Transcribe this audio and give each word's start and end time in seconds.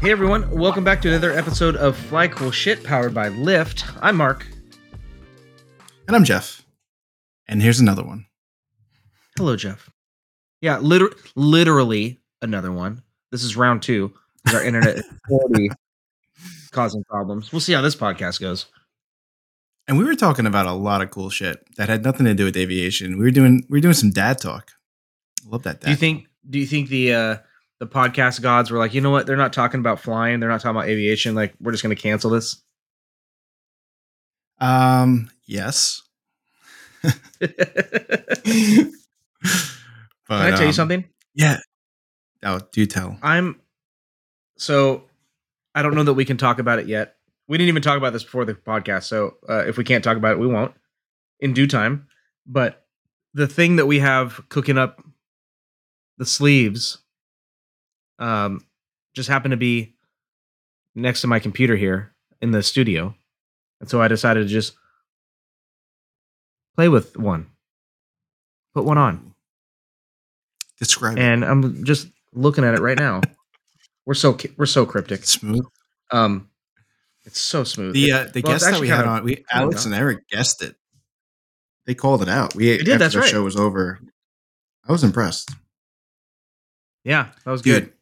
Hey 0.00 0.10
everyone, 0.12 0.50
welcome 0.50 0.84
back 0.84 1.00
to 1.02 1.08
another 1.08 1.32
episode 1.32 1.74
of 1.76 1.96
Fly 1.96 2.28
Cool 2.28 2.50
Shit 2.50 2.84
powered 2.84 3.14
by 3.14 3.28
Lift. 3.28 3.84
I'm 4.02 4.16
Mark. 4.16 4.46
And 6.06 6.14
I'm 6.14 6.24
Jeff. 6.24 6.64
And 7.48 7.62
here's 7.62 7.80
another 7.80 8.04
one. 8.04 8.26
Hello, 9.36 9.56
Jeff. 9.56 9.90
Yeah, 10.60 10.78
liter- 10.78 11.14
literally 11.34 12.20
another 12.42 12.70
one. 12.72 13.02
This 13.32 13.42
is 13.42 13.56
round 13.56 13.82
two. 13.82 14.12
Our 14.52 14.62
internet 14.62 14.96
is 14.98 15.04
already 15.30 15.70
causing 16.72 17.02
problems. 17.04 17.50
We'll 17.50 17.60
see 17.60 17.72
how 17.72 17.82
this 17.82 17.96
podcast 17.96 18.40
goes. 18.40 18.66
And 19.88 19.98
we 19.98 20.04
were 20.04 20.14
talking 20.14 20.46
about 20.46 20.66
a 20.66 20.72
lot 20.72 21.00
of 21.02 21.10
cool 21.10 21.30
shit 21.30 21.58
that 21.76 21.88
had 21.88 22.04
nothing 22.04 22.26
to 22.26 22.34
do 22.34 22.44
with 22.44 22.56
aviation. 22.56 23.18
We 23.18 23.24
were 23.24 23.30
doing 23.30 23.64
we 23.68 23.78
were 23.78 23.82
doing 23.82 23.94
some 23.94 24.10
dad 24.10 24.38
talk. 24.38 24.72
I 25.44 25.48
love 25.48 25.62
that 25.62 25.80
dad. 25.80 25.86
Do 25.86 25.90
you 25.90 25.96
think? 25.96 26.26
Do 26.48 26.58
you 26.58 26.66
think 26.66 26.88
the 26.88 27.12
uh, 27.14 27.36
the 27.80 27.86
podcast 27.86 28.40
gods 28.40 28.70
were 28.70 28.78
like, 28.78 28.94
you 28.94 29.00
know 29.00 29.10
what? 29.10 29.26
They're 29.26 29.36
not 29.36 29.52
talking 29.52 29.80
about 29.80 30.00
flying. 30.00 30.40
They're 30.40 30.48
not 30.48 30.60
talking 30.60 30.76
about 30.76 30.88
aviation. 30.88 31.34
Like, 31.34 31.54
we're 31.60 31.72
just 31.72 31.82
going 31.82 31.94
to 31.94 32.00
cancel 32.00 32.30
this. 32.30 32.62
Um 34.58 35.30
yes. 35.44 36.02
Can 37.02 38.92
I 40.28 40.50
tell 40.50 40.60
you 40.62 40.66
um, 40.68 40.72
something? 40.72 41.04
Yeah. 41.34 41.58
Oh, 42.42 42.60
do 42.72 42.86
tell. 42.86 43.18
I'm 43.22 43.60
so 44.56 45.04
I 45.74 45.82
don't 45.82 45.94
know 45.94 46.04
that 46.04 46.14
we 46.14 46.24
can 46.24 46.36
talk 46.36 46.58
about 46.58 46.78
it 46.78 46.86
yet. 46.86 47.16
We 47.48 47.58
didn't 47.58 47.68
even 47.68 47.82
talk 47.82 47.98
about 47.98 48.12
this 48.12 48.24
before 48.24 48.44
the 48.44 48.54
podcast, 48.54 49.04
so 49.04 49.36
uh, 49.48 49.64
if 49.66 49.76
we 49.76 49.84
can't 49.84 50.02
talk 50.02 50.16
about 50.16 50.32
it, 50.32 50.38
we 50.38 50.46
won't 50.46 50.72
in 51.38 51.52
due 51.52 51.66
time. 51.66 52.08
But 52.46 52.86
the 53.34 53.46
thing 53.46 53.76
that 53.76 53.86
we 53.86 53.98
have 53.98 54.40
cooking 54.48 54.78
up 54.78 55.04
the 56.18 56.26
sleeves, 56.26 56.98
um, 58.18 58.64
just 59.14 59.28
happened 59.28 59.52
to 59.52 59.56
be 59.56 59.94
next 60.94 61.20
to 61.22 61.26
my 61.26 61.38
computer 61.38 61.76
here 61.76 62.12
in 62.40 62.50
the 62.50 62.62
studio, 62.62 63.14
and 63.80 63.88
so 63.88 64.00
I 64.00 64.08
decided 64.08 64.42
to 64.44 64.48
just 64.48 64.74
play 66.76 66.88
with 66.88 67.16
one, 67.16 67.46
put 68.74 68.84
one 68.84 68.98
on 68.98 69.32
Describe 70.78 71.18
and 71.18 71.42
I'm 71.42 71.84
just 71.84 72.08
looking 72.34 72.62
at 72.62 72.74
it 72.74 72.80
right 72.80 72.98
now. 72.98 73.22
We're 74.04 74.12
so 74.14 74.36
we're 74.58 74.66
so 74.66 74.84
cryptic. 74.84 75.20
it. 75.20 75.26
Smooth. 75.26 75.64
Um, 76.10 76.50
it's 77.24 77.40
so 77.40 77.64
smooth. 77.64 77.94
The 77.94 78.12
uh, 78.12 78.24
the 78.24 78.42
Well, 78.42 78.52
guest 78.52 78.66
that 78.70 78.78
we 78.80 78.88
had 78.88 79.06
on, 79.06 79.24
we 79.24 79.42
Alex 79.50 79.86
and 79.86 79.94
Eric 79.94 80.28
guessed 80.28 80.62
it. 80.62 80.76
They 81.86 81.94
called 81.94 82.20
it 82.22 82.28
out. 82.28 82.54
We 82.54 82.66
They 82.66 82.76
did, 82.78 82.88
after 82.90 82.98
that's 82.98 83.14
the 83.14 83.20
right. 83.20 83.30
show 83.30 83.42
was 83.42 83.56
over. 83.56 83.98
I 84.86 84.92
was 84.92 85.02
impressed. 85.02 85.50
yeah, 87.04 87.30
that 87.44 87.50
was 87.50 87.62
good. 87.62 87.92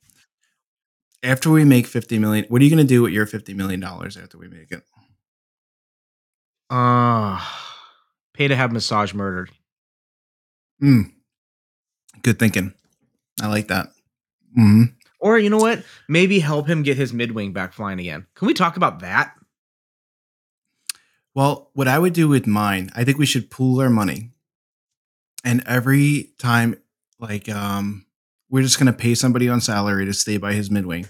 After 1.24 1.50
we 1.50 1.64
make 1.64 1.86
50 1.86 2.18
million, 2.18 2.44
what 2.48 2.60
are 2.60 2.64
you 2.64 2.70
going 2.70 2.86
to 2.86 2.88
do 2.88 3.02
with 3.02 3.12
your 3.12 3.26
50 3.26 3.54
million 3.54 3.80
dollars 3.80 4.16
after 4.16 4.38
we 4.38 4.48
make 4.48 4.70
it? 4.70 4.82
Ah, 6.70 7.76
pay 8.32 8.48
to 8.48 8.56
have 8.56 8.72
massage 8.72 9.14
murdered. 9.14 9.50
Mm. 10.82 11.12
Good 12.22 12.38
thinking. 12.38 12.72
I 13.40 13.48
like 13.48 13.68
that. 13.68 13.88
hmm 14.54 14.84
Or 15.20 15.38
you 15.38 15.50
know 15.50 15.58
what? 15.58 15.84
Maybe 16.08 16.38
help 16.40 16.66
him 16.68 16.82
get 16.82 16.96
his 16.96 17.12
midwing 17.12 17.52
back 17.52 17.72
flying 17.72 18.00
again. 18.00 18.26
Can 18.34 18.46
we 18.46 18.54
talk 18.54 18.76
about 18.76 19.00
that? 19.00 19.34
Well, 21.34 21.70
what 21.74 21.88
I 21.88 21.98
would 21.98 22.12
do 22.12 22.28
with 22.28 22.46
mine, 22.46 22.90
I 22.94 23.04
think 23.04 23.18
we 23.18 23.26
should 23.26 23.50
pool 23.50 23.80
our 23.80 23.90
money. 23.90 24.30
And 25.44 25.62
every 25.66 26.30
time, 26.38 26.76
like, 27.18 27.48
um, 27.48 28.06
we're 28.48 28.62
just 28.62 28.78
going 28.78 28.86
to 28.86 28.92
pay 28.98 29.14
somebody 29.14 29.48
on 29.48 29.60
salary 29.60 30.06
to 30.06 30.14
stay 30.14 30.36
by 30.36 30.52
his 30.54 30.70
midwing. 30.70 31.08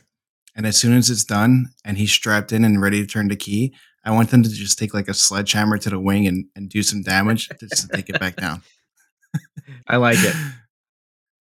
And 0.57 0.67
as 0.67 0.77
soon 0.77 0.97
as 0.97 1.11
it's 1.11 1.25
done 1.25 1.71
and 1.85 1.99
he's 1.99 2.13
strapped 2.13 2.53
in 2.53 2.65
and 2.65 2.81
ready 2.81 3.01
to 3.01 3.07
turn 3.07 3.29
the 3.29 3.37
key, 3.37 3.75
I 4.05 4.11
want 4.13 4.31
them 4.31 4.43
to 4.43 4.49
just 4.49 4.79
take 4.79 4.95
like 4.95 5.09
a 5.09 5.15
sledgehammer 5.15 5.79
to 5.79 5.91
the 5.91 5.99
wing 5.99 6.27
and, 6.27 6.47
and 6.55 6.69
do 6.69 6.83
some 6.83 7.03
damage 7.03 7.49
to, 7.49 7.67
just 7.67 7.89
to 7.89 7.97
take 7.97 8.09
it 8.09 8.21
back 8.21 8.37
down. 8.37 8.63
I 9.89 9.97
like 9.97 10.19
it. 10.21 10.37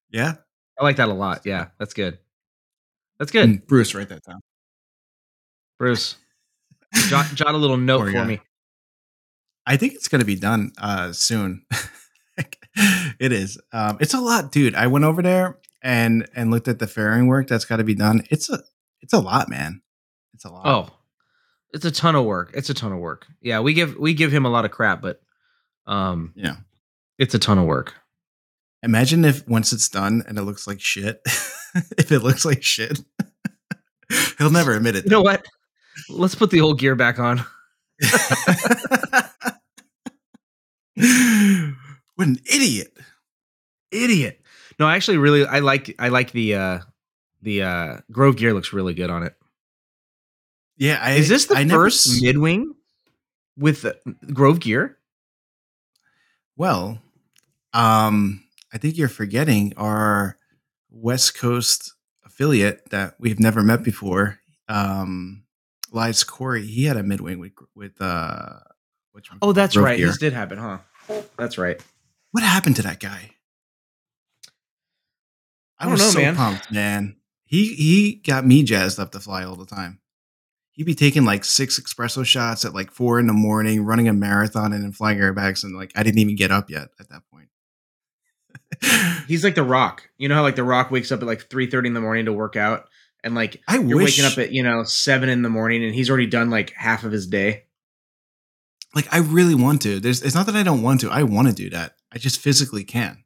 Yeah. 0.09 0.35
I 0.79 0.84
like 0.84 0.96
that 0.96 1.09
a 1.09 1.13
lot. 1.13 1.41
Yeah, 1.46 1.68
that's 1.78 1.94
good. 1.94 2.18
That's 3.19 3.31
good, 3.31 3.50
Mm, 3.50 3.68
Bruce, 3.68 3.94
write 3.94 4.09
that 4.09 4.24
down. 4.24 4.40
Bruce. 5.78 6.16
Jot, 7.07 7.25
jot 7.35 7.53
a 7.53 7.57
little 7.57 7.78
note 7.78 8.12
for 8.12 8.25
me. 8.25 8.40
I 9.66 9.78
think 9.78 9.94
it's 9.94 10.07
going 10.07 10.19
to 10.19 10.25
be 10.25 10.35
done 10.35 10.72
uh, 10.78 11.13
soon. 11.13 11.66
it 13.19 13.31
is. 13.31 13.59
Um, 13.72 13.97
it's 14.01 14.13
a 14.13 14.19
lot, 14.19 14.51
dude. 14.51 14.75
I 14.75 14.88
went 14.88 15.06
over 15.06 15.22
there 15.22 15.59
and 15.81 16.28
and 16.35 16.51
looked 16.51 16.68
at 16.68 16.80
the 16.80 16.88
fairing 16.88 17.28
work 17.28 17.47
that's 17.47 17.66
got 17.66 17.78
to 17.78 17.84
be 17.84 17.95
done. 17.95 18.24
It's 18.30 18.50
a 18.50 18.63
it's 19.03 19.14
a 19.14 19.19
lot, 19.19 19.50
man. 19.50 19.81
It's 20.34 20.46
a 20.46 20.50
lot. 20.50 20.66
Oh, 20.66 20.90
it's 21.74 21.86
a 21.86 21.91
ton 21.91 22.16
of 22.16 22.25
work. 22.25 22.52
It's 22.56 22.69
a 22.69 22.74
ton 22.74 22.91
of 22.91 23.00
work. 23.00 23.28
Yeah, 23.41 23.59
we 23.59 23.74
give 23.74 23.97
we 23.97 24.14
give 24.14 24.31
him 24.31 24.46
a 24.46 24.50
lot 24.50 24.66
of 24.66 24.72
crap, 24.72 25.02
but 25.02 25.22
um, 25.86 26.34
yeah. 26.36 26.56
it's 27.19 27.36
a 27.36 27.40
ton 27.40 27.59
of 27.59 27.66
work. 27.66 27.94
Imagine 28.81 29.25
if 29.25 29.47
once 29.47 29.74
it's 29.74 29.90
done 29.90 30.24
and 30.28 30.38
it 30.38 30.44
looks 30.44 30.66
like 30.66 30.80
shit. 30.80 31.22
if 31.97 32.12
it 32.12 32.19
looks 32.19 32.46
like 32.46 32.63
shit, 32.63 33.00
he'll 34.38 34.50
never 34.50 34.74
admit 34.74 34.96
it. 34.96 35.06
You 35.06 35.12
know 35.12 35.22
what? 35.22 35.46
Let's 36.09 36.36
put 36.36 36.50
the 36.50 36.62
old 36.62 36.80
gear 36.80 36.96
back 36.96 37.19
on. 37.19 37.40
what 42.16 42.28
an 42.28 42.38
idiot! 42.52 42.97
Idiot. 43.92 44.40
No, 44.80 44.88
I 44.88 44.96
actually 44.96 45.18
really 45.18 45.46
I 45.46 45.59
like 45.59 45.94
I 46.00 46.09
like 46.09 46.31
the 46.31 46.56
uh 46.56 46.80
the 47.44 47.62
uh 47.64 47.98
Grove 48.12 48.36
gear 48.38 48.54
looks 48.54 48.74
really 48.74 48.94
good 48.94 49.09
on 49.09 49.24
it. 49.24 49.36
Yeah, 50.78 51.00
I, 51.02 51.12
Is 51.14 51.30
this 51.30 51.46
the 51.46 51.56
I 51.56 51.68
first 51.68 52.08
s- 52.08 52.22
midwing 52.22 52.70
with 53.58 53.86
Grove 54.34 54.59
gear? 54.59 54.98
Well, 56.58 57.00
um, 57.74 58.44
I 58.74 58.78
think 58.80 58.98
you're 58.98 59.08
forgetting 59.08 59.74
our 59.78 60.38
West 60.92 61.38
Coast 61.38 61.94
affiliate 62.26 62.90
that 62.90 63.16
we've 63.20 63.40
never 63.40 63.62
met 63.62 63.84
before. 63.84 64.40
Um, 64.68 65.44
Elias 65.94 66.24
Corey, 66.24 66.66
he 66.66 66.86
had 66.86 66.98
a 66.98 67.04
midwing 67.04 67.40
with 67.40 67.52
with 67.75 68.02
uh, 68.02 68.60
which 69.12 69.30
one? 69.30 69.40
Oh, 69.44 69.52
that's 69.52 69.75
Grove 69.75 69.86
right. 69.86 69.98
gear. 69.98 70.08
This 70.08 70.18
did 70.18 70.34
happen, 70.34 70.58
huh? 70.58 70.80
That's 71.38 71.58
right. 71.60 71.80
What 72.31 72.44
happened 72.44 72.78
to 72.78 72.81
that 72.84 73.00
guy? 73.00 73.31
I, 75.80 75.84
I 75.84 75.86
don't 75.86 75.92
was 75.94 76.02
know, 76.02 76.10
so 76.10 76.20
man. 76.20 76.36
pumped, 76.36 76.72
man. 76.72 77.16
He 77.53 77.75
he 77.75 78.16
got 78.16 78.47
me 78.47 78.64
jazzed 78.64 79.00
up 79.00 79.12
to 79.12 79.19
fly 79.19 79.44
all 79.44 79.56
the 79.56 79.68
time. 79.68 80.00
He'd 80.72 80.88
be 80.88 80.96
taking 80.96 81.24
like 81.24 81.46
six 81.46 81.80
espresso 81.80 82.25
shots 82.25 82.66
at 82.66 82.74
like 82.74 82.90
four 82.90 83.19
in 83.19 83.28
the 83.28 83.34
morning, 83.34 83.86
running 83.86 84.08
a 84.08 84.14
marathon 84.14 84.74
and 84.74 84.84
then 84.84 84.91
flying 84.91 85.19
airbags, 85.19 85.63
and 85.63 85.75
like 85.75 85.92
I 85.96 86.02
didn't 86.02 86.18
even 86.18 86.36
get 86.36 86.50
up 86.50 86.72
yet 86.72 86.88
at 87.00 87.09
that 87.09 87.22
point. 87.31 87.50
He's 89.28 89.44
like 89.44 89.53
the 89.53 89.62
Rock. 89.62 90.09
You 90.18 90.30
know 90.30 90.34
how 90.34 90.42
like 90.42 90.56
the 90.56 90.63
Rock 90.63 90.90
wakes 90.90 91.12
up 91.12 91.22
at 91.22 91.28
like 91.28 91.47
three 91.47 91.69
thirty 91.69 91.90
in 91.90 91.94
the 91.94 92.02
morning 92.02 92.25
to 92.25 92.34
work 92.34 92.56
out, 92.56 92.90
and 93.24 93.36
like 93.36 93.62
I 93.68 93.78
you're 93.78 93.97
wish, 93.97 94.18
waking 94.18 94.25
up 94.31 94.40
at 94.40 94.52
you 94.52 94.63
know 94.63 94.84
seven 94.84 95.30
in 95.30 95.44
the 95.44 95.50
morning, 95.50 95.84
and 95.84 95.94
he's 95.94 96.09
already 96.09 96.25
done 96.25 96.50
like 96.50 96.72
half 96.72 97.04
of 97.04 97.12
his 97.12 97.27
day. 97.27 97.66
like 98.95 99.06
I 99.13 99.19
really 99.19 99.54
want 99.54 99.83
to. 99.83 100.00
There's 100.00 100.24
it's 100.24 100.33
not 100.33 100.48
that 100.48 100.56
I 100.56 100.63
don't 100.63 100.81
want 100.81 101.01
to. 101.01 101.12
I 101.12 101.22
want 101.22 101.50
to 101.50 101.54
do 101.54 101.69
that. 101.69 101.98
I 102.12 102.18
just 102.18 102.39
physically 102.39 102.83
can. 102.83 103.24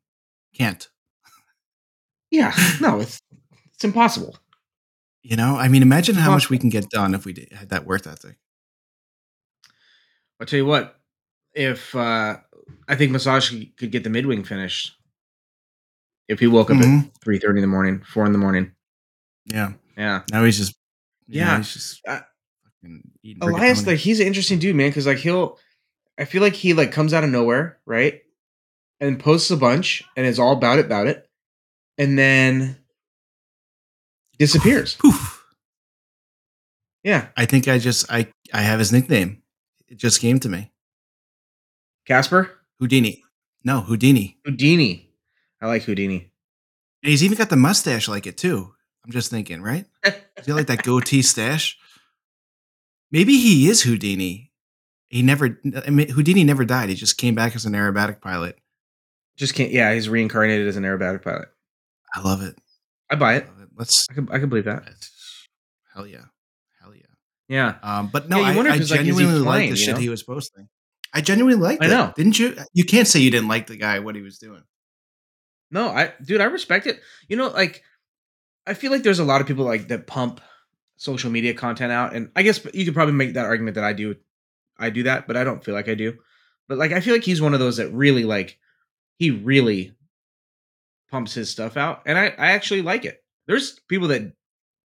Can't. 0.54 0.86
Yeah, 2.30 2.54
no, 2.82 3.00
it's 3.00 3.22
it's 3.78 3.84
impossible. 3.86 4.36
You 5.24 5.36
know? 5.38 5.56
I 5.58 5.68
mean, 5.68 5.82
imagine 5.82 6.16
how 6.16 6.32
much 6.32 6.50
we 6.50 6.58
can 6.58 6.70
get 6.70 6.90
done 6.90 7.14
if 7.14 7.26
we 7.26 7.34
did, 7.34 7.52
had 7.54 7.70
that 7.70 7.86
work 7.86 8.06
ethic. 8.08 8.38
I'll 10.40 10.48
tell 10.48 10.58
you 10.58 10.66
what, 10.66 11.00
if 11.54 11.96
uh 11.96 12.38
I 12.88 12.96
think 12.96 13.12
Massage 13.12 13.54
could 13.78 13.92
get 13.92 14.04
the 14.04 14.10
midwing 14.10 14.46
finished 14.46 14.96
if 16.28 16.40
he 16.40 16.48
woke 16.48 16.70
up 16.70 16.78
Mhm. 16.78 17.06
at 17.08 17.22
three 17.24 17.40
thirty 17.40 17.58
in 17.60 17.62
the 17.62 17.68
morning, 17.68 18.02
four 18.04 18.26
in 18.26 18.32
the 18.34 18.38
morning. 18.38 18.72
Yeah. 19.46 19.74
Yeah, 19.98 20.22
Now 20.32 20.44
he's 20.44 20.58
just 20.58 20.76
you 21.28 21.42
know, 21.42 21.48
Yeah. 21.48 21.58
he's 21.58 21.74
just 21.74 22.02
Uh, 22.08 22.22
eating 23.24 23.42
Elias, 23.44 23.86
like 23.88 23.98
he's 23.98 24.20
an 24.20 24.28
interesting 24.28 24.60
dude, 24.60 24.76
man. 24.76 24.90
Because 24.90 25.08
like 25.08 25.18
he'll, 25.18 25.58
I 26.20 26.26
feel 26.26 26.42
like 26.42 26.54
he 26.54 26.74
like 26.74 26.92
comes 26.92 27.14
out 27.14 27.24
of 27.24 27.30
nowhere, 27.32 27.80
right, 27.86 28.22
and 29.00 29.20
posts 29.20 29.50
a 29.52 29.58
bunch 29.58 30.04
and 30.16 30.26
is 30.28 30.38
all 30.40 30.54
about 30.54 30.78
it, 30.80 30.86
about 30.86 31.08
it, 31.08 31.28
and 31.98 32.18
then 32.18 32.78
disappears. 34.38 34.96
Poof. 34.96 35.44
Yeah, 37.04 37.28
I 37.38 37.46
think 37.46 37.68
I 37.68 37.78
just 37.78 38.12
I 38.12 38.28
I 38.54 38.62
have 38.62 38.80
his 38.80 38.92
nickname. 38.92 39.42
It 39.88 39.98
just 39.98 40.20
came 40.20 40.40
to 40.40 40.50
me. 40.50 40.72
Casper 42.06 42.52
Houdini. 42.80 43.24
No, 43.64 43.82
Houdini. 43.82 44.38
Houdini. 44.46 45.10
I 45.62 45.68
like 45.68 45.84
Houdini. 45.84 46.32
And 47.04 47.12
he's 47.12 47.24
even 47.24 47.38
got 47.38 47.50
the 47.50 47.56
mustache 47.56 48.08
like 48.08 48.28
it 48.28 48.38
too. 48.38 48.74
I'm 49.06 49.12
just 49.12 49.32
thinking, 49.32 49.62
right? 49.62 49.86
Does 50.04 50.46
he 50.46 50.54
like 50.54 50.68
that 50.68 50.84
goatee 50.84 51.22
stash? 51.22 51.78
Maybe 53.12 53.38
he 53.38 53.70
is 53.70 53.84
Houdini. 53.84 54.52
He 55.10 55.22
never 55.22 55.60
I 55.86 55.90
mean, 55.90 56.10
Houdini 56.10 56.44
never 56.44 56.66
died. 56.66 56.90
He 56.90 56.96
just 56.96 57.18
came 57.18 57.36
back 57.36 57.56
as 57.56 57.66
an 57.66 57.74
aerobatic 57.74 58.22
pilot. 58.22 58.60
Just 59.38 59.56
can't. 59.56 59.72
Yeah, 59.72 59.94
he's 59.94 60.10
reincarnated 60.10 60.68
as 60.68 60.76
an 60.76 60.84
aerobatic 60.84 61.24
pilot. 61.24 61.48
I 62.14 62.22
love 62.22 62.42
it. 62.42 62.58
I 63.10 63.16
buy 63.16 63.36
it. 63.36 63.50
Let's 63.78 64.06
I 64.10 64.14
can. 64.14 64.30
I 64.32 64.40
can 64.40 64.50
believe 64.50 64.66
that. 64.66 64.88
hell 65.94 66.08
yeah. 66.08 66.26
Hell 66.82 66.94
yeah. 66.96 67.02
Yeah. 67.48 67.76
Um, 67.82 68.10
but 68.12 68.30
no, 68.30 68.40
Yeah, 68.40 68.48
I, 68.48 68.52
I 68.52 68.76
it's 68.76 68.92
like, 68.92 69.02
is 69.02 69.06
he 69.06 69.12
genuinely 69.14 69.40
like 69.40 69.70
the 69.70 69.76
shit 69.76 69.96
know? 69.96 70.02
he 70.02 70.10
was 70.10 70.24
posting. 70.24 70.68
I 71.14 71.22
genuinely 71.22 71.60
liked 71.60 71.82
I 71.82 71.88
it. 71.88 71.90
know. 71.90 72.14
Didn't 72.16 72.38
you? 72.38 72.56
You 72.74 72.84
can't 72.84 73.08
say 73.08 73.20
you 73.20 73.32
didn't 73.32 73.48
like 73.48 73.68
the 73.68 73.78
guy 73.78 74.00
what 74.00 74.16
he 74.16 74.22
was 74.22 74.38
doing. 74.38 74.64
No, 75.72 75.90
I, 75.90 76.14
dude, 76.24 76.42
I 76.42 76.46
respect 76.46 76.88
it. 76.88 77.02
You 77.28 77.38
know, 77.38 77.48
like, 77.48 77.84
I 78.66 78.74
feel 78.74 78.92
like 78.92 79.04
there's 79.04 79.20
a 79.20 79.26
lot 79.26 79.42
of 79.42 79.48
people 79.48 79.66
like 79.66 79.90
that 79.90 80.08
pump 80.08 80.42
social 80.98 81.30
media 81.30 81.54
content 81.54 81.92
out, 81.92 82.14
and 82.14 82.30
I 82.36 82.44
guess 82.44 82.64
you 82.74 82.86
could 82.86 82.94
probably 82.94 83.14
make 83.14 83.34
that 83.34 83.46
argument 83.46 83.76
that 83.76 83.84
I 83.84 83.94
do. 83.94 84.16
I 84.78 84.90
do 84.90 85.04
that, 85.04 85.28
but 85.28 85.36
I 85.36 85.44
don't 85.44 85.64
feel 85.64 85.74
like 85.74 85.90
I 85.90 85.96
do. 85.96 86.18
But 86.68 86.78
like, 86.78 86.92
I 86.92 87.00
feel 87.00 87.14
like 87.14 87.24
he's 87.24 87.42
one 87.42 87.54
of 87.54 87.60
those 87.60 87.78
that 87.78 87.92
really 87.92 88.24
like, 88.26 88.60
he 89.18 89.32
really 89.32 89.94
pumps 91.10 91.34
his 91.34 91.50
stuff 91.50 91.78
out, 91.78 92.02
and 92.06 92.18
I, 92.18 92.28
I 92.38 92.48
actually 92.52 92.82
like 92.82 93.06
it. 93.06 93.24
There's 93.48 93.80
people 93.88 94.10
that 94.10 94.34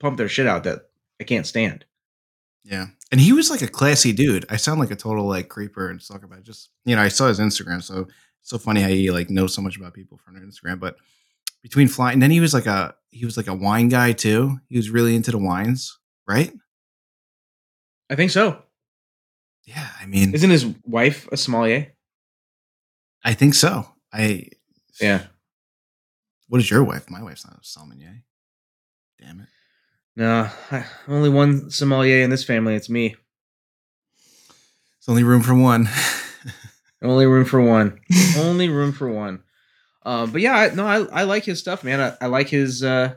pump 0.00 0.16
their 0.16 0.28
shit 0.28 0.46
out 0.46 0.64
that 0.64 0.90
I 1.20 1.24
can't 1.24 1.46
stand. 1.46 1.84
Yeah. 2.64 2.86
And 3.10 3.20
he 3.20 3.32
was 3.32 3.50
like 3.50 3.62
a 3.62 3.68
classy 3.68 4.12
dude. 4.12 4.46
I 4.48 4.56
sound 4.56 4.80
like 4.80 4.90
a 4.90 4.96
total 4.96 5.26
like 5.26 5.48
creeper 5.48 5.90
and 5.90 6.04
talk 6.04 6.22
about 6.24 6.42
just 6.42 6.70
you 6.84 6.94
know, 6.96 7.02
I 7.02 7.08
saw 7.08 7.28
his 7.28 7.40
Instagram, 7.40 7.82
so 7.82 8.06
it's 8.40 8.50
so 8.50 8.58
funny 8.58 8.80
how 8.80 8.88
he 8.88 9.10
like 9.10 9.30
knows 9.30 9.54
so 9.54 9.62
much 9.62 9.76
about 9.76 9.94
people 9.94 10.18
from 10.18 10.36
Instagram. 10.36 10.78
But 10.78 10.96
between 11.62 11.88
flying 11.88 12.14
and 12.14 12.22
then 12.22 12.30
he 12.30 12.40
was 12.40 12.54
like 12.54 12.66
a 12.66 12.94
he 13.10 13.24
was 13.24 13.36
like 13.36 13.48
a 13.48 13.54
wine 13.54 13.88
guy 13.88 14.12
too. 14.12 14.58
He 14.68 14.76
was 14.76 14.90
really 14.90 15.16
into 15.16 15.30
the 15.30 15.38
wines, 15.38 15.98
right? 16.26 16.52
I 18.08 18.16
think 18.16 18.30
so. 18.30 18.62
Yeah, 19.64 19.88
I 20.00 20.06
mean 20.06 20.34
Isn't 20.34 20.50
his 20.50 20.66
wife 20.84 21.28
a 21.32 21.36
sommelier? 21.36 21.92
I 23.24 23.34
think 23.34 23.54
so. 23.54 23.86
I 24.12 24.48
Yeah. 25.00 25.26
What 26.50 26.60
is 26.60 26.68
your 26.68 26.82
wife? 26.82 27.08
My 27.08 27.22
wife's 27.22 27.46
not 27.46 27.54
a 27.60 27.64
sommelier. 27.64 28.24
Damn 29.20 29.38
it. 29.40 29.46
No, 30.16 30.50
I, 30.72 30.84
only 31.06 31.28
one 31.28 31.70
sommelier 31.70 32.22
in 32.24 32.30
this 32.30 32.42
family. 32.42 32.74
It's 32.74 32.90
me. 32.90 33.14
It's 34.98 35.08
only 35.08 35.22
room 35.22 35.42
for 35.42 35.54
one. 35.54 35.88
Only 37.02 37.24
room 37.24 37.46
for 37.46 37.62
one. 37.62 37.98
Only 38.36 38.68
room 38.78 38.92
for 38.92 39.08
one. 39.08 39.42
Um, 40.04 40.32
but 40.32 40.42
yeah, 40.42 40.54
I, 40.54 40.74
no, 40.74 40.86
I, 40.86 41.20
I 41.20 41.22
like 41.22 41.44
his 41.44 41.58
stuff, 41.58 41.82
man. 41.82 41.98
I, 41.98 42.24
I 42.24 42.26
like 42.26 42.48
his 42.50 42.82
uh 42.84 43.14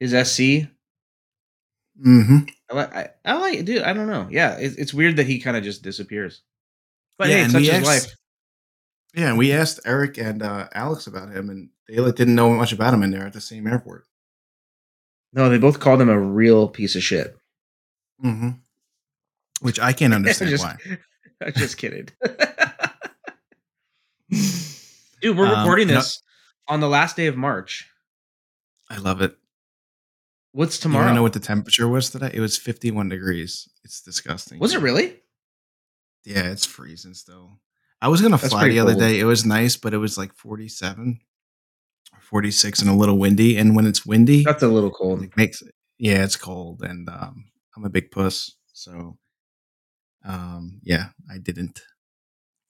his 0.00 0.12
SC. 0.12 0.66
mm-hmm. 2.02 2.38
I 2.70 2.74
like 2.74 2.94
I, 2.96 3.08
I 3.26 3.34
like 3.38 3.64
dude. 3.66 3.82
I 3.82 3.92
don't 3.92 4.06
know. 4.06 4.28
Yeah, 4.30 4.56
it's, 4.58 4.76
it's 4.76 4.94
weird 4.94 5.16
that 5.16 5.26
he 5.26 5.40
kind 5.40 5.58
of 5.58 5.62
just 5.62 5.82
disappears. 5.82 6.40
But 7.18 7.28
Yeah, 7.28 7.42
hey, 7.44 7.48
such 7.48 7.62
is 7.64 7.68
asked- 7.68 7.86
life. 7.86 8.16
Yeah, 9.14 9.28
and 9.28 9.38
we 9.38 9.52
asked 9.52 9.80
Eric 9.84 10.16
and 10.18 10.42
uh, 10.42 10.68
Alex 10.74 11.06
about 11.06 11.30
him, 11.30 11.50
and 11.50 11.68
they 11.88 11.96
like, 11.98 12.14
didn't 12.16 12.34
know 12.34 12.50
much 12.50 12.72
about 12.72 12.94
him, 12.94 13.02
and 13.02 13.12
they're 13.12 13.26
at 13.26 13.32
the 13.34 13.40
same 13.40 13.66
airport. 13.66 14.04
No, 15.34 15.48
they 15.50 15.58
both 15.58 15.80
called 15.80 16.00
him 16.00 16.08
a 16.08 16.18
real 16.18 16.68
piece 16.68 16.94
of 16.96 17.02
shit. 17.02 17.36
Mm-hmm. 18.24 18.50
Which 19.60 19.78
I 19.80 19.92
can't 19.92 20.14
understand 20.18 20.50
just, 20.50 20.64
why. 20.64 20.76
I'm 21.44 21.52
just 21.54 21.76
kidding. 21.76 22.08
Dude, 25.20 25.36
we're 25.36 25.46
Um, 25.46 25.58
recording 25.60 25.88
no- 25.88 25.94
this 25.94 26.22
on 26.68 26.80
the 26.80 26.88
last 26.88 27.16
day 27.16 27.26
of 27.26 27.36
March. 27.36 27.88
I 28.90 28.96
love 28.98 29.20
it. 29.22 29.36
What's 30.52 30.78
tomorrow? 30.78 31.08
to 31.08 31.14
know 31.14 31.22
what 31.22 31.32
the 31.32 31.40
temperature 31.40 31.88
was 31.88 32.10
today? 32.10 32.30
It 32.34 32.40
was 32.40 32.58
51 32.58 33.08
degrees. 33.08 33.68
It's 33.84 34.02
disgusting. 34.02 34.58
Was 34.58 34.74
it 34.74 34.80
really? 34.80 35.16
Yeah, 36.24 36.50
it's 36.50 36.66
freezing 36.66 37.14
still. 37.14 37.58
I 38.02 38.08
was 38.08 38.20
gonna 38.20 38.36
fly 38.36 38.68
the 38.68 38.80
other 38.80 38.92
cold. 38.92 39.00
day. 39.00 39.18
It 39.20 39.24
was 39.24 39.46
nice, 39.46 39.76
but 39.76 39.94
it 39.94 39.98
was 39.98 40.18
like 40.18 40.34
47 40.34 41.20
46 42.20 42.80
and 42.80 42.90
a 42.90 42.94
little 42.94 43.18
windy. 43.18 43.56
And 43.56 43.76
when 43.76 43.86
it's 43.86 44.04
windy, 44.06 44.42
That's 44.42 44.62
a 44.62 44.68
little 44.68 44.90
cold. 44.90 45.22
it 45.22 45.36
makes 45.36 45.62
yeah, 45.98 46.24
it's 46.24 46.36
cold. 46.36 46.82
And 46.82 47.08
um, 47.08 47.44
I'm 47.76 47.84
a 47.84 47.90
big 47.90 48.10
puss, 48.10 48.56
so 48.72 49.16
um, 50.24 50.80
yeah, 50.82 51.06
I 51.30 51.38
didn't 51.38 51.80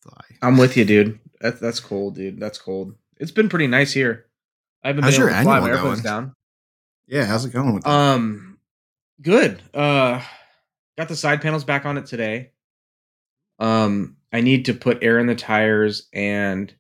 fly. 0.03 0.21
I'm 0.43 0.57
with 0.59 0.77
you, 0.77 0.85
dude. 0.85 1.19
That's 1.41 1.59
that's 1.61 1.81
cold, 1.81 2.17
dude. 2.17 2.39
That's 2.39 2.59
cold. 2.59 2.95
It's 3.19 3.31
been 3.31 3.49
pretty 3.49 3.69
nice 3.69 3.93
here. 3.93 4.27
I 4.85 4.89
haven't 4.89 5.05
How's 5.05 5.15
been 5.15 5.21
your 5.21 5.31
able 5.31 5.39
to 5.39 5.45
fly. 5.45 5.61
My 5.61 5.69
airplane's 5.71 6.01
going? 6.01 6.03
down. 6.03 6.35
Yeah, 7.07 7.25
how's 7.25 7.45
it 7.45 7.53
going 7.53 7.75
with 7.75 7.85
that? 7.85 7.91
Um, 7.91 8.59
good. 9.21 9.63
Uh, 9.73 10.21
got 10.99 11.09
the 11.09 11.17
side 11.17 11.41
panels 11.41 11.65
back 11.65 11.85
on 11.87 11.99
it 11.99 12.07
today. 12.07 12.51
Um, 13.59 14.17
I 14.33 14.41
need 14.41 14.65
to 14.67 14.75
put 14.75 15.03
air 15.03 15.19
in 15.19 15.27
the 15.27 15.35
tires, 15.35 16.09
and 16.13 16.73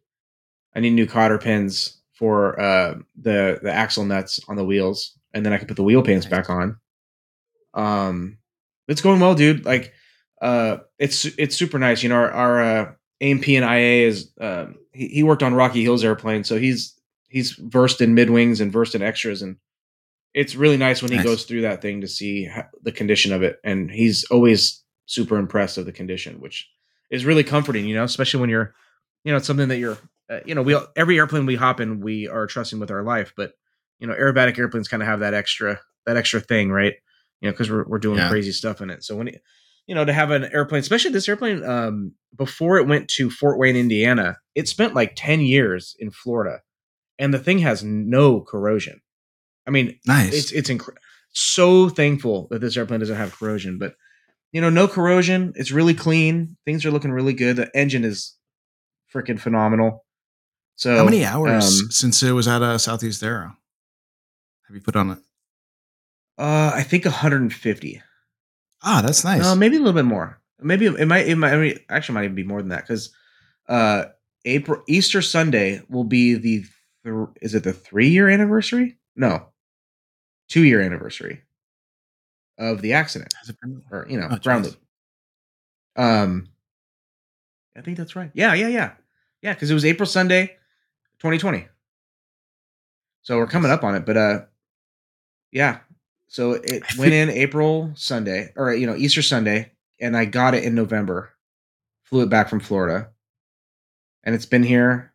I 0.74 0.80
need 0.80 0.90
new 0.92 1.06
cotter 1.06 1.38
pins 1.38 2.00
for 2.14 2.58
uh 2.60 2.94
the 3.20 3.58
the 3.62 3.72
axle 3.72 4.04
nuts 4.04 4.40
on 4.48 4.56
the 4.56 4.64
wheels, 4.64 5.18
and 5.34 5.44
then 5.44 5.52
I 5.52 5.58
can 5.58 5.66
put 5.66 5.76
the 5.76 5.82
wheel 5.82 6.02
pins 6.02 6.26
back 6.26 6.48
on. 6.50 6.76
Um, 7.74 8.38
it's 8.88 9.00
going 9.00 9.20
well, 9.20 9.34
dude. 9.34 9.64
Like, 9.64 9.92
uh, 10.40 10.78
it's 10.98 11.24
it's 11.24 11.56
super 11.56 11.78
nice. 11.78 12.02
You 12.02 12.08
know, 12.08 12.16
our, 12.16 12.30
our 12.30 12.62
uh, 12.62 12.92
A&P 13.20 13.56
and 13.56 13.64
IA 13.64 14.06
is 14.08 14.32
uh, 14.40 14.66
he, 14.92 15.08
he 15.08 15.22
worked 15.22 15.42
on 15.42 15.54
Rocky 15.54 15.82
Hills 15.82 16.04
airplane, 16.04 16.44
so 16.44 16.58
he's 16.58 16.98
he's 17.28 17.52
versed 17.52 18.00
in 18.00 18.14
mid 18.14 18.30
wings 18.30 18.60
and 18.60 18.72
versed 18.72 18.94
in 18.94 19.02
extras, 19.02 19.42
and 19.42 19.56
it's 20.34 20.54
really 20.54 20.76
nice 20.76 21.02
when 21.02 21.10
he 21.10 21.18
Nice. 21.18 21.26
goes 21.26 21.44
through 21.44 21.62
that 21.62 21.82
thing 21.82 22.00
to 22.00 22.08
see 22.08 22.44
ho- 22.46 22.62
the 22.82 22.92
condition 22.92 23.32
of 23.32 23.42
it, 23.42 23.58
and 23.64 23.90
he's 23.90 24.24
always 24.24 24.82
super 25.06 25.38
impressed 25.38 25.78
of 25.78 25.86
the 25.86 25.92
condition, 25.92 26.40
which 26.40 26.68
is 27.12 27.24
really 27.24 27.44
comforting. 27.44 27.86
You 27.86 27.94
know, 27.94 28.02
especially 28.02 28.40
when 28.40 28.50
you're, 28.50 28.74
you 29.22 29.30
know, 29.30 29.36
it's 29.36 29.46
something 29.46 29.68
that 29.68 29.78
you're, 29.78 29.98
uh, 30.28 30.40
you 30.44 30.56
know, 30.56 30.62
we 30.62 30.76
every 30.96 31.18
airplane 31.18 31.46
we 31.46 31.54
hop 31.54 31.78
in, 31.78 32.00
we 32.00 32.26
are 32.26 32.48
trusting 32.48 32.80
with 32.80 32.90
our 32.90 33.04
life, 33.04 33.32
but 33.36 33.52
you 34.00 34.08
know, 34.08 34.14
aerobatic 34.14 34.58
airplanes 34.58 34.88
kind 34.88 35.02
of 35.02 35.08
have 35.08 35.20
that 35.20 35.34
extra 35.34 35.78
that 36.06 36.16
extra 36.16 36.40
thing, 36.40 36.72
right? 36.72 36.94
You 37.40 37.48
know, 37.48 37.52
because 37.52 37.70
we're 37.70 37.84
we're 37.86 37.98
doing 37.98 38.18
Yeah. 38.18 38.28
crazy 38.28 38.50
stuff 38.50 38.80
in 38.80 38.90
it. 38.90 39.04
So 39.04 39.14
when 39.14 39.28
it, 39.28 39.42
you 39.86 39.94
know, 39.94 40.04
to 40.04 40.12
have 40.12 40.30
an 40.32 40.44
airplane, 40.52 40.80
especially 40.80 41.12
this 41.12 41.28
airplane, 41.28 41.62
um, 41.64 42.14
before 42.36 42.78
it 42.78 42.88
went 42.88 43.08
to 43.10 43.30
Fort 43.30 43.58
Wayne, 43.58 43.76
Indiana, 43.76 44.38
it 44.54 44.66
spent 44.66 44.94
like 44.94 45.12
ten 45.14 45.40
years 45.40 45.94
in 45.98 46.10
Florida, 46.10 46.62
and 47.18 47.32
the 47.32 47.38
thing 47.38 47.58
has 47.58 47.84
no 47.84 48.40
corrosion. 48.40 49.00
I 49.66 49.70
mean, 49.70 49.98
nice. 50.06 50.50
it's 50.50 50.70
it's 50.70 50.70
so 51.32 51.88
thankful 51.88 52.48
that 52.50 52.60
this 52.60 52.76
airplane 52.76 53.00
doesn't 53.00 53.16
have 53.16 53.38
corrosion, 53.38 53.78
but 53.78 53.94
you 54.52 54.60
know, 54.60 54.70
no 54.70 54.86
corrosion. 54.86 55.52
It's 55.56 55.72
really 55.72 55.94
clean. 55.94 56.56
Things 56.64 56.84
are 56.84 56.90
looking 56.90 57.10
really 57.12 57.32
good. 57.32 57.56
The 57.56 57.70
engine 57.76 58.04
is 58.04 58.36
freaking 59.12 59.40
phenomenal. 59.40 60.04
So 60.76 60.96
How 60.96 61.04
many 61.04 61.24
hours 61.24 61.64
um, 61.82 61.90
since 61.90 62.22
it 62.22 62.32
was 62.32 62.48
at 62.48 62.62
uh, 62.62 62.78
Southeast 62.78 63.22
Aero 63.22 63.56
have 64.66 64.74
you 64.74 64.80
put 64.80 64.96
on 64.96 65.10
it? 65.10 65.18
uh, 66.38 66.72
I 66.74 66.82
think 66.82 67.04
150. 67.04 68.02
Ah, 68.82 69.02
that's 69.04 69.22
nice. 69.24 69.42
No, 69.42 69.54
maybe 69.54 69.76
a 69.76 69.78
little 69.78 69.92
bit 69.92 70.04
more. 70.06 70.40
Maybe 70.60 70.86
it 70.86 71.06
might. 71.06 71.28
It 71.28 71.36
might. 71.36 71.52
I 71.52 71.56
mean, 71.56 71.78
actually, 71.88 72.14
might 72.14 72.24
even 72.24 72.34
be 72.34 72.42
more 72.44 72.60
than 72.60 72.70
that 72.70 72.82
because 72.86 73.10
uh, 73.68 74.04
April 74.44 74.82
Easter 74.88 75.22
Sunday 75.22 75.82
will 75.88 76.04
be 76.04 76.34
the. 76.34 76.64
Th- 77.04 77.28
is 77.40 77.54
it 77.54 77.64
the 77.64 77.72
three 77.72 78.08
year 78.08 78.28
anniversary? 78.28 78.96
No, 79.16 79.46
two 80.48 80.62
year 80.64 80.80
anniversary 80.80 81.42
of 82.62 82.80
the 82.82 82.92
accident. 82.94 83.32
Has 83.38 83.48
it 83.48 83.60
been- 83.60 83.82
or 83.90 84.06
you 84.08 84.18
know, 84.18 84.28
Oh, 84.30 84.36
ground 84.38 84.64
jeez. 84.66 84.76
Um, 85.96 86.48
I 87.76 87.80
think 87.82 87.96
that's 87.96 88.16
right. 88.16 88.30
Yeah, 88.34 88.54
yeah, 88.54 88.68
yeah, 88.68 88.92
yeah. 89.42 89.52
Because 89.54 89.70
it 89.70 89.74
was 89.74 89.84
April 89.84 90.06
Sunday, 90.06 90.56
2020. 91.18 91.66
So 93.22 93.36
we're 93.38 93.46
coming 93.46 93.70
up 93.70 93.84
on 93.84 93.94
it, 93.94 94.04
but 94.06 94.16
uh, 94.16 94.40
yeah. 95.50 95.80
So 96.28 96.52
it 96.52 96.82
went 96.96 97.12
in 97.12 97.28
April 97.30 97.92
Sunday, 97.94 98.52
or 98.56 98.72
you 98.74 98.86
know, 98.86 98.96
Easter 98.96 99.22
Sunday, 99.22 99.72
and 100.00 100.16
I 100.16 100.24
got 100.24 100.54
it 100.54 100.64
in 100.64 100.74
November. 100.74 101.30
Flew 102.04 102.22
it 102.22 102.30
back 102.30 102.48
from 102.48 102.60
Florida, 102.60 103.10
and 104.24 104.34
it's 104.34 104.46
been 104.46 104.62
here. 104.62 105.12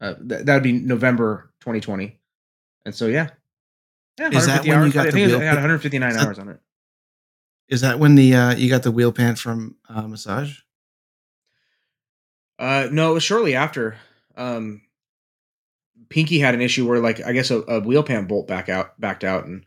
Uh, 0.00 0.14
th- 0.14 0.44
that 0.44 0.54
would 0.54 0.62
be 0.62 0.72
November 0.72 1.50
2020, 1.60 2.18
and 2.84 2.94
so 2.94 3.06
yeah, 3.06 3.30
yeah. 4.18 4.28
Is 4.30 4.46
that 4.46 4.66
150 4.66 4.70
when 4.70 4.86
you 4.86 4.92
got 4.92 5.06
I 5.06 5.10
the 5.10 5.18
it 5.22 5.26
wheel 5.28 5.40
had 5.40 5.54
159 5.54 6.12
that- 6.12 6.26
hours 6.26 6.38
on 6.38 6.48
it. 6.48 6.60
Is 7.68 7.80
that 7.80 7.98
when 7.98 8.14
the 8.14 8.32
uh, 8.34 8.54
you 8.54 8.70
got 8.70 8.84
the 8.84 8.92
wheel 8.92 9.10
pant 9.12 9.38
from 9.40 9.76
uh, 9.88 10.02
massage? 10.06 10.58
Uh, 12.58 12.88
no, 12.90 13.10
it 13.10 13.14
was 13.14 13.22
shortly 13.24 13.54
after. 13.54 13.96
Um, 14.36 14.82
Pinky 16.08 16.38
had 16.38 16.54
an 16.54 16.60
issue 16.60 16.88
where, 16.88 17.00
like, 17.00 17.20
I 17.24 17.32
guess 17.32 17.50
a, 17.50 17.62
a 17.62 17.80
wheel 17.80 18.02
pan 18.02 18.26
bolt 18.26 18.46
back 18.46 18.68
out, 18.68 18.98
backed 19.00 19.24
out, 19.24 19.46
and 19.46 19.64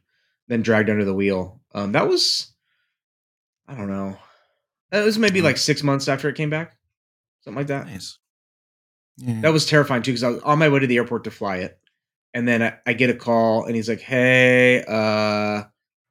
then 0.48 0.62
dragged 0.62 0.90
under 0.90 1.04
the 1.06 1.14
wheel. 1.14 1.60
Um, 1.74 1.92
that 1.92 2.08
was, 2.08 2.52
I 3.68 3.76
don't 3.76 3.90
know, 3.90 4.18
It 4.92 5.04
was 5.04 5.20
maybe 5.20 5.42
like 5.42 5.58
six 5.58 5.84
months 5.84 6.08
after 6.08 6.30
it 6.30 6.36
came 6.36 6.50
back, 6.50 6.78
something 7.42 7.58
like 7.60 7.68
that. 7.68 7.86
Nice. 7.88 8.18
Yeah. 9.18 9.42
That 9.42 9.54
was 9.54 9.66
terrifying 9.66 10.02
too 10.02 10.12
because 10.12 10.24
I 10.24 10.30
was 10.30 10.42
on 10.44 10.58
my 10.58 10.70
way 10.70 10.80
to 10.80 10.88
the 10.88 10.98
airport 10.98 11.26
to 11.26 11.32
fly 11.32 11.58
it, 11.58 11.78
and 12.34 12.48
then 12.48 12.62
I, 12.62 12.78
I 12.86 12.94
get 12.94 13.10
a 13.10 13.16
call 13.16 13.66
and 13.66 13.76
he's 13.76 13.90
like, 13.90 14.02
"Hey, 14.02 14.84
uh, 14.88 15.64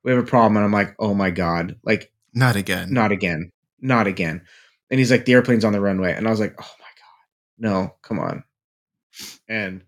we 0.03 0.11
have 0.13 0.23
a 0.23 0.27
problem," 0.27 0.57
and 0.57 0.65
I'm 0.65 0.73
like, 0.73 0.95
"Oh 0.99 1.15
my 1.15 1.31
god!" 1.31 1.77
Like, 1.83 2.13
not 2.35 2.57
again. 2.57 2.93
not 2.93 3.13
again, 3.13 3.53
not 3.81 4.07
again. 4.07 4.43
And 4.91 4.99
he's 4.99 5.11
like, 5.11 5.25
"The 5.25 5.33
airplane's 5.33 5.65
on 5.65 5.73
the 5.73 5.81
runway," 5.81 6.13
and 6.13 6.27
I 6.27 6.31
was 6.31 6.41
like, 6.41 6.55
"Oh 6.59 6.75
my 6.81 6.87
god, 7.71 7.71
no, 7.71 7.95
come 8.03 8.19
on!" 8.19 8.45
And 9.49 9.85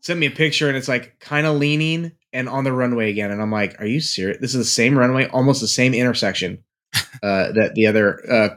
sent 0.00 0.20
me 0.20 0.26
a 0.26 0.30
picture, 0.30 0.68
and 0.68 0.76
it's 0.76 0.88
like 0.88 1.18
kind 1.20 1.46
of 1.46 1.56
leaning 1.56 2.12
and 2.32 2.48
on 2.48 2.64
the 2.64 2.72
runway 2.72 3.10
again, 3.10 3.30
and 3.30 3.42
I'm 3.42 3.52
like, 3.52 3.80
"Are 3.80 3.86
you 3.86 4.00
serious? 4.00 4.38
This 4.40 4.54
is 4.54 4.60
the 4.60 4.70
same 4.70 4.98
runway, 4.98 5.26
almost 5.26 5.60
the 5.60 5.68
same 5.68 5.94
intersection 5.94 6.64
uh, 7.22 7.52
that 7.52 7.72
the 7.74 7.86
other 7.86 8.20
uh, 8.30 8.48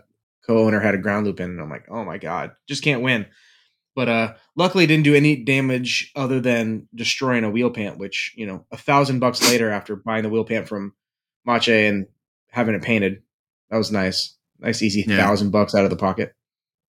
co-owner 0.46 0.80
had 0.80 0.96
a 0.96 1.00
ground 1.00 1.26
loop 1.26 1.40
in." 1.40 1.52
And 1.52 1.62
I'm 1.62 1.70
like, 1.70 1.86
"Oh 1.90 2.04
my 2.04 2.18
god, 2.18 2.52
just 2.68 2.84
can't 2.84 3.02
win." 3.02 3.26
But 3.96 4.10
uh, 4.10 4.34
luckily, 4.56 4.86
it 4.86 4.88
didn't 4.88 5.04
do 5.04 5.14
any 5.16 5.36
damage 5.44 6.12
other 6.16 6.40
than 6.40 6.88
destroying 6.96 7.44
a 7.44 7.50
wheel 7.52 7.70
pant, 7.70 7.98
which 8.00 8.34
you 8.36 8.46
know, 8.48 8.66
a 8.72 8.78
thousand 8.78 9.20
bucks 9.20 9.48
later 9.50 9.70
after 9.70 9.96
buying 9.96 10.24
the 10.24 10.30
wheel 10.30 10.44
pant 10.46 10.68
from 10.68 10.94
Mache 11.46 11.70
and 11.70 12.08
having 12.50 12.74
it 12.76 12.82
painted, 12.82 13.22
that 13.70 13.78
was 13.78 13.92
nice, 13.92 14.36
nice 14.60 14.82
easy 14.82 15.06
Yeah. 15.08 15.18
thousand 15.18 15.52
bucks 15.52 15.76
out 15.76 15.84
of 15.84 15.90
the 15.92 15.96
pocket. 15.96 16.34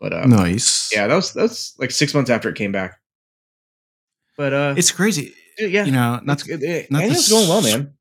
But 0.00 0.12
uh, 0.12 0.26
nice. 0.26 0.90
yeah, 0.94 1.06
that 1.06 1.14
was 1.14 1.32
that's 1.34 1.78
like 1.78 1.90
six 1.90 2.14
months 2.14 2.30
after 2.30 2.48
it 2.48 2.56
came 2.56 2.72
back. 2.72 2.98
But 4.36 4.52
uh, 4.52 4.74
It's 4.76 4.90
crazy. 4.90 5.34
yeah, 5.58 5.84
You 5.84 5.92
know, 5.92 6.20
not 6.24 6.34
it's 6.38 6.42
good. 6.42 6.62
It, 6.62 6.90
not 6.90 7.02
the 7.02 7.26
going 7.30 7.48
well, 7.48 7.62
man. 7.62 7.94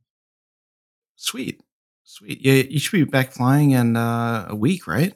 sweet. 1.15 1.61
Sweet. 2.03 2.39
Yeah, 2.41 2.53
you 2.69 2.79
should 2.79 2.91
be 2.97 3.03
back 3.03 3.31
flying 3.31 3.71
in 3.71 3.95
uh, 3.97 4.47
a 4.49 4.55
week, 4.55 4.87
right? 4.87 5.13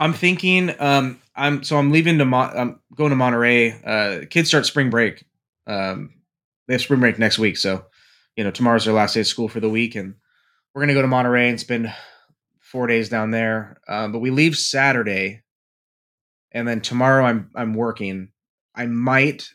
I'm 0.00 0.12
thinking. 0.12 0.74
Um, 0.78 1.20
I'm 1.36 1.64
so 1.64 1.78
I'm 1.78 1.90
leaving 1.90 2.18
to. 2.18 2.24
I'm 2.24 2.80
going 2.94 3.10
to 3.10 3.16
Monterey. 3.16 3.72
Uh, 3.84 4.26
kids 4.28 4.48
start 4.48 4.66
spring 4.66 4.90
break. 4.90 5.24
Um, 5.66 6.14
they 6.66 6.74
have 6.74 6.80
spring 6.80 7.00
break 7.00 7.18
next 7.18 7.38
week, 7.38 7.56
so 7.56 7.86
you 8.36 8.44
know 8.44 8.50
tomorrow's 8.50 8.84
their 8.84 8.94
last 8.94 9.14
day 9.14 9.20
of 9.20 9.26
school 9.26 9.48
for 9.48 9.60
the 9.60 9.68
week, 9.68 9.96
and 9.96 10.14
we're 10.74 10.82
gonna 10.82 10.94
go 10.94 11.02
to 11.02 11.08
Monterey 11.08 11.48
and 11.48 11.60
spend 11.60 11.92
four 12.60 12.86
days 12.86 13.08
down 13.08 13.30
there. 13.30 13.78
Um, 13.88 14.12
but 14.12 14.20
we 14.20 14.30
leave 14.30 14.56
Saturday, 14.56 15.42
and 16.52 16.68
then 16.68 16.80
tomorrow 16.80 17.24
I'm 17.24 17.50
I'm 17.54 17.74
working. 17.74 18.28
I 18.74 18.86
might, 18.86 19.50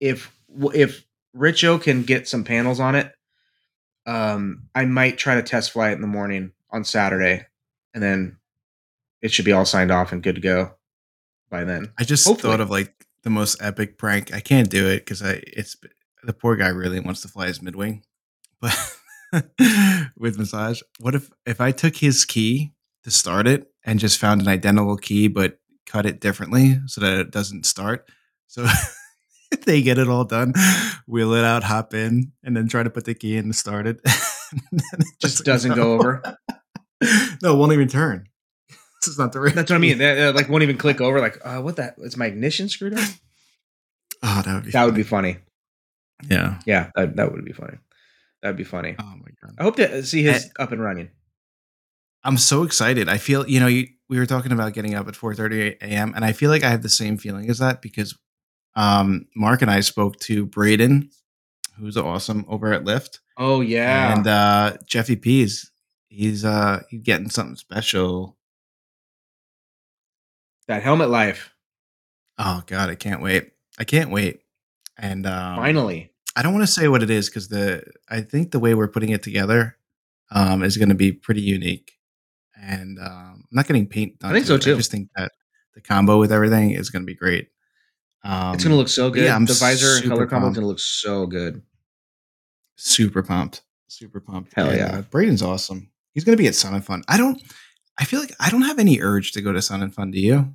if 0.00 0.36
if 0.74 1.06
Richo 1.36 1.80
can 1.80 2.02
get 2.02 2.26
some 2.26 2.42
panels 2.42 2.80
on 2.80 2.96
it, 2.96 3.12
um, 4.06 4.64
I 4.74 4.84
might 4.84 5.16
try 5.16 5.36
to 5.36 5.42
test 5.42 5.70
fly 5.70 5.90
it 5.90 5.94
in 5.94 6.00
the 6.00 6.06
morning 6.08 6.52
on 6.70 6.82
Saturday, 6.82 7.46
and 7.92 8.02
then 8.02 8.38
it 9.22 9.30
should 9.30 9.44
be 9.44 9.52
all 9.52 9.64
signed 9.64 9.92
off 9.92 10.10
and 10.10 10.22
good 10.22 10.34
to 10.34 10.40
go 10.40 10.74
by 11.54 11.64
then. 11.64 11.92
I 11.98 12.04
just 12.04 12.26
Hopefully. 12.26 12.50
thought 12.52 12.60
of 12.60 12.70
like 12.70 13.06
the 13.22 13.30
most 13.30 13.62
epic 13.62 13.96
prank. 13.98 14.34
I 14.34 14.40
can't 14.40 14.68
do 14.68 14.88
it 14.88 14.98
because 14.98 15.22
I 15.22 15.40
it's 15.46 15.76
the 16.22 16.32
poor 16.32 16.56
guy 16.56 16.68
really 16.68 17.00
wants 17.00 17.20
to 17.22 17.28
fly 17.28 17.46
his 17.46 17.60
midwing, 17.60 18.02
but 18.60 18.76
with 20.18 20.38
massage. 20.38 20.80
What 21.00 21.14
if 21.14 21.30
if 21.46 21.60
I 21.60 21.70
took 21.72 21.96
his 21.96 22.24
key 22.24 22.72
to 23.04 23.10
start 23.10 23.46
it 23.46 23.68
and 23.84 24.00
just 24.00 24.18
found 24.18 24.40
an 24.40 24.48
identical 24.48 24.96
key 24.96 25.28
but 25.28 25.58
cut 25.86 26.06
it 26.06 26.20
differently 26.20 26.80
so 26.86 27.00
that 27.00 27.18
it 27.18 27.30
doesn't 27.30 27.66
start? 27.66 28.08
So 28.48 28.66
they 29.66 29.80
get 29.82 29.98
it 29.98 30.08
all 30.08 30.24
done, 30.24 30.54
wheel 31.06 31.34
it 31.34 31.44
out, 31.44 31.62
hop 31.64 31.94
in, 31.94 32.32
and 32.42 32.56
then 32.56 32.68
try 32.68 32.82
to 32.82 32.90
put 32.90 33.04
the 33.04 33.14
key 33.14 33.36
in 33.36 33.46
to 33.48 33.54
start 33.54 33.86
it. 33.86 34.00
It 34.72 35.06
Just 35.20 35.44
doesn't 35.44 35.74
go 35.74 35.94
over. 35.94 36.22
no, 37.42 37.54
it 37.54 37.58
won't 37.58 37.72
even 37.72 37.88
turn. 37.88 38.28
Is 39.08 39.18
not 39.18 39.32
the 39.32 39.40
right. 39.40 39.54
That's 39.54 39.70
what 39.70 39.76
I 39.76 39.80
mean. 39.80 40.00
uh, 40.00 40.32
like 40.34 40.48
won't 40.48 40.62
even 40.62 40.78
click 40.78 41.00
over. 41.00 41.20
Like, 41.20 41.38
uh, 41.44 41.60
what 41.60 41.76
that? 41.76 41.96
Is 41.98 42.16
my 42.16 42.26
ignition 42.26 42.68
screwed 42.68 42.94
up? 42.94 43.08
Oh, 44.22 44.42
that 44.44 44.54
would 44.54 44.64
be. 44.64 44.70
That 44.70 44.84
would 44.84 44.94
be 44.94 45.02
funny. 45.02 45.34
funny. 45.34 45.44
Yeah. 46.30 46.60
Yeah, 46.64 46.90
that, 46.94 47.16
that 47.16 47.32
would 47.32 47.44
be 47.44 47.52
funny. 47.52 47.78
That 48.42 48.50
would 48.50 48.56
be 48.56 48.64
funny. 48.64 48.96
Oh 48.98 49.14
my 49.16 49.30
god. 49.42 49.54
I 49.58 49.62
hope 49.62 49.76
to 49.76 50.02
see 50.02 50.22
his 50.22 50.50
up 50.58 50.72
and 50.72 50.80
running. 50.82 51.10
I'm 52.22 52.38
so 52.38 52.62
excited. 52.62 53.08
I 53.08 53.18
feel, 53.18 53.46
you 53.46 53.60
know, 53.60 53.66
you, 53.66 53.86
we 54.08 54.18
were 54.18 54.26
talking 54.26 54.52
about 54.52 54.72
getting 54.72 54.94
up 54.94 55.08
at 55.08 55.14
4:30 55.14 55.76
a.m. 55.82 56.12
and 56.16 56.24
I 56.24 56.32
feel 56.32 56.50
like 56.50 56.62
I 56.64 56.70
have 56.70 56.82
the 56.82 56.88
same 56.88 57.18
feeling 57.18 57.50
as 57.50 57.58
that 57.58 57.82
because 57.82 58.16
um, 58.76 59.26
Mark 59.36 59.62
and 59.62 59.70
I 59.70 59.80
spoke 59.80 60.18
to 60.20 60.46
Braden, 60.46 61.10
who's 61.78 61.96
awesome 61.96 62.44
over 62.48 62.72
at 62.72 62.84
Lift, 62.84 63.20
Oh 63.36 63.60
yeah, 63.60 64.16
and 64.16 64.26
uh, 64.26 64.76
Jeffy 64.86 65.16
P's. 65.16 65.70
He's 66.08 66.44
uh 66.44 66.82
he's 66.88 67.02
getting 67.02 67.28
something 67.28 67.56
special. 67.56 68.36
That 70.68 70.82
helmet 70.82 71.10
life. 71.10 71.52
Oh 72.38 72.62
god, 72.66 72.90
I 72.90 72.94
can't 72.94 73.22
wait. 73.22 73.50
I 73.78 73.84
can't 73.84 74.10
wait. 74.10 74.40
And 74.96 75.26
um, 75.26 75.56
Finally, 75.56 76.12
I 76.36 76.42
don't 76.42 76.52
want 76.54 76.66
to 76.66 76.72
say 76.72 76.88
what 76.88 77.02
it 77.02 77.10
is 77.10 77.28
because 77.28 77.48
the 77.48 77.84
I 78.08 78.20
think 78.20 78.50
the 78.50 78.58
way 78.60 78.74
we're 78.74 78.88
putting 78.88 79.10
it 79.10 79.22
together 79.22 79.76
um, 80.30 80.62
is 80.62 80.76
going 80.76 80.88
to 80.88 80.94
be 80.94 81.12
pretty 81.12 81.42
unique. 81.42 81.92
And 82.60 82.98
um, 82.98 83.44
I'm 83.44 83.48
not 83.52 83.66
getting 83.66 83.86
paint 83.86 84.18
done. 84.20 84.30
I 84.30 84.34
think 84.34 84.44
to 84.46 84.48
so, 84.48 84.54
it. 84.54 84.62
too. 84.62 84.72
I 84.74 84.76
just 84.76 84.90
think 84.90 85.08
that 85.16 85.32
the 85.74 85.80
combo 85.80 86.18
with 86.18 86.32
everything 86.32 86.70
is 86.70 86.90
going 86.90 87.02
to 87.02 87.06
be 87.06 87.14
great. 87.14 87.48
Um, 88.22 88.54
it's 88.54 88.64
gonna 88.64 88.76
look 88.76 88.88
so 88.88 89.10
good. 89.10 89.24
yeah, 89.24 89.36
I'm 89.36 89.44
the 89.44 89.52
visor 89.52 89.98
and 89.98 90.08
color 90.08 90.26
combo 90.26 90.46
is 90.46 90.48
pumped. 90.48 90.54
gonna 90.56 90.66
look 90.66 90.78
so 90.80 91.26
good. 91.26 91.60
super 92.76 93.22
pumped. 93.22 93.62
Super 93.88 94.18
pumped. 94.18 94.54
Hell 94.54 94.70
And, 94.70 94.78
yeah. 94.78 94.98
uh, 94.98 95.02
Braden's 95.02 95.42
awesome. 95.42 95.90
He's 96.14 96.24
going 96.24 96.36
to 96.36 96.42
be 96.42 96.48
at 96.48 96.54
Sun 96.54 96.74
and 96.74 96.84
Fun. 96.84 97.02
I 97.06 97.16
don't. 97.18 97.40
I 97.98 98.04
feel 98.04 98.20
like 98.20 98.34
I 98.40 98.50
don't 98.50 98.62
have 98.62 98.78
any 98.78 99.00
urge 99.00 99.32
to 99.32 99.42
go 99.42 99.52
to 99.52 99.62
Sun 99.62 99.82
and 99.82 99.94
Fun. 99.94 100.10
Do 100.10 100.20
you? 100.20 100.54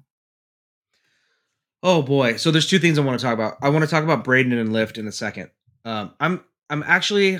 Oh 1.82 2.02
boy. 2.02 2.36
So 2.36 2.52
there's 2.52 2.68
two 2.68 2.80
things 2.80 3.00
I 3.00 3.02
want 3.02 3.20
to 3.20 3.26
talk 3.26 3.34
about. 3.34 3.58
I 3.62 3.70
want 3.70 3.84
to 3.86 3.90
talk 3.90 4.04
about 4.04 4.24
Braden 4.24 4.52
and 4.52 4.74
Lift 4.74 4.98
in 4.98 5.08
a 5.08 5.12
second. 5.12 5.50
Um, 5.86 6.14
I'm 6.20 6.44
I'm 6.70 6.84
actually 6.84 7.40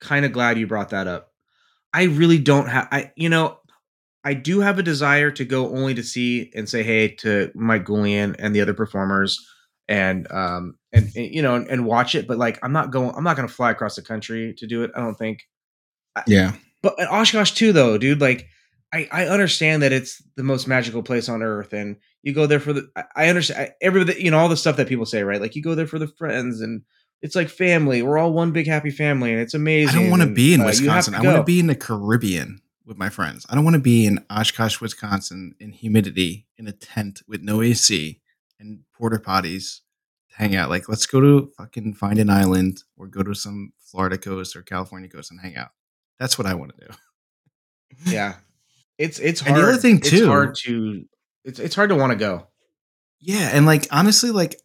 kind 0.00 0.24
of 0.24 0.32
glad 0.32 0.58
you 0.58 0.66
brought 0.66 0.90
that 0.90 1.06
up. 1.06 1.32
I 1.92 2.04
really 2.04 2.38
don't 2.38 2.68
have 2.68 2.88
I 2.92 3.12
you 3.16 3.28
know, 3.28 3.58
I 4.22 4.34
do 4.34 4.60
have 4.60 4.78
a 4.78 4.82
desire 4.82 5.30
to 5.30 5.44
go 5.44 5.74
only 5.74 5.94
to 5.94 6.02
see 6.02 6.52
and 6.54 6.68
say 6.68 6.82
hey 6.82 7.08
to 7.16 7.50
Mike 7.54 7.86
Goulian 7.86 8.36
and 8.38 8.54
the 8.54 8.60
other 8.60 8.74
performers 8.74 9.38
and 9.88 10.30
um 10.30 10.76
and, 10.92 11.10
and, 11.16 11.34
you 11.34 11.40
know 11.40 11.54
and, 11.54 11.66
and 11.68 11.86
watch 11.86 12.14
it, 12.14 12.28
but 12.28 12.36
like 12.36 12.58
I'm 12.62 12.72
not 12.72 12.90
going 12.90 13.14
I'm 13.16 13.24
not 13.24 13.36
gonna 13.36 13.48
fly 13.48 13.70
across 13.70 13.96
the 13.96 14.02
country 14.02 14.54
to 14.58 14.66
do 14.66 14.82
it. 14.82 14.90
I 14.94 15.00
don't 15.00 15.16
think. 15.16 15.46
Yeah. 16.26 16.52
But 16.82 16.98
at 17.00 17.10
Oshkosh 17.10 17.52
too, 17.52 17.72
though, 17.72 17.98
dude. 17.98 18.20
Like, 18.20 18.48
I 18.92 19.08
I 19.10 19.26
understand 19.26 19.82
that 19.82 19.92
it's 19.92 20.22
the 20.36 20.42
most 20.42 20.66
magical 20.66 21.02
place 21.02 21.28
on 21.28 21.42
earth, 21.42 21.72
and 21.72 21.96
you 22.22 22.32
go 22.32 22.46
there 22.46 22.60
for 22.60 22.72
the. 22.72 22.90
I, 22.96 23.04
I 23.16 23.28
understand 23.28 23.60
I, 23.60 23.74
everybody, 23.80 24.22
you 24.22 24.30
know, 24.30 24.38
all 24.38 24.48
the 24.48 24.56
stuff 24.56 24.76
that 24.76 24.88
people 24.88 25.06
say, 25.06 25.22
right? 25.22 25.40
Like, 25.40 25.54
you 25.56 25.62
go 25.62 25.74
there 25.74 25.86
for 25.86 25.98
the 25.98 26.08
friends, 26.08 26.60
and 26.60 26.82
it's 27.22 27.36
like 27.36 27.48
family. 27.48 28.02
We're 28.02 28.18
all 28.18 28.32
one 28.32 28.52
big 28.52 28.66
happy 28.66 28.90
family, 28.90 29.32
and 29.32 29.40
it's 29.40 29.54
amazing 29.54 29.98
I 29.98 30.02
don't 30.02 30.10
want 30.10 30.22
to 30.22 30.28
be 30.28 30.54
in 30.54 30.60
uh, 30.60 30.66
Wisconsin. 30.66 31.14
I 31.14 31.22
want 31.22 31.36
to 31.36 31.44
be 31.44 31.60
in 31.60 31.66
the 31.66 31.74
Caribbean 31.74 32.60
with 32.84 32.98
my 32.98 33.08
friends. 33.08 33.46
I 33.48 33.54
don't 33.54 33.64
want 33.64 33.74
to 33.74 33.80
be 33.80 34.06
in 34.06 34.24
Oshkosh, 34.30 34.80
Wisconsin, 34.80 35.54
in 35.60 35.72
humidity 35.72 36.46
in 36.58 36.66
a 36.66 36.72
tent 36.72 37.22
with 37.28 37.42
no 37.42 37.62
AC 37.62 38.20
and 38.58 38.80
porta 38.94 39.18
potties 39.18 39.80
to 40.30 40.36
hang 40.36 40.56
out. 40.56 40.68
Like, 40.68 40.88
let's 40.88 41.06
go 41.06 41.20
to 41.20 41.52
fucking 41.56 41.94
find 41.94 42.18
an 42.18 42.30
island 42.30 42.82
or 42.96 43.06
go 43.06 43.22
to 43.22 43.34
some 43.34 43.72
Florida 43.78 44.18
coast 44.18 44.56
or 44.56 44.62
California 44.62 45.08
coast 45.08 45.30
and 45.30 45.40
hang 45.40 45.56
out. 45.56 45.70
That's 46.18 46.36
what 46.36 46.46
I 46.46 46.54
want 46.54 46.76
to 46.76 46.86
do. 46.86 46.94
Yeah, 48.06 48.36
it's 49.00 49.18
it's 49.18 49.40
And 49.40 49.50
hard. 49.50 49.60
the 49.64 49.68
other 49.68 49.78
thing, 49.78 49.96
it's 49.98 50.24
hard 50.24 50.54
to 50.64 51.04
it's 51.44 51.58
it's 51.58 51.74
hard 51.74 51.88
to 51.90 51.96
want 51.96 52.12
to 52.12 52.18
go. 52.18 52.46
Yeah, 53.18 53.50
and 53.52 53.66
like 53.66 53.86
honestly, 53.90 54.30
like 54.30 54.60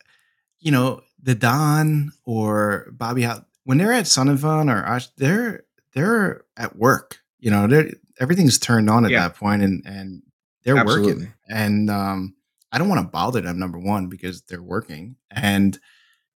you 0.59 0.71
know, 0.71 1.01
the 1.21 1.35
Don 1.35 2.11
or 2.25 2.87
Bobby 2.91 3.27
when 3.63 3.77
they're 3.77 3.91
at 3.93 4.07
Sun 4.07 4.29
and 4.29 4.39
Fun 4.39 4.69
or 4.69 4.85
Osh, 4.87 5.07
they're 5.17 5.63
they're 5.93 6.43
at 6.57 6.75
work. 6.75 7.19
You 7.39 7.51
know, 7.51 7.67
they're 7.67 7.91
everything's 8.19 8.59
turned 8.59 8.89
on 8.89 9.05
at 9.05 9.11
Yeah. 9.11 9.27
that 9.27 9.35
point, 9.35 9.61
and 9.63 9.83
and 9.85 10.21
they're 10.63 10.77
Absolutely. 10.77 11.13
working. 11.13 11.33
And 11.47 11.89
um, 11.89 12.35
I 12.71 12.77
don't 12.77 12.89
want 12.89 13.01
to 13.01 13.11
bother 13.11 13.41
them. 13.41 13.59
Number 13.59 13.79
one, 13.79 14.07
because 14.07 14.41
they're 14.43 14.61
working, 14.63 15.15
and 15.31 15.77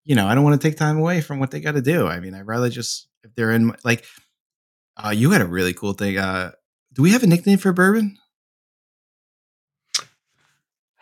you 0.05 0.15
know, 0.15 0.27
I 0.27 0.35
don't 0.35 0.43
want 0.43 0.59
to 0.59 0.67
take 0.69 0.77
time 0.77 0.97
away 0.97 1.21
from 1.21 1.39
what 1.39 1.51
they 1.51 1.59
got 1.59 1.73
to 1.73 1.81
do. 1.81 2.07
I 2.07 2.19
mean, 2.19 2.33
I'd 2.33 2.47
rather 2.47 2.69
just 2.69 3.07
if 3.23 3.33
they're 3.35 3.51
in 3.51 3.75
like, 3.83 4.05
uh, 4.97 5.09
you 5.09 5.31
had 5.31 5.41
a 5.41 5.45
really 5.47 5.73
cool 5.73 5.93
thing. 5.93 6.17
Uh, 6.17 6.51
do 6.99 7.03
we 7.03 7.11
have 7.11 7.23
a 7.23 7.27
nickname 7.27 7.57
for 7.57 7.71
bourbon? 7.71 8.17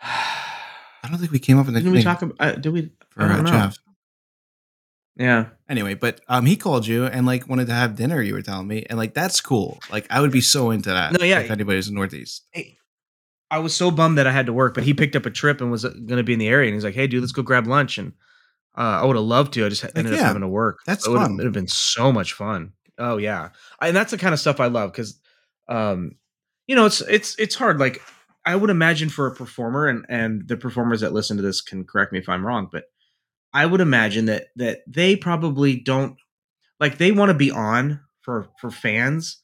I 0.00 1.08
don't 1.08 1.18
think 1.18 1.32
we 1.32 1.40
came 1.40 1.58
up 1.58 1.66
with 1.66 1.74
a 1.74 1.80
Didn't 1.80 1.92
we 1.92 2.04
talk 2.04 2.22
about? 2.22 2.36
Uh, 2.38 2.52
did 2.52 2.72
we? 2.72 2.92
for 3.10 3.24
I 3.24 3.40
uh. 3.40 3.42
Jeff. 3.42 3.78
Yeah, 5.16 5.46
Anyway, 5.68 5.94
but 5.94 6.20
um, 6.28 6.46
he 6.46 6.54
called 6.54 6.86
you 6.86 7.06
and 7.06 7.26
like 7.26 7.48
wanted 7.48 7.66
to 7.66 7.72
have 7.72 7.96
dinner. 7.96 8.22
You 8.22 8.34
were 8.34 8.42
telling 8.42 8.68
me, 8.68 8.86
and 8.88 8.96
like 8.96 9.12
that's 9.12 9.40
cool. 9.40 9.80
Like 9.90 10.06
I 10.08 10.20
would 10.20 10.30
be 10.30 10.40
so 10.40 10.70
into 10.70 10.90
that. 10.90 11.18
No, 11.18 11.24
yeah. 11.24 11.40
if 11.40 11.50
anybody's 11.50 11.88
in 11.88 11.94
the 11.94 11.98
Northeast. 11.98 12.46
Hey, 12.52 12.78
I 13.50 13.58
was 13.58 13.74
so 13.74 13.90
bummed 13.90 14.18
that 14.18 14.28
I 14.28 14.30
had 14.30 14.46
to 14.46 14.52
work, 14.52 14.74
but 14.74 14.84
he 14.84 14.94
picked 14.94 15.16
up 15.16 15.26
a 15.26 15.30
trip 15.30 15.60
and 15.60 15.72
was 15.72 15.82
going 15.82 16.18
to 16.18 16.22
be 16.22 16.34
in 16.34 16.38
the 16.38 16.46
area. 16.46 16.68
And 16.68 16.74
he's 16.74 16.84
like, 16.84 16.94
"Hey, 16.94 17.08
dude, 17.08 17.22
let's 17.22 17.32
go 17.32 17.42
grab 17.42 17.66
lunch." 17.66 17.98
And 17.98 18.12
uh, 18.76 19.00
I 19.02 19.04
would 19.04 19.16
have 19.16 19.24
loved 19.24 19.54
to. 19.54 19.66
I 19.66 19.68
just 19.68 19.82
ended 19.96 20.12
up 20.12 20.20
yeah, 20.20 20.26
having 20.28 20.42
to 20.42 20.48
work. 20.48 20.78
that's 20.86 21.08
it 21.08 21.10
would 21.10 21.18
have 21.18 21.26
fun. 21.26 21.34
it'd 21.34 21.46
have 21.46 21.52
been 21.52 21.66
so 21.66 22.12
much 22.12 22.34
fun. 22.34 22.74
Oh 22.98 23.16
yeah, 23.16 23.48
I, 23.80 23.88
and 23.88 23.96
that's 23.96 24.12
the 24.12 24.18
kind 24.18 24.32
of 24.32 24.38
stuff 24.38 24.60
I 24.60 24.66
love 24.66 24.92
because, 24.92 25.18
um, 25.68 26.12
you 26.66 26.76
know, 26.76 26.86
it's 26.86 27.00
it's 27.02 27.38
it's 27.38 27.54
hard. 27.54 27.78
Like 27.78 28.00
I 28.44 28.56
would 28.56 28.70
imagine 28.70 29.08
for 29.08 29.26
a 29.26 29.34
performer, 29.34 29.86
and 29.86 30.04
and 30.08 30.46
the 30.48 30.56
performers 30.56 31.00
that 31.00 31.12
listen 31.12 31.36
to 31.36 31.42
this 31.42 31.60
can 31.60 31.84
correct 31.84 32.12
me 32.12 32.18
if 32.18 32.28
I'm 32.28 32.46
wrong, 32.46 32.68
but 32.70 32.84
I 33.52 33.66
would 33.66 33.80
imagine 33.80 34.26
that 34.26 34.48
that 34.56 34.80
they 34.86 35.16
probably 35.16 35.78
don't 35.80 36.16
like 36.80 36.98
they 36.98 37.12
want 37.12 37.30
to 37.30 37.34
be 37.34 37.50
on 37.50 38.00
for 38.22 38.48
for 38.60 38.70
fans, 38.70 39.40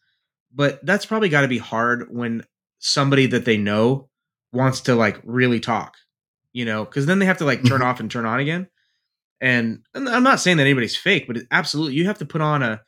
but 0.53 0.85
that's 0.85 1.07
probably 1.07 1.29
got 1.29 1.43
to 1.43 1.49
be 1.49 1.59
hard 1.59 2.09
when 2.11 2.45
somebody 2.79 3.27
that 3.27 3.45
they 3.45 3.57
know 3.57 4.09
wants 4.53 4.83
to 4.83 4.95
like 4.95 5.21
really 5.25 5.61
talk, 5.61 5.95
you 6.53 6.65
know, 6.65 6.85
because 6.85 7.07
then 7.07 7.19
they 7.19 7.27
have 7.27 7.39
to 7.39 7.45
like 7.45 7.65
turn 7.65 7.81
Mhm. 7.81 7.85
off 7.85 8.01
and 8.01 8.11
turn 8.11 8.27
on 8.27 8.41
again. 8.41 8.69
And, 9.41 9.81
and 9.95 10.09
I'm 10.09 10.23
not 10.23 10.41
saying 10.41 10.59
that 10.59 10.63
anybody's 10.63 10.97
fake, 10.97 11.27
but 11.27 11.37
it, 11.39 11.47
absolutely, 11.51 11.95
you 11.95 12.07
have 12.07 12.19
to 12.19 12.25
put 12.27 12.41
on 12.41 12.63
a, 12.63 12.81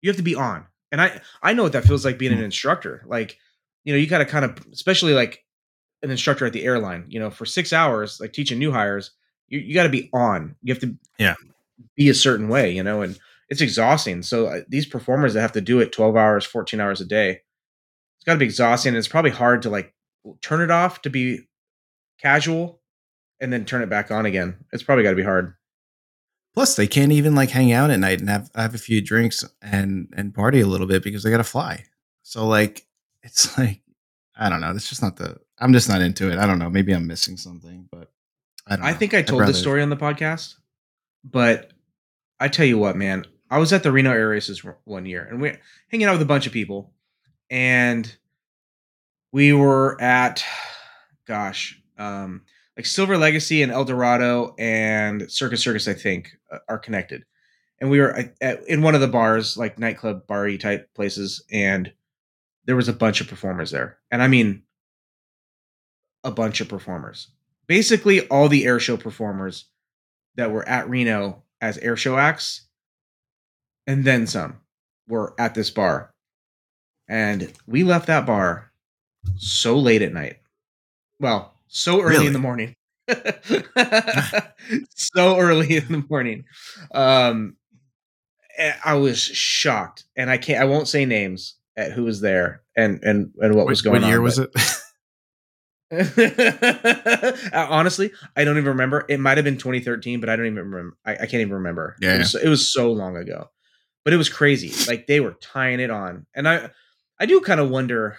you 0.00 0.10
have 0.10 0.16
to 0.16 0.22
be 0.22 0.34
on. 0.34 0.66
And 0.92 1.00
I 1.02 1.20
I 1.42 1.54
know 1.54 1.64
what 1.64 1.72
that 1.72 1.84
feels 1.86 2.04
like 2.04 2.18
being 2.18 2.32
an 2.32 2.38
Mhm. 2.40 2.44
instructor. 2.44 3.02
Like, 3.06 3.38
you 3.84 3.92
know, 3.92 3.98
you 3.98 4.06
got 4.06 4.18
to 4.18 4.26
kind 4.26 4.44
of, 4.44 4.56
especially 4.72 5.14
like 5.14 5.44
an 6.02 6.10
instructor 6.12 6.46
at 6.46 6.52
the 6.52 6.64
airline, 6.64 7.06
you 7.08 7.18
know, 7.20 7.30
for 7.30 7.46
six 7.46 7.72
hours, 7.72 8.20
like 8.20 8.32
teaching 8.32 8.58
new 8.60 8.72
hires, 8.72 9.12
you, 9.48 9.58
you 9.60 9.74
got 9.74 9.84
to 9.84 9.88
be 9.88 10.10
on. 10.12 10.56
You 10.62 10.72
have 10.74 10.82
to 10.82 10.96
Yeah. 11.18 11.34
be 11.96 12.08
a 12.10 12.14
certain 12.14 12.48
way, 12.48 12.70
you 12.72 12.82
know, 12.82 13.02
and 13.02 13.18
it's 13.48 13.60
exhausting. 13.60 14.22
So 14.22 14.46
uh, 14.46 14.60
these 14.68 14.86
performers 14.86 15.34
that 15.34 15.40
have 15.42 15.52
to 15.52 15.60
do 15.60 15.80
it 15.80 15.92
12 15.92 16.16
hours, 16.16 16.44
14 16.44 16.80
hours 16.80 17.00
a 17.00 17.04
day, 17.06 17.30
it's 18.16 18.24
got 18.26 18.34
to 18.34 18.38
be 18.38 18.44
exhausting. 18.46 18.90
And 18.90 18.98
it's 18.98 19.08
probably 19.08 19.30
hard 19.32 19.62
to 19.62 19.70
like 19.70 19.94
turn 20.42 20.60
it 20.62 20.70
off 20.70 21.02
to 21.02 21.10
be 21.10 21.40
casual 22.20 22.80
and 23.40 23.52
then 23.52 23.64
turn 23.64 23.82
it 23.82 23.90
back 23.90 24.10
on 24.10 24.26
again. 24.26 24.56
It's 24.72 24.82
probably 24.82 25.04
got 25.04 25.10
to 25.10 25.16
be 25.16 25.22
hard. 25.24 25.54
Plus, 26.54 26.76
they 26.76 26.86
can't 26.86 27.12
even 27.12 27.34
like 27.34 27.50
hang 27.50 27.72
out 27.72 27.90
at 27.90 27.98
night 27.98 28.20
and 28.20 28.28
have 28.28 28.50
have 28.54 28.74
a 28.74 28.78
few 28.78 29.00
drinks 29.00 29.44
and 29.62 30.12
and 30.16 30.34
party 30.34 30.60
a 30.60 30.66
little 30.66 30.86
bit 30.86 31.02
because 31.02 31.22
they 31.22 31.30
got 31.30 31.38
to 31.38 31.44
fly. 31.44 31.84
So 32.22 32.46
like, 32.46 32.86
it's 33.22 33.56
like 33.58 33.80
I 34.36 34.48
don't 34.48 34.60
know. 34.60 34.70
It's 34.70 34.88
just 34.88 35.02
not 35.02 35.16
the. 35.16 35.38
I'm 35.58 35.72
just 35.72 35.88
not 35.88 36.02
into 36.02 36.30
it. 36.30 36.38
I 36.38 36.46
don't 36.46 36.58
know. 36.58 36.68
Maybe 36.70 36.92
I'm 36.92 37.06
missing 37.06 37.36
something, 37.36 37.88
but 37.90 38.10
I 38.66 38.76
don't. 38.76 38.84
I 38.84 38.92
know. 38.92 38.96
think 38.98 39.14
I 39.14 39.22
told 39.22 39.40
rather- 39.40 39.52
this 39.52 39.60
story 39.60 39.82
on 39.82 39.90
the 39.90 39.96
podcast, 39.96 40.56
but 41.24 41.72
I 42.40 42.48
tell 42.48 42.66
you 42.66 42.78
what, 42.78 42.96
man, 42.96 43.24
I 43.50 43.58
was 43.58 43.72
at 43.72 43.82
the 43.82 43.92
Reno 43.92 44.10
Air 44.10 44.28
Races 44.28 44.62
one 44.84 45.06
year 45.06 45.26
and 45.30 45.40
we're 45.40 45.60
hanging 45.88 46.06
out 46.06 46.12
with 46.12 46.22
a 46.22 46.26
bunch 46.26 46.46
of 46.46 46.52
people, 46.52 46.92
and 47.50 48.14
we 49.30 49.52
were 49.52 50.00
at, 50.00 50.44
gosh, 51.26 51.80
um, 51.98 52.42
like 52.82 52.86
Silver 52.86 53.16
Legacy 53.16 53.62
and 53.62 53.70
El 53.70 53.84
Dorado 53.84 54.56
and 54.58 55.30
Circus 55.30 55.62
Circus, 55.62 55.86
I 55.86 55.94
think, 55.94 56.32
uh, 56.50 56.58
are 56.68 56.80
connected. 56.80 57.22
And 57.80 57.90
we 57.90 58.00
were 58.00 58.12
at, 58.12 58.34
at- 58.40 58.66
in 58.66 58.82
one 58.82 58.96
of 58.96 59.00
the 59.00 59.06
bars, 59.06 59.56
like 59.56 59.78
nightclub, 59.78 60.26
bar 60.26 60.50
type 60.56 60.92
places, 60.92 61.44
and 61.52 61.92
there 62.64 62.74
was 62.74 62.88
a 62.88 62.92
bunch 62.92 63.20
of 63.20 63.28
performers 63.28 63.70
there. 63.70 63.98
And 64.10 64.20
I 64.20 64.26
mean, 64.26 64.64
a 66.24 66.32
bunch 66.32 66.60
of 66.60 66.68
performers. 66.68 67.28
Basically, 67.68 68.26
all 68.26 68.48
the 68.48 68.66
air 68.66 68.80
show 68.80 68.96
performers 68.96 69.66
that 70.34 70.50
were 70.50 70.68
at 70.68 70.90
Reno 70.90 71.44
as 71.60 71.78
air 71.78 71.96
show 71.96 72.18
acts, 72.18 72.66
and 73.86 74.04
then 74.04 74.26
some, 74.26 74.56
were 75.06 75.34
at 75.38 75.54
this 75.54 75.70
bar. 75.70 76.12
And 77.08 77.52
we 77.68 77.84
left 77.84 78.08
that 78.08 78.26
bar 78.26 78.72
so 79.36 79.78
late 79.78 80.02
at 80.02 80.12
night. 80.12 80.38
Well, 81.20 81.51
so 81.74 82.00
early 82.00 82.10
Really? 82.14 82.26
in 82.28 82.32
the 82.34 82.38
morning. 82.38 82.76
so 84.94 85.38
early 85.38 85.76
in 85.76 85.88
the 85.90 86.04
morning. 86.08 86.44
Um 86.94 87.56
eh, 88.58 88.72
I 88.84 88.94
was 88.94 89.18
shocked. 89.20 90.04
And 90.16 90.30
I 90.30 90.38
can't 90.38 90.60
I 90.60 90.64
won't 90.64 90.88
say 90.88 91.04
names 91.04 91.56
at 91.76 91.92
who 91.92 92.04
was 92.04 92.20
there 92.20 92.62
and 92.76 93.00
and 93.02 93.32
and 93.38 93.54
what 93.54 93.66
was 93.66 93.82
going 93.82 94.02
what 94.02 94.08
year 94.08 94.18
on. 94.18 94.24
was 94.24 94.38
it? 94.38 94.50
Uh, 95.92 97.66
Honestly, 97.68 98.12
I 98.36 98.44
don't 98.44 98.56
even 98.56 98.68
remember. 98.70 99.04
It 99.08 99.20
might 99.20 99.36
have 99.36 99.44
been 99.44 99.58
2013, 99.58 100.20
but 100.20 100.28
I 100.30 100.36
don't 100.36 100.46
even 100.46 100.58
remember. 100.58 100.96
I, 101.04 101.12
I 101.12 101.16
can't 101.26 101.34
even 101.42 101.52
remember. 101.54 101.96
Yeah. 102.00 102.14
It 102.14 102.18
was, 102.18 102.34
it 102.34 102.48
was 102.48 102.72
so 102.72 102.92
long 102.92 103.16
ago, 103.16 103.50
but 104.04 104.14
it 104.14 104.16
was 104.16 104.28
crazy. 104.30 104.72
Like 104.90 105.06
they 105.06 105.20
were 105.20 105.34
tying 105.42 105.80
it 105.80 105.90
on, 105.90 106.24
and 106.34 106.48
I, 106.48 106.70
I 107.20 107.26
do 107.26 107.40
kind 107.42 107.60
of 107.60 107.68
wonder 107.68 108.16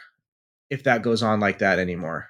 if 0.69 0.84
that 0.84 1.01
goes 1.01 1.23
on 1.23 1.39
like 1.39 1.60
that 1.60 1.80
anymore. 1.80 2.28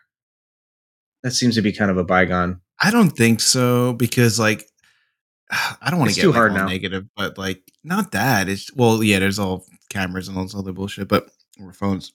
That 1.24 1.32
seems 1.32 1.56
to 1.56 1.62
be 1.62 1.72
kind 1.72 1.90
of 1.90 1.98
a 1.98 2.04
bygone. 2.04 2.60
I 2.82 2.92
don't 2.92 3.12
think 3.12 3.40
so 3.40 3.94
because 3.94 4.40
like 4.40 4.66
I 5.52 5.90
don't 5.90 6.00
want 6.00 6.12
to 6.12 6.16
get 6.16 6.22
too 6.22 6.30
like, 6.30 6.36
hard 6.36 6.52
all 6.52 6.58
now. 6.60 6.68
negative, 6.68 7.06
but 7.16 7.38
like 7.38 7.62
not 7.84 8.12
that. 8.12 8.50
It's 8.50 8.74
well, 8.76 9.04
yeah, 9.04 9.20
there's 9.20 9.40
all 9.40 9.66
cameras 9.90 10.28
and 10.28 10.38
all 10.38 10.44
this 10.44 10.56
other 10.56 10.74
bullshit, 10.74 11.08
but 11.08 11.30
or 11.62 11.74
phones. 11.74 12.14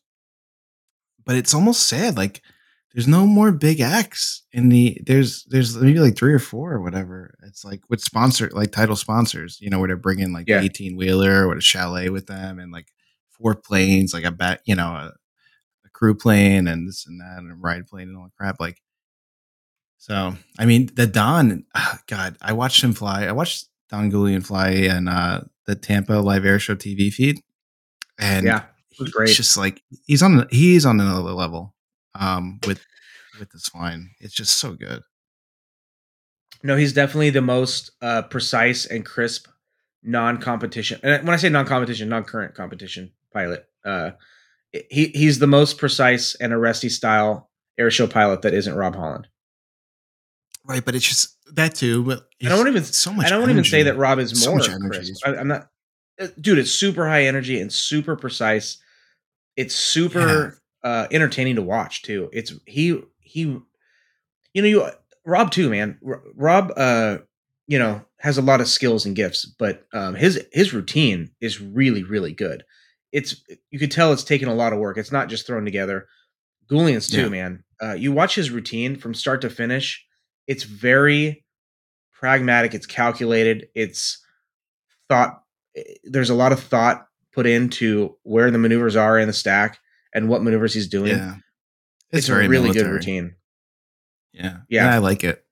But 1.24 1.36
it's 1.36 1.54
almost 1.54 1.86
sad. 1.86 2.16
Like 2.16 2.42
there's 2.94 3.06
no 3.08 3.26
more 3.26 3.52
big 3.52 3.80
acts 3.80 4.42
in 4.52 4.70
the 4.70 4.98
there's 5.04 5.44
there's 5.44 5.76
maybe 5.76 6.00
like 6.00 6.16
three 6.16 6.32
or 6.32 6.38
four 6.38 6.72
or 6.72 6.80
whatever. 6.80 7.34
It's 7.46 7.64
like 7.64 7.80
with 7.88 8.00
sponsor 8.00 8.50
like 8.52 8.72
title 8.72 8.96
sponsors, 8.96 9.58
you 9.60 9.70
know, 9.70 9.78
where 9.78 9.88
they're 9.88 9.96
bringing 9.96 10.32
like 10.32 10.48
Yeah. 10.48 10.60
18 10.60 10.96
wheeler 10.96 11.46
or 11.46 11.56
a 11.56 11.60
chalet 11.60 12.08
with 12.08 12.26
them 12.26 12.58
and 12.58 12.72
like 12.72 12.88
four 13.30 13.54
planes, 13.54 14.12
like 14.14 14.24
a 14.24 14.32
bat, 14.32 14.62
you 14.64 14.74
know, 14.74 14.88
a, 14.88 15.12
a 15.84 15.88
crew 15.92 16.14
plane 16.14 16.66
and 16.66 16.88
this 16.88 17.06
and 17.06 17.20
that 17.20 17.38
and 17.38 17.52
a 17.52 17.54
ride 17.54 17.86
plane 17.86 18.08
and 18.08 18.16
all 18.16 18.24
that 18.24 18.34
crap. 18.36 18.56
Like 18.58 18.80
so, 19.98 20.34
I 20.58 20.64
mean, 20.64 20.90
the 20.94 21.06
Don, 21.06 21.64
ah, 21.74 21.98
God, 22.06 22.36
I 22.40 22.52
watched 22.52 22.82
him 22.82 22.92
fly. 22.92 23.26
I 23.26 23.32
watched 23.32 23.66
Don 23.90 24.10
Goulian 24.10 24.46
fly 24.46 24.70
in 24.70 25.08
uh, 25.08 25.44
the 25.66 25.74
Tampa 25.74 26.14
Live 26.14 26.46
Air 26.46 26.58
Show 26.58 26.76
TV 26.76 27.12
feed, 27.12 27.40
and 28.18 28.46
yeah, 28.46 28.62
it 28.90 29.00
was 29.00 29.08
he's 29.08 29.14
great. 29.14 29.36
just 29.36 29.56
like 29.56 29.82
he's 30.06 30.22
on 30.22 30.46
he's 30.50 30.86
on 30.86 31.00
another 31.00 31.32
level 31.32 31.74
um, 32.14 32.60
with 32.66 32.80
with 33.38 33.50
this 33.50 33.68
flying. 33.68 34.10
It's 34.20 34.34
just 34.34 34.58
so 34.58 34.74
good. 34.74 35.02
No, 36.62 36.76
he's 36.76 36.92
definitely 36.92 37.30
the 37.30 37.42
most 37.42 37.90
uh, 38.00 38.22
precise 38.22 38.86
and 38.86 39.04
crisp 39.04 39.46
non-competition. 40.02 41.00
And 41.02 41.24
when 41.24 41.34
I 41.34 41.36
say 41.36 41.48
non-competition, 41.48 42.08
non-current 42.08 42.54
competition 42.54 43.12
pilot, 43.32 43.64
uh, 43.84 44.12
he 44.72 45.08
he's 45.08 45.38
the 45.38 45.46
most 45.46 45.76
precise 45.78 46.34
and 46.36 46.52
Aresti 46.52 46.90
style 46.90 47.50
air 47.78 47.90
show 47.90 48.06
pilot 48.06 48.42
that 48.42 48.54
isn't 48.54 48.74
Rob 48.74 48.94
Holland. 48.94 49.26
Right, 50.68 50.84
but 50.84 50.94
it's 50.94 51.08
just 51.08 51.36
that 51.54 51.74
too. 51.74 52.04
But 52.04 52.28
I 52.46 52.54
won't 52.54 52.68
even 52.68 52.84
so 52.84 53.12
much. 53.12 53.32
I 53.32 53.38
won't 53.38 53.50
even 53.50 53.64
say 53.64 53.82
that 53.84 53.96
Rob 53.96 54.18
is 54.18 54.46
more 54.46 54.60
energy. 54.62 54.88
crisp. 54.88 55.26
I, 55.26 55.36
I'm 55.36 55.48
not, 55.48 55.68
uh, 56.20 56.28
dude. 56.40 56.58
It's 56.58 56.70
super 56.70 57.08
high 57.08 57.24
energy 57.24 57.58
and 57.60 57.72
super 57.72 58.16
precise. 58.16 58.76
It's 59.56 59.74
super 59.74 60.60
uh, 60.84 61.06
entertaining 61.10 61.56
to 61.56 61.62
watch 61.62 62.02
too. 62.02 62.28
It's 62.32 62.52
he 62.66 63.00
he, 63.20 63.40
you 63.40 64.62
know 64.62 64.64
you 64.68 64.88
Rob 65.24 65.50
too, 65.50 65.70
man. 65.70 65.98
Rob, 66.02 66.72
uh, 66.76 67.18
you 67.66 67.78
know, 67.78 68.04
has 68.18 68.36
a 68.36 68.42
lot 68.42 68.60
of 68.60 68.68
skills 68.68 69.06
and 69.06 69.16
gifts, 69.16 69.46
but 69.46 69.86
um, 69.94 70.14
his 70.14 70.46
his 70.52 70.74
routine 70.74 71.30
is 71.40 71.60
really 71.62 72.02
really 72.02 72.32
good. 72.32 72.62
It's 73.10 73.42
you 73.70 73.78
could 73.78 73.90
tell 73.90 74.12
it's 74.12 74.22
taken 74.22 74.48
a 74.48 74.54
lot 74.54 74.74
of 74.74 74.78
work. 74.80 74.98
It's 74.98 75.12
not 75.12 75.28
just 75.30 75.46
thrown 75.46 75.64
together. 75.64 76.06
Goulian's 76.70 77.08
too, 77.08 77.22
Yeah. 77.22 77.28
man. 77.28 77.64
Uh, 77.82 77.94
you 77.94 78.12
watch 78.12 78.34
his 78.34 78.50
routine 78.50 78.96
from 78.96 79.14
start 79.14 79.40
to 79.40 79.48
finish. 79.50 80.04
It's 80.48 80.64
very 80.64 81.44
pragmatic. 82.12 82.74
It's 82.74 82.86
calculated. 82.86 83.68
It's 83.76 84.18
thought. 85.08 85.44
eh, 85.76 85.82
There's 86.04 86.30
a 86.30 86.34
lot 86.34 86.50
of 86.50 86.58
thought 86.60 87.06
put 87.32 87.46
into 87.46 88.16
where 88.24 88.50
the 88.50 88.58
maneuvers 88.58 88.96
are 88.96 89.16
in 89.18 89.28
the 89.28 89.32
stack 89.32 89.78
and 90.12 90.28
what 90.28 90.42
maneuvers 90.42 90.74
he's 90.74 90.88
doing. 90.88 91.12
Yeah, 91.16 91.36
It's, 92.10 92.28
a 92.28 92.34
really 92.48 92.70
good 92.72 92.86
routine. 92.90 93.36
Yeah, 94.32 94.56
Yeah. 94.68 94.86
And 94.86 94.94
I 94.94 94.98
like 94.98 95.22
it. 95.22 95.44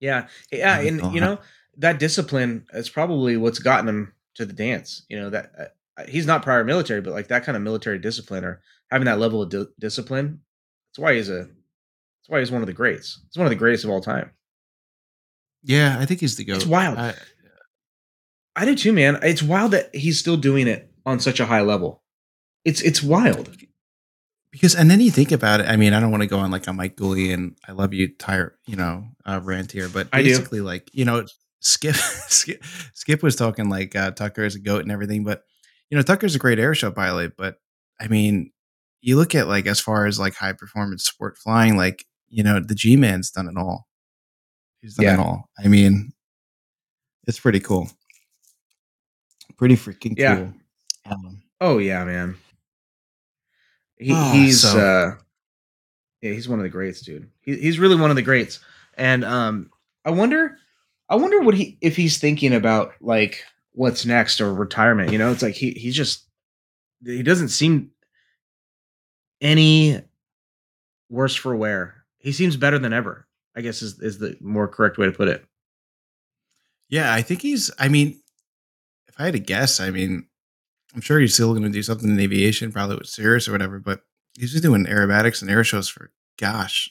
Yeah, 0.00 0.28
yeah, 0.52 0.80
Yeah, 0.80 0.88
and 0.88 1.14
you 1.14 1.20
know 1.20 1.38
that 1.78 1.98
discipline 1.98 2.66
is 2.72 2.88
probably 2.90 3.36
what's 3.36 3.58
gotten 3.58 3.88
him 3.88 4.12
to 4.34 4.44
the 4.44 4.52
dance. 4.52 5.04
You 5.08 5.18
know 5.18 5.30
that 5.30 5.52
uh, 5.98 6.04
he's 6.06 6.26
not 6.26 6.42
prior 6.42 6.62
military, 6.62 7.00
but 7.00 7.14
like 7.14 7.28
that 7.28 7.44
kind 7.44 7.56
of 7.56 7.62
military 7.62 7.98
discipline 7.98 8.44
or 8.44 8.60
having 8.90 9.06
that 9.06 9.18
level 9.18 9.42
of 9.42 9.48
di- 9.50 9.64
discipline. 9.80 10.40
That's 10.90 10.98
why 10.98 11.14
he's 11.14 11.30
a. 11.30 11.48
That's 12.24 12.32
why 12.32 12.38
he's 12.38 12.50
one 12.50 12.62
of 12.62 12.66
the 12.66 12.72
greats. 12.72 13.20
He's 13.28 13.36
one 13.36 13.44
of 13.46 13.50
the 13.50 13.56
greatest 13.56 13.84
of 13.84 13.90
all 13.90 14.00
time. 14.00 14.30
Yeah, 15.62 15.98
I 16.00 16.06
think 16.06 16.20
he's 16.20 16.36
the 16.36 16.44
goat. 16.44 16.56
It's 16.56 16.66
wild. 16.66 16.96
I, 16.96 17.14
I 18.56 18.64
do 18.64 18.74
too, 18.74 18.94
man. 18.94 19.18
It's 19.22 19.42
wild 19.42 19.72
that 19.72 19.94
he's 19.94 20.18
still 20.18 20.38
doing 20.38 20.66
it 20.66 20.90
on 21.04 21.20
such 21.20 21.38
a 21.38 21.44
high 21.44 21.60
level. 21.60 22.02
It's 22.64 22.80
it's 22.80 23.02
wild. 23.02 23.54
because 24.50 24.74
and 24.74 24.90
then 24.90 25.00
you 25.00 25.10
think 25.10 25.32
about 25.32 25.60
it 25.60 25.68
i 25.68 25.76
mean 25.76 25.92
i 25.92 25.98
don't 25.98 26.12
want 26.12 26.22
to 26.22 26.28
go 26.28 26.38
on 26.38 26.50
like 26.50 26.66
a 26.68 26.72
mike 26.72 26.96
Goulian, 26.96 27.56
i 27.66 27.72
love 27.72 27.92
you 27.92 28.08
tire 28.08 28.56
you 28.66 28.76
know 28.76 29.04
uh, 29.26 29.40
rant 29.42 29.72
here 29.72 29.88
but 29.88 30.10
basically 30.12 30.60
like 30.60 30.88
you 30.94 31.04
know 31.04 31.26
skip 31.60 31.94
skip 32.28 32.62
skip 32.94 33.22
was 33.22 33.34
talking 33.34 33.68
like 33.68 33.96
uh, 33.96 34.12
tucker 34.12 34.44
is 34.44 34.54
a 34.54 34.60
goat 34.60 34.82
and 34.82 34.92
everything 34.92 35.24
but 35.24 35.42
you 35.90 35.96
know 35.96 36.02
tucker's 36.02 36.36
a 36.36 36.38
great 36.38 36.60
air 36.60 36.74
show 36.74 36.90
pilot 36.92 37.32
but 37.36 37.56
i 38.00 38.06
mean 38.06 38.52
you 39.00 39.16
look 39.16 39.34
at 39.34 39.48
like 39.48 39.66
as 39.66 39.80
far 39.80 40.06
as 40.06 40.20
like 40.20 40.36
high 40.36 40.52
performance 40.52 41.04
sport 41.04 41.36
flying 41.36 41.76
like 41.76 42.06
you 42.34 42.42
know 42.42 42.58
the 42.60 42.74
g-man's 42.74 43.30
done 43.30 43.46
it 43.48 43.56
all 43.56 43.86
he's 44.80 44.94
done 44.96 45.04
Yeah. 45.06 45.14
it 45.14 45.20
all 45.20 45.48
i 45.64 45.68
mean 45.68 46.12
it's 47.26 47.38
pretty 47.40 47.60
cool 47.60 47.88
pretty 49.56 49.76
freaking 49.76 50.14
Yeah. 50.18 50.36
cool 50.36 50.52
um, 51.12 51.42
Oh 51.60 51.78
yeah, 51.78 52.04
man. 52.04 52.36
He, 53.98 54.12
Oh, 54.12 54.32
he's 54.32 54.60
so- 54.62 54.78
uh, 54.78 55.16
yeah, 56.20 56.32
he's 56.32 56.48
one 56.48 56.58
of 56.58 56.62
the 56.64 56.68
greats, 56.70 57.00
dude. 57.02 57.30
He, 57.42 57.56
he's 57.56 57.78
really 57.78 57.96
one 57.96 58.10
of 58.10 58.16
the 58.16 58.22
greats. 58.22 58.58
And 58.98 59.24
um, 59.24 59.70
I 60.04 60.10
wonder, 60.10 60.58
I 61.08 61.14
wonder 61.16 61.40
what 61.40 61.54
he 61.54 61.78
if 61.80 61.94
he's 61.96 62.18
thinking 62.18 62.52
about 62.54 62.94
like 63.00 63.44
what's 63.72 64.04
next 64.04 64.40
or 64.40 64.52
retirement. 64.52 65.12
You 65.12 65.18
know, 65.18 65.30
it's 65.30 65.42
like 65.42 65.54
he 65.54 65.70
he's 65.72 65.94
just 65.94 66.24
he 67.04 67.22
doesn't 67.22 67.48
seem 67.50 67.90
any 69.40 70.00
worse 71.10 71.34
for 71.36 71.54
wear. 71.54 72.03
He 72.24 72.32
seems 72.32 72.56
better 72.56 72.78
than 72.78 72.92
ever. 72.92 73.28
I 73.56 73.60
guess 73.60 73.82
is 73.82 74.00
is 74.00 74.18
the 74.18 74.36
more 74.40 74.66
correct 74.66 74.98
way 74.98 75.06
to 75.06 75.12
put 75.12 75.28
it. 75.28 75.44
Yeah, 76.88 77.12
I 77.12 77.22
think 77.22 77.42
he's. 77.42 77.70
I 77.78 77.88
mean, 77.88 78.20
if 79.08 79.14
I 79.18 79.24
had 79.24 79.34
to 79.34 79.38
guess, 79.38 79.78
I 79.80 79.90
mean, 79.90 80.26
I'm 80.94 81.00
sure 81.00 81.20
he's 81.20 81.34
still 81.34 81.52
going 81.52 81.62
to 81.64 81.68
do 81.70 81.82
something 81.82 82.08
in 82.08 82.18
aviation, 82.20 82.72
probably 82.72 82.96
with 82.96 83.06
Cirrus 83.08 83.48
or 83.48 83.52
whatever. 83.52 83.78
But 83.78 84.00
he's 84.38 84.52
been 84.52 84.62
doing 84.62 84.86
aerobatics 84.86 85.40
and 85.42 85.50
air 85.50 85.64
shows 85.64 85.88
for, 85.88 86.10
gosh, 86.38 86.90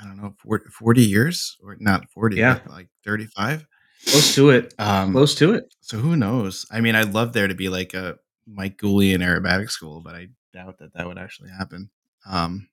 I 0.00 0.04
don't 0.04 0.16
know, 0.16 0.34
40, 0.38 0.70
40 0.70 1.02
years 1.02 1.56
or 1.62 1.76
not 1.80 2.08
40, 2.10 2.36
Yeah. 2.36 2.60
like 2.68 2.88
35. 3.04 3.66
Close 4.06 4.34
to 4.34 4.50
it. 4.50 4.72
Um, 4.78 5.12
Close 5.12 5.34
to 5.36 5.52
it. 5.54 5.74
So 5.80 5.98
who 5.98 6.16
knows? 6.16 6.64
I 6.70 6.80
mean, 6.80 6.94
I'd 6.94 7.12
love 7.12 7.32
there 7.32 7.48
to 7.48 7.54
be 7.54 7.68
like 7.68 7.92
a 7.94 8.16
Mike 8.46 8.78
Goulian 8.78 9.18
aerobatic 9.18 9.70
school, 9.70 10.00
but 10.00 10.14
I 10.14 10.28
doubt 10.54 10.78
that 10.78 10.94
that 10.94 11.06
would 11.06 11.18
actually 11.18 11.50
happen. 11.50 11.90
Um, 12.26 12.68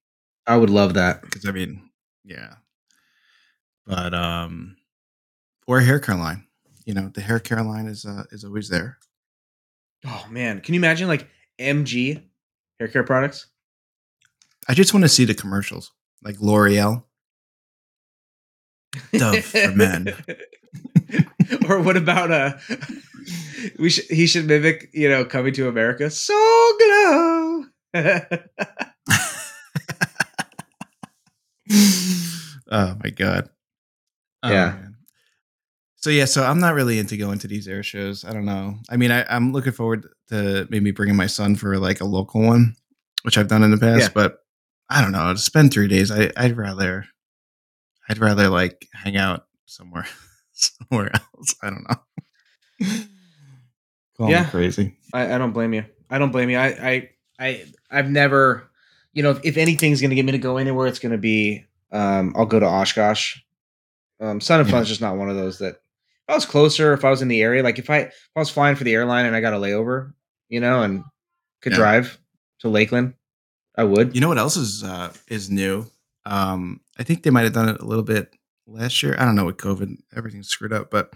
I 0.48 0.56
would 0.56 0.70
love 0.70 0.94
that. 0.94 1.22
because 1.22 1.46
I 1.46 1.52
mean, 1.52 1.90
yeah, 2.24 2.56
but 3.86 4.14
um, 4.14 4.78
or 5.68 5.80
a 5.80 5.84
hair 5.84 6.00
care 6.00 6.16
line. 6.16 6.46
You 6.86 6.94
know, 6.94 7.12
the 7.14 7.22
hair 7.22 7.40
care 7.40 7.62
line 7.64 7.86
is 7.88 8.06
uh, 8.06 8.24
is 8.32 8.46
always 8.46 8.70
there. 8.70 8.98
Oh 10.06 10.26
man, 10.30 10.62
can 10.62 10.74
you 10.74 10.80
imagine 10.80 11.08
like 11.08 11.28
MG 11.60 12.24
hair 12.80 12.88
care 12.88 13.04
products? 13.04 13.48
I 14.70 14.74
just 14.74 14.94
want 14.94 15.04
to 15.04 15.10
see 15.10 15.26
the 15.26 15.34
commercials, 15.34 15.92
like 16.24 16.40
L'Oreal. 16.40 17.04
Dove 19.12 19.44
for 19.44 19.72
men. 19.72 20.14
or 21.70 21.82
what 21.82 21.98
about 21.98 22.32
uh 22.32 22.54
we 23.80 23.90
should 23.90 24.06
he 24.06 24.28
should 24.28 24.46
mimic, 24.46 24.90
you 24.94 25.10
know, 25.10 25.26
coming 25.26 25.54
to 25.54 25.68
America. 25.68 26.10
Soul 26.10 26.74
Glo. 26.80 27.66
oh 32.70 32.96
my 33.04 33.10
god. 33.10 33.50
Oh, 34.44 34.50
Yeah. 34.52 34.66
man. 34.72 34.96
So 36.00 36.10
yeah, 36.12 36.26
so 36.26 36.44
I'm 36.44 36.60
not 36.60 36.76
really 36.76 37.00
into 37.00 37.18
going 37.18 37.40
to 37.40 37.48
these 37.48 37.68
air 37.68 37.82
shows. 37.84 38.24
I 38.24 38.32
don't 38.32 38.46
know. 38.46 38.76
I 38.90 38.98
mean, 38.98 39.12
I, 39.12 39.26
I'm 39.34 39.52
looking 39.52 39.74
forward 39.74 40.08
to 40.30 40.68
maybe 40.70 40.92
bringing 40.92 41.16
my 41.16 41.26
son 41.28 41.56
for 41.56 41.78
like 41.80 42.02
a 42.02 42.06
local 42.06 42.42
one, 42.42 42.76
which 43.24 43.38
I've 43.38 43.48
done 43.48 43.64
in 43.64 43.72
the 43.72 43.78
past. 43.80 44.02
Yeah. 44.02 44.10
But 44.14 44.38
I 44.90 45.02
don't 45.02 45.12
know. 45.12 45.34
To 45.34 45.40
spend 45.40 45.74
three 45.74 45.88
days, 45.88 46.12
I, 46.12 46.32
I'd 46.38 46.56
rather, 46.56 47.06
I'd 48.08 48.20
rather 48.20 48.48
like 48.48 48.88
hang 48.94 49.18
out 49.18 49.48
somewhere, 49.66 50.06
somewhere 50.54 51.10
else. 51.14 51.56
I 51.64 51.70
don't 51.72 51.86
know. 51.90 52.88
Call 54.18 54.30
Yeah. 54.30 54.44
me 54.44 54.50
crazy. 54.50 54.98
I, 55.14 55.36
I 55.36 55.38
don't 55.38 55.52
blame 55.52 55.74
you. 55.74 55.86
I 56.10 56.20
don't 56.20 56.32
blame 56.32 56.50
you. 56.50 56.58
I 56.58 56.68
I 56.68 57.10
I 57.40 57.66
I've 57.92 58.10
never, 58.10 58.70
you 59.14 59.24
know, 59.24 59.32
if, 59.32 59.40
if 59.44 59.58
anything's 59.58 60.02
gonna 60.02 60.16
get 60.16 60.26
me 60.26 60.32
to 60.32 60.38
go 60.38 60.58
anywhere, 60.58 60.88
it's 60.88 61.00
gonna 61.00 61.18
be 61.18 61.66
um 61.92 62.34
I'll 62.36 62.46
go 62.46 62.60
to 62.60 62.66
Oshkosh. 62.66 63.38
Um 64.20 64.42
Sun 64.42 64.60
and 64.62 64.70
Yeah. 64.70 64.76
Fun's 64.76 64.88
just 64.88 65.02
not 65.02 65.18
one 65.18 65.30
of 65.30 65.36
those 65.36 65.60
that 65.60 65.76
if 65.76 66.30
I 66.30 66.36
was 66.36 66.46
closer, 66.46 66.94
if 66.94 67.06
I 67.06 67.10
was 67.10 67.22
in 67.22 67.28
the 67.28 67.42
area, 67.42 67.64
like 67.64 67.80
if 67.80 67.90
I 67.90 68.00
if 68.00 68.14
I 68.36 68.40
was 68.40 68.50
flying 68.50 68.76
for 68.76 68.84
the 68.84 68.94
airline 68.94 69.26
and 69.26 69.36
I 69.36 69.42
got 69.42 69.54
a 69.54 69.58
layover, 69.58 70.14
you 70.50 70.60
know, 70.60 70.82
and 70.84 71.04
could 71.62 71.72
Yeah. 71.74 71.78
drive 71.80 72.18
to 72.60 72.70
Lakeland, 72.70 73.14
I 73.76 73.84
would. 73.84 74.16
You 74.16 74.22
know 74.22 74.28
what 74.28 74.38
else 74.38 74.58
is 74.58 74.84
uh, 74.84 75.14
is 75.28 75.50
new? 75.50 75.86
Um, 76.26 76.82
I 77.00 77.04
think 77.04 77.24
they 77.24 77.30
might 77.30 77.44
have 77.44 77.54
done 77.54 77.70
it 77.70 77.80
a 77.80 77.86
little 77.86 78.04
bit 78.04 78.36
last 78.66 79.02
year. 79.02 79.16
I 79.18 79.24
don't 79.24 79.36
know 79.36 79.46
with 79.46 79.58
COVID, 79.58 79.96
everything's 80.16 80.50
screwed 80.50 80.74
up. 80.74 80.92
But 80.92 81.14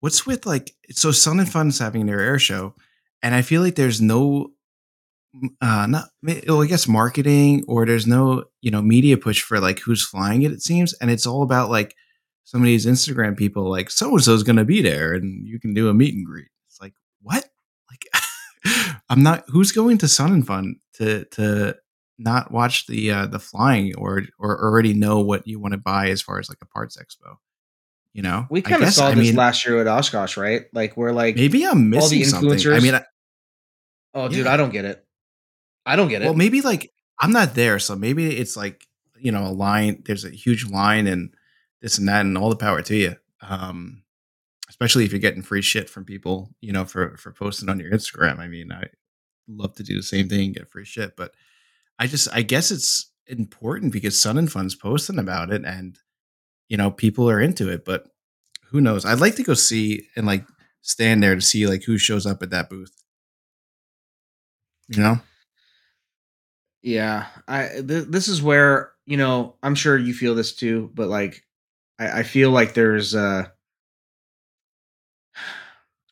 what's 0.00 0.26
with 0.26 0.44
like 0.44 0.74
so 0.90 1.10
Sun 1.12 1.40
and 1.40 1.50
Fun's 1.50 1.78
having 1.78 2.04
their 2.06 2.20
air 2.20 2.38
show, 2.38 2.74
and 3.22 3.34
I 3.34 3.40
feel 3.42 3.62
like 3.62 3.76
there's 3.76 4.00
no, 4.02 4.50
uh, 5.60 5.86
not 5.86 6.08
well, 6.22 6.62
I 6.62 6.66
guess 6.66 6.88
marketing 6.88 7.64
or 7.68 7.86
there's 7.86 8.06
no 8.06 8.44
you 8.60 8.70
know 8.70 8.82
media 8.82 9.16
push 9.16 9.42
for 9.42 9.60
like 9.60 9.80
who's 9.80 10.04
flying 10.04 10.42
it. 10.42 10.52
It 10.52 10.62
seems, 10.62 10.94
and 10.94 11.10
it's 11.10 11.26
all 11.26 11.42
about 11.42 11.70
like 11.70 11.94
some 12.44 12.60
of 12.60 12.66
these 12.66 12.86
Instagram 12.86 13.36
people 13.36 13.68
like 13.70 13.90
so 13.90 14.10
and 14.10 14.22
so's 14.22 14.42
going 14.42 14.56
to 14.56 14.64
be 14.64 14.82
there, 14.82 15.14
and 15.14 15.46
you 15.46 15.58
can 15.58 15.74
do 15.74 15.88
a 15.88 15.94
meet 15.94 16.14
and 16.14 16.24
greet. 16.24 16.48
It's 16.68 16.80
like 16.80 16.94
what? 17.22 17.44
Like 17.90 18.04
I'm 19.08 19.22
not. 19.22 19.44
Who's 19.48 19.72
going 19.72 19.98
to 19.98 20.08
Sun 20.08 20.32
and 20.32 20.46
Fun 20.46 20.76
to 20.94 21.24
to 21.32 21.76
not 22.18 22.50
watch 22.50 22.86
the 22.86 23.10
uh, 23.10 23.26
the 23.26 23.38
flying 23.38 23.94
or 23.96 24.22
or 24.38 24.62
already 24.64 24.94
know 24.94 25.20
what 25.20 25.46
you 25.46 25.60
want 25.60 25.72
to 25.72 25.78
buy 25.78 26.08
as 26.08 26.22
far 26.22 26.38
as 26.38 26.48
like 26.48 26.58
a 26.62 26.66
parts 26.66 26.96
expo? 26.96 27.36
You 28.12 28.22
know, 28.22 28.46
We 28.48 28.62
kind 28.62 28.82
of 28.82 28.94
saw 28.94 29.08
I 29.08 29.14
this 29.14 29.26
mean, 29.26 29.36
last 29.36 29.66
year 29.66 29.78
at 29.78 29.86
Oshkosh, 29.86 30.38
right? 30.38 30.62
Like 30.72 30.96
we're 30.96 31.12
like, 31.12 31.36
Maybe 31.36 31.64
I'm 31.64 31.92
all 31.92 32.08
the 32.08 32.18
missing 32.18 32.24
something. 32.24 32.72
I 32.72 32.80
mean, 32.80 32.94
I, 32.94 33.04
oh, 34.14 34.28
dude, 34.28 34.46
yeah. 34.46 34.52
I 34.54 34.56
don't 34.56 34.70
get 34.70 34.86
it. 34.86 35.05
I 35.86 35.96
don't 35.96 36.08
get 36.08 36.22
it. 36.22 36.24
well, 36.26 36.34
maybe 36.34 36.60
like 36.60 36.92
I'm 37.18 37.32
not 37.32 37.54
there, 37.54 37.78
so 37.78 37.96
maybe 37.96 38.36
it's 38.36 38.56
like 38.56 38.86
you 39.18 39.32
know 39.32 39.46
a 39.46 39.52
line. 39.52 40.02
There's 40.04 40.24
a 40.24 40.30
huge 40.30 40.68
line 40.68 41.06
and 41.06 41.32
this 41.80 41.98
and 41.98 42.08
that, 42.08 42.22
and 42.22 42.36
all 42.36 42.50
the 42.50 42.56
power 42.56 42.82
to 42.82 42.96
you. 42.96 43.16
Um, 43.40 44.02
especially 44.68 45.04
if 45.04 45.12
you're 45.12 45.20
getting 45.20 45.42
free 45.42 45.62
shit 45.62 45.88
from 45.88 46.04
people, 46.04 46.50
you 46.60 46.72
know, 46.72 46.84
for 46.84 47.16
for 47.16 47.32
posting 47.32 47.68
on 47.68 47.78
your 47.78 47.90
Instagram. 47.90 48.38
I 48.38 48.48
mean, 48.48 48.72
I 48.72 48.84
love 49.48 49.74
to 49.76 49.82
do 49.82 49.94
the 49.94 50.02
same 50.02 50.28
thing, 50.28 50.46
and 50.46 50.54
get 50.54 50.68
free 50.68 50.84
shit, 50.84 51.16
but 51.16 51.32
I 51.98 52.06
just 52.06 52.28
I 52.32 52.42
guess 52.42 52.70
it's 52.70 53.10
important 53.28 53.92
because 53.92 54.20
Sun 54.20 54.38
and 54.38 54.50
Fun's 54.50 54.74
posting 54.74 55.18
about 55.18 55.52
it, 55.52 55.64
and 55.64 55.98
you 56.68 56.76
know 56.76 56.90
people 56.90 57.30
are 57.30 57.40
into 57.40 57.70
it. 57.70 57.84
But 57.84 58.08
who 58.70 58.80
knows? 58.80 59.04
I'd 59.04 59.20
like 59.20 59.36
to 59.36 59.44
go 59.44 59.54
see 59.54 60.08
and 60.16 60.26
like 60.26 60.44
stand 60.82 61.22
there 61.22 61.36
to 61.36 61.40
see 61.40 61.66
like 61.66 61.84
who 61.84 61.96
shows 61.96 62.26
up 62.26 62.42
at 62.42 62.50
that 62.50 62.68
booth. 62.68 62.92
You 64.88 65.00
know. 65.02 65.20
Yeah, 66.86 67.26
I 67.48 67.68
th- 67.84 68.06
this 68.10 68.28
is 68.28 68.40
where 68.40 68.92
you 69.06 69.16
know 69.16 69.56
I'm 69.60 69.74
sure 69.74 69.98
you 69.98 70.14
feel 70.14 70.36
this 70.36 70.54
too, 70.54 70.88
but 70.94 71.08
like 71.08 71.44
I, 71.98 72.20
I 72.20 72.22
feel 72.22 72.52
like 72.52 72.74
there's 72.74 73.12
uh 73.12 73.48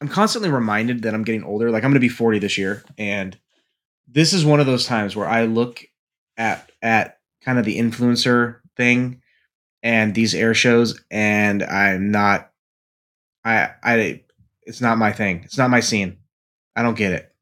I'm 0.00 0.08
constantly 0.08 0.50
reminded 0.50 1.02
that 1.02 1.14
I'm 1.14 1.22
getting 1.22 1.44
older. 1.44 1.70
Like 1.70 1.84
I'm 1.84 1.90
going 1.90 1.94
to 1.94 2.00
be 2.00 2.08
40 2.08 2.40
this 2.40 2.58
year, 2.58 2.82
and 2.98 3.38
this 4.08 4.32
is 4.32 4.44
one 4.44 4.58
of 4.58 4.66
those 4.66 4.84
times 4.84 5.14
where 5.14 5.28
I 5.28 5.44
look 5.44 5.84
at 6.37 6.72
at 6.82 7.20
kind 7.40 7.60
of 7.60 7.64
the 7.64 7.78
influencer 7.78 8.58
thing 8.76 9.22
and 9.84 10.12
these 10.12 10.34
air 10.34 10.54
shows, 10.54 11.00
and 11.08 11.62
I'm 11.62 12.10
not. 12.10 12.50
I 13.44 13.70
I 13.80 14.22
it's 14.62 14.80
not 14.80 14.98
my 14.98 15.12
thing. 15.12 15.42
It's 15.44 15.56
not 15.56 15.70
my 15.70 15.78
scene. 15.78 16.18
I 16.74 16.82
don't 16.82 16.98
get 16.98 17.12
it. 17.12 17.32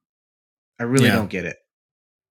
I 0.79 0.83
really 0.83 1.07
Yeah. 1.07 1.15
don't 1.15 1.31
get 1.31 1.47
it. 1.47 1.57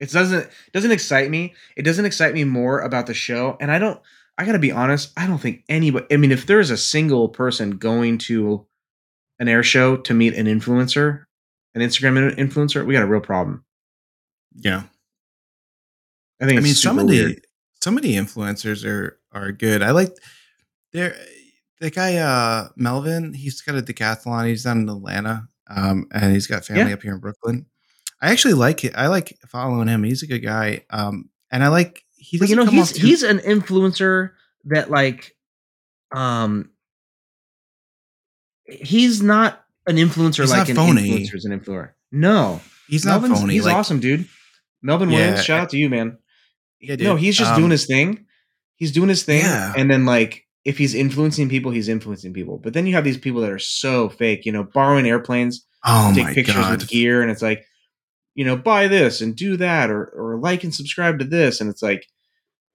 It 0.01 0.09
doesn't 0.11 0.49
doesn't 0.73 0.91
excite 0.91 1.29
me. 1.29 1.53
It 1.77 1.83
doesn't 1.83 2.05
excite 2.05 2.33
me 2.33 2.43
more 2.43 2.81
about 2.81 3.05
the 3.07 3.13
show. 3.13 3.55
And 3.61 3.71
I 3.71 3.79
don't 3.79 3.99
I 4.37 4.45
gotta 4.45 4.59
be 4.59 4.71
honest, 4.71 5.11
I 5.15 5.27
don't 5.27 5.37
think 5.37 5.63
anybody 5.69 6.05
I 6.11 6.17
mean, 6.17 6.31
if 6.31 6.47
there's 6.47 6.71
a 6.71 6.77
single 6.77 7.29
person 7.29 7.77
going 7.77 8.17
to 8.29 8.65
an 9.39 9.47
air 9.47 9.63
show 9.63 9.95
to 9.97 10.13
meet 10.13 10.33
an 10.33 10.47
influencer, 10.47 11.23
an 11.75 11.81
Instagram 11.81 12.35
influencer, 12.35 12.85
we 12.85 12.93
got 12.95 13.03
a 13.03 13.07
real 13.07 13.21
problem. 13.21 13.63
Yeah. 14.55 14.83
I 16.41 16.45
think 16.47 16.59
I 16.59 16.63
mean, 16.63 16.73
some 16.73 16.97
of 16.99 17.07
the 17.07 17.25
weird. 17.25 17.45
some 17.81 17.95
of 17.95 18.03
the 18.03 18.15
influencers 18.15 18.83
are 18.85 19.19
are 19.31 19.51
good. 19.51 19.83
I 19.83 19.91
like 19.91 20.17
there 20.93 21.15
the 21.79 21.91
guy 21.91 22.15
uh 22.17 22.69
Melvin. 22.75 23.33
He's 23.35 23.61
got 23.61 23.75
a 23.77 23.81
decathlon. 23.83 24.47
He's 24.47 24.63
down 24.63 24.79
in 24.81 24.89
Atlanta, 24.89 25.47
um, 25.69 26.07
and 26.11 26.33
he's 26.33 26.47
got 26.47 26.65
family 26.65 26.89
Yeah. 26.89 26.95
up 26.95 27.03
here 27.03 27.13
in 27.13 27.19
Brooklyn. 27.19 27.67
I 28.21 28.31
actually 28.31 28.53
like 28.53 28.83
it. 28.83 28.93
I 28.95 29.07
like 29.07 29.37
following 29.47 29.87
him. 29.87 30.03
He's 30.03 30.21
a 30.23 30.27
good 30.27 30.39
guy. 30.39 30.83
Um, 30.89 31.29
and 31.51 31.63
I 31.63 31.69
like 31.69 32.03
he 32.15 32.37
But 32.37 32.49
you 32.49 32.55
know, 32.55 32.65
he's 32.65 32.91
too- 32.93 33.05
he's 33.07 33.23
an 33.23 33.39
influencer 33.39 34.31
that 34.65 34.91
like 34.91 35.35
um 36.13 36.69
he's 38.65 39.21
not 39.21 39.63
an 39.87 39.95
influencer 39.97 40.41
He's 40.41 40.51
like 40.51 40.69
an 40.69 40.75
phony. 40.75 41.09
influencer's 41.27 41.45
an 41.45 41.59
influencer. 41.59 41.91
No. 42.11 42.61
he's 42.87 43.05
not 43.05 43.21
phony. 43.21 43.53
He's 43.53 43.65
like, 43.65 43.75
awesome, 43.75 43.99
dude. 43.99 44.27
Melvin 44.81 45.09
Yeah, 45.09 45.17
Williams, 45.17 45.43
shout 45.43 45.61
out 45.61 45.69
to 45.71 45.77
you, 45.77 45.89
man. 45.89 46.17
Yeah, 46.79 46.95
dude. 46.95 47.05
No, 47.07 47.15
he's 47.15 47.37
just 47.37 47.51
Um, 47.51 47.59
doing 47.59 47.71
his 47.71 47.85
thing. 47.85 48.25
He's 48.75 48.91
doing 48.91 49.09
his 49.09 49.23
thing, 49.23 49.41
Yeah. 49.41 49.73
and 49.77 49.89
then 49.91 50.05
like 50.05 50.45
if 50.65 50.77
he's 50.77 50.93
influencing 50.95 51.49
people, 51.49 51.71
he's 51.71 51.87
influencing 51.89 52.33
people. 52.33 52.57
But 52.57 52.73
then 52.73 52.85
you 52.87 52.93
have 52.95 53.03
these 53.03 53.17
people 53.17 53.41
that 53.41 53.51
are 53.51 53.59
so 53.59 54.09
fake, 54.09 54.45
you 54.45 54.51
know, 54.51 54.63
borrowing 54.63 55.07
airplanes, 55.07 55.65
Oh 55.85 56.11
take 56.15 56.27
pictures 56.35 56.55
god! 56.55 56.79
with 56.81 56.89
gear, 56.89 57.21
and 57.21 57.31
it's 57.31 57.41
like, 57.41 57.63
you 58.41 58.47
know, 58.47 58.57
buy 58.57 58.87
this 58.87 59.21
and 59.21 59.35
do 59.35 59.55
that, 59.57 59.91
or 59.91 60.03
or 60.17 60.39
like 60.39 60.63
and 60.63 60.73
subscribe 60.73 61.19
to 61.19 61.25
this, 61.25 61.61
and 61.61 61.69
it's 61.69 61.83
like, 61.83 62.07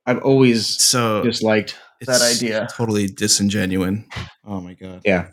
I've 0.06 0.22
always 0.22 0.80
So 0.80 1.22
disliked 1.24 1.74
that 2.06 2.22
idea. 2.22 2.68
Totally 2.70 3.08
disingenuine. 3.08 4.04
Oh 4.44 4.60
my 4.60 4.74
god! 4.74 5.00
Yeah, 5.04 5.30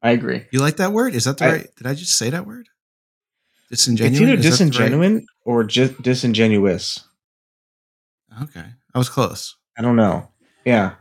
I 0.00 0.12
agree. 0.12 0.46
You 0.52 0.60
like 0.60 0.78
that 0.78 0.92
word? 0.94 1.14
Is 1.14 1.24
that 1.24 1.36
the 1.36 1.44
I- 1.44 1.52
right? 1.52 1.66
Did 1.76 1.86
I 1.86 1.92
just 1.92 2.16
say 2.16 2.30
that 2.30 2.46
word? 2.46 2.70
Disingenuous. 3.68 4.12
It's 4.18 4.22
either 4.22 4.38
Is 4.40 4.58
that 4.58 4.80
right- 4.80 4.90
disingenuine 4.92 5.20
or 5.44 5.64
just 5.64 6.00
disingenuous. 6.00 7.04
Okay, 8.42 8.64
I 8.94 8.98
was 8.98 9.10
close. 9.10 9.54
I 9.78 9.82
don't 9.82 9.96
know. 9.96 10.30
Yeah, 10.64 10.94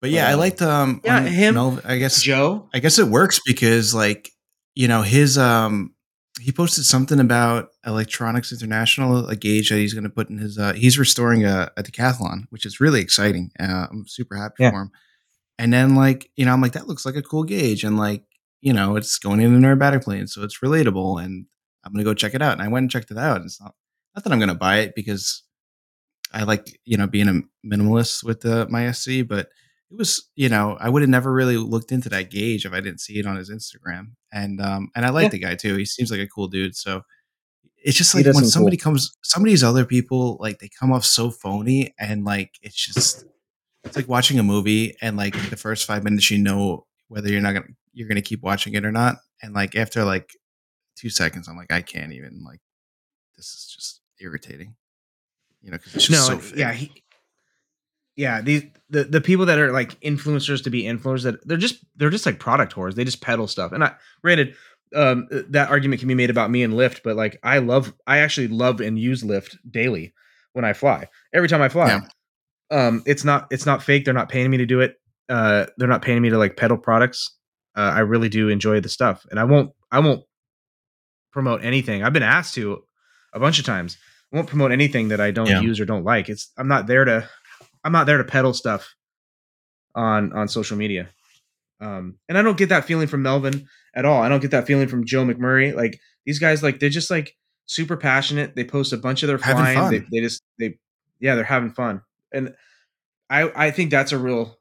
But 0.00 0.08
yeah, 0.10 0.26
I 0.28 0.32
Um, 0.32 0.38
liked 0.40 0.62
um 0.62 1.00
yeah, 1.04 1.20
him- 1.20 1.54
Mel- 1.54 1.80
I 1.84 1.98
guess 1.98 2.22
Joe. 2.22 2.70
I 2.72 2.78
guess 2.78 2.98
it 2.98 3.08
works 3.08 3.40
because 3.44 3.92
like 3.94 4.30
you 4.74 4.88
know 4.88 5.02
his 5.02 5.36
um 5.36 5.92
he 6.40 6.52
posted 6.52 6.84
something 6.84 7.18
about 7.18 7.70
Electronics 7.86 8.52
International 8.52 9.26
a 9.28 9.36
gauge 9.36 9.70
that 9.70 9.76
he's 9.76 9.94
going 9.94 10.04
to 10.04 10.10
put 10.10 10.28
in 10.28 10.38
his 10.38 10.58
uh 10.58 10.72
he's 10.74 10.98
restoring 10.98 11.44
a, 11.44 11.70
a 11.76 11.82
decathlon 11.82 12.44
which 12.50 12.66
is 12.66 12.80
really 12.80 13.00
exciting. 13.00 13.50
Uh, 13.58 13.86
I'm 13.90 14.06
super 14.06 14.36
happy 14.36 14.56
Yeah. 14.64 14.70
for 14.70 14.82
him. 14.82 14.90
And 15.58 15.72
then 15.72 15.94
like 15.94 16.30
you 16.36 16.44
know 16.44 16.52
I'm 16.52 16.60
like 16.60 16.72
that 16.72 16.86
looks 16.88 17.06
like 17.06 17.16
a 17.16 17.22
cool 17.22 17.44
gauge 17.44 17.84
and 17.84 17.96
like 17.96 18.24
you 18.60 18.72
know 18.72 18.96
it's 18.96 19.18
going 19.18 19.40
in 19.40 19.54
an 19.54 19.62
aerobatic 19.62 20.04
plane 20.04 20.26
so 20.26 20.42
it's 20.42 20.58
relatable 20.60 21.22
and 21.24 21.46
I'm 21.84 21.92
gonna 21.92 22.04
go 22.04 22.14
check 22.14 22.34
it 22.34 22.42
out 22.42 22.52
and 22.52 22.62
I 22.62 22.68
went 22.68 22.84
and 22.84 22.90
checked 22.90 23.10
it 23.10 23.18
out 23.18 23.36
and 23.36 23.46
it's 23.46 23.60
not 23.60 23.74
not 24.14 24.24
that 24.24 24.32
I'm 24.32 24.38
gonna 24.40 24.54
buy 24.54 24.78
it 24.80 24.94
because 24.94 25.42
I 26.32 26.42
like 26.42 26.78
you 26.84 26.96
know 26.98 27.06
being 27.06 27.28
a 27.28 27.40
minimalist 27.66 28.24
with 28.24 28.40
the 28.42 28.66
my 28.68 28.90
SC 28.92 29.26
but 29.26 29.48
it 29.90 29.96
was 29.96 30.28
you 30.34 30.48
know 30.48 30.76
i 30.80 30.88
would 30.88 31.02
have 31.02 31.08
never 31.08 31.32
really 31.32 31.56
looked 31.56 31.92
into 31.92 32.08
that 32.08 32.30
gauge 32.30 32.64
if 32.66 32.72
i 32.72 32.80
didn't 32.80 33.00
see 33.00 33.18
it 33.18 33.26
on 33.26 33.36
his 33.36 33.50
instagram 33.50 34.08
and 34.32 34.60
um 34.60 34.88
and 34.96 35.04
i 35.06 35.10
like 35.10 35.24
Yeah. 35.24 35.28
the 35.30 35.38
guy 35.38 35.54
too 35.54 35.76
he 35.76 35.84
seems 35.84 36.10
like 36.10 36.20
a 36.20 36.26
cool 36.26 36.48
dude 36.48 36.74
so 36.76 37.02
it's 37.84 37.96
just 37.96 38.14
like 38.14 38.24
when 38.26 38.44
somebody 38.46 38.76
cool. 38.76 38.92
comes 38.92 39.16
some 39.22 39.42
of 39.42 39.46
these 39.46 39.62
other 39.62 39.84
people 39.84 40.36
like 40.40 40.58
they 40.58 40.68
come 40.68 40.92
off 40.92 41.04
so 41.04 41.30
phony 41.30 41.94
and 42.00 42.24
like 42.24 42.50
it's 42.62 42.74
just 42.74 43.24
it's 43.84 43.94
like 43.96 44.08
watching 44.08 44.38
a 44.38 44.42
movie 44.42 44.96
and 45.00 45.16
like 45.16 45.34
the 45.50 45.56
first 45.56 45.86
five 45.86 46.02
minutes 46.02 46.30
you 46.30 46.38
know 46.38 46.84
whether 47.08 47.28
you're 47.28 47.40
not 47.40 47.52
gonna 47.52 47.66
you're 47.92 48.08
gonna 48.08 48.20
keep 48.22 48.42
watching 48.42 48.74
it 48.74 48.84
or 48.84 48.90
not 48.92 49.16
and 49.42 49.54
like 49.54 49.76
after 49.76 50.04
like 50.04 50.28
two 50.96 51.10
seconds 51.10 51.46
i'm 51.46 51.56
like 51.56 51.72
i 51.72 51.80
can't 51.80 52.12
even 52.12 52.42
like 52.44 52.58
this 53.36 53.46
is 53.46 53.72
just 53.72 54.00
irritating 54.20 54.74
you 55.62 55.70
know 55.70 55.76
because 55.76 55.94
it's 55.94 56.10
No, 56.10 56.16
so 56.18 56.32
and- 56.32 56.56
yeah, 56.58 56.72
he, 56.72 56.90
yeah. 58.16 58.40
These 58.40 58.64
the 58.90 59.04
the 59.04 59.20
people 59.20 59.46
that 59.46 59.58
are 59.58 59.72
like 59.72 59.98
influencers 60.00 60.62
to 60.64 60.70
be 60.70 60.82
influencers 60.84 61.22
that 61.24 61.46
they're 61.46 61.56
just 61.56 61.84
they're 61.96 62.10
just 62.10 62.26
like 62.26 62.38
product 62.38 62.74
whores. 62.74 62.94
They 62.94 63.04
just 63.04 63.20
peddle 63.20 63.46
stuff. 63.46 63.72
And 63.72 63.84
I 63.84 63.94
granted, 64.22 64.54
um, 64.94 65.28
that 65.50 65.70
argument 65.70 66.00
can 66.00 66.08
be 66.08 66.14
made 66.14 66.30
about 66.30 66.50
me 66.50 66.62
and 66.62 66.74
Lift, 66.76 67.02
but 67.02 67.16
like 67.16 67.38
I 67.42 67.58
love, 67.58 67.92
I 68.06 68.18
actually 68.18 68.48
love 68.48 68.80
and 68.80 68.98
use 68.98 69.24
Lift 69.24 69.58
daily 69.70 70.14
when 70.52 70.64
I 70.64 70.72
fly. 70.72 71.08
Every 71.34 71.48
time 71.48 71.60
I 71.62 71.68
fly, 71.68 71.88
Yeah. 71.88 72.00
um, 72.86 73.02
it's 73.06 73.24
not 73.24 73.48
it's 73.50 73.66
not 73.66 73.82
fake. 73.82 74.04
They're 74.04 74.14
not 74.14 74.28
paying 74.28 74.50
me 74.50 74.56
to 74.58 74.66
do 74.66 74.80
it. 74.80 74.96
Uh, 75.28 75.66
they're 75.76 75.88
not 75.88 76.02
paying 76.02 76.22
me 76.22 76.30
to 76.30 76.38
like 76.38 76.56
peddle 76.56 76.78
products. 76.78 77.34
Uh, 77.76 77.92
I 77.94 77.98
really 78.00 78.28
do 78.28 78.48
enjoy 78.48 78.80
the 78.80 78.88
stuff, 78.88 79.26
and 79.30 79.38
I 79.40 79.44
won't 79.44 79.72
I 79.92 79.98
won't 79.98 80.22
promote 81.32 81.64
anything. 81.64 82.02
I've 82.02 82.12
been 82.12 82.22
asked 82.22 82.54
to 82.54 82.82
a 83.32 83.40
bunch 83.40 83.58
of 83.58 83.64
times. 83.64 83.98
I 84.32 84.36
won't 84.36 84.48
promote 84.48 84.72
anything 84.72 85.08
that 85.08 85.20
I 85.20 85.30
don't 85.30 85.46
Yeah. 85.48 85.60
use 85.60 85.78
or 85.80 85.84
don't 85.84 86.04
like. 86.04 86.28
It's 86.28 86.50
I'm 86.56 86.68
not 86.68 86.86
there 86.86 87.04
to 87.04 87.28
I'm 87.86 87.92
not 87.92 88.06
there 88.06 88.18
to 88.18 88.24
peddle 88.24 88.52
stuff 88.52 88.96
on 89.94 90.32
on 90.32 90.48
social 90.48 90.76
media. 90.76 91.08
Um, 91.80 92.16
and 92.28 92.36
I 92.36 92.42
don't 92.42 92.56
get 92.56 92.70
that 92.70 92.84
feeling 92.84 93.06
from 93.06 93.22
Melvin 93.22 93.68
at 93.94 94.04
all. 94.04 94.20
I 94.20 94.28
don't 94.28 94.42
get 94.42 94.50
that 94.50 94.66
feeling 94.66 94.88
from 94.88 95.06
Joe 95.06 95.24
McMurray. 95.24 95.72
Like 95.72 96.00
these 96.24 96.40
guys, 96.40 96.64
like 96.64 96.80
they're 96.80 96.88
just 96.88 97.12
like 97.12 97.36
super 97.66 97.96
passionate. 97.96 98.56
They 98.56 98.64
post 98.64 98.92
a 98.92 98.96
bunch 98.96 99.22
of 99.22 99.28
their 99.28 99.38
Having 99.38 99.62
flying. 99.62 99.90
They, 99.90 100.00
fun. 100.00 100.08
they 100.10 100.20
just 100.20 100.42
they 100.58 100.78
yeah 101.20 101.36
they're 101.36 101.44
having 101.44 101.70
fun. 101.70 102.02
And 102.32 102.56
I 103.30 103.52
I 103.54 103.70
think 103.70 103.92
that's 103.92 104.10
a 104.10 104.18
real, 104.18 104.58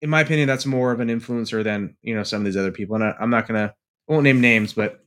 in 0.00 0.08
my 0.08 0.20
opinion, 0.20 0.46
that's 0.46 0.64
more 0.64 0.92
of 0.92 1.00
an 1.00 1.08
influencer 1.08 1.64
than 1.64 1.96
you 2.00 2.14
know 2.14 2.22
some 2.22 2.42
of 2.42 2.44
these 2.44 2.56
other 2.56 2.70
people. 2.70 2.94
And 2.94 3.02
I, 3.02 3.14
I'm 3.18 3.30
not 3.30 3.48
gonna 3.48 3.74
I 4.08 4.12
won't 4.12 4.22
name 4.22 4.40
names, 4.40 4.72
but 4.72 5.04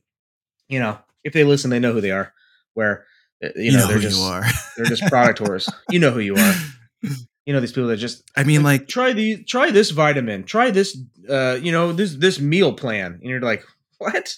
you 0.68 0.78
know 0.78 0.98
if 1.24 1.32
they 1.32 1.44
listen, 1.44 1.70
they 1.70 1.80
know 1.80 1.94
who 1.94 2.02
they 2.02 2.10
are. 2.10 2.34
Where 2.74 3.06
uh, 3.42 3.48
you, 3.56 3.72
know, 3.72 3.86
they're 3.86 3.96
who 3.96 4.02
just 4.02 4.18
you 4.18 4.24
are 4.24 4.44
they're 4.76 4.84
just 4.84 5.06
product 5.06 5.38
whores. 5.38 5.72
You 5.88 6.00
know 6.00 6.10
who 6.10 6.20
you 6.20 6.36
are. 6.36 6.54
You 7.46 7.52
know 7.52 7.60
these 7.60 7.72
people 7.72 7.88
that 7.88 7.96
just 7.96 8.22
I 8.36 8.44
mean, 8.44 8.62
like, 8.62 8.86
try 8.88 9.12
the 9.12 9.42
try 9.44 9.70
this 9.70 9.90
vitamin, 9.90 10.44
try 10.44 10.70
this 10.70 10.96
uh 11.28 11.58
you 11.60 11.72
know 11.72 11.92
this 11.92 12.14
this 12.16 12.38
meal 12.40 12.72
plan, 12.72 13.14
and 13.20 13.22
you're 13.24 13.40
like, 13.40 13.64
what? 13.98 14.36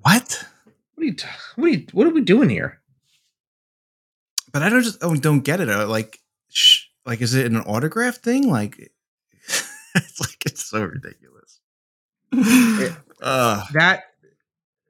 what? 0.00 0.44
What 0.94 1.02
are 1.02 1.06
you 1.06 1.14
t- 1.14 1.26
what 1.56 1.66
are 1.66 1.68
you 1.70 1.86
what 1.92 2.06
are 2.06 2.10
we 2.10 2.22
doing 2.22 2.48
here? 2.48 2.80
But 4.52 4.62
I 4.62 4.70
don't 4.70 4.82
just 4.82 4.98
oh, 5.02 5.14
don't 5.14 5.40
get 5.40 5.60
it. 5.60 5.66
Like, 5.66 6.18
sh- 6.48 6.84
like, 7.04 7.20
is 7.20 7.34
it 7.34 7.46
an 7.46 7.58
autograph 7.58 8.16
thing? 8.16 8.48
Like, 8.48 8.78
it's 9.94 10.20
like 10.20 10.42
it's 10.46 10.64
so 10.64 10.82
ridiculous. 10.84 11.60
uh, 13.22 13.62
That 13.74 14.04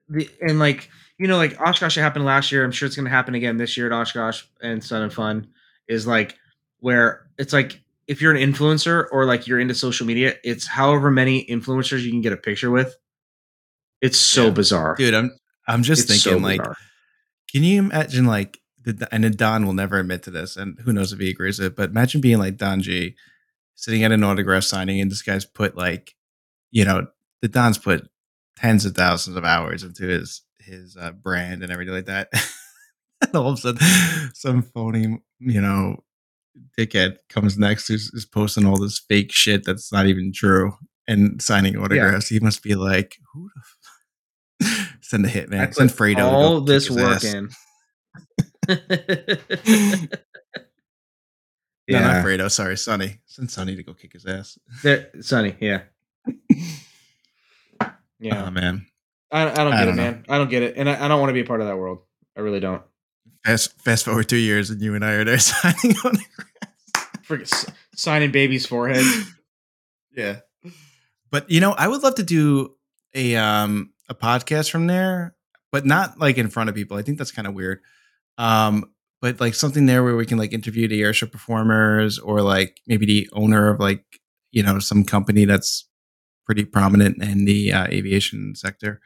the 0.08 0.28
and 0.40 0.58
like 0.60 0.88
you 1.18 1.26
know 1.26 1.36
like 1.36 1.60
Oshkosh 1.60 1.96
happened 1.96 2.24
last 2.24 2.52
year. 2.52 2.64
I'm 2.64 2.70
sure 2.72 2.86
it's 2.86 2.94
gonna 2.96 3.10
happen 3.10 3.34
again 3.34 3.56
this 3.56 3.76
year 3.76 3.86
at 3.86 3.92
Oshkosh 3.92 4.44
and 4.62 4.82
Sun 4.84 5.02
and 5.02 5.12
Fun 5.12 5.48
is 5.88 6.06
like 6.06 6.36
where 6.80 7.26
it's 7.38 7.52
like 7.52 7.80
if 8.06 8.20
you're 8.22 8.34
an 8.34 8.52
influencer 8.52 9.06
or 9.10 9.24
like 9.24 9.46
you're 9.46 9.58
into 9.60 9.74
social 9.74 10.06
media, 10.06 10.34
it's 10.44 10.66
however 10.66 11.10
many 11.10 11.44
influencers 11.46 12.02
you 12.02 12.10
can 12.10 12.20
get 12.20 12.32
a 12.32 12.36
picture 12.36 12.70
with. 12.70 12.94
It's 14.00 14.18
so 14.18 14.44
Yeah. 14.46 14.50
bizarre, 14.50 14.94
dude, 14.96 15.14
I'm 15.14 15.30
I'm 15.66 15.82
just 15.82 16.08
It's 16.10 16.22
so 16.22 16.30
thinking, 16.30 16.42
like, 16.44 16.60
bizarre. 16.60 16.76
can 17.52 17.64
you 17.64 17.80
imagine, 17.80 18.26
like, 18.26 18.58
and 19.10 19.36
Don 19.36 19.66
will 19.66 19.72
never 19.72 19.98
admit 19.98 20.22
to 20.24 20.30
this, 20.30 20.56
and 20.56 20.78
who 20.80 20.92
knows 20.92 21.12
if 21.12 21.18
he 21.18 21.28
agrees 21.30 21.58
with 21.58 21.68
it, 21.72 21.76
but 21.76 21.90
imagine 21.90 22.20
being 22.20 22.38
like 22.38 22.56
Don 22.56 22.80
G, 22.82 23.16
sitting 23.74 24.04
at 24.04 24.12
an 24.12 24.22
autograph 24.22 24.62
signing, 24.62 25.00
and 25.00 25.10
this 25.10 25.22
guy's 25.22 25.44
put 25.44 25.76
like, 25.76 26.14
you 26.70 26.84
know, 26.84 27.08
the 27.42 27.48
Don's 27.48 27.78
put 27.78 28.08
tens 28.56 28.84
of 28.84 28.94
thousands 28.94 29.36
of 29.36 29.44
hours 29.44 29.82
into 29.82 30.06
his 30.06 30.42
his 30.60 30.96
uh, 30.96 31.10
brand 31.12 31.62
and 31.64 31.72
everything 31.72 31.94
like 31.94 32.06
that. 32.06 32.28
and 33.22 33.34
all 33.34 33.48
of 33.48 33.58
a 33.58 33.60
sudden, 33.60 34.30
some 34.34 34.62
phony, 34.62 35.18
you 35.40 35.60
know, 35.60 36.04
dickhead 36.78 37.16
comes 37.28 37.56
next 37.58 37.88
who's 37.88 38.10
is 38.14 38.24
posting 38.26 38.66
all 38.66 38.78
this 38.78 38.98
fake 39.08 39.32
shit 39.32 39.64
that's 39.64 39.92
not 39.92 40.06
even 40.06 40.32
true 40.34 40.72
and 41.08 41.40
signing 41.40 41.76
autographs. 41.76 42.28
He 42.28 42.40
must 42.40 42.62
be 42.62 42.74
like, 42.74 43.16
who 43.32 43.48
the 43.54 43.62
f-? 44.68 44.96
send 45.02 45.24
a 45.26 45.28
hitman, 45.28 45.68
I 45.68 45.70
send 45.70 45.90
Fredo. 45.90 46.24
all 46.24 46.60
this 46.60 46.88
his 46.88 46.96
work 46.96 47.22
ass. 47.24 47.24
in. 47.34 47.48
No, 51.88 52.00
not 52.00 52.16
yeah, 52.16 52.24
Fredo. 52.24 52.50
Sorry, 52.50 52.76
Sonny. 52.76 53.20
Send 53.26 53.48
Sonny 53.48 53.76
to 53.76 53.82
go 53.84 53.94
kick 53.94 54.12
his 54.14 54.26
ass. 54.26 54.58
There- 54.82 55.08
Sonny. 55.20 55.54
Yeah, 55.60 55.82
yeah. 58.18 58.44
Oh 58.46 58.50
man, 58.50 58.86
I, 59.30 59.42
I 59.42 59.54
don't 59.54 59.72
I 59.72 59.78
get 59.78 59.84
don't 59.84 59.88
it, 59.94 59.96
know. 59.96 60.02
man. 60.02 60.24
I 60.28 60.38
don't 60.38 60.50
get 60.50 60.62
it, 60.64 60.74
and 60.76 60.88
I, 60.90 61.04
I 61.04 61.06
don't 61.06 61.20
want 61.20 61.30
to 61.30 61.34
be 61.34 61.42
a 61.42 61.44
part 61.44 61.60
of 61.60 61.68
that 61.68 61.76
world. 61.76 61.98
I 62.36 62.40
really 62.40 62.58
don't. 62.58 62.82
Fast 63.46 63.80
fast 63.80 64.04
forward 64.04 64.28
two 64.28 64.36
years 64.36 64.70
and 64.70 64.82
you 64.82 64.94
and 64.94 65.04
I 65.04 65.12
are 65.12 65.24
there 65.24 65.38
signing 65.38 65.96
on. 66.04 66.18
Signing 67.94 68.30
baby's 68.30 68.66
forehead. 68.66 69.04
yeah, 70.16 70.40
but 71.30 71.50
you 71.50 71.60
know, 71.60 71.72
I 71.72 71.88
would 71.88 72.02
love 72.02 72.16
to 72.16 72.22
do 72.22 72.74
a 73.14 73.36
um 73.36 73.92
a 74.08 74.14
podcast 74.14 74.70
from 74.70 74.86
there, 74.86 75.34
but 75.72 75.86
not 75.86 76.18
like 76.18 76.38
in 76.38 76.48
front 76.48 76.68
of 76.68 76.74
people. 76.74 76.96
I 76.96 77.02
think 77.02 77.18
that's 77.18 77.32
kind 77.32 77.48
of 77.48 77.54
weird. 77.54 77.80
Um, 78.38 78.90
but 79.22 79.40
like 79.40 79.54
something 79.54 79.86
there 79.86 80.04
where 80.04 80.16
we 80.16 80.26
can 80.26 80.38
like 80.38 80.52
interview 80.52 80.86
the 80.88 81.02
airshow 81.02 81.30
performers 81.30 82.18
or 82.18 82.42
like 82.42 82.80
maybe 82.86 83.06
the 83.06 83.28
owner 83.32 83.68
of 83.70 83.80
like 83.80 84.04
you 84.50 84.62
know 84.62 84.78
some 84.78 85.04
company 85.04 85.44
that's 85.44 85.88
pretty 86.44 86.64
prominent 86.64 87.22
in 87.22 87.44
the 87.44 87.72
uh, 87.72 87.86
aviation 87.86 88.54
sector 88.54 89.00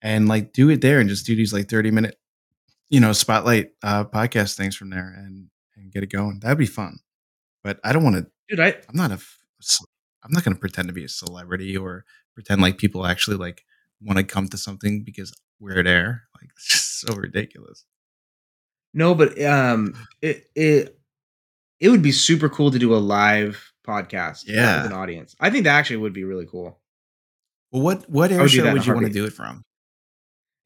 and 0.00 0.26
like 0.26 0.52
do 0.52 0.68
it 0.68 0.80
there 0.80 0.98
and 0.98 1.08
just 1.08 1.24
do 1.24 1.36
these 1.36 1.52
like 1.52 1.68
30 1.68 1.92
minute 1.92 2.16
you 2.92 3.00
know 3.00 3.12
spotlight 3.12 3.70
uh 3.82 4.04
podcast 4.04 4.54
things 4.56 4.76
from 4.76 4.90
there 4.90 5.12
and 5.16 5.48
and 5.76 5.90
get 5.92 6.04
it 6.04 6.12
going 6.12 6.38
that'd 6.40 6.56
be 6.58 6.66
fun 6.66 6.98
but 7.64 7.80
i 7.82 7.92
don't 7.92 8.04
want 8.04 8.14
to 8.16 8.26
Dude, 8.48 8.60
I 8.60 8.68
i'm 8.88 8.94
not 8.94 9.10
a 9.10 9.18
i'm 10.24 10.30
not 10.30 10.44
going 10.44 10.54
to 10.54 10.60
pretend 10.60 10.86
to 10.88 10.94
be 10.94 11.04
a 11.04 11.08
celebrity 11.08 11.76
or 11.76 12.04
pretend 12.34 12.60
like 12.62 12.78
people 12.78 13.04
actually 13.06 13.36
like 13.36 13.64
want 14.00 14.18
to 14.18 14.24
come 14.24 14.46
to 14.48 14.56
something 14.58 15.02
because 15.02 15.32
we're 15.58 15.82
there 15.82 16.22
like 16.40 16.50
it's 16.56 16.68
just 16.68 17.00
so 17.00 17.14
ridiculous 17.16 17.84
no, 18.94 19.14
but 19.14 19.42
um, 19.42 19.94
it 20.20 20.44
it 20.54 20.98
it 21.80 21.88
would 21.88 22.02
be 22.02 22.12
super 22.12 22.50
cool 22.50 22.70
to 22.70 22.78
do 22.78 22.94
a 22.94 22.96
live 23.00 23.72
podcast, 23.88 24.44
Yeah. 24.46 24.82
with 24.82 24.92
an 24.92 24.98
audience. 24.98 25.34
I 25.40 25.48
think 25.48 25.64
that 25.64 25.76
actually 25.78 25.96
would 25.96 26.12
be 26.12 26.24
really 26.24 26.44
cool. 26.46 26.78
well 27.70 27.82
what 27.82 28.10
what 28.10 28.30
air 28.30 28.42
would 28.42 28.50
show 28.50 28.70
would 28.70 28.84
you 28.84 28.92
want 28.92 29.06
to 29.06 29.12
do 29.12 29.24
it 29.24 29.32
from 29.32 29.64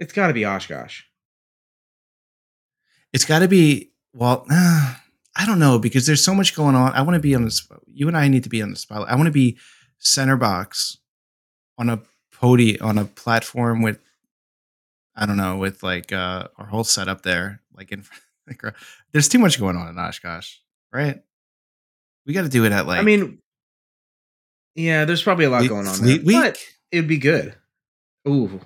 It's 0.00 0.12
got 0.12 0.26
to 0.26 0.32
be 0.32 0.44
Oshkosh. 0.44 1.02
It's 3.12 3.24
got 3.24 3.40
to 3.40 3.48
be 3.48 3.90
well 4.14 4.44
i 4.50 5.44
don't 5.46 5.58
know 5.58 5.78
because 5.78 6.06
there's 6.06 6.22
so 6.24 6.34
much 6.34 6.54
going 6.54 6.74
on 6.74 6.92
i 6.92 7.02
want 7.02 7.14
to 7.14 7.20
be 7.20 7.34
on 7.34 7.44
the 7.44 7.50
spot 7.50 7.80
you 7.92 8.08
and 8.08 8.16
i 8.16 8.28
need 8.28 8.42
to 8.42 8.48
be 8.48 8.62
on 8.62 8.70
the 8.70 8.76
spotlight 8.76 9.10
i 9.10 9.14
want 9.14 9.26
to 9.26 9.32
be 9.32 9.56
center 9.98 10.36
box 10.36 10.98
on 11.78 11.88
a 11.88 12.00
podium 12.32 12.78
on 12.86 12.98
a 12.98 13.04
platform 13.04 13.82
with 13.82 13.98
i 15.14 15.24
don't 15.26 15.36
know 15.36 15.56
with 15.56 15.82
like 15.82 16.12
uh 16.12 16.46
our 16.56 16.66
whole 16.66 16.84
setup 16.84 17.22
there 17.22 17.60
like 17.74 17.90
in 17.92 18.04
like, 18.46 18.62
uh, 18.64 18.70
there's 19.12 19.28
too 19.28 19.38
much 19.38 19.58
going 19.58 19.76
on 19.76 19.88
in 19.88 19.98
oshkosh 19.98 20.56
right 20.92 21.20
we 22.26 22.32
got 22.34 22.42
to 22.42 22.48
do 22.48 22.64
it 22.64 22.72
at 22.72 22.86
like 22.88 22.98
I 22.98 23.02
mean, 23.04 23.38
yeah, 24.74 25.04
there's 25.04 25.22
probably 25.22 25.44
a 25.44 25.50
lot 25.50 25.58
Fleet- 25.60 25.68
going 25.68 25.86
on 25.86 25.94
Fleet 25.94 26.16
there, 26.16 26.24
week 26.26 26.36
but 26.42 26.58
it'd 26.90 27.06
be 27.08 27.18
good. 27.18 27.54
Ooh, 28.28 28.60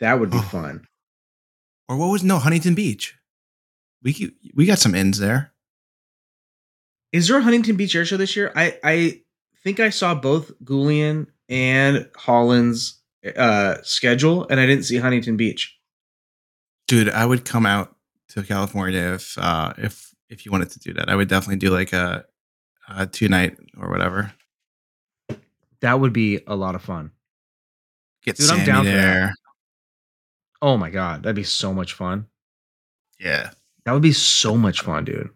That 0.00 0.20
would 0.20 0.30
be 0.30 0.36
Oh. 0.36 0.42
fun. 0.42 0.86
Or 1.88 1.96
what 1.96 2.08
was 2.08 2.24
no 2.24 2.38
Huntington 2.38 2.74
Beach? 2.74 3.14
We 4.02 4.32
we 4.54 4.66
got 4.66 4.78
some 4.78 4.94
ends 4.94 5.18
there. 5.18 5.52
Is 7.12 7.28
there 7.28 7.38
a 7.38 7.42
Huntington 7.42 7.76
Beach 7.76 7.94
Air 7.94 8.04
Show 8.04 8.16
this 8.16 8.36
year? 8.36 8.52
I 8.54 8.78
I 8.82 9.20
think 9.62 9.80
I 9.80 9.90
saw 9.90 10.14
both 10.14 10.52
Goulian 10.64 11.28
and 11.48 12.08
Holland's 12.16 13.00
uh, 13.36 13.76
schedule, 13.82 14.46
and 14.48 14.60
I 14.60 14.66
didn't 14.66 14.84
see 14.84 14.96
Huntington 14.96 15.36
Beach. 15.36 15.76
Dude, 16.88 17.08
I 17.08 17.26
would 17.26 17.44
come 17.44 17.66
out 17.66 17.96
to 18.28 18.42
California 18.42 19.14
if 19.14 19.38
uh 19.38 19.72
if 19.78 20.14
if 20.28 20.44
you 20.44 20.52
wanted 20.52 20.70
to 20.70 20.78
do 20.78 20.92
that. 20.94 21.08
I 21.08 21.16
would 21.16 21.28
definitely 21.28 21.56
do 21.56 21.70
like 21.70 21.92
a, 21.92 22.24
a 22.88 23.06
two 23.06 23.28
night 23.28 23.56
or 23.78 23.90
whatever. 23.90 24.32
That 25.80 26.00
would 26.00 26.12
be 26.12 26.40
a 26.46 26.56
lot 26.56 26.74
of 26.74 26.82
fun. 26.82 27.12
Get 28.24 28.36
Dude, 28.36 28.50
I'm 28.50 28.56
Sammy 28.56 28.66
down 28.66 28.84
for 28.84 28.90
that. 28.90 29.02
there. 29.02 29.34
Oh 30.62 30.76
my 30.76 30.90
god, 30.90 31.22
that'd 31.22 31.36
be 31.36 31.42
so 31.44 31.72
much 31.72 31.92
fun. 31.92 32.26
Yeah, 33.18 33.50
That 33.84 33.92
would 33.92 34.02
be 34.02 34.12
so 34.12 34.56
much 34.56 34.82
fun, 34.82 35.04
dude. 35.04 35.30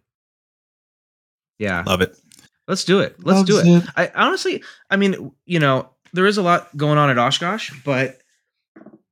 Yeah, 1.59 1.83
love 1.87 2.01
it. 2.01 2.17
let's 2.69 2.85
do 2.85 3.01
it. 3.01 3.17
Let's 3.25 3.43
do 3.45 3.57
Loves 3.57 3.85
it. 3.87 3.91
I 3.97 4.11
honestly, 4.15 4.63
I 4.91 4.97
mean, 4.97 5.33
you 5.47 5.59
know, 5.61 5.91
there 6.13 6.27
is 6.27 6.39
a 6.39 6.43
lot 6.43 6.75
going 6.77 6.99
on 6.99 7.11
at 7.11 7.19
Oshkosh, 7.19 7.73
but 7.85 8.19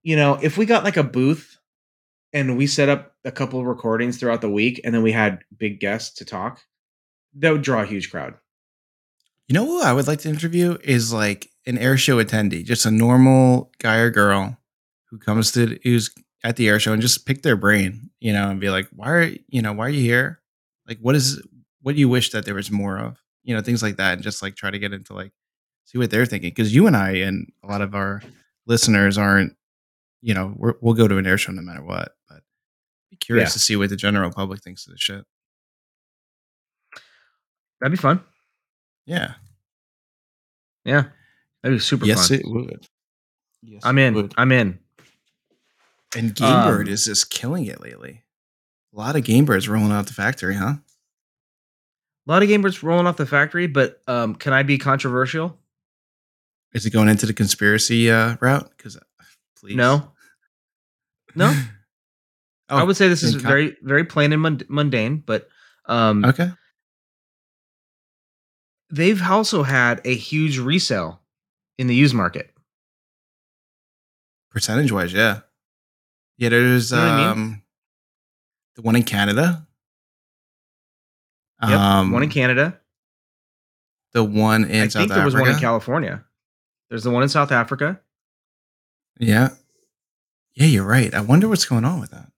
you 0.03 0.17
know, 0.17 0.39
if 0.43 0.57
we 0.59 0.67
got 0.67 0.85
like 0.85 0.97
a 0.97 1.03
booth 1.03 1.59
and 2.33 2.57
we 2.59 2.67
set 2.67 2.89
up 2.89 3.15
a 3.25 3.33
couple 3.33 3.61
of 3.61 3.67
recordings 3.67 4.19
throughout 4.19 4.41
the 4.41 4.51
week, 4.51 4.81
and 4.85 4.95
then 4.95 5.03
we 5.03 5.13
had 5.13 5.41
big 5.57 5.81
guests 5.81 6.19
to 6.19 6.25
talk, 6.25 6.61
that 7.37 7.51
would 7.53 7.63
draw 7.63 7.83
a 7.83 7.87
huge 7.87 8.11
crowd. 8.11 8.35
You 9.49 9.55
know 9.55 9.65
who 9.65 9.83
I 9.83 9.95
would 9.95 10.07
like 10.07 10.21
to 10.21 10.29
interview 10.29 10.77
is 10.85 11.11
like 11.13 11.51
an 11.67 11.79
air 11.79 11.97
show 11.97 12.23
attendee, 12.23 12.65
just 12.65 12.85
a 12.85 12.91
normal 12.91 13.71
guy 13.79 13.97
or 13.97 14.11
girl 14.11 14.58
who 15.11 15.19
comes 15.19 15.53
to 15.53 15.79
who's 15.83 16.11
at 16.45 16.57
the 16.57 16.69
air 16.69 16.79
show 16.79 16.93
and 16.93 17.03
just 17.03 17.27
pick 17.27 17.43
their 17.43 17.57
brain, 17.57 18.11
you 18.21 18.33
know, 18.33 18.49
and 18.51 18.61
be 18.61 18.71
like, 18.71 18.87
why 18.93 19.11
are 19.11 19.31
you 19.49 19.63
know, 19.63 19.73
why 19.73 19.87
are 19.87 19.91
you 19.91 20.03
here? 20.03 20.41
Like 20.87 20.99
what 21.01 21.15
is 21.15 21.43
what 21.83 21.95
do 21.95 22.01
you 22.01 22.09
wish 22.09 22.31
that 22.31 22.45
there 22.45 22.55
was 22.55 22.71
more 22.71 22.99
of? 22.99 23.19
You 23.45 23.55
know, 23.55 23.63
things 23.63 23.83
like 23.83 23.97
that, 23.97 24.15
and 24.15 24.23
just 24.23 24.43
like 24.43 24.57
try 24.57 24.71
to 24.71 24.79
get 24.79 24.93
into 24.93 25.15
like 25.15 25.33
see 25.85 25.99
what 25.99 26.11
they're 26.11 26.27
thinking. 26.27 26.51
Because 26.51 26.75
you 26.75 26.87
and 26.87 26.97
I 26.97 27.11
and 27.17 27.51
a 27.65 27.67
lot 27.67 27.81
of 27.81 27.95
our 27.95 28.23
listeners 28.67 29.17
aren't, 29.17 29.55
you 30.21 30.35
know, 30.35 30.53
we're, 30.57 30.75
we'll 30.83 30.95
go 30.95 31.09
to 31.09 31.17
an 31.19 31.27
air 31.27 31.39
show 31.39 31.53
no 31.53 31.63
matter 31.63 31.83
what. 31.83 32.13
But 32.29 32.43
be 33.11 33.17
curious 33.17 33.51
Yeah. 33.51 33.53
to 33.55 33.59
see 33.59 33.77
what 33.77 33.91
the 33.91 33.97
general 33.97 34.31
public 34.31 34.63
thinks 34.63 34.87
of 34.87 34.93
the 34.93 34.99
shit. 34.99 35.25
That'd 37.81 37.93
be 37.93 38.01
fun. 38.01 38.21
Yeah. 39.07 39.35
Yeah, 40.85 41.05
that'd 41.63 41.77
be 41.77 41.81
super 41.81 42.07
yes, 42.07 42.29
fun. 42.29 42.39
it 42.39 42.47
would. 42.47 42.87
Yes, 43.63 43.83
I'm 43.85 43.99
in. 43.99 44.15
would. 44.15 44.33
I'm 44.39 44.53
in. 44.53 44.79
And 46.17 46.35
Game 46.35 46.65
Bird 46.65 46.89
Um, 46.89 46.93
is 46.93 47.05
just 47.05 47.31
killing 47.31 47.67
it 47.67 47.81
lately. 47.81 48.25
A 48.95 48.99
lot 48.99 49.17
of 49.17 49.25
Game 49.25 49.45
Birds 49.45 49.69
rolling 49.69 49.93
out 49.93 50.07
the 50.07 50.13
factory, 50.15 50.55
huh? 50.55 50.75
A 52.27 52.31
lot 52.31 52.43
of 52.43 52.49
gamers 52.51 52.83
rolling 52.83 53.07
off 53.07 53.17
the 53.17 53.25
factory, 53.25 53.67
but 53.67 54.03
um, 54.07 54.35
can 54.35 54.53
I 54.53 54.63
be 54.63 54.77
controversial? 54.77 55.59
Is 56.75 56.85
it 56.85 56.91
going 56.91 57.09
into 57.09 57.25
the 57.25 57.33
conspiracy 57.33 58.11
uh, 58.11 58.37
route? 58.41 58.71
Because 58.77 58.99
please, 59.59 59.77
No, 59.77 60.13
no. 61.35 61.55
Oh, 62.71 62.77
I 62.77 62.83
would 62.83 62.99
say 62.99 63.09
this 63.09 63.23
is 63.23 63.33
con- 63.37 63.41
very, 63.45 63.77
very 63.81 64.05
plain 64.05 64.31
and 64.35 64.43
mund- 64.43 64.67
mundane, 64.69 65.23
but 65.25 65.49
um, 65.87 66.23
okay. 66.27 66.51
they've 68.91 69.23
also 69.23 69.63
had 69.63 70.03
a 70.05 70.15
huge 70.15 70.59
resale 70.59 71.23
in 71.79 71.87
the 71.87 71.95
used 71.95 72.15
market. 72.15 72.51
Percentage 74.51 74.93
wise, 74.93 75.15
yeah, 75.15 75.41
yeah. 76.39 76.49
There's 76.49 76.91
You 76.91 76.97
know 76.97 77.03
what 77.05 77.13
I 77.13 77.17
mean? 77.17 77.27
um 77.29 77.63
the 78.77 78.83
one 78.83 78.97
in 78.97 79.03
Canada. 79.03 79.67
Yep, 81.63 81.71
Um, 81.79 82.13
one 82.13 82.23
in 82.23 82.31
Canada. 82.31 82.79
the 84.13 84.23
one 84.25 84.65
in 84.65 84.83
I 84.83 84.89
South 84.89 85.01
think 85.03 85.13
there 85.13 85.25
was 85.25 85.35
one 85.35 85.49
in 85.49 85.59
California. 85.59 86.25
There's 86.89 87.03
the 87.03 87.11
one 87.11 87.23
in 87.25 87.29
South 87.29 87.51
Africa. 87.53 88.01
Yeah, 89.19 89.51
yeah, 90.55 90.67
you're 90.67 90.85
right. 90.87 91.13
I 91.13 91.21
wonder 91.21 91.49
what's 91.49 91.65
going 91.65 91.85
on 91.85 92.01
with 92.01 92.11
that. 92.13 92.31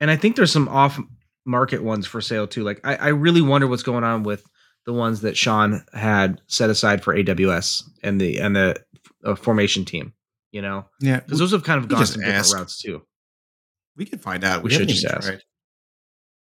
and 0.00 0.10
I 0.10 0.16
think 0.16 0.36
there's 0.36 0.52
some 0.52 0.68
off 0.68 0.98
market 1.44 1.82
ones 1.82 2.06
for 2.06 2.20
sale 2.20 2.46
too. 2.46 2.62
Like 2.62 2.80
I, 2.84 2.94
I 2.96 3.08
really 3.08 3.42
wonder 3.42 3.66
what's 3.66 3.82
going 3.82 4.04
on 4.04 4.22
with 4.22 4.44
the 4.84 4.92
ones 4.92 5.22
that 5.22 5.36
Sean 5.36 5.84
had 5.92 6.40
set 6.46 6.70
aside 6.70 7.02
for 7.02 7.14
AWS 7.16 7.82
and 8.04 8.20
the 8.20 8.38
and 8.38 8.54
the 8.54 8.76
uh, 9.24 9.34
formation 9.34 9.84
team. 9.84 10.12
You 10.52 10.62
know, 10.62 10.86
Yeah, 11.00 11.18
because 11.20 11.40
those 11.40 11.50
have 11.50 11.64
kind 11.64 11.78
of 11.82 11.88
gone 11.88 12.06
some 12.06 12.20
different 12.20 12.38
ask. 12.38 12.54
routes 12.56 12.80
too. 12.80 13.02
We 13.96 14.04
could 14.04 14.20
find 14.20 14.44
out. 14.44 14.62
We 14.62 14.68
We, 14.68 14.74
should 14.74 14.88
just 14.88 15.04
ask. 15.04 15.26
tried. 15.28 15.42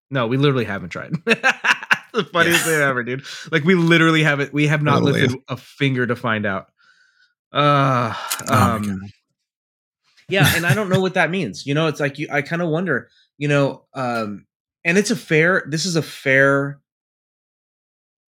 No, 0.09 0.27
we 0.27 0.37
literally 0.37 0.65
haven't 0.65 0.89
tried. 0.89 1.13
the 1.25 2.23
funniest 2.31 2.65
Yeah. 2.65 2.71
thing 2.71 2.81
ever, 2.81 3.03
dude. 3.03 3.23
Like 3.51 3.63
we 3.63 3.75
literally 3.75 4.23
haven't. 4.23 4.53
We 4.53 4.67
have 4.67 4.81
not 4.83 4.99
Totally. 4.99 5.21
lifted 5.21 5.39
a 5.47 5.57
finger 5.57 6.05
to 6.07 6.15
find 6.15 6.45
out. 6.45 6.67
Uh, 7.51 8.13
Oh 8.49 8.53
um, 8.55 8.81
God. 8.83 9.09
yeah 10.29 10.51
and 10.55 10.65
i 10.65 10.73
don't 10.73 10.89
know 10.89 10.99
what 10.99 11.13
that 11.13 11.29
means 11.29 11.67
you 11.67 11.73
know 11.75 11.85
it's 11.85 11.99
like 11.99 12.17
you 12.17 12.27
i 12.31 12.41
kind 12.41 12.63
of 12.63 12.69
wonder 12.69 13.09
you 13.37 13.47
know 13.47 13.85
um 13.93 14.47
and 14.83 14.97
it's 14.97 15.11
a 15.11 15.15
fair 15.15 15.63
this 15.69 15.85
is 15.85 15.95
a 15.95 16.01
fair 16.01 16.79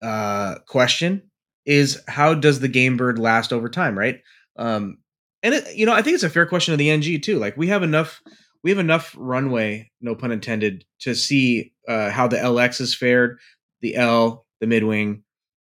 uh 0.02 0.56
question 0.68 1.22
is 1.66 2.02
how 2.08 2.34
does 2.34 2.60
the 2.60 2.68
game 2.68 2.98
bird 2.98 3.20
last 3.20 3.54
over 3.54 3.70
time 3.70 3.96
right 3.98 4.22
um 4.58 4.98
and 5.44 5.54
it, 5.54 5.76
you 5.76 5.86
know 5.86 5.94
i 5.94 6.02
think 6.02 6.16
it's 6.16 6.24
a 6.24 6.30
fair 6.30 6.46
question 6.48 6.74
of 6.74 6.80
the 6.80 6.90
ng 6.90 7.22
too 7.22 7.38
like 7.38 7.56
we 7.56 7.68
have 7.68 7.84
enough 7.84 8.22
we 8.64 8.70
have 8.70 8.80
enough 8.80 9.16
runway 9.18 9.90
no 10.02 10.16
pun 10.16 10.32
intended 10.32 10.86
to 11.00 11.16
see 11.16 11.74
uh 11.88 12.10
how 12.10 12.28
the 12.28 12.38
lx 12.38 12.78
has 12.80 12.94
fared 12.96 13.40
the 13.82 13.96
l 13.96 14.46
the 14.60 14.68
midwing 14.68 15.22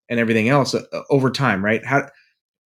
and 0.09 0.19
everything 0.19 0.49
else 0.49 0.73
uh, 0.73 0.83
over 1.09 1.29
time 1.31 1.63
right? 1.63 1.85
How 1.85 2.09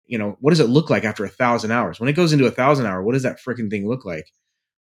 you 0.06 0.18
know 0.18 0.36
what 0.40 0.50
does 0.50 0.60
it 0.60 0.68
look 0.68 0.90
like 0.90 1.04
after 1.04 1.24
a 1.24 1.28
thousand 1.28 1.70
hours? 1.72 2.00
When 2.00 2.08
it 2.08 2.14
goes 2.14 2.32
into 2.32 2.46
a 2.46 2.50
thousand 2.50 2.86
hour 2.86 3.02
what 3.02 3.12
does 3.12 3.22
that 3.22 3.40
freaking 3.40 3.70
thing 3.70 3.88
look 3.88 4.04
like? 4.04 4.26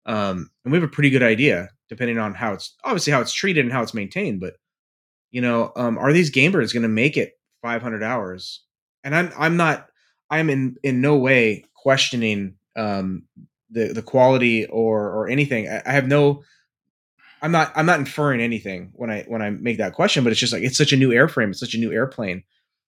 Um 0.05 0.49
and 0.63 0.71
we 0.71 0.77
have 0.79 0.88
a 0.88 0.91
pretty 0.91 1.10
good 1.10 1.23
idea 1.23 1.69
depending 1.89 2.17
on 2.17 2.33
how 2.33 2.53
it's 2.53 2.75
obviously 2.83 3.13
how 3.13 3.21
it's 3.21 3.33
treated 3.33 3.65
and 3.65 3.73
how 3.73 3.81
it's 3.81 3.93
maintained 3.93 4.39
but 4.41 4.55
you 5.31 5.41
know 5.41 5.71
um 5.75 5.97
are 5.97 6.13
these 6.13 6.29
game 6.29 6.51
birds 6.51 6.73
going 6.73 6.83
to 6.83 6.89
make 6.89 7.17
it 7.17 7.33
500 7.62 8.03
hours? 8.03 8.63
And 9.03 9.15
i'm 9.15 9.31
i'm 9.38 9.57
not 9.57 9.88
i'm 10.29 10.49
in 10.49 10.75
in 10.83 11.01
no 11.01 11.17
way 11.17 11.63
questioning 11.75 12.55
um 12.75 13.23
the 13.69 13.93
the 13.93 14.01
quality 14.01 14.65
or 14.67 15.12
or 15.12 15.27
anything 15.30 15.67
i, 15.67 15.82
I 15.86 15.91
have 15.91 16.08
no 16.08 16.43
i'm 17.41 17.51
not 17.51 17.71
i'm 17.75 17.86
not 17.86 17.99
inferring 17.99 18.41
anything 18.41 18.91
when 18.93 19.10
i 19.10 19.23
when 19.27 19.41
i 19.41 19.49
make 19.49 19.77
that 19.77 19.93
question 19.93 20.23
but 20.23 20.32
it's 20.32 20.39
just 20.39 20.53
like 20.53 20.63
it's 20.63 20.77
such 20.77 20.93
a 20.93 20.97
new 20.97 21.10
airframe 21.10 21.49
it's 21.49 21.60
such 21.60 21.73
a 21.73 21.80
new 21.80 21.91
airplane 21.91 22.43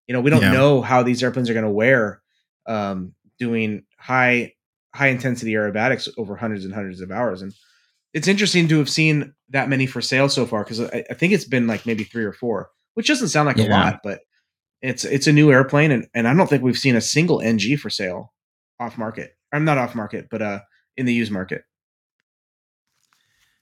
you 0.07 0.13
know 0.13 0.21
we 0.21 0.29
don't 0.29 0.41
Yeah. 0.41 0.51
know 0.53 0.81
how 0.81 1.03
these 1.03 1.21
airplanes 1.23 1.49
are 1.49 1.53
going 1.53 1.65
to 1.65 1.71
wear 1.71 2.21
um 2.65 3.13
doing 3.39 3.83
high 3.97 4.53
high 4.95 5.07
intensity 5.09 5.51
aerobatics 5.53 6.07
over 6.17 6.35
hundreds 6.35 6.65
and 6.65 6.73
hundreds 6.73 7.01
of 7.01 7.11
hours 7.11 7.41
and 7.41 7.53
it's 8.13 8.27
interesting 8.27 8.67
to 8.67 8.79
have 8.79 8.89
seen 8.89 9.33
that 9.49 9.69
many 9.69 9.85
for 9.85 10.01
sale 10.01 10.29
so 10.29 10.45
far 10.45 10.63
because 10.63 10.81
I, 10.81 11.03
I 11.09 11.13
think 11.13 11.31
it's 11.33 11.45
been 11.45 11.67
like 11.67 11.85
maybe 11.85 12.03
three 12.03 12.25
or 12.25 12.33
four 12.33 12.69
which 12.95 13.07
doesn't 13.07 13.27
sound 13.29 13.47
like 13.47 13.57
a 13.57 13.63
lot 13.71 13.99
but 14.03 14.21
it's 14.81 15.03
it's 15.05 15.27
a 15.27 15.31
new 15.33 15.51
airplane 15.51 15.91
and, 15.91 16.07
and 16.15 16.27
i 16.27 16.33
don't 16.33 16.47
think 16.47 16.63
we've 16.63 16.77
seen 16.77 16.95
a 16.95 17.01
single 17.01 17.39
ng 17.41 17.77
for 17.77 17.89
sale 17.89 18.33
off 18.79 18.97
market 18.97 19.35
i'm 19.53 19.65
not 19.65 19.77
off 19.77 19.93
market 19.93 20.27
but 20.31 20.41
uh 20.41 20.59
in 20.99 21.05
the 21.05 21.13
used 21.13 21.31
market 21.31 21.63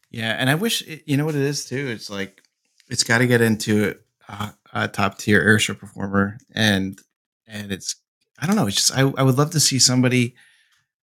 Yeah, 0.10 0.36
and 0.40 0.50
I 0.50 0.56
wish 0.56 0.82
it, 0.88 1.04
you 1.06 1.18
know 1.18 1.26
what 1.26 1.36
it 1.36 1.42
is 1.42 1.66
too. 1.66 1.88
It's 1.88 2.10
like 2.10 2.42
it's 2.90 3.04
got 3.04 3.20
to 3.20 3.28
get 3.28 3.42
into 3.42 3.96
a, 4.28 4.54
a 4.74 4.88
top 4.88 5.18
tier 5.18 5.42
airshow 5.44 5.78
performer, 5.78 6.38
and 6.54 7.00
and 7.46 7.72
it's 7.72 7.96
I 8.40 8.48
don't 8.48 8.56
know. 8.56 8.68
It's 8.68 8.78
just 8.78 8.98
I 8.98 9.02
I 9.02 9.24
would 9.24 9.38
love 9.38 9.52
to 9.52 9.60
see 9.60 9.80
somebody 9.80 10.36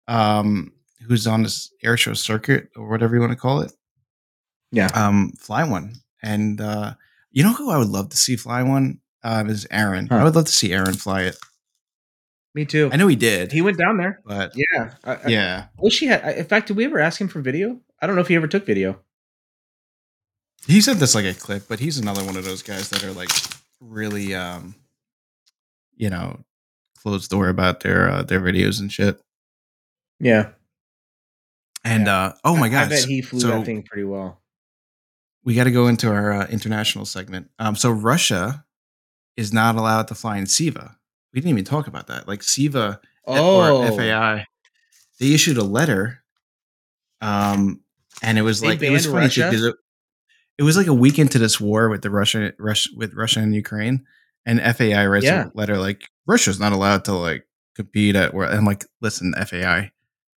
um 0.08 0.72
who's 1.08 1.28
on 1.28 1.44
this 1.44 1.72
airshow 1.84 2.16
circuit 2.16 2.70
or 2.76 2.88
whatever 2.90 3.16
you 3.16 3.22
want 3.22 3.34
to 3.34 3.38
call 3.38 3.62
it. 3.62 3.74
Yeah. 4.72 4.90
Um, 4.94 5.34
fly 5.40 5.64
one, 5.64 5.96
and 6.24 6.62
uh 6.62 6.94
you 7.32 7.44
know 7.44 7.54
who 7.54 7.72
I 7.72 7.78
would 7.78 7.90
love 7.90 8.10
to 8.10 8.18
see 8.18 8.36
fly 8.36 8.64
one 8.64 9.00
um, 9.24 9.50
is 9.50 9.68
Aaron. 9.72 10.08
Huh. 10.08 10.18
I 10.18 10.24
would 10.24 10.36
love 10.36 10.46
to 10.46 10.52
see 10.52 10.74
Aaron 10.74 10.94
fly 10.94 11.24
it. 11.24 11.38
Me 12.54 12.66
too. 12.66 12.90
I 12.92 12.98
know 12.98 13.08
he 13.08 13.16
did, 13.16 13.52
he 13.52 13.62
went 13.62 13.78
down 13.78 13.98
there. 13.98 14.20
But 14.26 14.52
yeah 14.56 14.94
I, 15.04 15.14
I 15.16 15.28
yeah, 15.28 15.66
wish 15.80 16.00
he 16.00 16.08
had 16.08 16.24
I- 16.24 16.32
in 16.34 16.46
fact 16.46 16.68
did 16.68 16.76
we 16.78 16.86
ever 16.86 17.00
ask 17.00 17.20
him 17.22 17.28
for 17.30 17.42
video? 17.42 17.80
I 18.02 18.08
don't 18.08 18.16
know 18.16 18.22
if 18.22 18.28
he 18.28 18.36
ever 18.36 18.48
took 18.48 18.66
video. 18.66 19.00
He 20.68 20.82
sent 20.82 21.00
this 21.00 21.16
like 21.16 21.26
a 21.26 21.34
clip, 21.34 21.68
but 21.68 21.80
he's 21.80 21.98
another 21.98 22.24
one 22.24 22.38
of 22.38 22.44
those 22.46 22.62
guys 22.62 22.90
that 22.90 23.04
are 23.04 23.12
like 23.14 23.30
really, 23.80 24.36
um, 24.36 24.76
you 25.96 26.10
know, 26.10 26.40
closed 27.02 27.32
door 27.32 27.48
about 27.50 27.80
their 27.80 28.10
uh, 28.10 28.22
their 28.24 28.40
videos 28.42 28.80
and 28.80 28.92
shit. 28.92 29.20
yeah. 30.20 30.52
And 31.84 32.08
uh, 32.08 32.34
oh 32.44 32.56
my 32.56 32.70
god, 32.70 32.86
i 32.86 32.90
bet 32.90 33.06
he 33.06 33.22
flew 33.24 33.40
so 33.40 33.48
that 33.48 33.66
thing 33.66 33.82
pretty 33.82 34.04
well. 34.04 34.40
we 35.44 35.56
got 35.56 35.64
to 35.64 35.72
go 35.72 35.88
into 35.88 36.12
our 36.12 36.32
uh, 36.32 36.48
international 36.48 37.06
segment. 37.06 37.50
Um, 37.58 37.76
so 37.76 37.90
Russia 37.90 38.66
is 39.36 39.52
not 39.52 39.76
allowed 39.76 40.08
to 40.10 40.16
fly 40.16 40.38
in 40.38 40.46
CIVA. 40.46 40.96
We 41.34 41.42
didn't 41.42 41.52
even 41.52 41.64
talk 41.66 41.88
about 41.88 42.08
that. 42.08 42.28
Like 42.28 42.42
CIVA 42.44 43.00
oh 43.28 43.84
or 43.86 43.92
FAI, 43.92 44.46
they 45.20 45.34
issued 45.34 45.58
a 45.58 45.64
letter 45.64 46.24
Um, 47.22 47.82
and 48.24 48.38
it 48.38 48.42
was 48.42 48.62
They 48.62 48.68
like 48.70 48.82
it 48.82 48.90
was 48.92 49.06
funny 49.06 49.30
too, 49.30 49.42
Russia? 49.42 49.52
'cause 49.52 49.64
it, 49.66 49.76
it 50.58 50.64
was 50.64 50.78
like 50.78 50.88
a 50.88 50.94
week 50.94 51.20
into 51.20 51.40
this 51.40 51.60
war 51.60 51.90
with 51.90 52.02
the 52.02 52.10
Russia, 52.10 52.54
Russia 52.60 52.90
with 52.96 53.14
Russia 53.14 53.40
and 53.40 53.54
Ukraine, 53.56 54.06
and 54.46 54.60
FAI 54.60 55.06
writes 55.08 55.26
Yeah. 55.26 55.46
a 55.48 55.52
letter 55.54 55.78
like 55.78 56.04
Russia's 56.28 56.60
not 56.60 56.74
allowed 56.74 57.06
to 57.06 57.14
like 57.14 57.48
compete 57.76 58.16
at 58.16 58.34
where. 58.34 58.50
I'm 58.50 58.66
like, 58.66 58.86
listen, 59.02 59.34
FAI, 59.34 59.92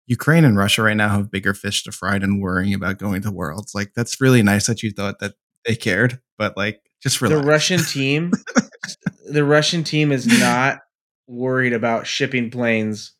Ukraine 0.07 0.45
and 0.45 0.57
Russia 0.57 0.83
right 0.83 0.95
now 0.97 1.09
have 1.09 1.31
bigger 1.31 1.53
fish 1.53 1.83
to 1.83 1.91
fry 1.91 2.19
than 2.19 2.39
worrying 2.39 2.73
about 2.73 2.99
going 2.99 3.21
to 3.23 3.31
worlds. 3.31 3.73
Like 3.73 3.91
that's 3.95 4.21
really 4.21 4.43
nice 4.43 4.67
that 4.67 4.83
you 4.83 4.91
thought 4.91 5.19
that 5.19 5.33
they 5.65 5.75
cared, 5.75 6.19
but 6.37 6.55
like 6.57 6.81
just 7.01 7.17
for 7.17 7.27
the. 7.29 7.39
Russian 7.39 7.79
team, 7.83 8.31
the 9.29 9.43
Russian 9.43 9.83
team 9.83 10.11
is 10.11 10.25
not 10.39 10.79
worried 11.27 11.73
about 11.73 12.07
shipping 12.07 12.49
planes 12.51 13.13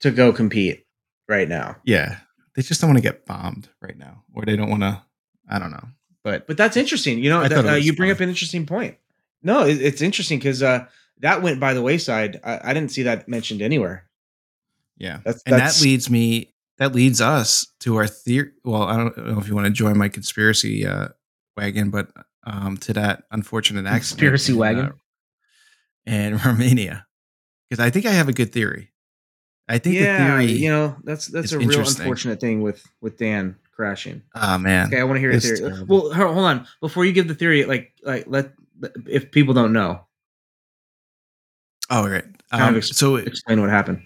to 0.00 0.10
go 0.10 0.32
compete 0.32 0.84
right 1.28 1.48
now. 1.48 1.76
yeah, 1.84 2.18
they 2.54 2.62
just 2.62 2.80
don't 2.80 2.88
want 2.90 2.98
to 2.98 3.02
get 3.02 3.26
bombed 3.26 3.68
right 3.80 3.96
now, 3.96 4.22
or 4.34 4.44
they 4.44 4.56
don't 4.56 4.70
want 4.70 4.82
to. 4.82 5.02
I 5.48 5.58
don't 5.58 5.70
know, 5.70 5.88
but 6.24 6.46
But 6.46 6.56
that's 6.56 6.76
interesting. 6.76 7.18
You 7.18 7.30
know, 7.30 7.46
that, 7.46 7.66
uh, 7.66 7.72
you 7.74 7.94
bring 7.94 8.08
fun. 8.10 8.16
up 8.16 8.20
an 8.20 8.28
interesting 8.28 8.66
point. 8.66 8.96
No, 9.42 9.64
it, 9.66 9.80
it's 9.80 10.02
interesting 10.02 10.38
because 10.38 10.62
uh, 10.62 10.86
that 11.20 11.42
went 11.42 11.60
by 11.60 11.72
the 11.74 11.82
wayside. 11.82 12.40
I, 12.42 12.70
I 12.70 12.74
didn't 12.74 12.90
see 12.90 13.02
that 13.04 13.28
mentioned 13.28 13.62
anywhere. 13.62 14.08
Yeah. 14.98 15.18
That's- 15.24 15.42
and 15.46 15.54
that's- 15.54 15.78
that 15.78 15.84
leads 15.84 16.10
me 16.10 16.52
that 16.78 16.94
leads 16.94 17.20
us 17.22 17.66
to 17.80 17.96
our 17.96 18.06
theory 18.06 18.50
well 18.64 18.82
i 18.82 18.96
don't 18.98 19.16
know 19.16 19.38
if 19.38 19.48
you 19.48 19.54
want 19.54 19.66
to 19.66 19.72
join 19.72 19.96
my 19.96 20.10
conspiracy 20.10 20.86
uh 20.86 21.08
wagon 21.56 21.88
but 21.90 22.10
um 22.46 22.76
to 22.78 22.92
that 22.94 23.24
unfortunate 23.30 23.86
accident 23.86 24.20
Conspiracy 24.20 24.52
in, 24.52 24.58
wagon? 24.58 24.86
uh, 24.86 24.92
in 26.10 26.36
romania 26.44 27.06
because 27.68 27.84
i 27.84 27.90
think 27.90 28.06
i 28.06 28.12
have 28.12 28.28
a 28.28 28.32
good 28.32 28.52
theory 28.52 28.92
i 29.68 29.78
think 29.78 29.96
yeah, 29.96 30.16
the 30.16 30.24
theory 30.24 30.52
you 30.52 30.70
know, 30.70 30.96
that's 31.04 31.26
that's 31.26 31.52
a 31.52 31.58
real 31.58 31.80
unfortunate 31.80 32.40
thing 32.40 32.62
with 32.62 32.82
with 33.00 33.18
Dan 33.18 33.56
crashing. 33.72 34.22
oh 34.34 34.56
man 34.56 34.86
Okay, 34.86 34.98
I 35.00 35.04
want 35.04 35.16
to 35.16 35.20
hear 35.20 35.32
your 35.32 35.40
theory. 35.40 35.58
terrible. 35.58 36.10
Well, 36.10 36.14
hold 36.32 36.46
on. 36.46 36.66
Before 36.80 37.04
you 37.04 37.12
give 37.12 37.28
the 37.28 37.34
theory, 37.34 37.64
like 37.66 37.92
like 38.02 38.24
let 38.26 38.52
if 39.06 39.30
people 39.32 39.52
don't 39.52 39.72
know, 39.74 40.00
oh 41.90 42.08
right 42.08 42.24
kind 42.50 42.62
of 42.62 42.68
um, 42.68 42.76
ex- 42.76 42.96
so 42.96 43.16
it, 43.16 43.26
explain 43.26 43.60
what 43.60 43.68
happened. 43.70 44.00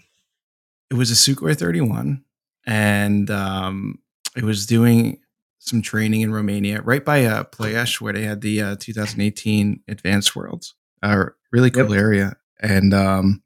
it 0.90 0.94
was 0.94 1.10
a 1.10 1.14
sukhoi 1.14 1.56
31 1.56 2.24
and 2.66 3.30
um 3.30 3.98
it 4.36 4.42
was 4.44 4.66
doing 4.66 5.18
some 5.62 5.82
training 5.82 6.22
in 6.22 6.32
romania 6.32 6.80
right 6.82 7.04
by 7.04 7.24
uh 7.24 7.44
Ploiești, 7.44 8.00
where 8.00 8.12
they 8.12 8.24
had 8.24 8.40
the 8.40 8.60
uh 8.60 8.76
2018 8.80 9.80
advanced 9.88 10.34
worlds 10.34 10.74
uh 11.02 11.26
really 11.52 11.70
cool 11.70 11.90
Yep. 11.94 11.98
area. 11.98 12.36
And 12.60 12.92
um 12.92 13.42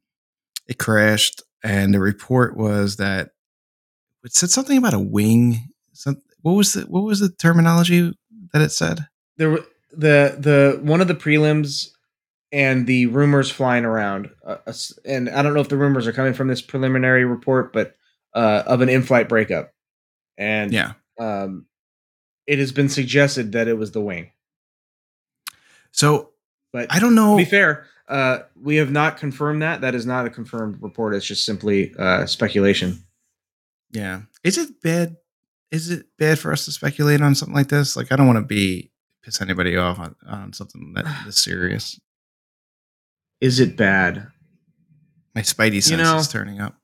it 0.67 0.79
crashed 0.79 1.43
and 1.63 1.93
the 1.93 2.01
report 2.01 2.57
was 2.57 2.97
that 2.97 3.31
it 4.25 4.33
said 4.33 4.51
something 4.51 4.79
about 4.79 4.95
a 4.95 4.99
wing 4.99 5.69
some, 5.93 6.23
what 6.43 6.53
was 6.53 6.73
the 6.73 6.83
what 6.83 7.05
was 7.05 7.21
the 7.21 7.31
terminology 7.31 8.13
that 8.53 8.63
it 8.63 8.71
said? 8.71 9.07
There 9.37 9.51
were 9.51 9.65
the 9.93 10.37
the 10.39 10.81
one 10.83 11.01
of 11.01 11.09
the 11.09 11.15
prelims 11.15 11.89
and 12.53 12.87
the 12.87 13.07
rumors 13.07 13.51
flying 13.51 13.85
around, 13.85 14.31
uh, 14.47 14.59
uh, 14.67 14.73
and 15.05 15.29
I 15.29 15.43
don't 15.43 15.55
know 15.55 15.61
if 15.61 15.69
the 15.69 15.77
rumors 15.77 16.07
are 16.07 16.13
coming 16.13 16.35
from 16.35 16.47
this 16.47 16.63
preliminary 16.63 17.25
report, 17.25 17.73
but 17.73 17.97
uh, 18.35 18.63
of 18.67 18.81
an 18.81 18.89
in-flight 18.89 19.29
breakup, 19.29 19.73
and 20.39 20.73
yeah. 20.73 20.93
um, 21.19 21.67
it 22.47 22.59
has 22.59 22.73
been 22.73 22.89
suggested 22.89 23.53
that 23.53 23.69
it 23.69 23.79
was 23.79 23.93
the 23.93 24.01
wing. 24.01 24.31
so 25.93 26.31
But 26.73 26.93
i 26.93 26.99
don't 26.99 27.15
know 27.15 27.37
to 27.39 27.45
be 27.45 27.51
fair, 27.51 27.87
uh, 28.09 28.41
we 28.61 28.77
have 28.77 28.91
not 28.91 29.17
confirmed 29.17 29.63
that. 29.63 29.81
That 29.81 29.95
is 29.95 30.05
not 30.05 30.27
a 30.27 30.31
confirmed 30.31 30.83
report. 30.83 31.15
It's 31.15 31.25
just 31.27 31.45
simply 31.47 31.95
uh, 31.99 32.27
speculation. 32.27 33.03
Yeah. 33.93 34.23
Is 34.43 34.59
it 34.59 34.83
bad? 34.83 35.17
Is 35.71 35.91
it 35.91 36.07
bad 36.19 36.39
for 36.39 36.53
us 36.53 36.67
to 36.67 36.73
speculate 36.73 37.23
on 37.23 37.35
something 37.35 37.55
like 37.55 37.69
this? 37.69 37.97
Like, 37.97 38.13
I 38.13 38.17
don't 38.17 38.27
want 38.27 38.37
to 38.39 38.45
be 38.45 38.91
piss 39.23 39.41
anybody 39.41 39.77
off 39.77 39.99
on, 39.99 40.15
on 40.27 40.53
something 40.53 40.93
that 40.95 41.07
this 41.27 41.39
serious. 41.39 41.99
Is 43.41 43.59
it 43.61 43.77
bad? 43.77 44.27
My 45.35 45.41
spidey 45.41 45.83
sense 45.83 46.03
know- 46.03 46.19
is 46.19 46.29
turning 46.29 46.61
up. 46.61 46.77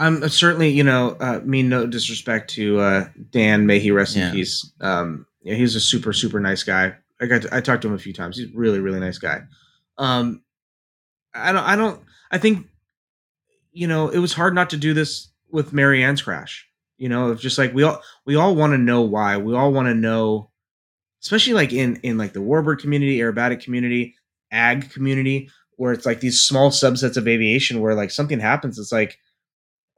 I'm 0.00 0.26
certainly, 0.30 0.70
you 0.70 0.82
know, 0.82 1.10
uh, 1.20 1.40
mean 1.44 1.68
no 1.68 1.86
disrespect 1.86 2.50
to 2.54 2.80
uh, 2.80 3.08
Dan. 3.30 3.66
May 3.66 3.78
he 3.78 3.90
rest 3.90 4.16
Yeah. 4.16 4.28
in 4.30 4.34
peace. 4.34 4.72
Um, 4.80 5.26
yeah, 5.42 5.54
he's 5.54 5.74
a 5.76 5.80
super, 5.80 6.12
super 6.12 6.40
nice 6.40 6.62
guy. 6.62 6.94
I 7.20 7.26
got, 7.26 7.42
to, 7.42 7.54
I 7.54 7.60
talked 7.60 7.82
to 7.82 7.88
him 7.88 7.94
a 7.94 7.98
few 7.98 8.14
times. 8.14 8.38
He's 8.38 8.46
a 8.46 8.56
really, 8.58 8.80
really 8.80 8.98
nice 8.98 9.18
guy. 9.18 9.42
Um, 9.98 10.42
I 11.34 11.52
don't, 11.52 11.64
I 11.64 11.76
don't, 11.76 12.00
I 12.30 12.38
think, 12.38 12.66
you 13.72 13.86
know, 13.86 14.08
it 14.08 14.18
was 14.18 14.32
hard 14.32 14.54
not 14.54 14.70
to 14.70 14.76
do 14.78 14.94
this 14.94 15.28
with 15.52 15.72
Marianne's 15.72 16.22
crash. 16.22 16.66
You 16.96 17.08
know, 17.08 17.30
it's 17.30 17.42
just 17.42 17.58
like 17.58 17.74
we 17.74 17.82
all, 17.82 18.02
we 18.24 18.36
all 18.36 18.54
want 18.56 18.72
to 18.72 18.78
know 18.78 19.02
why. 19.02 19.36
We 19.36 19.54
all 19.54 19.72
want 19.72 19.88
to 19.88 19.94
know, 19.94 20.50
especially 21.22 21.52
like 21.54 21.72
in 21.72 21.96
in 22.02 22.18
like 22.18 22.32
the 22.32 22.40
warbird 22.40 22.78
community, 22.80 23.18
aerobatic 23.18 23.62
community, 23.62 24.16
ag 24.50 24.90
community, 24.90 25.50
where 25.76 25.92
it's 25.92 26.04
like 26.06 26.20
these 26.20 26.40
small 26.40 26.70
subsets 26.70 27.16
of 27.16 27.28
aviation 27.28 27.80
where 27.80 27.94
like 27.94 28.10
something 28.10 28.40
happens. 28.40 28.78
It's 28.78 28.92
like 28.92 29.18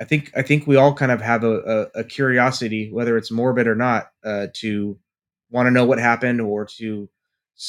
I 0.00 0.04
think 0.04 0.32
I 0.36 0.42
think 0.42 0.66
we 0.66 0.76
all 0.76 0.94
kind 0.94 1.12
of 1.12 1.20
have 1.20 1.44
a, 1.44 1.88
a, 1.94 2.00
a 2.00 2.04
curiosity, 2.04 2.90
whether 2.92 3.16
it's 3.16 3.30
morbid 3.30 3.66
or 3.66 3.74
not, 3.74 4.10
uh, 4.24 4.48
to 4.54 4.98
want 5.50 5.66
to 5.66 5.70
know 5.70 5.84
what 5.84 5.98
happened 5.98 6.40
or 6.40 6.64
to 6.78 7.08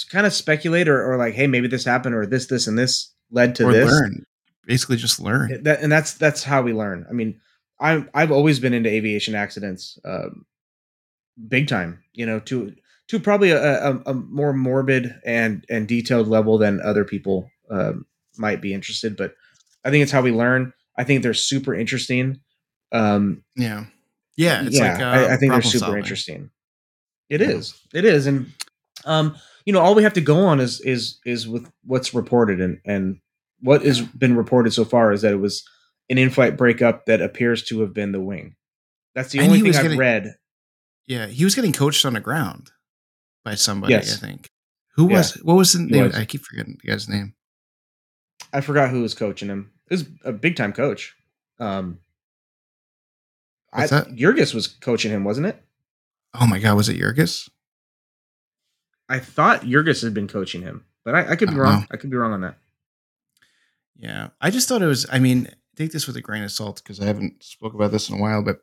kind 0.09 0.25
of 0.25 0.33
speculate 0.33 0.87
or, 0.87 1.11
or 1.11 1.17
like, 1.17 1.33
hey, 1.33 1.47
maybe 1.47 1.67
this 1.67 1.85
happened 1.85 2.15
or 2.15 2.25
this, 2.25 2.47
this, 2.47 2.67
and 2.67 2.77
this 2.79 3.13
led 3.29 3.55
to 3.55 3.67
or 3.67 3.73
this. 3.73 3.91
learn. 3.91 4.25
Basically, 4.65 4.95
just 4.95 5.19
learn. 5.19 5.63
That, 5.63 5.81
and 5.81 5.91
that's 5.91 6.13
that's 6.13 6.43
how 6.43 6.61
we 6.61 6.73
learn. 6.73 7.05
I 7.09 7.13
mean, 7.13 7.41
I'm 7.79 8.09
I've 8.13 8.31
always 8.31 8.59
been 8.59 8.73
into 8.73 8.89
aviation 8.89 9.35
accidents, 9.35 9.99
um, 10.05 10.45
big 11.49 11.67
time. 11.67 12.01
You 12.13 12.25
know, 12.25 12.39
to 12.41 12.73
to 13.09 13.19
probably 13.19 13.51
a, 13.51 13.91
a, 13.91 14.01
a 14.05 14.13
more 14.13 14.53
morbid 14.53 15.13
and 15.25 15.65
and 15.69 15.85
detailed 15.85 16.29
level 16.29 16.57
than 16.57 16.79
other 16.79 17.03
people 17.03 17.51
um, 17.69 18.05
might 18.37 18.61
be 18.61 18.73
interested. 18.73 19.17
But 19.17 19.35
I 19.83 19.89
think 19.89 20.03
it's 20.03 20.13
how 20.13 20.21
we 20.21 20.31
learn. 20.31 20.71
I 20.97 21.03
think 21.03 21.23
they're 21.23 21.33
super 21.33 21.73
interesting. 21.73 22.39
Um, 22.91 23.43
Yeah. 23.55 23.85
Yeah. 24.37 24.65
It's 24.65 24.77
yeah, 24.77 24.91
like, 24.93 25.01
uh, 25.01 25.05
I, 25.05 25.33
I 25.33 25.37
think 25.37 25.51
they're 25.53 25.61
super 25.61 25.79
solving. 25.85 25.99
interesting. 25.99 26.49
It 27.29 27.41
Yeah. 27.41 27.49
is. 27.49 27.73
It 27.93 28.05
is, 28.05 28.27
and 28.27 28.51
um, 29.05 29.35
you 29.65 29.73
know, 29.73 29.79
all 29.79 29.95
we 29.95 30.03
have 30.03 30.13
to 30.13 30.21
go 30.21 30.45
on 30.45 30.59
is 30.59 30.79
is 30.81 31.19
is 31.25 31.47
with 31.47 31.69
what's 31.85 32.13
reported, 32.13 32.59
and 32.61 32.79
and 32.85 33.19
what 33.59 33.83
has 33.83 34.01
been 34.01 34.35
reported 34.35 34.73
so 34.73 34.85
far 34.85 35.11
is 35.13 35.21
that 35.21 35.31
it 35.33 35.37
was 35.39 35.63
an 36.09 36.17
in-flight 36.17 36.57
breakup 36.57 37.05
that 37.05 37.21
appears 37.21 37.63
to 37.63 37.79
have 37.81 37.93
been 37.93 38.11
the 38.11 38.19
wing. 38.19 38.55
That's 39.15 39.31
the 39.31 39.39
And 39.39 39.47
only 39.47 39.61
thing 39.61 39.75
I've 39.75 39.81
getting- 39.83 39.97
read. 39.97 40.35
Yeah. 41.07 41.27
He 41.27 41.43
was 41.45 41.55
getting 41.55 41.71
coached 41.73 42.05
on 42.05 42.13
the 42.13 42.19
ground 42.19 42.71
by 43.45 43.55
somebody, 43.55 43.93
Yes. 43.93 44.21
I 44.21 44.25
think. 44.27 44.49
Who 44.95 45.09
Yeah. 45.09 45.17
was 45.17 45.33
What 45.43 45.55
was 45.55 45.73
the 45.73 45.79
name? 45.79 46.03
was. 46.07 46.15
I 46.15 46.25
keep 46.25 46.41
forgetting 46.45 46.77
the 46.81 46.87
guy's 46.89 47.07
name. 47.09 47.33
I 48.51 48.61
forgot 48.61 48.89
who 48.89 49.01
was 49.01 49.13
coaching 49.13 49.47
him. 49.49 49.71
It 49.89 49.93
was 49.93 50.05
a 50.23 50.31
big 50.31 50.55
time 50.55 50.73
coach. 50.73 51.15
Um, 51.59 51.99
I, 53.71 53.79
What's 53.81 53.91
that? 53.91 54.07
Jurgis 54.15 54.53
was 54.53 54.67
coaching 54.67 55.11
him, 55.11 55.23
wasn't 55.23 55.47
it? 55.47 55.61
Oh 56.33 56.47
my 56.47 56.59
God. 56.59 56.75
Was 56.75 56.89
it 56.89 56.97
Jurgis? 56.99 57.49
I 59.09 59.19
thought 59.19 59.61
Jurgis 59.61 60.01
had 60.03 60.13
been 60.13 60.27
coaching 60.27 60.61
him, 60.61 60.85
but 61.03 61.15
I, 61.15 61.31
I 61.31 61.35
could 61.35 61.49
be 61.49 61.55
don't 61.55 61.57
wrong. 61.57 61.79
know. 61.81 61.85
I 61.91 61.97
could 61.97 62.09
be 62.09 62.17
wrong 62.17 62.33
on 62.33 62.41
that. 62.41 62.57
Yeah, 63.97 64.29
I 64.41 64.49
just 64.49 64.67
thought 64.67 64.81
it 64.81 64.87
was. 64.87 65.05
I 65.11 65.19
mean, 65.19 65.49
take 65.75 65.91
this 65.91 66.07
with 66.07 66.17
a 66.17 66.21
grain 66.21 66.43
of 66.43 66.51
salt 66.51 66.81
because 66.83 66.99
I 66.99 67.05
haven't 67.05 67.43
spoke 67.43 67.73
about 67.73 67.91
this 67.91 68.09
in 68.09 68.15
a 68.17 68.21
while. 68.21 68.43
But 68.43 68.61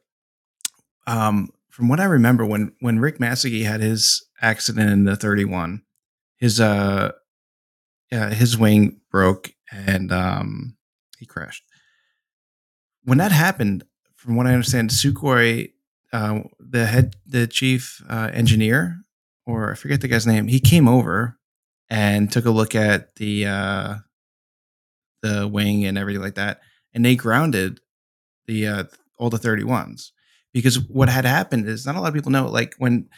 um, 1.06 1.50
from 1.68 1.88
what 1.88 2.00
I 2.00 2.04
remember, 2.04 2.44
when 2.44 2.72
when 2.80 2.98
Rick 2.98 3.18
Massegee 3.18 3.64
had 3.64 3.80
his 3.80 4.26
accident 4.42 4.90
in 4.90 5.04
the 5.04 5.16
31, 5.16 5.82
his 6.36 6.60
uh, 6.60 7.12
yeah, 8.10 8.30
his 8.30 8.58
wing 8.58 9.00
broke 9.10 9.52
and 9.70 10.10
um, 10.10 10.76
he 11.20 11.26
crashed. 11.26 11.62
When 13.04 13.18
that 13.18 13.32
happened, 13.32 13.84
from 14.16 14.36
what 14.36 14.46
I 14.46 14.52
understand, 14.52 14.90
Sukhoi, 14.90 15.72
uh, 16.12 16.40
the 16.58 16.86
head, 16.86 17.16
the 17.26 17.46
chief 17.46 18.02
uh, 18.08 18.30
engineer, 18.32 18.96
or 19.46 19.72
I 19.72 19.74
forget 19.74 20.00
the 20.00 20.08
guy's 20.08 20.26
name, 20.26 20.48
he 20.48 20.60
came 20.60 20.88
over 20.88 21.38
and 21.88 22.30
took 22.30 22.44
a 22.46 22.50
look 22.50 22.74
at 22.74 23.14
the 23.16 23.46
uh, 23.46 23.94
the 25.22 25.46
wing 25.46 25.84
and 25.84 25.96
everything 25.96 26.22
like 26.22 26.34
that, 26.34 26.60
and 26.92 27.04
they 27.04 27.14
grounded 27.14 27.80
the 28.46 28.66
uh, 28.66 28.84
all 29.18 29.30
the 29.30 29.38
31s 29.38 30.10
because 30.52 30.80
what 30.80 31.08
had 31.08 31.24
happened 31.24 31.68
is 31.68 31.86
not 31.86 31.94
a 31.94 32.00
lot 32.00 32.08
of 32.08 32.14
people 32.14 32.32
know 32.32 32.48
like 32.48 32.74
when 32.78 33.08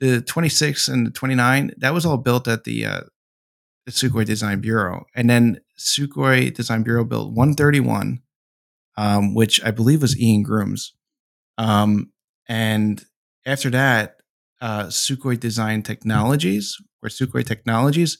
the 0.00 0.20
26 0.20 0.88
and 0.88 1.06
the 1.06 1.10
29 1.10 1.72
that 1.78 1.94
was 1.94 2.04
all 2.04 2.16
built 2.16 2.48
at 2.48 2.64
the 2.64 2.84
uh, 2.84 3.00
the 3.86 3.92
Sukhoi 3.92 4.24
Design 4.24 4.60
Bureau, 4.60 5.06
and 5.14 5.28
then 5.28 5.60
Sukhoi 5.82 6.54
Design 6.54 6.82
Bureau 6.82 7.04
built 7.04 7.32
131, 7.32 8.20
um, 8.96 9.34
which 9.34 9.62
I 9.64 9.70
believe 9.70 10.02
was 10.02 10.18
Ian 10.18 10.44
Groom's, 10.44 10.94
um, 11.58 12.12
and 12.48 13.04
after 13.44 13.70
that, 13.70 14.16
uh, 14.60 14.84
Sukhoi 14.84 15.38
Design 15.38 15.82
Technologies 15.82 16.76
or 17.02 17.08
Sukhoi 17.08 17.44
Technologies 17.44 18.16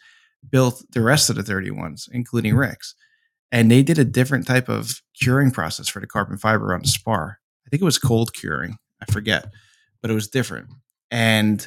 built 0.50 0.82
the 0.90 1.00
rest 1.00 1.30
of 1.30 1.36
the 1.36 1.42
31s, 1.42 2.08
including 2.12 2.54
Rick's 2.56 2.94
and 3.52 3.70
they 3.70 3.82
did 3.82 3.98
a 3.98 4.04
different 4.04 4.46
type 4.46 4.68
of 4.68 5.02
curing 5.20 5.50
process 5.50 5.86
for 5.86 6.00
the 6.00 6.06
carbon 6.06 6.38
fiber 6.38 6.74
on 6.74 6.80
the 6.80 6.88
spar 6.88 7.38
I 7.66 7.70
think 7.70 7.82
it 7.82 7.86
was 7.86 7.98
cold 7.98 8.34
curing. 8.34 8.76
I 9.00 9.10
forget, 9.10 9.46
but 10.02 10.10
it 10.10 10.14
was 10.14 10.28
different. 10.28 10.68
And 11.10 11.66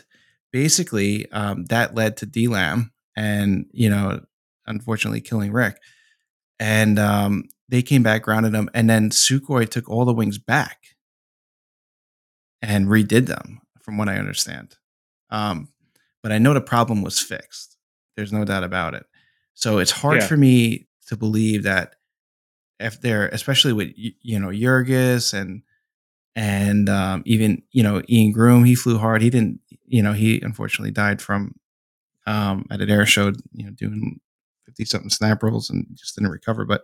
basically, 0.52 1.30
um, 1.32 1.66
that 1.66 1.96
led 1.96 2.18
to 2.18 2.28
delam 2.28 2.92
and, 3.16 3.66
you 3.72 3.90
know, 3.90 4.22
unfortunately 4.68 5.22
killing 5.22 5.52
Rick. 5.52 5.78
And 6.60 6.98
um, 7.00 7.44
they 7.70 7.82
came 7.82 8.04
back, 8.04 8.24
grounded 8.24 8.54
him, 8.54 8.70
and 8.74 8.90
then 8.90 9.10
Sukhoi 9.10 9.68
took 9.70 9.90
all 9.90 10.06
the 10.06 10.14
wings 10.14 10.38
back 10.38 10.80
and 12.62 12.88
redid 12.88 13.28
them, 13.28 13.62
from 13.82 13.98
what 13.98 14.10
I 14.10 14.18
understand. 14.18 14.76
Um, 15.30 15.70
but 16.24 16.32
I 16.32 16.38
know 16.38 16.54
the 16.54 16.62
problem 16.62 17.02
was 17.02 17.20
fixed. 17.20 17.78
There's 18.16 18.34
no 18.34 18.46
doubt 18.46 18.64
about 18.64 18.94
it. 18.94 19.06
So 19.54 19.78
it's 19.78 19.92
hard 19.92 20.22
Yeah. 20.22 20.28
for 20.28 20.38
me 20.38 20.88
to 21.08 21.18
believe 21.18 21.64
that 21.64 21.96
if 22.80 23.00
they're, 23.02 23.28
especially 23.28 23.74
with 23.74 23.92
you 23.96 24.40
know 24.40 24.48
Jurgis 24.50 25.34
and 25.34 25.62
and 26.36 26.90
um, 26.90 27.24
even 27.26 27.62
you 27.72 27.84
know 27.84 28.02
Ian 28.10 28.32
Groom, 28.32 28.64
he 28.66 28.76
flew 28.76 28.98
hard. 28.98 29.22
He 29.22 29.30
didn't, 29.30 29.60
you 29.86 30.02
know, 30.02 30.14
he 30.14 30.42
unfortunately 30.42 30.92
died 30.92 31.22
from 31.22 31.56
um, 32.28 32.66
at 32.72 32.82
an 32.82 32.90
air 32.90 33.06
show, 33.06 33.32
you 33.54 33.66
know, 33.66 33.72
doing 33.72 34.20
fifty 34.76 34.86
something 34.86 35.10
snap 35.10 35.42
rolls 35.44 35.70
and 35.70 35.86
just 35.96 36.16
didn't 36.16 36.32
recover. 36.32 36.66
But 36.66 36.84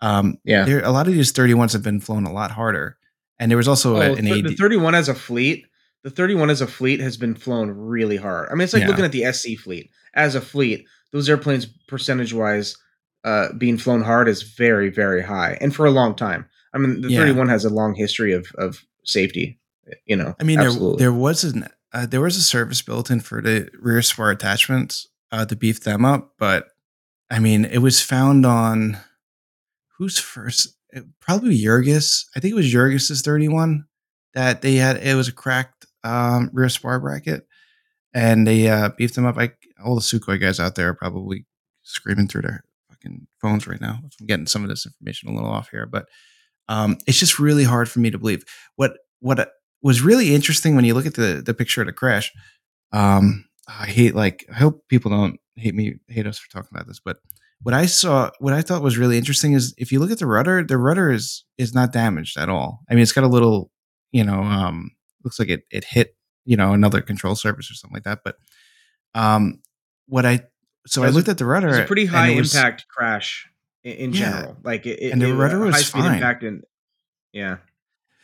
um, 0.00 0.38
Yeah. 0.44 0.64
there 0.64 0.80
a 0.84 0.90
lot 0.90 1.06
of 1.08 1.14
these 1.14 1.30
thirty 1.32 1.54
ones 1.54 1.72
have 1.72 1.82
been 1.82 2.00
flown 2.00 2.24
a 2.26 2.32
lot 2.32 2.50
harder. 2.50 2.96
And 3.38 3.50
there 3.50 3.56
was 3.56 3.68
also 3.68 3.96
Oh, 3.96 4.00
a- 4.00 4.12
an 4.14 4.24
th- 4.24 4.44
AD. 4.44 4.50
the 4.50 4.56
31 4.56 4.94
as 4.94 5.08
a 5.08 5.14
fleet, 5.14 5.64
the 6.04 6.10
31 6.10 6.50
as 6.50 6.60
a 6.60 6.66
fleet 6.66 7.00
has 7.00 7.16
been 7.16 7.34
flown 7.34 7.70
really 7.70 8.16
hard. 8.16 8.48
I 8.50 8.54
mean, 8.54 8.62
it's 8.62 8.72
like 8.74 8.82
Yeah. 8.82 8.88
looking 8.88 9.04
at 9.04 9.12
the 9.12 9.24
SC 9.24 9.56
fleet 9.56 9.90
as 10.14 10.34
a 10.34 10.40
fleet. 10.40 10.84
Those 11.12 11.28
airplanes, 11.28 11.66
percentage 11.88 12.32
wise, 12.34 12.76
uh, 13.24 13.52
being 13.56 13.78
flown 13.78 14.02
hard 14.02 14.28
is 14.28 14.42
very, 14.42 14.90
very 14.90 15.22
high, 15.22 15.56
and 15.60 15.74
for 15.74 15.86
a 15.86 15.90
long 15.90 16.14
time. 16.14 16.46
I 16.74 16.78
mean, 16.78 17.00
the 17.02 17.10
Yeah. 17.10 17.20
31 17.20 17.48
has 17.48 17.64
a 17.64 17.70
long 17.70 17.94
history 17.94 18.32
of 18.32 18.46
of 18.58 18.82
safety. 19.04 19.58
You 20.06 20.16
know, 20.16 20.34
I 20.38 20.44
mean, 20.44 20.58
there, 20.60 20.70
there 20.98 21.12
was 21.12 21.42
an 21.44 21.66
uh, 21.92 22.06
there 22.06 22.20
was 22.20 22.36
a 22.36 22.42
service 22.42 22.80
built 22.82 23.10
in 23.10 23.20
for 23.20 23.42
the 23.42 23.68
rear 23.80 24.00
spar 24.02 24.30
attachments 24.30 25.08
uh, 25.32 25.44
to 25.46 25.56
beef 25.56 25.80
them 25.80 26.04
up, 26.04 26.34
but 26.38 26.68
I 27.30 27.38
mean, 27.38 27.64
it 27.64 27.78
was 27.78 28.02
found 28.02 28.44
on 28.44 28.98
who's 29.98 30.18
first? 30.18 30.76
Probably 31.20 31.56
Jurgis. 31.56 32.24
I 32.34 32.40
think 32.40 32.52
it 32.52 32.56
was 32.56 32.72
Jurgis's 32.72 33.22
thirty 33.22 33.48
one 33.48 33.84
that 34.34 34.62
they 34.62 34.76
had. 34.76 34.96
It 34.96 35.14
was 35.14 35.28
a 35.28 35.32
cracked 35.32 35.86
um, 36.02 36.50
rear 36.52 36.68
spar 36.68 36.98
bracket, 36.98 37.46
and 38.12 38.46
they 38.46 38.68
uh, 38.68 38.90
beefed 38.96 39.14
them 39.14 39.26
up. 39.26 39.36
Like 39.36 39.56
all 39.84 39.94
the 39.94 40.00
Sukhoi 40.00 40.40
guys 40.40 40.58
out 40.58 40.74
there 40.74 40.88
are 40.88 40.94
probably 40.94 41.46
screaming 41.82 42.26
through 42.26 42.42
their 42.42 42.64
fucking 42.88 43.26
phones 43.40 43.66
right 43.66 43.80
now. 43.80 44.00
I'm 44.20 44.26
getting 44.26 44.46
some 44.46 44.62
of 44.62 44.68
this 44.68 44.86
information 44.86 45.28
a 45.28 45.34
little 45.34 45.50
off 45.50 45.70
here, 45.70 45.86
but 45.86 46.06
um, 46.68 46.98
it's 47.06 47.18
just 47.18 47.38
really 47.38 47.64
hard 47.64 47.88
for 47.88 48.00
me 48.00 48.10
to 48.10 48.18
believe. 48.18 48.44
What 48.76 48.98
what 49.20 49.50
was 49.82 50.02
really 50.02 50.34
interesting 50.34 50.76
when 50.76 50.84
you 50.84 50.94
look 50.94 51.06
at 51.06 51.14
the 51.14 51.42
the 51.44 51.54
picture 51.54 51.80
of 51.80 51.86
the 51.86 51.92
crash. 51.92 52.32
Um, 52.92 53.44
I 53.68 53.86
hate 53.86 54.14
like 54.14 54.44
I 54.52 54.56
hope 54.56 54.88
people 54.88 55.10
don't 55.10 55.39
hate 55.60 55.74
me 55.74 55.96
hate 56.08 56.26
us 56.26 56.38
for 56.38 56.50
talking 56.50 56.70
about 56.72 56.86
this, 56.86 57.00
but 57.04 57.18
what 57.62 57.74
I 57.74 57.84
saw, 57.86 58.30
what 58.38 58.54
I 58.54 58.62
thought 58.62 58.80
was 58.82 58.96
really 58.96 59.18
interesting 59.18 59.52
is 59.52 59.74
if 59.76 59.92
you 59.92 60.00
look 60.00 60.10
at 60.10 60.18
the 60.18 60.26
rudder, 60.26 60.64
the 60.64 60.78
rudder 60.78 61.10
is 61.10 61.44
is 61.58 61.74
not 61.74 61.92
damaged 61.92 62.38
at 62.38 62.48
all. 62.48 62.80
I 62.90 62.94
mean, 62.94 63.02
it's 63.02 63.12
got 63.12 63.24
a 63.24 63.28
little, 63.28 63.70
you 64.12 64.24
know, 64.24 64.40
um, 64.42 64.92
looks 65.24 65.38
like 65.38 65.50
it 65.50 65.64
it 65.70 65.84
hit 65.84 66.16
you 66.46 66.56
know 66.56 66.72
another 66.72 67.02
control 67.02 67.34
surface 67.34 67.70
or 67.70 67.74
something 67.74 67.94
like 67.94 68.04
that. 68.04 68.20
But 68.24 68.36
um, 69.14 69.60
what 70.06 70.24
I 70.24 70.40
so 70.86 71.02
I 71.02 71.06
was 71.06 71.14
a- 71.14 71.18
looked 71.18 71.28
at 71.28 71.36
the 71.38 71.44
rudder. 71.44 71.68
it's 71.68 71.78
a 71.80 71.86
pretty 71.86 72.06
high 72.06 72.34
was- 72.34 72.54
impact 72.54 72.86
crash 72.88 73.46
in, 73.84 73.92
in 73.92 74.12
Yeah. 74.14 74.18
general. 74.30 74.56
Like 74.64 74.86
it, 74.86 74.98
it, 75.02 75.12
And 75.12 75.20
the 75.20 75.28
it- 75.30 75.34
rudder 75.34 75.58
was 75.58 75.74
high-speed 75.74 76.00
fine. 76.00 76.14
impact 76.14 76.42
and 76.42 76.64
yeah, 77.32 77.58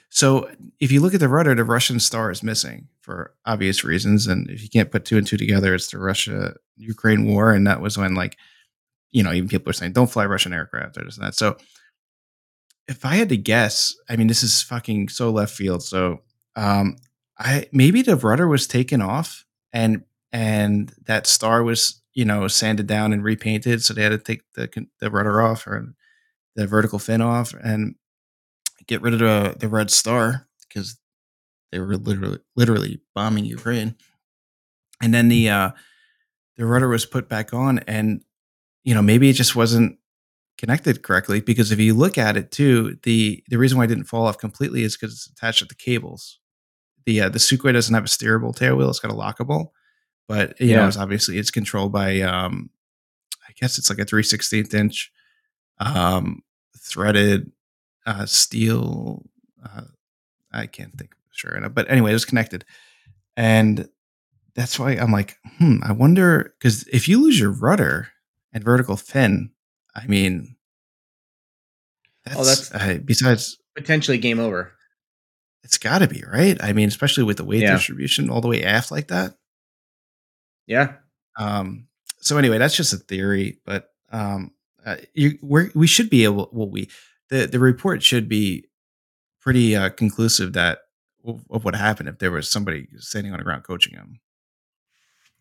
So 0.08 0.50
if 0.80 0.90
you 0.92 1.00
look 1.00 1.14
at 1.14 1.20
the 1.20 1.28
rudder, 1.28 1.54
the 1.54 1.64
Russian 1.64 2.00
star 2.00 2.30
is 2.30 2.42
missing 2.42 2.88
for 3.00 3.34
obvious 3.44 3.84
reasons. 3.84 4.26
And 4.26 4.48
if 4.50 4.62
you 4.62 4.68
can't 4.68 4.90
put 4.90 5.04
two 5.04 5.18
and 5.18 5.26
two 5.26 5.36
together, 5.36 5.74
it's 5.74 5.90
the 5.90 5.98
Russia 5.98 6.54
Ukraine 6.76 7.26
war. 7.26 7.52
And 7.52 7.66
that 7.66 7.80
was 7.80 7.98
when 7.98 8.14
like, 8.14 8.36
you 9.10 9.22
know, 9.22 9.32
even 9.32 9.48
people 9.48 9.70
are 9.70 9.74
saying, 9.74 9.92
don't 9.92 10.10
fly 10.10 10.24
Russian 10.26 10.52
aircraft 10.52 10.96
or 10.96 11.04
this 11.04 11.16
and 11.16 11.26
that. 11.26 11.34
So 11.34 11.56
if 12.88 13.04
I 13.04 13.16
had 13.16 13.28
to 13.30 13.36
guess, 13.36 13.94
I 14.08 14.16
mean, 14.16 14.26
this 14.26 14.42
is 14.42 14.62
fucking 14.62 15.08
so 15.08 15.30
left 15.30 15.54
field. 15.54 15.82
So 15.82 16.22
um 16.54 16.96
I 17.38 17.66
maybe 17.72 18.02
the 18.02 18.16
rudder 18.16 18.48
was 18.48 18.66
taken 18.66 19.02
off 19.02 19.44
and 19.72 20.04
and 20.32 20.92
that 21.06 21.26
star 21.26 21.62
was, 21.62 22.00
you 22.14 22.24
know, 22.24 22.48
sanded 22.48 22.86
down 22.86 23.12
and 23.12 23.22
repainted. 23.24 23.82
So 23.82 23.92
they 23.92 24.02
had 24.02 24.10
to 24.10 24.18
take 24.18 24.42
the 24.54 24.86
the 25.00 25.10
rudder 25.10 25.42
off 25.42 25.66
or 25.66 25.92
the 26.54 26.66
vertical 26.66 26.98
fin 26.98 27.20
off 27.20 27.54
and 27.62 27.96
get 28.88 29.02
rid 29.02 29.14
of 29.14 29.20
the, 29.20 29.56
the 29.58 29.68
red 29.68 29.90
star 29.90 30.46
because 30.68 30.98
they 31.72 31.78
were 31.80 31.96
literally 31.96 32.38
literally 32.54 33.00
bombing 33.14 33.44
Ukraine. 33.44 33.96
And 35.02 35.12
then 35.12 35.28
the 35.28 35.48
uh 35.50 35.70
the 36.56 36.66
rudder 36.66 36.88
was 36.88 37.04
put 37.06 37.28
back 37.28 37.52
on 37.52 37.80
and 37.80 38.22
you 38.84 38.94
know 38.94 39.02
maybe 39.02 39.28
it 39.28 39.34
just 39.34 39.54
wasn't 39.56 39.98
connected 40.58 41.02
correctly 41.02 41.40
because 41.40 41.70
if 41.70 41.78
you 41.78 41.92
look 41.92 42.16
at 42.16 42.36
it 42.36 42.50
too 42.50 42.96
the 43.02 43.42
the 43.48 43.58
reason 43.58 43.76
why 43.76 43.84
it 43.84 43.88
didn't 43.88 44.04
fall 44.04 44.26
off 44.26 44.38
completely 44.38 44.82
is 44.84 44.96
because 44.96 45.12
it's 45.14 45.26
attached 45.26 45.58
to 45.58 45.64
the 45.66 45.74
cables. 45.74 46.38
The 47.04 47.20
uh, 47.22 47.28
the 47.28 47.38
Sukhoi 47.38 47.72
doesn't 47.72 47.94
have 47.94 48.04
a 48.04 48.08
steerable 48.08 48.54
tail 48.56 48.74
wheel; 48.76 48.90
it's 48.90 48.98
got 49.00 49.12
a 49.12 49.14
lockable, 49.14 49.68
but 50.28 50.58
you 50.60 50.68
know 50.74 50.82
Yeah. 50.82 50.88
it's 50.88 50.96
obviously 50.96 51.38
it's 51.38 51.50
controlled 51.50 51.92
by 51.92 52.20
um 52.22 52.70
I 53.48 53.52
guess 53.60 53.78
it's 53.78 53.90
like 53.90 53.98
a 53.98 54.04
three 54.04 54.22
sixteenth 54.22 54.72
inch 54.74 55.12
um 55.78 56.42
threaded 56.78 57.52
uh 58.06 58.24
steel 58.26 59.26
uh 59.64 59.82
I 60.52 60.66
can't 60.66 60.96
think 60.96 61.14
sure 61.32 61.54
enough. 61.54 61.74
But 61.74 61.90
anyway, 61.90 62.10
it 62.10 62.14
was 62.14 62.24
connected. 62.24 62.64
And 63.36 63.88
that's 64.54 64.78
why 64.78 64.92
I'm 64.92 65.12
like, 65.12 65.36
hmm, 65.58 65.78
I 65.82 65.92
wonder 65.92 66.54
because 66.58 66.86
if 66.88 67.08
you 67.08 67.20
lose 67.22 67.38
your 67.38 67.50
rudder 67.50 68.08
and 68.52 68.64
vertical 68.64 68.96
fin, 68.96 69.50
I 69.94 70.06
mean 70.06 70.56
that's, 72.24 72.36
Oh, 72.38 72.44
that's- 72.44 72.72
uh, 72.72 72.98
besides 73.04 73.58
potentially 73.76 74.18
game 74.18 74.38
over. 74.40 74.72
it's 75.62 75.78
gotta 75.78 76.06
be, 76.08 76.22
right? 76.32 76.56
I 76.62 76.72
mean, 76.72 76.88
especially 76.88 77.24
with 77.24 77.36
the 77.36 77.44
weight 77.44 77.62
Yeah. 77.62 77.74
distribution 77.74 78.30
all 78.30 78.40
the 78.40 78.48
way 78.48 78.62
aft 78.64 78.90
like 78.90 79.08
that. 79.08 79.36
Yeah, 80.66 80.94
Um, 81.38 81.86
so 82.20 82.38
anyway, 82.38 82.58
that's 82.58 82.76
just 82.76 82.92
a 82.92 82.96
theory, 82.96 83.58
but 83.64 83.90
um, 84.10 84.52
uh, 84.84 84.96
you 85.14 85.38
we're, 85.42 85.70
we 85.74 85.86
should 85.86 86.08
be 86.10 86.24
able. 86.24 86.48
Well, 86.52 86.68
we 86.70 86.88
the 87.30 87.46
the 87.46 87.58
report 87.58 88.02
should 88.02 88.28
be 88.28 88.64
pretty 89.40 89.76
uh, 89.76 89.90
conclusive 89.90 90.52
that 90.54 90.78
of, 91.24 91.64
what 91.64 91.74
happened 91.74 92.08
if 92.08 92.18
there 92.18 92.30
was 92.30 92.50
somebody 92.50 92.88
standing 92.98 93.32
on 93.32 93.38
the 93.38 93.44
ground 93.44 93.64
coaching 93.64 93.94
him. 93.94 94.20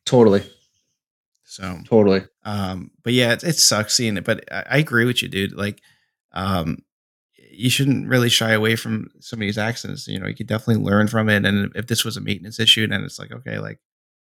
totally, 0.05 0.43
So, 1.43 1.79
totally. 1.85 2.23
um, 2.43 2.91
but 3.03 3.13
yeah, 3.13 3.33
it, 3.33 3.43
it 3.43 3.55
sucks 3.55 3.95
seeing 3.95 4.17
it. 4.17 4.23
But 4.23 4.43
I, 4.51 4.63
I 4.71 4.77
agree 4.77 5.05
with 5.05 5.21
you, 5.21 5.27
dude. 5.29 5.53
Like, 5.53 5.81
um, 6.33 6.79
you 7.51 7.69
shouldn't 7.69 8.07
really 8.07 8.29
shy 8.29 8.51
away 8.51 8.75
from 8.75 9.09
some 9.19 9.37
of 9.37 9.41
these 9.41 9.57
accidents. 9.57 10.07
You 10.07 10.19
know, 10.19 10.27
you 10.27 10.35
could 10.35 10.47
definitely 10.47 10.83
learn 10.83 11.07
from 11.07 11.29
it. 11.29 11.45
And 11.45 11.71
if 11.75 11.87
this 11.87 12.03
was 12.03 12.17
a 12.17 12.21
maintenance 12.21 12.59
issue, 12.59 12.87
then 12.87 13.03
it's 13.03 13.19
like, 13.19 13.31
okay, 13.31 13.59
like 13.59 13.79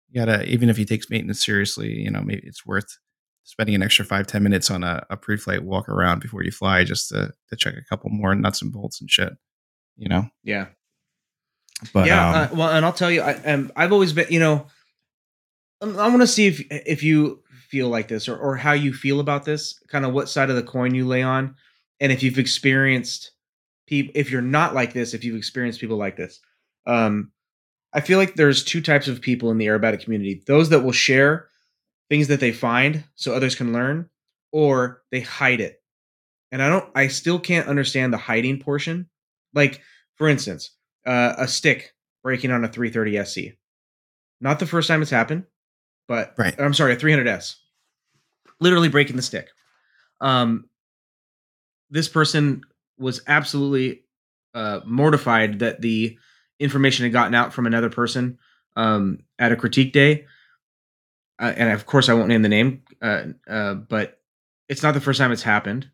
you 0.10 0.20
gotta, 0.20 0.46
even 0.50 0.70
if 0.70 0.78
he 0.78 0.86
takes 0.86 1.10
maintenance 1.10 1.44
seriously, 1.44 1.94
you 2.00 2.12
know, 2.12 2.22
maybe 2.22 2.44
it's 2.46 2.66
worth 2.66 2.98
spending 3.46 3.76
an 3.76 3.84
extra 3.84 4.04
five, 4.04 4.28
10 4.28 4.44
minutes 4.44 4.70
on 4.70 4.84
a, 4.84 5.06
a 5.10 5.16
pre-flight 5.16 5.64
walk 5.64 5.88
around 5.88 6.20
before 6.20 6.44
you 6.44 6.52
fly 6.52 6.84
just 6.84 7.10
to, 7.10 7.32
to 7.50 7.56
check 7.56 7.76
a 7.76 7.84
couple 7.90 8.10
more 8.10 8.36
nuts 8.36 8.62
and 8.62 8.74
bolts 8.74 9.00
and 9.00 9.10
shit, 9.10 9.34
you 9.96 10.10
know? 10.10 10.28
Yeah. 10.44 10.68
But, 11.94 12.08
yeah, 12.08 12.30
um, 12.30 12.36
uh, 12.36 12.56
well, 12.56 12.70
and 12.70 12.86
I'll 12.86 12.94
tell 12.94 13.12
you, 13.12 13.22
I, 13.22 13.34
um, 13.46 13.72
I've 13.76 13.92
always 13.92 14.14
been, 14.14 14.28
you 14.30 14.40
know, 14.40 14.68
um, 15.82 15.98
I 16.00 16.08
want 16.08 16.22
to 16.22 16.28
see 16.28 16.48
if 16.48 16.66
if 16.72 17.04
you 17.04 17.44
feel 17.70 17.90
like 17.90 18.08
this 18.08 18.30
or 18.30 18.38
or 18.38 18.56
how 18.56 18.72
you 18.72 18.94
feel 18.94 19.20
about 19.20 19.44
this, 19.44 19.78
kind 19.90 20.06
of 20.06 20.14
what 20.14 20.30
side 20.30 20.50
of 20.50 20.56
the 20.56 20.64
coin 20.64 20.96
you 20.96 21.06
lay 21.06 21.22
on, 21.22 21.56
and 22.00 22.14
if 22.14 22.24
you've 22.24 22.40
experienced 22.40 23.32
people, 23.88 24.14
if 24.16 24.32
you're 24.32 24.42
not 24.42 24.74
like 24.74 24.94
this, 24.94 25.14
if 25.14 25.24
you've 25.24 25.36
experienced 25.36 25.82
people 25.82 25.98
like 25.98 26.16
this. 26.16 26.40
Um, 26.88 27.32
I 27.94 28.02
feel 28.02 28.20
like 28.20 28.36
there's 28.36 28.64
two 28.64 28.82
types 28.82 29.08
of 29.08 29.22
people 29.22 29.52
in 29.52 29.58
the 29.58 29.68
aerobatic 29.68 30.02
community: 30.02 30.44
those 30.48 30.70
that 30.70 30.82
will 30.82 30.94
share 30.94 31.50
things 32.10 32.28
that 32.28 32.40
they 32.40 32.52
find 32.52 33.04
so 33.16 33.34
others 33.34 33.56
can 33.56 33.74
learn, 33.74 34.10
or 34.52 35.02
they 35.12 35.22
hide 35.22 35.62
it. 35.62 35.82
And 36.52 36.62
I 36.62 36.70
don't, 36.70 36.90
I 36.96 37.08
still 37.08 37.40
can't 37.40 37.68
understand 37.68 38.14
the 38.14 38.18
hiding 38.18 38.60
portion. 38.60 39.10
Like, 39.54 39.82
for 40.16 40.28
instance, 40.30 40.72
uh, 41.06 41.34
a 41.38 41.48
stick 41.48 41.94
breaking 42.24 42.52
on 42.52 42.64
a 42.64 42.68
330 42.68 43.26
SC. 43.26 43.58
Not 44.42 44.60
the 44.60 44.66
first 44.66 44.88
time 44.88 45.02
it's 45.02 45.12
happened, 45.12 45.46
but 46.08 46.34
Right. 46.38 46.60
I'm 46.60 46.74
sorry, 46.74 46.94
a 46.94 46.98
300S. 46.98 47.56
Literally 48.60 48.90
breaking 48.90 49.16
the 49.16 49.22
stick. 49.22 49.50
Um, 50.22 50.70
this 51.90 52.08
person 52.08 52.62
was 52.98 53.22
absolutely 53.28 54.04
uh, 54.54 54.80
mortified 54.86 55.60
that 55.60 55.82
the 55.82 56.18
information 56.60 57.04
had 57.04 57.12
gotten 57.12 57.36
out 57.36 57.54
from 57.54 57.66
another 57.66 57.90
person 57.90 58.38
um, 58.76 59.20
at 59.38 59.52
a 59.52 59.56
critique 59.56 59.94
day. 59.94 60.26
Uh, 61.40 61.54
and 61.56 61.72
of 61.72 61.86
course, 61.86 62.10
I 62.10 62.14
won't 62.14 62.30
name 62.30 62.42
the 62.44 62.50
name, 62.50 62.84
uh, 63.02 63.24
uh, 63.48 63.74
but 63.76 64.20
it's 64.70 64.84
not 64.84 64.94
the 64.94 65.02
first 65.02 65.20
time 65.20 65.32
it's 65.32 65.44
happened. 65.44 65.90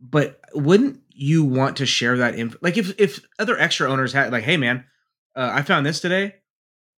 but 0.00 0.40
wouldn't 0.54 1.00
you 1.10 1.44
want 1.44 1.78
to 1.78 1.86
share 1.86 2.18
that 2.18 2.34
info? 2.34 2.58
Like 2.60 2.76
if 2.76 2.98
if 3.00 3.20
other 3.38 3.58
extra 3.58 3.90
owners 3.90 4.12
had 4.12 4.32
like, 4.32 4.44
hey 4.44 4.56
man, 4.56 4.84
uh, 5.34 5.50
I 5.52 5.62
found 5.62 5.86
this 5.86 6.00
today. 6.00 6.34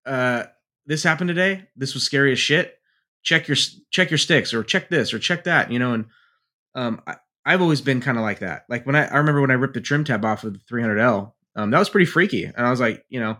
Uh, 0.07 0.45
this 0.87 1.03
happened 1.03 1.29
today. 1.29 1.68
This 1.76 1.95
was 1.95 2.03
scary 2.03 2.33
as 2.33 2.39
shit. 2.39 2.79
Check 3.22 3.49
your 3.49 3.57
check 3.91 4.11
your 4.11 4.18
sticks 4.18 4.53
or 4.55 4.62
check 4.62 4.89
this 4.89 5.12
or 5.12 5.18
check 5.18 5.45
that. 5.45 5.70
You 5.70 5.79
know, 5.79 5.93
and 5.93 6.07
um, 6.74 7.03
I, 7.07 7.16
I've 7.45 7.62
always 7.62 7.81
been 7.81 8.01
kind 8.01 8.18
of 8.18 8.22
like 8.22 8.41
that. 8.41 8.64
Like 8.68 8.87
when 8.87 8.97
I 8.97 9.07
I 9.07 9.18
remember 9.18 9.41
when 9.41 9.51
I 9.51 9.55
ripped 9.55 9.74
the 9.74 9.81
trim 9.81 10.05
tab 10.05 10.24
off 10.24 10.45
of 10.45 10.55
the 10.55 10.61
300L, 10.61 11.33
um, 11.57 11.70
that 11.70 11.79
was 11.79 11.91
pretty 11.91 12.07
freaky, 12.07 12.45
and 12.45 12.66
I 12.66 12.70
was 12.70 12.81
like, 12.81 13.05
you 13.09 13.20
know, 13.20 13.39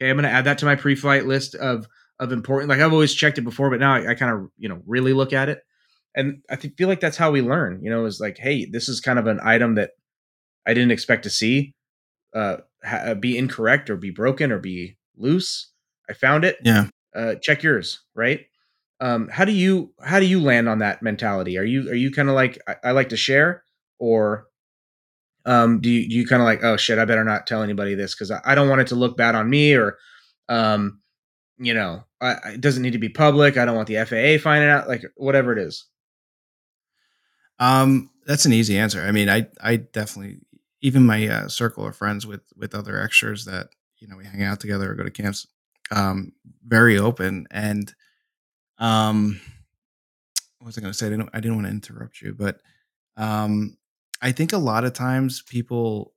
okay, 0.00 0.10
I'm 0.10 0.16
gonna 0.16 0.28
add 0.28 0.46
that 0.46 0.58
to 0.58 0.66
my 0.66 0.76
pre-flight 0.76 1.26
list 1.26 1.54
of 1.54 1.86
of 2.20 2.32
important. 2.32 2.68
Like 2.68 2.80
I've 2.80 2.92
always 2.92 3.14
checked 3.14 3.38
it 3.38 3.42
before, 3.42 3.70
but 3.70 3.80
now 3.80 3.94
I, 3.94 4.10
I 4.10 4.14
kind 4.14 4.32
of 4.32 4.50
you 4.58 4.68
know 4.68 4.82
really 4.86 5.12
look 5.12 5.32
at 5.32 5.48
it 5.48 5.62
and 6.14 6.42
I 6.50 6.56
th- 6.56 6.74
feel 6.76 6.88
like 6.88 7.00
that's 7.00 7.16
how 7.16 7.30
we 7.30 7.42
learn. 7.42 7.80
You 7.82 7.90
know, 7.90 8.04
is 8.04 8.20
like, 8.20 8.38
hey, 8.38 8.64
this 8.64 8.88
is 8.88 9.00
kind 9.00 9.18
of 9.18 9.26
an 9.26 9.40
item 9.42 9.76
that 9.76 9.92
I 10.66 10.74
didn't 10.74 10.90
expect 10.90 11.22
to 11.22 11.30
see 11.30 11.74
uh, 12.34 12.58
ha- 12.84 13.02
uh, 13.06 13.14
be 13.14 13.38
incorrect 13.38 13.88
or 13.88 13.96
be 13.96 14.10
broken 14.10 14.50
or 14.50 14.58
be 14.58 14.96
loose. 15.16 15.70
I 16.10 16.14
found 16.14 16.44
it. 16.44 16.58
Yeah. 16.64 16.86
Uh, 17.14 17.36
check 17.36 17.62
yours, 17.62 18.00
right? 18.14 18.46
Um, 19.00 19.28
how 19.28 19.44
do 19.44 19.52
you 19.52 19.92
how 20.02 20.18
do 20.18 20.26
you 20.26 20.40
land 20.40 20.68
on 20.68 20.80
that 20.80 21.02
mentality? 21.02 21.56
Are 21.56 21.64
you 21.64 21.88
are 21.90 21.94
you 21.94 22.10
kind 22.10 22.28
of 22.28 22.34
like 22.34 22.58
I, 22.66 22.76
I, 22.84 22.90
like 22.90 23.10
to 23.10 23.16
share, 23.16 23.62
or 24.00 24.46
um, 25.46 25.80
do 25.80 25.88
you 25.88 26.08
do 26.08 26.16
you 26.16 26.26
kind 26.26 26.42
of 26.42 26.46
like 26.46 26.64
oh 26.64 26.76
shit 26.76 26.98
I 26.98 27.04
better 27.04 27.22
not 27.22 27.46
tell 27.46 27.62
anybody 27.62 27.94
this 27.94 28.14
because 28.14 28.32
I, 28.32 28.40
I, 28.44 28.54
don't 28.56 28.68
want 28.68 28.80
it 28.80 28.88
to 28.88 28.96
look 28.96 29.16
bad 29.16 29.36
on 29.36 29.48
me 29.48 29.74
or 29.74 29.98
um, 30.48 31.00
you 31.58 31.74
know 31.74 32.04
I, 32.20 32.52
it 32.54 32.60
doesn't 32.60 32.82
need 32.82 32.92
to 32.92 32.98
be 32.98 33.08
public. 33.08 33.56
I 33.56 33.64
don't 33.64 33.76
want 33.76 33.88
the 33.88 34.04
FAA 34.04 34.42
finding 34.42 34.70
out 34.70 34.88
like 34.88 35.04
whatever 35.16 35.52
it 35.52 35.58
is. 35.58 35.86
Um, 37.58 38.10
that's 38.26 38.44
an 38.44 38.52
easy 38.52 38.78
answer. 38.78 39.02
I 39.02 39.12
mean, 39.12 39.28
I 39.28 39.46
I 39.60 39.76
definitely 39.76 40.38
even 40.80 41.06
my 41.06 41.26
uh, 41.26 41.48
circle 41.48 41.86
of 41.86 41.96
friends 41.96 42.26
with 42.26 42.42
with 42.56 42.74
other 42.74 43.00
extras 43.00 43.44
that 43.44 43.68
you 43.98 44.08
know 44.08 44.16
we 44.16 44.24
hang 44.24 44.42
out 44.42 44.60
together 44.60 44.90
or 44.90 44.94
go 44.94 45.04
to 45.04 45.10
camps, 45.10 45.46
um, 45.90 46.32
very 46.66 46.98
open 46.98 47.46
and 47.50 47.94
um, 48.78 49.40
what 50.58 50.66
was 50.66 50.78
I 50.78 50.80
going 50.80 50.92
to 50.92 50.98
say? 50.98 51.06
I 51.06 51.10
didn't 51.10 51.30
I 51.32 51.40
didn't 51.40 51.56
want 51.56 51.66
to 51.66 51.72
interrupt 51.72 52.20
you, 52.20 52.34
but 52.34 52.60
um, 53.16 53.76
I 54.22 54.32
think 54.32 54.52
a 54.52 54.58
lot 54.58 54.84
of 54.84 54.92
times 54.92 55.42
people 55.42 56.14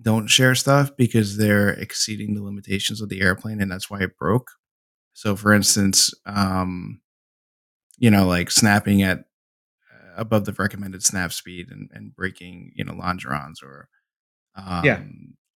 don't 0.00 0.28
share 0.28 0.54
stuff 0.54 0.96
because 0.96 1.36
they're 1.36 1.70
exceeding 1.70 2.34
the 2.34 2.42
limitations 2.42 3.00
of 3.00 3.08
the 3.08 3.20
airplane 3.20 3.60
and 3.60 3.70
that's 3.70 3.88
why 3.88 4.00
it 4.00 4.18
broke. 4.18 4.50
So 5.14 5.36
for 5.36 5.52
instance, 5.52 6.12
um, 6.26 7.00
you 7.96 8.10
know, 8.10 8.26
like 8.26 8.50
snapping 8.50 9.02
at 9.02 9.24
above 10.16 10.44
the 10.44 10.52
recommended 10.52 11.02
snap 11.02 11.32
speed 11.32 11.70
and, 11.70 11.90
and 11.92 12.14
breaking, 12.14 12.72
you 12.74 12.84
know, 12.84 12.92
longerons 12.92 13.62
or 13.62 13.88
um, 14.56 14.84
yeah, 14.84 15.00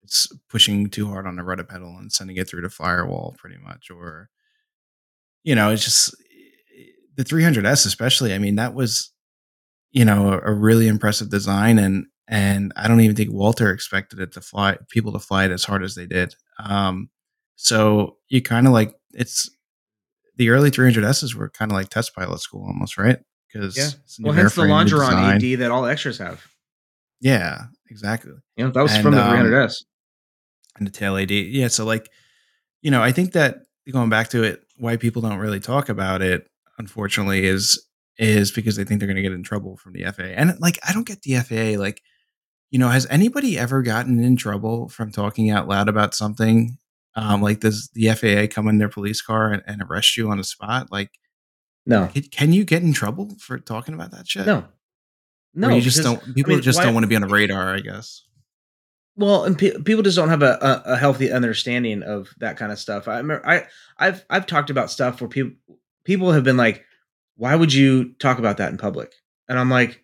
it's 0.02 0.26
pushing 0.48 0.88
too 0.88 1.06
hard 1.06 1.26
on 1.26 1.36
the 1.36 1.42
rudder 1.44 1.64
pedal 1.64 1.96
and 1.98 2.10
sending 2.10 2.36
it 2.36 2.48
through 2.48 2.62
the 2.62 2.70
firewall 2.70 3.34
pretty 3.38 3.58
much. 3.58 3.90
Or, 3.90 4.30
you 5.44 5.54
know, 5.54 5.70
it's 5.70 5.84
just 5.84 6.16
the 7.16 7.24
300S, 7.24 7.86
especially. 7.86 8.32
I 8.32 8.38
mean, 8.38 8.56
that 8.56 8.74
was, 8.74 9.12
you 9.90 10.04
know, 10.04 10.32
a, 10.32 10.50
a 10.50 10.54
really 10.54 10.88
impressive 10.88 11.30
design. 11.30 11.78
And, 11.78 12.06
and 12.26 12.72
I 12.74 12.88
don't 12.88 13.00
even 13.00 13.16
think 13.16 13.32
Walter 13.32 13.70
expected 13.70 14.18
it 14.18 14.32
to 14.32 14.40
fly, 14.40 14.78
people 14.88 15.12
to 15.12 15.18
fly 15.18 15.44
it 15.44 15.50
as 15.50 15.64
hard 15.64 15.84
as 15.84 15.94
they 15.94 16.06
did. 16.06 16.34
Um, 16.58 17.10
so 17.56 18.16
you 18.28 18.42
kind 18.42 18.66
of 18.66 18.72
like, 18.72 18.94
it's, 19.12 19.50
the 20.36 20.50
early 20.50 20.70
300Ss 20.70 21.34
were 21.34 21.48
kind 21.48 21.72
of 21.72 21.76
like 21.76 21.88
test 21.88 22.14
pilot 22.14 22.40
school 22.40 22.64
almost, 22.64 22.96
right? 22.96 23.18
because 23.52 23.76
yeah. 23.76 23.88
well, 24.20 24.34
hence 24.34 24.54
the 24.54 24.62
Longeron 24.62 25.34
AD 25.34 25.60
that 25.60 25.70
all 25.70 25.86
extras 25.86 26.18
have. 26.18 26.46
Yeah, 27.20 27.64
exactly. 27.90 28.32
Yeah, 28.56 28.68
that 28.68 28.82
was 28.82 28.92
and, 28.94 29.02
from 29.02 29.14
the 29.14 29.20
300S 29.20 29.64
um, 29.64 29.70
and 30.76 30.86
the 30.86 30.92
tail 30.92 31.16
AD. 31.16 31.30
Yeah, 31.30 31.68
so 31.68 31.84
like, 31.84 32.08
you 32.82 32.90
know, 32.90 33.02
I 33.02 33.12
think 33.12 33.32
that 33.32 33.58
going 33.90 34.10
back 34.10 34.28
to 34.30 34.42
it, 34.42 34.62
why 34.76 34.96
people 34.96 35.22
don't 35.22 35.38
really 35.38 35.60
talk 35.60 35.88
about 35.88 36.22
it, 36.22 36.46
unfortunately, 36.78 37.44
is 37.44 37.84
is 38.18 38.50
because 38.50 38.76
they 38.76 38.84
think 38.84 39.00
they're 39.00 39.06
going 39.06 39.16
to 39.16 39.22
get 39.22 39.32
in 39.32 39.44
trouble 39.44 39.76
from 39.76 39.92
the 39.92 40.04
FAA. 40.04 40.34
And 40.34 40.58
like, 40.60 40.78
I 40.86 40.92
don't 40.92 41.06
get 41.06 41.22
the 41.22 41.36
FAA. 41.36 41.80
Like, 41.80 42.02
you 42.70 42.78
know, 42.78 42.88
has 42.88 43.06
anybody 43.10 43.56
ever 43.56 43.80
gotten 43.82 44.18
in 44.18 44.36
trouble 44.36 44.88
from 44.88 45.12
talking 45.12 45.50
out 45.50 45.68
loud 45.68 45.88
about 45.88 46.14
something? 46.14 46.78
Um, 47.14 47.42
like, 47.42 47.60
does 47.60 47.90
the 47.94 48.10
FAA 48.10 48.52
come 48.52 48.68
in 48.68 48.78
their 48.78 48.88
police 48.88 49.20
car 49.20 49.52
and, 49.52 49.62
and 49.66 49.82
arrest 49.82 50.16
you 50.16 50.30
on 50.30 50.38
the 50.38 50.44
spot? 50.44 50.92
Like, 50.92 51.10
no. 51.86 52.08
Can, 52.08 52.22
can 52.22 52.52
you 52.52 52.64
get 52.64 52.82
in 52.82 52.92
trouble 52.92 53.34
for 53.40 53.58
talking 53.58 53.94
about 53.94 54.10
that 54.12 54.28
shit? 54.28 54.46
No. 54.46 54.64
No, 55.54 55.68
or 55.68 55.72
you 55.72 55.80
just 55.80 56.02
don't. 56.02 56.22
People 56.34 56.52
I 56.52 56.56
mean, 56.56 56.62
just 56.62 56.78
why, 56.78 56.84
don't 56.84 56.94
want 56.94 57.04
to 57.04 57.08
be 57.08 57.16
on 57.16 57.22
the 57.22 57.28
radar, 57.28 57.74
I 57.74 57.80
guess. 57.80 58.22
Well, 59.16 59.44
and 59.44 59.58
pe- 59.58 59.80
people 59.82 60.02
just 60.02 60.16
don't 60.16 60.28
have 60.28 60.42
a, 60.42 60.58
a, 60.60 60.92
a, 60.92 60.96
healthy 60.96 61.32
understanding 61.32 62.04
of 62.04 62.28
that 62.38 62.56
kind 62.56 62.70
of 62.70 62.78
stuff. 62.78 63.08
I 63.08 63.16
remember, 63.16 63.44
I 63.44 63.66
I've 63.98 64.24
I've 64.30 64.46
talked 64.46 64.70
about 64.70 64.90
stuff 64.90 65.20
where 65.20 65.28
people 65.28 65.56
people 66.04 66.32
have 66.32 66.44
been 66.44 66.56
like, 66.56 66.84
"Why 67.36 67.56
would 67.56 67.72
you 67.72 68.12
talk 68.20 68.38
about 68.38 68.58
that 68.58 68.70
in 68.70 68.78
public?" 68.78 69.12
And 69.48 69.58
I'm 69.58 69.70
like, 69.70 70.02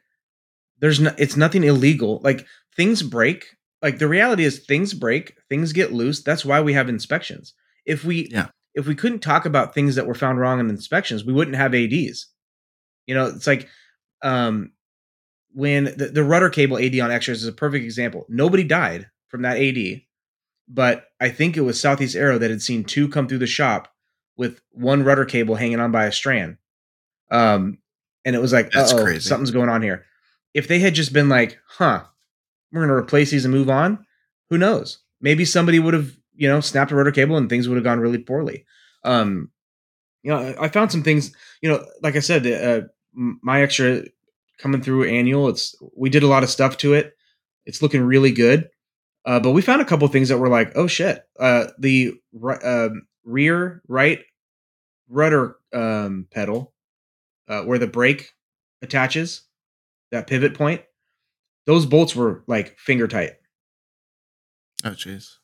"There's 0.80 0.98
no, 0.98 1.14
it's 1.18 1.36
nothing 1.36 1.62
illegal. 1.62 2.20
Like 2.24 2.46
things 2.74 3.02
break. 3.02 3.44
Like 3.84 3.98
the 3.98 4.08
reality 4.08 4.44
is 4.44 4.58
things 4.58 4.94
break, 4.94 5.36
things 5.48 5.72
get 5.72 5.92
loose. 5.92 6.22
That's 6.22 6.44
why 6.44 6.60
we 6.60 6.72
have 6.72 6.88
inspections. 6.88 7.54
If 7.84 8.04
we 8.04 8.28
yeah 8.32 8.48
if 8.74 8.86
we 8.86 8.94
couldn't 8.94 9.20
talk 9.20 9.46
about 9.46 9.72
things 9.72 9.94
that 9.94 10.06
were 10.06 10.14
found 10.14 10.40
wrong 10.40 10.58
in 10.58 10.68
inspections, 10.68 11.24
we 11.24 11.32
wouldn't 11.32 11.56
have 11.56 11.74
ADs. 11.74 12.26
You 13.06 13.14
know, 13.14 13.26
it's 13.26 13.46
like 13.46 13.68
um, 14.22 14.72
when 15.52 15.84
the, 15.84 16.10
the 16.12 16.24
rudder 16.24 16.50
cable 16.50 16.78
AD 16.78 16.98
on 16.98 17.10
extras 17.10 17.42
is 17.42 17.48
a 17.48 17.52
perfect 17.52 17.84
example. 17.84 18.26
Nobody 18.28 18.64
died 18.64 19.08
from 19.28 19.42
that 19.42 19.58
AD, 19.58 20.02
but 20.66 21.06
I 21.20 21.28
think 21.28 21.56
it 21.56 21.60
was 21.60 21.80
Southeast 21.80 22.16
Aero 22.16 22.38
that 22.38 22.50
had 22.50 22.62
seen 22.62 22.84
two 22.84 23.08
come 23.08 23.28
through 23.28 23.38
the 23.38 23.46
shop 23.46 23.92
with 24.36 24.60
one 24.72 25.04
rudder 25.04 25.24
cable 25.24 25.54
hanging 25.54 25.78
on 25.78 25.92
by 25.92 26.06
a 26.06 26.12
strand. 26.12 26.56
Um, 27.30 27.78
and 28.24 28.34
it 28.34 28.40
was 28.40 28.52
like, 28.52 28.72
That's 28.72 28.92
crazy. 28.92 29.20
something's 29.20 29.50
going 29.52 29.68
on 29.68 29.82
here. 29.82 30.04
If 30.52 30.66
they 30.66 30.80
had 30.80 30.94
just 30.94 31.12
been 31.12 31.28
like, 31.28 31.58
huh, 31.68 32.04
we're 32.74 32.86
going 32.86 32.96
to 32.96 33.02
replace 33.02 33.30
these 33.30 33.44
and 33.44 33.54
move 33.54 33.70
on, 33.70 34.04
who 34.50 34.58
knows? 34.58 34.98
Maybe 35.20 35.44
somebody 35.44 35.78
would 35.78 35.94
have 35.94 36.14
you 36.36 36.48
know, 36.48 36.60
snapped 36.60 36.90
a 36.90 36.96
rotor 36.96 37.12
cable 37.12 37.36
and 37.36 37.48
things 37.48 37.68
would 37.68 37.76
have 37.76 37.84
gone 37.84 38.00
really 38.00 38.18
poorly. 38.18 38.64
Um, 39.04 39.50
you 40.22 40.30
know, 40.30 40.54
I 40.58 40.68
found 40.68 40.90
some 40.90 41.02
things, 41.02 41.34
you 41.60 41.70
know, 41.70 41.84
like 42.02 42.16
I 42.16 42.20
said, 42.20 42.46
uh, 42.46 42.86
my 43.14 43.62
extra 43.62 44.02
coming 44.58 44.82
through 44.82 45.04
annual, 45.04 45.48
it's, 45.48 45.74
we 45.96 46.10
did 46.10 46.22
a 46.22 46.28
lot 46.28 46.42
of 46.42 46.50
stuff 46.50 46.76
to 46.78 46.94
it. 46.94 47.14
It's 47.66 47.82
looking 47.82 48.02
really 48.02 48.32
good. 48.32 48.68
Uh, 49.24 49.40
but 49.40 49.52
we 49.52 49.62
found 49.62 49.80
a 49.80 49.86
couple 49.86 50.06
things 50.08 50.28
that 50.28 50.38
were 50.38 50.48
like, 50.48 50.72
oh 50.74 50.86
shit, 50.86 51.24
uh, 51.40 51.66
the 51.78 52.14
uh, 52.42 52.88
rear 53.24 53.82
right 53.88 54.20
rudder 55.08 55.56
um, 55.72 56.26
pedal, 56.30 56.74
uh, 57.48 57.62
where 57.62 57.78
the 57.78 57.86
brake 57.86 58.32
attaches, 58.82 59.42
that 60.10 60.26
pivot 60.26 60.54
point, 60.54 60.82
those 61.66 61.86
bolts 61.86 62.14
were 62.14 62.44
like 62.46 62.78
finger 62.78 63.08
tight. 63.08 63.32
Oh, 64.84 64.90
jeez. 64.90 65.36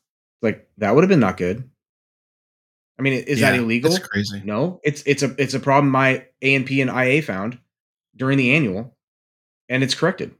Like 0.42 0.68
that 0.78 0.94
would 0.94 1.04
have 1.04 1.08
been 1.08 1.20
not 1.20 1.36
good. 1.36 1.68
I 2.98 3.02
mean, 3.02 3.14
is 3.14 3.40
yeah, 3.40 3.52
that 3.52 3.60
illegal? 3.60 3.90
That's 3.90 4.06
crazy. 4.06 4.42
No, 4.44 4.80
it's 4.84 5.02
it's 5.06 5.22
a 5.22 5.34
it's 5.38 5.54
a 5.54 5.60
problem 5.60 5.90
my 5.90 6.26
A&P 6.42 6.82
and 6.82 6.90
IA 6.90 7.22
found 7.22 7.58
during 8.14 8.36
the 8.36 8.54
annual, 8.54 8.94
and 9.68 9.82
it's 9.82 9.94
corrected 9.94 10.34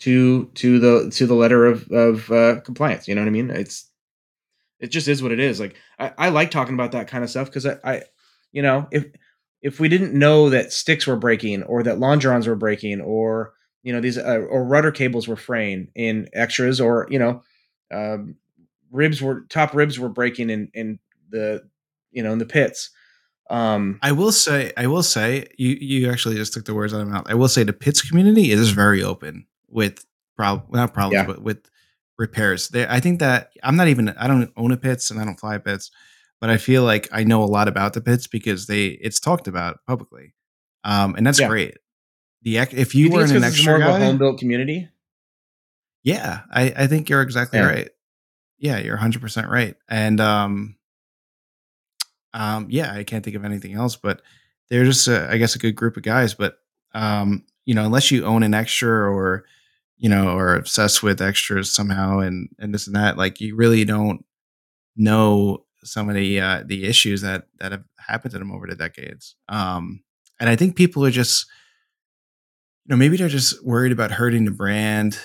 to 0.00 0.46
to 0.54 0.78
the 0.78 1.10
to 1.10 1.26
the 1.26 1.34
letter 1.34 1.64
of 1.66 1.90
of 1.90 2.30
uh, 2.30 2.60
compliance. 2.60 3.08
You 3.08 3.14
know 3.14 3.22
what 3.22 3.28
I 3.28 3.32
mean? 3.32 3.50
It's 3.50 3.90
it 4.78 4.88
just 4.88 5.08
is 5.08 5.22
what 5.22 5.32
it 5.32 5.40
is. 5.40 5.60
Like 5.60 5.76
I, 5.98 6.12
I 6.18 6.28
like 6.30 6.50
talking 6.50 6.74
about 6.74 6.92
that 6.92 7.08
kind 7.08 7.22
of 7.22 7.30
stuff 7.30 7.46
because 7.46 7.66
I, 7.66 7.78
I, 7.84 8.02
you 8.52 8.62
know, 8.62 8.86
if 8.90 9.06
if 9.62 9.80
we 9.80 9.88
didn't 9.88 10.12
know 10.12 10.50
that 10.50 10.72
sticks 10.72 11.06
were 11.06 11.16
breaking 11.16 11.62
or 11.62 11.82
that 11.82 11.98
longerons 11.98 12.46
were 12.46 12.56
breaking 12.56 13.00
or 13.00 13.52
you 13.82 13.92
know 13.92 14.00
these 14.00 14.18
uh, 14.18 14.46
or 14.48 14.64
rudder 14.64 14.90
cables 14.90 15.26
were 15.26 15.36
fraying 15.36 15.88
in 15.94 16.28
extras 16.32 16.80
or 16.80 17.06
you 17.10 17.18
know 17.18 17.42
um, 17.92 18.36
ribs 18.90 19.22
were 19.22 19.42
top 19.48 19.74
ribs 19.74 19.98
were 19.98 20.08
breaking 20.08 20.50
in 20.50 20.70
in 20.74 20.98
the 21.30 21.62
you 22.10 22.22
know 22.22 22.32
in 22.32 22.38
the 22.38 22.46
Pitts. 22.46 22.90
Um, 23.48 23.98
I 24.00 24.12
will 24.12 24.30
say, 24.30 24.72
I 24.76 24.86
will 24.86 25.02
say, 25.02 25.48
you 25.58 25.76
you 25.80 26.10
actually 26.10 26.36
just 26.36 26.52
took 26.52 26.64
the 26.64 26.74
words 26.74 26.94
out 26.94 27.00
of 27.00 27.08
my 27.08 27.14
mouth. 27.14 27.26
I 27.28 27.34
will 27.34 27.48
say 27.48 27.64
the 27.64 27.72
Pitts 27.72 28.00
community 28.00 28.52
is 28.52 28.70
very 28.70 29.02
open 29.02 29.46
with 29.68 30.04
prob 30.36 30.72
not 30.72 30.94
problems, 30.94 31.14
yeah. 31.14 31.26
but 31.26 31.42
with 31.42 31.68
repairs. 32.18 32.68
They, 32.68 32.86
I 32.86 33.00
think 33.00 33.18
that 33.20 33.50
I'm 33.62 33.76
not 33.76 33.88
even 33.88 34.10
I 34.10 34.28
don't 34.28 34.52
own 34.56 34.70
a 34.72 34.76
Pitts 34.76 35.10
and 35.10 35.20
I 35.20 35.24
don't 35.24 35.40
fly 35.40 35.58
Pitts, 35.58 35.90
but 36.40 36.50
I 36.50 36.58
feel 36.58 36.84
like 36.84 37.08
I 37.12 37.24
know 37.24 37.42
a 37.42 37.46
lot 37.46 37.66
about 37.66 37.94
the 37.94 38.00
Pitts 38.00 38.28
because 38.28 38.66
they 38.66 38.86
it's 38.86 39.18
talked 39.18 39.48
about 39.48 39.78
publicly, 39.86 40.34
um, 40.84 41.16
and 41.16 41.26
that's 41.26 41.40
yeah. 41.40 41.48
great. 41.48 41.78
The 42.42 42.58
if 42.58 42.94
you, 42.94 43.06
you 43.06 43.12
were 43.12 43.24
in 43.24 43.36
an 43.36 43.44
extra 43.44 43.78
more 43.78 43.88
of 43.88 43.96
a 43.96 44.04
home 44.04 44.18
built 44.18 44.38
community, 44.38 44.88
yeah, 46.02 46.42
I 46.50 46.72
I 46.76 46.86
think 46.86 47.08
you're 47.08 47.22
exactly 47.22 47.58
yeah. 47.58 47.66
right. 47.66 47.90
Yeah, 48.58 48.78
you're 48.78 48.98
100% 48.98 49.48
right. 49.48 49.74
And 49.88 50.20
um 50.20 50.76
um 52.34 52.66
yeah, 52.70 52.92
I 52.92 53.04
can't 53.04 53.24
think 53.24 53.36
of 53.36 53.44
anything 53.44 53.74
else, 53.74 53.96
but 53.96 54.22
they're 54.68 54.84
just 54.84 55.08
a, 55.08 55.30
I 55.30 55.38
guess 55.38 55.54
a 55.54 55.58
good 55.58 55.74
group 55.74 55.96
of 55.96 56.02
guys, 56.02 56.34
but 56.34 56.58
um 56.94 57.44
you 57.64 57.74
know, 57.74 57.84
unless 57.84 58.10
you 58.10 58.24
own 58.24 58.42
an 58.42 58.54
extra 58.54 59.10
or 59.10 59.44
you 60.00 60.08
know, 60.08 60.30
or 60.30 60.54
obsessed 60.54 61.02
with 61.02 61.20
extras 61.20 61.70
somehow 61.70 62.20
and 62.20 62.48
and 62.58 62.72
this 62.72 62.86
and 62.86 62.96
that. 62.96 63.18
Like 63.18 63.38
you 63.40 63.54
really 63.54 63.84
don't 63.84 64.24
know 64.96 65.66
some 65.84 66.08
of 66.08 66.14
the 66.14 66.40
uh, 66.40 66.62
the 66.64 66.84
issues 66.84 67.20
that 67.20 67.44
that 67.58 67.72
have 67.72 67.84
happened 67.98 68.32
to 68.32 68.38
them 68.38 68.50
over 68.50 68.66
the 68.66 68.74
decades. 68.74 69.36
Um, 69.50 70.02
and 70.40 70.48
I 70.48 70.56
think 70.56 70.74
people 70.74 71.04
are 71.04 71.10
just, 71.10 71.46
know, 72.90 72.96
maybe 72.96 73.16
they're 73.16 73.28
just 73.28 73.64
worried 73.64 73.92
about 73.92 74.10
hurting 74.10 74.44
the 74.44 74.50
brand, 74.50 75.18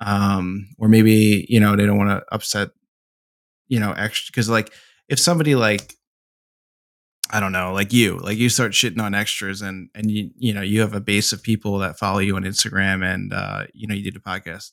um, 0.00 0.68
or 0.78 0.88
maybe 0.88 1.46
you 1.48 1.60
know 1.60 1.76
they 1.76 1.86
don't 1.86 1.98
want 1.98 2.10
to 2.10 2.24
upset, 2.32 2.70
you 3.68 3.80
know, 3.80 3.92
extra 3.92 4.32
because 4.32 4.48
like 4.48 4.72
if 5.08 5.18
somebody 5.18 5.54
like 5.54 5.94
I 7.32 7.38
don't 7.38 7.52
know, 7.52 7.72
like 7.72 7.92
you, 7.92 8.18
like 8.18 8.38
you 8.38 8.48
start 8.48 8.72
shitting 8.72 9.00
on 9.00 9.14
extras 9.14 9.62
and 9.62 9.88
and 9.94 10.10
you 10.10 10.30
you 10.36 10.52
know 10.52 10.62
you 10.62 10.80
have 10.80 10.94
a 10.94 11.00
base 11.00 11.32
of 11.32 11.42
people 11.42 11.78
that 11.78 11.98
follow 11.98 12.18
you 12.18 12.36
on 12.36 12.42
Instagram 12.42 13.04
and 13.04 13.32
uh, 13.32 13.66
you 13.72 13.86
know 13.86 13.94
you 13.94 14.02
did 14.02 14.16
a 14.16 14.20
podcast. 14.20 14.72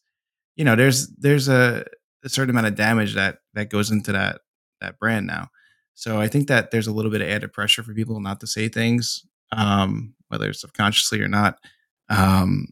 You 0.55 0.65
know, 0.65 0.75
there's 0.75 1.07
there's 1.17 1.49
a, 1.49 1.85
a 2.23 2.29
certain 2.29 2.49
amount 2.49 2.67
of 2.67 2.75
damage 2.75 3.13
that 3.13 3.39
that 3.53 3.69
goes 3.69 3.91
into 3.91 4.11
that 4.13 4.41
that 4.81 4.97
brand 4.99 5.27
now. 5.27 5.49
So 5.93 6.19
I 6.19 6.27
think 6.27 6.47
that 6.47 6.71
there's 6.71 6.87
a 6.87 6.91
little 6.91 7.11
bit 7.11 7.21
of 7.21 7.27
added 7.27 7.53
pressure 7.53 7.83
for 7.83 7.93
people 7.93 8.19
not 8.19 8.39
to 8.41 8.47
say 8.47 8.69
things, 8.69 9.25
um, 9.51 10.13
whether 10.27 10.49
it's 10.49 10.61
subconsciously 10.61 11.21
or 11.21 11.27
not, 11.27 11.57
um, 12.09 12.67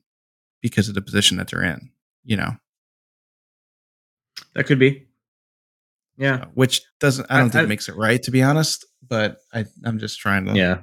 because 0.61 0.87
of 0.89 0.95
the 0.95 1.01
position 1.01 1.37
that 1.37 1.49
they're 1.49 1.63
in. 1.63 1.91
You 2.23 2.37
know, 2.37 2.51
That 4.53 4.65
could 4.65 4.79
be. 4.79 5.07
Yeah. 6.17 6.41
So, 6.41 6.47
which 6.53 6.81
doesn't 6.99 7.27
I 7.29 7.37
don't 7.39 7.47
I- 7.47 7.51
think 7.51 7.63
I- 7.65 7.67
makes 7.67 7.89
it 7.89 7.95
right 7.95 8.21
to 8.23 8.31
be 8.31 8.41
honest. 8.41 8.85
But 9.07 9.37
I 9.53 9.65
I'm 9.83 9.99
just 9.99 10.19
trying 10.19 10.45
to 10.45 10.53
Yeah. 10.55 10.75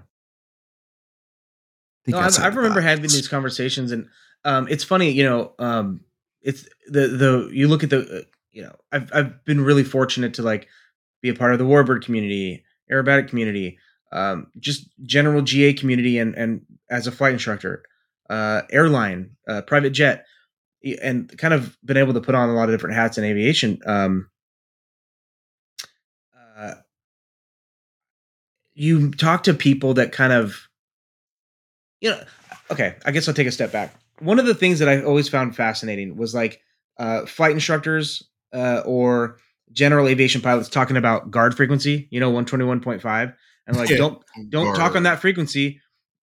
think 2.05 2.15
No, 2.17 2.19
I, 2.21 2.29
I 2.41 2.47
remember 2.49 2.81
box. 2.81 2.85
having 2.85 3.03
these 3.03 3.29
conversations, 3.29 3.91
and 3.93 4.09
um, 4.45 4.69
it's 4.69 4.85
funny, 4.85 5.11
you 5.11 5.25
know, 5.25 5.55
um, 5.59 6.01
it's 6.41 6.69
the 6.89 7.09
the 7.09 7.51
you 7.53 7.67
look 7.69 7.83
at 7.83 7.91
the, 7.91 8.21
uh, 8.21 8.23
you 8.53 8.63
know, 8.63 8.75
I've 8.93 9.11
I've 9.13 9.45
been 9.45 9.61
really 9.61 9.85
fortunate 9.85 10.35
to 10.35 10.43
like 10.43 10.69
be 11.21 11.29
a 11.31 11.35
part 11.35 11.53
of 11.53 11.59
the 11.59 11.65
Warbird 11.65 12.05
community, 12.05 12.65
aerobatic 12.91 13.29
community, 13.29 13.79
um, 14.13 14.47
just 14.61 14.87
general 15.05 15.43
GA 15.43 15.73
community, 15.73 16.19
and 16.19 16.35
and 16.37 16.65
as 16.91 17.07
a 17.09 17.13
flight 17.13 17.33
instructor, 17.33 17.83
uh, 18.33 18.63
airline, 18.71 19.37
uh, 19.47 19.61
private 19.63 19.91
jet, 19.91 20.25
and 21.03 21.37
kind 21.37 21.53
of 21.53 21.77
been 21.85 21.99
able 21.99 22.15
to 22.15 22.21
put 22.21 22.35
on 22.35 22.49
a 22.49 22.55
lot 22.55 22.69
of 22.69 22.75
different 22.75 22.97
hats 22.97 23.19
in 23.19 23.25
aviation. 23.25 23.79
Um, 23.85 24.31
uh, 26.59 26.75
you 28.75 29.11
talk 29.11 29.43
to 29.43 29.53
people 29.53 29.95
that 29.95 30.13
kind 30.13 30.33
of 30.33 30.69
you 32.01 32.11
know 32.11 32.21
okay 32.71 32.97
i 33.05 33.11
guess 33.11 33.29
i'll 33.29 33.35
take 33.35 33.47
a 33.47 33.53
step 33.53 33.71
back 33.71 33.95
one 34.21 34.39
of 34.39 34.47
the 34.47 34.55
things 34.55 34.79
that 34.79 34.89
i 34.89 35.03
always 35.03 35.29
found 35.29 35.55
fascinating 35.55 36.17
was 36.17 36.35
like 36.35 36.61
uh, 36.99 37.27
flight 37.27 37.53
instructors 37.53 38.23
uh, 38.55 38.83
or 38.85 39.39
general 39.73 40.09
aviation 40.09 40.41
pilots 40.41 40.69
talking 40.69 40.97
about 40.97 41.31
guard 41.31 41.55
frequency 41.55 42.09
you 42.11 42.19
know 42.19 42.33
121.5 42.33 43.35
and 43.67 43.77
like 43.77 43.91
Yeah. 43.91 43.97
don't 43.99 44.23
don't 44.49 44.75
talk 44.75 44.97
on 44.97 45.03
that 45.03 45.21
frequency 45.21 45.81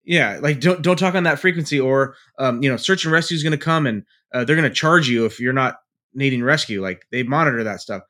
yeah 0.10 0.39
like 0.41 0.60
don't 0.60 0.82
don't 0.82 0.97
talk 0.97 1.14
on 1.14 1.24
that 1.24 1.39
frequency 1.39 1.80
or 1.80 2.16
um, 2.39 2.62
you 2.64 2.70
know 2.70 2.78
search 2.78 3.05
and 3.05 3.14
rescue 3.14 3.36
is 3.36 3.43
going 3.43 3.57
to 3.57 3.64
come 3.64 3.86
and 3.86 4.03
uh, 4.34 4.43
they're 4.43 4.55
going 4.55 4.68
to 4.68 4.76
charge 4.76 5.07
you 5.07 5.26
if 5.26 5.39
you're 5.39 5.53
not 5.53 5.76
needing 6.16 6.43
rescue 6.43 6.82
like 6.82 7.05
they 7.12 7.24
monitor 7.24 7.64
that 7.64 7.80
stuff. 7.80 8.01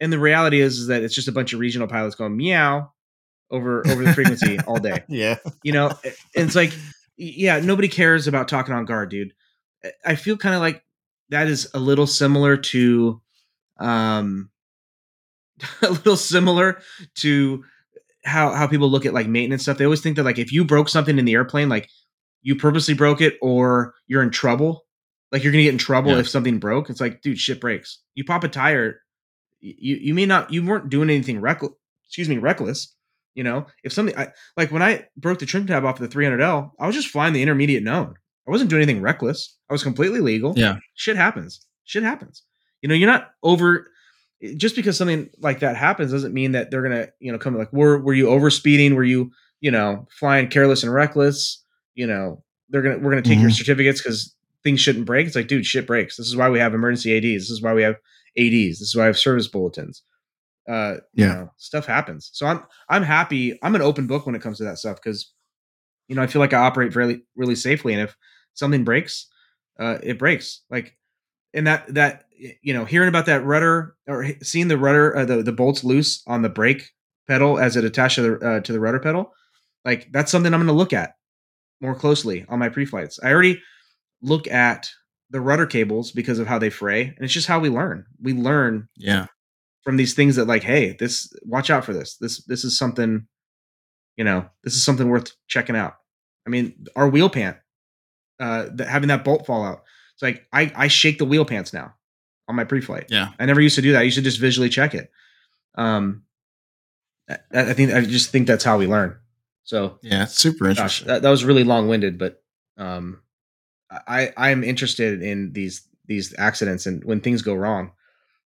And 0.00 0.12
the 0.12 0.18
reality 0.18 0.60
is, 0.60 0.78
is 0.78 0.88
that 0.88 1.04
it's 1.04 1.14
just 1.14 1.28
a 1.28 1.32
bunch 1.32 1.52
of 1.52 1.60
regional 1.60 1.86
pilots 1.86 2.16
going 2.16 2.36
meow 2.36 2.90
over 3.50 3.86
over 3.86 4.02
the 4.02 4.12
frequency 4.12 4.58
all 4.66 4.80
day. 4.80 5.04
Yeah. 5.08 5.38
you 5.62 5.72
know 5.72 5.88
and 6.04 6.14
it's 6.34 6.56
like 6.56 6.72
yeah 7.16 7.60
nobody 7.60 7.86
cares 7.86 8.26
about 8.26 8.48
talking 8.48 8.74
on 8.74 8.84
guard 8.84 9.10
dude. 9.10 9.32
I 10.04 10.16
feel 10.16 10.36
kind 10.36 10.56
of 10.56 10.60
like 10.60 10.82
that 11.28 11.46
is 11.46 11.70
a 11.72 11.78
little 11.78 12.08
similar 12.08 12.56
to 12.56 13.22
um 13.78 14.50
a 15.82 15.90
little 15.90 16.16
similar 16.16 16.80
to 17.18 17.64
how 18.24 18.50
how 18.52 18.66
people 18.66 18.88
look 18.90 19.06
at 19.06 19.14
like 19.14 19.26
maintenance 19.26 19.62
stuff 19.62 19.78
they 19.78 19.84
always 19.84 20.00
think 20.00 20.16
that 20.16 20.24
like 20.24 20.38
if 20.38 20.52
you 20.52 20.64
broke 20.64 20.88
something 20.88 21.18
in 21.18 21.24
the 21.24 21.34
airplane 21.34 21.68
like 21.68 21.88
you 22.42 22.56
purposely 22.56 22.94
broke 22.94 23.20
it 23.20 23.36
or 23.42 23.94
you're 24.06 24.22
in 24.22 24.30
trouble 24.30 24.84
like 25.32 25.42
you're 25.42 25.52
gonna 25.52 25.62
get 25.64 25.72
in 25.72 25.78
trouble 25.78 26.12
Yeah. 26.12 26.18
if 26.20 26.28
something 26.28 26.58
broke 26.58 26.90
it's 26.90 27.00
like 27.00 27.20
dude 27.22 27.38
shit 27.38 27.60
breaks. 27.60 28.00
You 28.14 28.24
pop 28.24 28.44
a 28.44 28.48
tire 28.48 29.00
you 29.60 29.96
you 29.96 30.14
may 30.14 30.26
not 30.26 30.52
you 30.52 30.64
weren't 30.64 30.90
doing 30.90 31.10
anything 31.10 31.40
reckless 31.40 31.72
excuse 32.06 32.28
me 32.28 32.38
reckless 32.38 32.94
you 33.34 33.42
know? 33.42 33.66
If 33.82 33.92
something 33.92 34.16
I, 34.16 34.28
like 34.56 34.70
when 34.70 34.82
i 34.82 35.06
broke 35.16 35.40
the 35.40 35.46
trim 35.46 35.66
tab 35.66 35.84
off 35.84 36.00
of 36.00 36.08
the 36.08 36.16
300l 36.16 36.70
i 36.78 36.86
was 36.86 36.94
just 36.94 37.08
flying 37.08 37.32
the 37.32 37.42
intermediate 37.42 37.82
known 37.82 38.14
i 38.46 38.50
wasn't 38.50 38.70
doing 38.70 38.82
anything 38.82 39.02
reckless. 39.02 39.56
I 39.68 39.72
was 39.72 39.82
completely 39.82 40.20
legal. 40.20 40.54
Yeah. 40.56 40.76
shit 40.94 41.16
happens. 41.16 41.66
Shit 41.84 42.02
happens. 42.04 42.42
You 42.80 42.88
know 42.88 42.94
you're 42.94 43.10
not 43.10 43.30
over 43.42 43.90
just 44.56 44.76
because 44.76 44.96
something 44.96 45.30
like 45.38 45.60
that 45.60 45.76
happens 45.76 46.12
doesn't 46.12 46.34
mean 46.34 46.52
that 46.52 46.70
they're 46.70 46.82
gonna 46.82 47.08
you 47.20 47.32
know 47.32 47.38
come 47.38 47.56
like 47.56 47.72
were 47.72 47.98
were 47.98 48.14
you 48.14 48.28
over 48.28 48.50
speeding 48.50 48.94
were 48.94 49.04
you 49.04 49.30
you 49.60 49.70
know 49.70 50.06
flying 50.10 50.48
careless 50.48 50.82
and 50.82 50.92
reckless? 50.92 51.62
You 51.94 52.06
know 52.06 52.42
they're 52.68 52.82
gonna 52.82 52.98
we're 52.98 53.10
gonna 53.10 53.22
take 53.22 53.40
your 53.40 53.50
Mhm. 53.50 53.54
certificates 53.56 54.02
because 54.02 54.34
things 54.62 54.80
shouldn't 54.80 55.06
break. 55.06 55.26
It's 55.26 55.36
like 55.36 55.48
dude 55.48 55.66
shit 55.66 55.86
breaks. 55.86 56.16
This 56.16 56.26
is 56.26 56.36
why 56.36 56.48
we 56.50 56.58
have 56.58 56.74
emergency 56.74 57.16
ADs 57.16 57.44
this 57.44 57.50
is 57.50 57.62
why 57.62 57.72
we 57.74 57.82
have 57.82 57.96
ADs 58.36 58.78
this 58.80 58.88
is 58.88 58.96
why 58.96 59.04
i 59.04 59.06
have 59.06 59.18
service 59.18 59.48
bulletins. 59.48 60.02
Uh 60.68 60.96
you 61.14 61.24
Yeah. 61.26 61.34
know 61.34 61.50
stuff 61.58 61.86
happens. 61.86 62.30
So 62.32 62.46
i'm 62.46 62.62
i'm 62.88 63.02
happy. 63.02 63.58
I'm 63.62 63.74
an 63.74 63.82
open 63.82 64.06
book 64.06 64.26
when 64.26 64.34
it 64.34 64.42
comes 64.42 64.58
to 64.58 64.64
that 64.64 64.78
stuff 64.78 64.96
because 64.96 65.32
you 66.08 66.16
know 66.16 66.22
i 66.22 66.26
feel 66.26 66.40
like 66.40 66.52
i 66.52 66.58
operate 66.58 66.94
really 66.96 67.22
really 67.36 67.54
safely 67.56 67.92
and 67.94 68.02
if 68.02 68.16
something 68.54 68.84
breaks 68.84 69.26
uh 69.80 69.98
it 70.02 70.18
breaks. 70.18 70.62
Like 70.70 70.96
and 71.54 71.66
that 71.66 71.92
that 71.94 72.23
you 72.36 72.74
know 72.74 72.84
hearing 72.84 73.08
about 73.08 73.26
that 73.26 73.44
rudder 73.44 73.94
or 74.06 74.26
seeing 74.42 74.68
the 74.68 74.78
rudder 74.78 75.16
uh, 75.16 75.24
the 75.24 75.42
the 75.42 75.52
bolts 75.52 75.84
loose 75.84 76.22
on 76.26 76.42
the 76.42 76.48
brake 76.48 76.90
pedal 77.28 77.58
as 77.58 77.76
it 77.76 77.84
attached 77.84 78.16
to 78.16 78.22
the 78.22 78.48
uh, 78.48 78.60
to 78.60 78.72
the 78.72 78.80
rudder 78.80 78.98
pedal 79.00 79.32
like 79.84 80.08
that's 80.12 80.30
something 80.32 80.52
i'm 80.52 80.60
going 80.60 80.66
to 80.66 80.72
look 80.72 80.92
at 80.92 81.14
more 81.80 81.94
closely 81.94 82.46
on 82.48 82.58
my 82.58 82.68
pre-flights. 82.70 83.18
I 83.22 83.30
already 83.30 83.60
look 84.22 84.46
at 84.48 84.88
the 85.30 85.40
rudder 85.40 85.66
cables 85.66 86.12
because 86.12 86.38
of 86.38 86.46
how 86.46 86.58
they 86.58 86.70
fray 86.70 87.02
and 87.02 87.16
it's 87.20 87.32
just 87.32 87.48
how 87.48 87.58
we 87.58 87.68
learn. 87.68 88.06
We 88.22 88.32
learn 88.32 88.88
Yeah. 88.96 89.26
from 89.82 89.96
these 89.98 90.14
things 90.14 90.36
that 90.36 90.46
like 90.46 90.62
hey 90.62 90.96
this 90.98 91.30
watch 91.42 91.68
out 91.70 91.84
for 91.84 91.92
this. 91.92 92.16
This 92.16 92.42
this 92.44 92.64
is 92.64 92.78
something 92.78 93.26
you 94.16 94.24
know 94.24 94.48
this 94.62 94.74
is 94.74 94.84
something 94.84 95.08
worth 95.08 95.32
checking 95.48 95.76
out. 95.76 95.94
I 96.46 96.50
mean 96.50 96.86
our 96.96 97.08
wheel 97.08 97.28
pant 97.28 97.58
uh 98.40 98.66
that 98.74 98.88
having 98.88 99.08
that 99.08 99.24
bolt 99.24 99.44
fall 99.46 99.64
out 99.64 99.82
it's 100.14 100.22
like 100.22 100.46
i 100.52 100.72
i 100.74 100.88
shake 100.88 101.18
the 101.18 101.24
wheel 101.24 101.44
pants 101.44 101.72
now 101.72 101.94
on 102.48 102.54
my 102.56 102.64
pre-flight 102.64 103.06
Yeah. 103.08 103.28
i 103.38 103.46
never 103.46 103.60
used 103.60 103.76
to 103.76 103.82
do 103.82 103.92
that 103.92 104.00
i 104.00 104.02
used 104.02 104.16
to 104.16 104.22
just 104.22 104.40
visually 104.40 104.68
check 104.68 104.94
it 104.94 105.10
um 105.76 106.22
i, 107.28 107.36
I 107.52 107.72
think 107.72 107.92
i 107.92 108.00
just 108.02 108.30
think 108.30 108.46
that's 108.46 108.64
how 108.64 108.78
we 108.78 108.86
learn 108.86 109.16
so 109.64 109.98
Yeah. 110.02 110.24
It's 110.24 110.38
super 110.38 110.64
gosh 110.66 110.76
interesting. 110.78 111.08
that, 111.08 111.22
that 111.22 111.30
was 111.30 111.44
really 111.44 111.64
long-winded 111.64 112.18
but 112.18 112.42
um 112.76 113.20
i 113.90 114.32
i'm 114.36 114.62
interested 114.64 115.22
in 115.22 115.52
these 115.52 115.86
these 116.06 116.34
accidents 116.38 116.86
and 116.86 117.02
when 117.04 117.20
things 117.20 117.40
go 117.42 117.54
wrong 117.54 117.92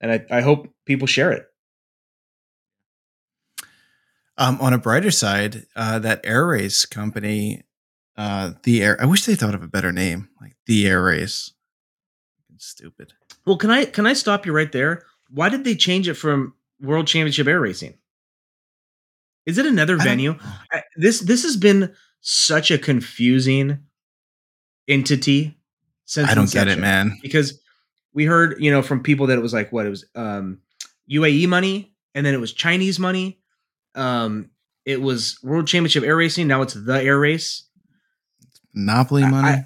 and 0.00 0.12
i 0.12 0.24
i 0.30 0.40
hope 0.42 0.68
people 0.86 1.06
share 1.06 1.32
it 1.32 1.46
Um, 4.40 4.60
on 4.60 4.72
a 4.72 4.78
brighter 4.78 5.10
side, 5.10 5.66
uh, 5.74 5.98
that 5.98 6.20
air 6.22 6.46
race 6.46 6.86
company, 6.86 7.64
uh, 8.16 8.52
the 8.62 8.82
air. 8.84 8.96
I 9.02 9.04
wish 9.04 9.24
they 9.26 9.34
thought 9.34 9.54
of 9.56 9.64
a 9.64 9.68
better 9.68 9.90
name, 9.90 10.28
like 10.40 10.54
the 10.66 10.86
air 10.86 11.02
race. 11.02 11.52
It's 12.54 12.66
stupid. 12.66 13.14
Well, 13.48 13.56
can 13.56 13.70
I 13.70 13.86
can 13.86 14.06
I 14.06 14.12
stop 14.12 14.44
you 14.44 14.52
right 14.52 14.70
there? 14.70 15.04
Why 15.30 15.48
did 15.48 15.64
they 15.64 15.74
change 15.74 16.06
it 16.06 16.14
from 16.14 16.52
World 16.82 17.06
Championship 17.06 17.46
Air 17.46 17.58
Racing? 17.58 17.94
Is 19.46 19.56
it 19.56 19.64
another 19.64 19.96
I 19.98 20.04
venue? 20.04 20.36
I, 20.70 20.82
this 20.96 21.20
this 21.20 21.44
has 21.44 21.56
been 21.56 21.94
such 22.20 22.70
a 22.70 22.76
confusing 22.76 23.78
entity 24.86 25.56
since 26.04 26.28
I 26.28 26.34
don't 26.34 26.50
get 26.50 26.68
it, 26.68 26.78
man. 26.78 27.16
Because 27.22 27.58
we 28.12 28.26
heard, 28.26 28.56
you 28.58 28.70
know, 28.70 28.82
from 28.82 29.02
people 29.02 29.28
that 29.28 29.38
it 29.38 29.40
was 29.40 29.54
like 29.54 29.72
what 29.72 29.86
it 29.86 29.90
was 29.90 30.04
um 30.14 30.58
UAE 31.10 31.48
money 31.48 31.94
and 32.14 32.26
then 32.26 32.34
it 32.34 32.40
was 32.40 32.52
Chinese 32.52 32.98
money. 32.98 33.40
Um 33.94 34.50
it 34.84 35.00
was 35.00 35.38
World 35.42 35.66
Championship 35.66 36.04
Air 36.04 36.16
Racing, 36.16 36.48
now 36.48 36.60
it's 36.60 36.74
the 36.74 37.02
Air 37.02 37.18
Race. 37.18 37.66
Monopoly 38.74 39.22
money. 39.24 39.64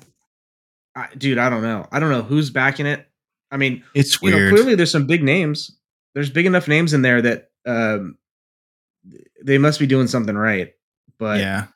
I, 0.94 1.08
dude, 1.18 1.38
I 1.38 1.50
don't 1.50 1.62
know. 1.62 1.88
I 1.90 1.98
don't 1.98 2.10
know 2.10 2.22
who's 2.22 2.50
backing 2.50 2.86
it. 2.86 3.08
I 3.52 3.56
mean, 3.58 3.84
it's 3.94 4.20
you 4.22 4.30
know, 4.30 4.48
clearly 4.48 4.74
there's 4.74 4.90
some 4.90 5.06
big 5.06 5.22
names. 5.22 5.70
There's 6.14 6.30
big 6.30 6.46
enough 6.46 6.66
names 6.66 6.92
in 6.94 7.02
there 7.02 7.22
that 7.22 7.50
um, 7.66 8.16
they 9.44 9.58
must 9.58 9.78
be 9.78 9.86
doing 9.86 10.06
something 10.08 10.36
right. 10.36 10.72
But 11.18 11.38
yeah, 11.40 11.66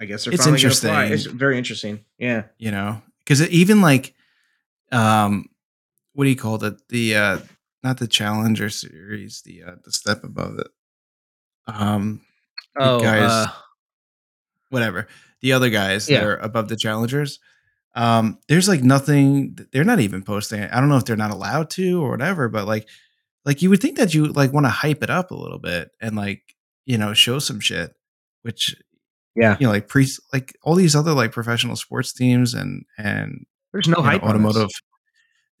I 0.00 0.04
guess 0.04 0.24
they're 0.24 0.34
It's 0.34 0.44
finally 0.44 0.60
gonna 0.62 0.74
fly. 0.74 1.04
interesting. 1.04 1.30
It's 1.30 1.38
very 1.38 1.56
interesting. 1.56 2.04
Yeah. 2.18 2.42
you 2.58 2.70
know, 2.70 3.00
because 3.20 3.48
even 3.48 3.80
like, 3.80 4.14
um, 4.92 5.48
what 6.14 6.24
do 6.24 6.30
you 6.30 6.36
call 6.36 6.62
it? 6.64 6.88
The 6.88 7.16
uh, 7.16 7.38
not 7.82 7.98
the 7.98 8.08
Challenger 8.08 8.68
series, 8.68 9.42
the 9.42 9.62
uh, 9.64 9.74
the 9.84 9.92
step 9.92 10.24
above 10.24 10.58
it. 10.58 10.68
Um, 11.66 12.22
the 12.74 12.98
guys, 12.98 13.30
uh, 13.30 13.46
whatever. 14.70 15.06
The 15.42 15.52
other 15.52 15.70
guys 15.70 16.08
Yeah. 16.10 16.20
that 16.20 16.26
are 16.26 16.36
above 16.36 16.68
the 16.68 16.76
challengers. 16.76 17.38
Um, 17.98 18.38
there's 18.48 18.68
like 18.68 18.82
nothing. 18.84 19.58
They're 19.72 19.84
not 19.84 19.98
even 20.00 20.22
posting 20.22 20.60
it. 20.60 20.70
I 20.72 20.78
don't 20.80 20.88
know 20.88 20.96
if 20.98 21.04
they're 21.04 21.16
not 21.16 21.32
allowed 21.32 21.68
to 21.70 22.00
or 22.02 22.10
whatever, 22.10 22.48
but 22.48 22.66
like, 22.66 22.88
like 23.44 23.60
you 23.62 23.70
would 23.70 23.80
think 23.80 23.96
that 23.98 24.14
you 24.14 24.26
like 24.28 24.52
want 24.52 24.66
to 24.66 24.70
hype 24.70 25.02
it 25.02 25.10
up 25.10 25.30
a 25.32 25.34
little 25.36 25.58
bit 25.58 25.90
and 26.00 26.14
like 26.16 26.42
you 26.86 26.96
know 26.96 27.12
show 27.14 27.38
some 27.40 27.58
shit, 27.60 27.92
which 28.42 28.76
Yeah. 29.34 29.56
you 29.58 29.66
know 29.66 29.72
like 29.72 29.88
pre 29.88 30.06
like 30.32 30.56
all 30.62 30.74
these 30.76 30.94
other 30.94 31.12
like 31.12 31.32
professional 31.32 31.74
sports 31.76 32.12
teams 32.12 32.54
and 32.54 32.84
and 32.98 33.46
There's 33.72 33.88
no 33.88 33.96
you 33.98 34.02
know, 34.04 34.08
hype 34.10 34.22
automotive. 34.22 34.68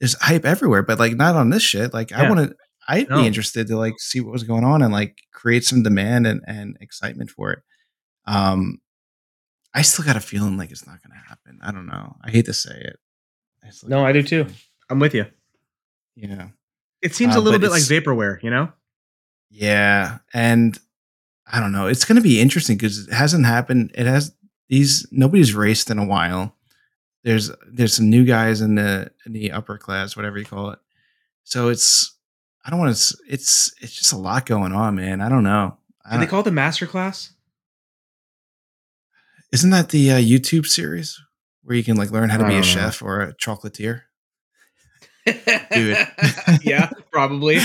There's 0.00 0.14
hype 0.22 0.44
everywhere, 0.44 0.82
but 0.84 0.98
like 1.00 1.16
not 1.16 1.34
on 1.34 1.50
this 1.50 1.62
shit. 1.64 1.92
Like 1.92 2.12
I 2.12 2.28
want 2.30 2.50
to. 2.50 2.56
I'd 2.90 3.08
No. 3.10 3.20
be 3.20 3.26
interested 3.26 3.66
to 3.66 3.76
like 3.76 3.94
see 3.98 4.20
what 4.20 4.32
was 4.32 4.44
going 4.44 4.64
on 4.64 4.80
and 4.80 4.92
like 4.92 5.18
create 5.34 5.64
some 5.64 5.82
demand 5.82 6.26
and, 6.26 6.40
and 6.46 6.76
excitement 6.80 7.30
for 7.30 7.50
it. 7.52 7.58
Um, 8.26 8.78
I 9.78 9.82
still 9.82 10.04
got 10.04 10.16
a 10.16 10.20
feeling 10.20 10.56
like 10.56 10.70
it's 10.70 10.86
not 10.86 11.00
going 11.02 11.12
to 11.18 11.28
happen. 11.28 11.58
I 11.62 11.70
don't 11.72 11.86
know. 11.86 12.16
I 12.24 12.30
hate 12.30 12.46
to 12.46 12.52
say 12.54 12.74
it. 12.74 12.98
I 13.64 13.70
still 13.70 13.88
No, 13.88 14.04
I 14.04 14.12
do 14.12 14.22
too. 14.22 14.46
I'm 14.90 14.98
with 14.98 15.14
you. 15.14 15.26
Yeah, 16.16 16.48
It 17.00 17.14
seems 17.14 17.36
Uh, 17.36 17.38
a 17.38 17.42
little 17.42 17.60
bit 17.60 17.70
like 17.70 17.82
vaporware, 17.82 18.42
you 18.42 18.50
know? 18.50 18.72
yeah, 19.50 20.18
and 20.34 20.78
I 21.46 21.60
don't 21.60 21.72
know. 21.72 21.86
It's 21.86 22.04
going 22.04 22.16
to 22.16 22.22
be 22.22 22.40
interesting 22.40 22.76
because 22.76 23.06
it 23.08 23.12
hasn't 23.14 23.46
happened. 23.46 23.92
It 23.94 24.06
has 24.06 24.34
these. 24.68 25.06
Nobody's 25.10 25.54
raced 25.54 25.90
in 25.90 25.98
a 25.98 26.04
while. 26.04 26.54
There's 27.24 27.50
there's 27.70 27.94
some 27.94 28.10
new 28.10 28.24
guys 28.24 28.60
in 28.60 28.74
the 28.74 29.10
in 29.26 29.32
the 29.32 29.52
upper 29.52 29.78
class, 29.78 30.16
whatever 30.16 30.38
you 30.38 30.44
call 30.44 30.70
it. 30.70 30.78
So 31.44 31.68
it's 31.68 32.16
I 32.64 32.70
don't 32.70 32.78
want 32.80 32.94
to. 32.96 33.16
It's 33.28 33.72
it's 33.80 33.94
just 33.94 34.12
a 34.12 34.18
lot 34.18 34.44
going 34.44 34.72
on, 34.72 34.96
man. 34.96 35.20
I 35.20 35.28
don't 35.28 35.44
know. 35.44 35.78
I 36.04 36.14
Do 36.14 36.20
they 36.20 36.26
call 36.26 36.40
it 36.40 36.44
the 36.44 36.50
master 36.52 36.86
class? 36.86 37.32
Isn't 39.52 39.70
that 39.70 39.90
the 39.90 40.12
uh, 40.12 40.16
YouTube 40.18 40.66
series 40.66 41.20
where 41.62 41.76
you 41.76 41.84
can 41.84 41.96
like 41.96 42.10
learn 42.10 42.28
how 42.28 42.38
to 42.38 42.44
be 42.44 42.54
a 42.54 42.56
know. 42.56 42.62
chef 42.62 43.02
or 43.02 43.20
a 43.20 43.34
chocolatier? 43.34 44.02
Dude. 45.72 45.96
yeah, 46.62 46.90
probably. 47.10 47.58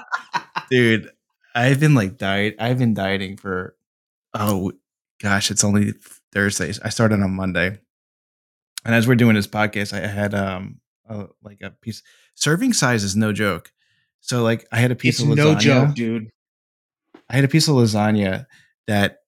Dude, 0.70 1.10
I've 1.54 1.80
been 1.80 1.94
like 1.94 2.18
diet. 2.18 2.56
I've 2.58 2.78
been 2.78 2.94
dieting 2.94 3.36
for 3.36 3.76
oh 4.34 4.72
gosh, 5.20 5.50
it's 5.50 5.64
only 5.64 5.94
Thursday. 6.32 6.72
I 6.82 6.88
started 6.88 7.20
on 7.20 7.34
Monday, 7.34 7.78
and 8.84 8.94
as 8.94 9.06
we're 9.06 9.14
doing 9.14 9.34
this 9.34 9.46
podcast, 9.46 9.92
I 9.92 10.06
had 10.06 10.34
um 10.34 10.80
a, 11.08 11.26
like 11.42 11.60
a 11.62 11.70
piece. 11.70 12.02
Serving 12.34 12.72
size 12.72 13.04
is 13.04 13.16
no 13.16 13.32
joke. 13.32 13.72
So 14.20 14.42
like 14.42 14.66
I 14.72 14.78
had 14.78 14.90
a 14.90 14.96
piece 14.96 15.20
it's 15.20 15.28
of 15.28 15.36
lasagna. 15.36 15.54
no 15.54 15.54
joke, 15.58 15.94
dude. 15.94 16.30
I 17.28 17.36
had 17.36 17.44
a 17.44 17.48
piece 17.48 17.68
of 17.68 17.74
lasagna 17.74 18.46
that 18.86 19.18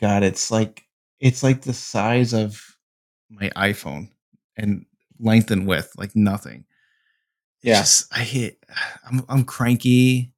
god, 0.00 0.22
it's 0.22 0.50
like 0.50 0.84
it's 1.20 1.42
like 1.42 1.62
the 1.62 1.72
size 1.72 2.32
of 2.32 2.62
my 3.30 3.50
iPhone 3.56 4.10
and 4.56 4.86
length 5.18 5.50
and 5.50 5.66
width, 5.66 5.92
like 5.96 6.14
nothing. 6.14 6.64
Yes, 7.62 8.06
Yeah. 8.12 8.20
I 8.20 8.24
hit 8.24 8.64
I'm 9.10 9.24
I'm 9.28 9.44
cranky. 9.44 10.32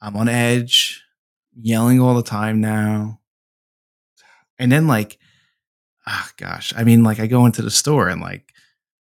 I'm 0.00 0.16
on 0.16 0.28
edge, 0.28 1.02
yelling 1.54 2.00
all 2.00 2.14
the 2.14 2.22
time 2.22 2.60
now. 2.60 3.20
And 4.58 4.70
then 4.70 4.86
like 4.86 5.18
ah 6.06 6.30
gosh, 6.36 6.72
I 6.76 6.84
mean 6.84 7.02
like 7.02 7.20
I 7.20 7.26
go 7.26 7.46
into 7.46 7.62
the 7.62 7.70
store 7.70 8.08
and 8.08 8.20
like 8.20 8.52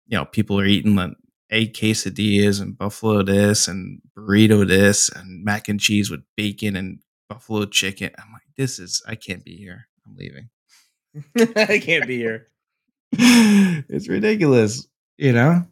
you 0.07 0.17
know, 0.19 0.25
people 0.25 0.61
are 0.61 0.67
eating 0.67 0.95
like 0.95 1.13
eight 1.51 1.75
quesadillas 1.75 2.61
and 2.61 2.77
buffalo 2.77 3.23
this 3.23 3.69
and 3.69 4.01
burrito 4.17 4.67
this 4.67 5.09
and 5.09 5.45
mac 5.45 5.69
and 5.69 5.81
cheese 5.81 6.11
with 6.11 6.21
bacon 6.37 6.75
and 6.75 6.99
buffalo 7.35 7.65
chicken. 7.67 8.11
I'm 8.19 8.33
like, 8.33 8.43
this 8.57 8.79
is 8.79 9.03
I 9.07 9.17
can't 9.17 9.45
be 9.45 9.57
here. 9.57 9.89
I'm 10.07 10.17
leaving. 10.17 10.51
I 11.57 11.79
can't 11.79 12.07
be 12.07 12.19
here. 12.19 12.49
it's 13.13 14.09
ridiculous, 14.09 14.87
you 15.19 15.33
know? 15.33 15.65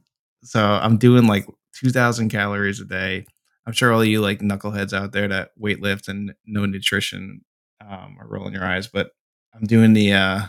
So 0.43 0.61
I'm 0.61 0.99
doing 0.99 1.27
like 1.27 1.47
2,000 1.81 2.31
calories 2.31 2.81
a 2.81 2.85
day. 2.85 3.27
I'm 3.65 3.73
sure 3.73 3.93
all 3.93 4.05
you 4.05 4.21
like 4.21 4.41
knuckleheads 4.41 4.93
out 4.93 5.13
there 5.13 5.29
that 5.29 5.51
weight 5.57 5.81
lift 5.81 6.09
and 6.09 6.35
no 6.45 6.67
nutrition 6.67 7.43
um, 7.81 8.17
are 8.21 8.27
rolling 8.27 8.55
your 8.55 8.65
eyes, 8.65 8.89
but 8.89 9.11
I'm 9.55 9.67
doing 9.67 9.93
the, 9.93 10.13
uh, 10.15 10.41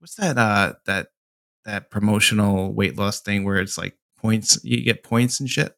what's 0.00 0.16
that, 0.16 0.38
uh, 0.38 0.74
that, 0.86 1.08
that 1.64 1.90
promotional 1.90 2.72
weight 2.72 2.98
loss 2.98 3.20
thing 3.20 3.44
where 3.44 3.58
it's 3.58 3.78
like 3.78 3.96
points, 4.16 4.58
you 4.64 4.82
get 4.82 5.04
points 5.04 5.38
and 5.38 5.48
shit. 5.48 5.76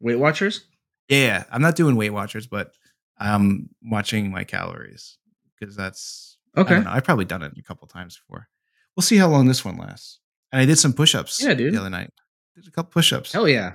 Weight 0.00 0.16
Watchers? 0.16 0.66
Yeah, 1.08 1.44
I'm 1.50 1.60
not 1.60 1.76
doing 1.76 1.96
Weight 1.96 2.10
Watchers, 2.10 2.46
but 2.46 2.72
I'm 3.18 3.70
watching 3.82 4.30
my 4.30 4.44
calories 4.44 5.18
because 5.58 5.76
that's 5.76 6.36
I 6.56 6.60
Okay. 6.60 6.80
know. 6.80 6.90
I've 6.90 7.04
probably 7.04 7.24
done 7.24 7.42
it 7.42 7.52
a 7.58 7.62
couple 7.62 7.86
times 7.88 8.16
before. 8.18 8.48
We'll 8.96 9.02
see 9.02 9.16
how 9.16 9.28
long 9.28 9.46
this 9.46 9.64
one 9.64 9.76
lasts. 9.76 10.20
And 10.52 10.60
I 10.62 10.66
did 10.66 10.78
some 10.78 10.92
push-ups. 10.92 11.42
Yeah, 11.42 11.54
dude. 11.54 11.74
The 11.74 11.80
other 11.80 11.90
night, 11.90 12.12
did 12.54 12.66
a 12.68 12.70
couple 12.70 12.90
push-ups. 12.92 13.32
Hell 13.32 13.48
yeah. 13.48 13.72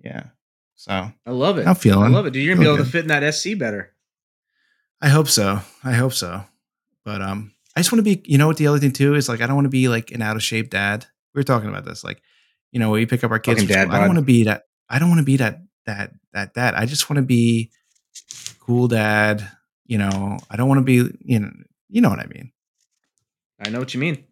yeah. 0.00 0.24
So 0.76 0.92
I 1.26 1.30
love 1.30 1.58
it. 1.58 1.66
I'm 1.66 1.74
feeling. 1.74 2.04
I 2.04 2.08
love 2.16 2.26
it, 2.26 2.30
dude. 2.30 2.44
You're 2.44 2.54
gonna 2.54 2.68
be 2.68 2.72
able 2.72 2.84
to 2.84 2.90
fit 2.90 3.02
in 3.02 3.08
that 3.08 3.34
SC 3.34 3.58
better. 3.58 3.94
I 5.00 5.08
hope 5.08 5.26
so. 5.28 5.60
I 5.82 5.92
hope 5.92 6.12
so. 6.12 6.44
But 7.04 7.20
um, 7.20 7.52
I 7.74 7.80
just 7.80 7.90
want 7.90 7.98
to 8.04 8.16
be. 8.16 8.22
You 8.30 8.38
know 8.38 8.46
what? 8.46 8.58
The 8.58 8.68
other 8.68 8.78
thing 8.78 8.92
too 8.92 9.14
is 9.16 9.28
like 9.28 9.40
I 9.40 9.46
don't 9.46 9.56
want 9.56 9.64
to 9.64 9.70
be 9.70 9.88
like 9.88 10.12
an 10.12 10.22
out 10.22 10.36
of 10.36 10.42
shape 10.42 10.70
dad. 10.70 11.06
We 11.34 11.40
were 11.40 11.44
talking 11.44 11.68
about 11.68 11.84
this. 11.84 12.04
Like, 12.04 12.22
you 12.70 12.78
know, 12.78 12.90
we 12.90 13.06
pick 13.06 13.24
up 13.24 13.32
our 13.32 13.38
kids. 13.40 13.64
Dad. 13.66 13.90
I 13.90 13.98
don't 13.98 14.06
want 14.08 14.18
to 14.20 14.24
be 14.24 14.44
that. 14.44 14.62
I 14.88 15.00
don't 15.00 15.08
want 15.08 15.18
to 15.18 15.24
be 15.24 15.38
that 15.38 15.62
that 15.86 16.12
that 16.32 16.54
dad. 16.54 16.74
I 16.74 16.86
just 16.86 17.10
want 17.10 17.16
to 17.18 17.22
be 17.26 17.72
cool 18.68 18.86
dad. 18.86 19.50
You 19.86 19.96
know, 19.96 20.38
I 20.50 20.56
don't 20.56 20.68
want 20.68 20.78
to 20.78 20.84
be. 20.84 21.10
You 21.24 21.40
know, 21.40 21.50
you 21.88 22.00
know 22.02 22.10
what 22.10 22.20
I 22.20 22.26
mean. 22.26 22.52
I 23.58 23.70
know 23.70 23.78
what 23.78 23.94
you 23.94 24.00
mean. 24.00 24.24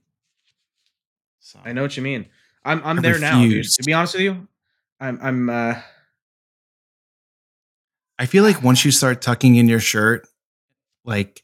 So 1.40 1.58
I 1.64 1.72
know 1.72 1.82
what 1.82 1.96
you 1.96 2.02
mean. 2.02 2.26
I'm 2.64 2.82
I'm 2.84 2.98
I 2.98 3.02
there 3.02 3.18
now, 3.18 3.40
dude. 3.40 3.64
To 3.64 3.82
be 3.82 3.94
honest 3.94 4.14
with 4.14 4.22
you, 4.22 4.46
I'm 5.00 5.18
I'm 5.22 5.50
uh 5.50 5.80
I 8.18 8.26
feel 8.26 8.44
like 8.44 8.62
once 8.62 8.84
you 8.84 8.90
start 8.90 9.22
tucking 9.22 9.56
in 9.56 9.68
your 9.68 9.80
shirt, 9.80 10.26
like 11.04 11.42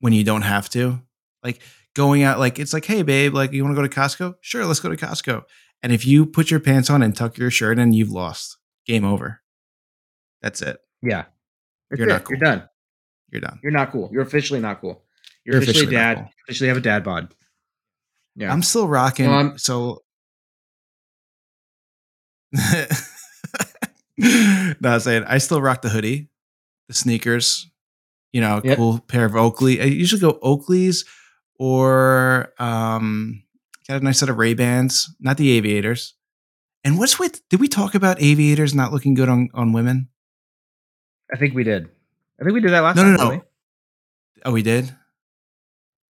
when 0.00 0.12
you 0.12 0.24
don't 0.24 0.42
have 0.42 0.68
to, 0.70 1.00
like 1.42 1.60
going 1.94 2.22
out, 2.22 2.38
like 2.38 2.58
it's 2.58 2.72
like, 2.72 2.84
hey, 2.84 3.02
babe, 3.02 3.34
like 3.34 3.52
you 3.52 3.62
want 3.64 3.74
to 3.76 3.82
go 3.82 3.86
to 3.86 3.94
Costco? 3.94 4.34
Sure, 4.40 4.64
let's 4.64 4.80
go 4.80 4.88
to 4.88 4.96
Costco. 4.96 5.42
And 5.82 5.92
if 5.92 6.06
you 6.06 6.26
put 6.26 6.50
your 6.50 6.60
pants 6.60 6.90
on 6.90 7.02
and 7.02 7.14
tuck 7.14 7.38
your 7.38 7.50
shirt 7.50 7.78
in, 7.78 7.92
you've 7.92 8.10
lost. 8.10 8.56
Game 8.86 9.04
over. 9.04 9.40
That's 10.40 10.62
it. 10.62 10.78
yeah. 11.02 11.24
That's 11.90 11.98
You're 12.00 12.08
it. 12.08 12.12
not 12.12 12.24
cool. 12.24 12.36
You're 12.36 12.40
done. 12.44 12.68
You're 13.30 13.40
done. 13.40 13.60
You're 13.62 13.72
not 13.72 13.90
cool. 13.92 14.08
You're 14.12 14.22
officially 14.22 14.60
not 14.60 14.80
cool. 14.80 15.02
You're, 15.44 15.54
You're 15.56 15.62
officially, 15.62 15.86
officially 15.86 15.96
dad. 15.96 16.16
cool. 16.18 16.30
Officially 16.48 16.68
have 16.68 16.76
a 16.76 16.80
dad 16.80 17.04
bod. 17.04 17.34
Yeah. 18.36 18.52
I'm 18.52 18.62
still 18.62 18.86
rocking. 18.88 19.26
Well, 19.28 19.36
I'm- 19.38 19.58
so. 19.58 20.02
no, 24.16 24.76
I'm 24.82 25.00
saying 25.00 25.24
I 25.26 25.38
still 25.38 25.60
rock 25.60 25.82
the 25.82 25.88
hoodie, 25.90 26.28
the 26.88 26.94
sneakers, 26.94 27.70
you 28.32 28.40
know, 28.40 28.58
a 28.58 28.66
Yep. 28.68 28.76
cool 28.76 28.98
pair 29.00 29.24
of 29.24 29.36
Oakley. 29.36 29.80
I 29.80 29.84
usually 29.84 30.20
go 30.20 30.38
Oakleys 30.42 31.06
or 31.58 32.52
um 32.58 33.42
got 33.86 34.00
a 34.00 34.04
nice 34.04 34.18
set 34.18 34.28
of 34.28 34.38
Ray 34.38 34.54
Bans, 34.54 35.14
not 35.20 35.36
the 35.36 35.50
aviators. 35.50 36.14
And 36.84 36.98
what's 36.98 37.18
with 37.18 37.46
did 37.48 37.60
we 37.60 37.68
talk 37.68 37.94
about 37.94 38.20
aviators 38.22 38.74
not 38.74 38.92
looking 38.92 39.14
good 39.14 39.28
on, 39.28 39.48
on 39.54 39.72
women? 39.72 40.08
I 41.32 41.36
think 41.36 41.54
we 41.54 41.64
did. 41.64 41.88
I 42.40 42.44
think 42.44 42.54
we 42.54 42.60
did 42.60 42.72
that 42.72 42.80
last 42.80 42.96
No, 42.96 43.02
time. 43.02 43.12
no, 43.14 43.24
no. 43.24 43.30
didn't 43.30 43.44
Oh, 44.44 44.52
we 44.52 44.62
did? 44.62 44.94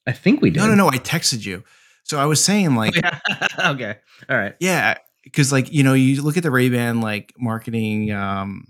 I 0.07 0.13
think 0.13 0.41
we 0.43 0.51
did. 0.51 0.61
No, 0.61 0.67
no, 0.67 0.75
no. 0.75 0.89
I 0.89 0.99
texted 0.99 1.45
you. 1.45 1.65
So 2.05 2.19
I 2.19 2.27
was 2.27 2.43
saying 2.43 2.75
like 2.75 2.95
yeah. 2.97 3.19
okay. 3.67 3.97
All 4.29 4.37
right. 4.37 4.55
Yeah, 4.61 4.97
because 5.25 5.53
like 5.53 5.73
you 5.73 5.83
know, 5.83 5.95
you 5.95 6.23
look 6.23 6.37
at 6.37 6.43
the 6.43 6.51
Ray 6.51 6.69
Ban 6.69 7.01
like 7.01 7.33
marketing 7.39 8.11
um, 8.13 8.65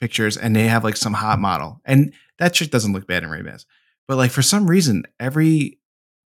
pictures, 0.00 0.36
and 0.36 0.54
they 0.54 0.68
have 0.68 0.84
like 0.84 0.96
some 0.96 1.14
hot 1.14 1.38
model, 1.38 1.80
and 1.84 2.12
that 2.38 2.56
shit 2.56 2.70
doesn't 2.70 2.92
look 2.92 3.06
bad 3.06 3.22
in 3.22 3.30
Ray 3.30 3.42
Bans. 3.42 3.66
But 4.08 4.16
like 4.16 4.30
for 4.30 4.42
some 4.42 4.66
reason, 4.66 5.04
every 5.18 5.78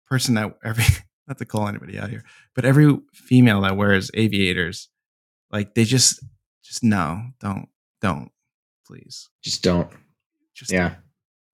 person 0.07 0.35
that 0.35 0.55
every 0.63 0.83
not 1.27 1.37
to 1.39 1.45
call 1.45 1.67
anybody 1.67 1.97
out 1.97 2.09
here, 2.09 2.23
but 2.55 2.65
every 2.65 2.99
female 3.13 3.61
that 3.61 3.77
wears 3.77 4.11
aviators, 4.13 4.89
like 5.51 5.73
they 5.73 5.83
just 5.85 6.23
just 6.63 6.83
no, 6.83 7.21
don't 7.39 7.67
don't 8.01 8.31
please, 8.93 9.29
Just 9.41 9.63
don't. 9.63 9.89
just 10.53 10.71
Yeah. 10.71 10.89
don't. 10.89 10.97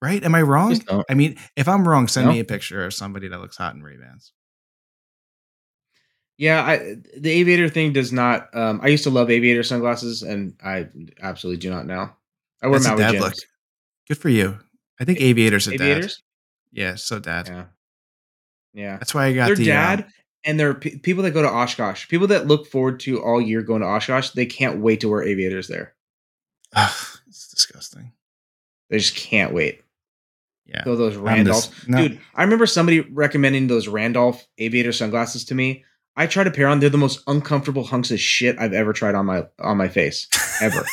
right? 0.01 0.23
Am 0.23 0.35
I 0.35 0.41
wrong? 0.41 0.79
I 1.09 1.13
mean, 1.13 1.37
if 1.55 1.67
I'm 1.67 1.87
wrong, 1.87 2.07
send 2.07 2.27
No. 2.27 2.33
me 2.33 2.39
a 2.39 2.45
picture 2.45 2.85
of 2.85 2.93
somebody 2.93 3.27
that 3.29 3.39
looks 3.39 3.57
hot 3.57 3.75
in 3.75 3.83
Ray 3.83 3.97
Bans. 3.97 4.33
Yeah, 6.37 6.63
I 6.63 6.95
the 7.17 7.31
aviator 7.31 7.67
thing 7.69 7.91
does 7.91 8.13
not 8.13 8.53
um 8.55 8.79
I 8.81 8.87
used 8.87 9.03
to 9.03 9.09
love 9.09 9.29
aviator 9.29 9.63
sunglasses 9.63 10.21
and 10.23 10.55
I 10.63 10.87
absolutely 11.21 11.59
do 11.59 11.69
not 11.69 11.85
now. 11.85 12.15
I 12.61 12.67
wear 12.67 12.79
That's 12.79 12.97
them 12.97 13.21
look. 13.21 13.33
Good 14.07 14.17
for 14.17 14.29
you. 14.29 14.57
I 14.99 15.05
think 15.05 15.19
aviators 15.21 15.67
are 15.67 15.77
dad. 15.77 16.09
Yeah, 16.71 16.95
so 16.95 17.19
dad. 17.19 17.47
Yeah. 17.47 17.65
Yeah. 18.73 18.97
That's 18.97 19.13
why 19.13 19.25
I 19.25 19.33
got 19.33 19.47
They're 19.47 19.55
the 19.55 19.71
um, 19.71 19.97
dad 19.97 20.07
and 20.45 20.59
they're 20.59 20.73
pe 20.73 20.97
people 20.97 21.23
that 21.23 21.31
go 21.31 21.41
to 21.41 21.49
Oshkosh. 21.49 22.07
People 22.07 22.27
that 22.27 22.47
look 22.47 22.67
forward 22.67 22.99
to 23.01 23.21
all 23.21 23.41
year 23.41 23.61
going 23.61 23.81
to 23.81 23.87
Oshkosh, 23.87 24.29
they 24.31 24.45
can't 24.45 24.79
wait 24.79 25.01
to 25.01 25.09
wear 25.09 25.23
aviators 25.23 25.67
there. 25.67 25.93
It's 27.29 27.47
disgusting. 27.47 28.11
They 28.89 28.97
just 28.97 29.15
can't 29.15 29.53
wait. 29.53 29.81
Yeah. 30.65 30.83
Those 30.83 31.15
just- 31.45 31.87
no. 31.87 31.97
Dude, 32.07 32.19
I 32.35 32.43
remember 32.43 32.65
somebody 32.65 32.99
recommending 33.01 33.67
those 33.67 33.87
Randolph 33.87 34.45
aviator 34.57 34.91
sunglasses 34.91 35.45
to 35.45 35.55
me. 35.55 35.83
I 36.15 36.27
tried 36.27 36.47
a 36.47 36.51
pair 36.51 36.67
on. 36.67 36.79
They're 36.79 36.89
the 36.89 36.97
most 36.97 37.21
uncomfortable 37.27 37.83
hunks 37.85 38.11
of 38.11 38.19
shit 38.19 38.57
I've 38.59 38.73
ever 38.73 38.91
tried 38.93 39.15
on 39.15 39.25
my 39.25 39.45
on 39.59 39.77
my 39.77 39.87
face. 39.87 40.27
Ever. 40.61 40.85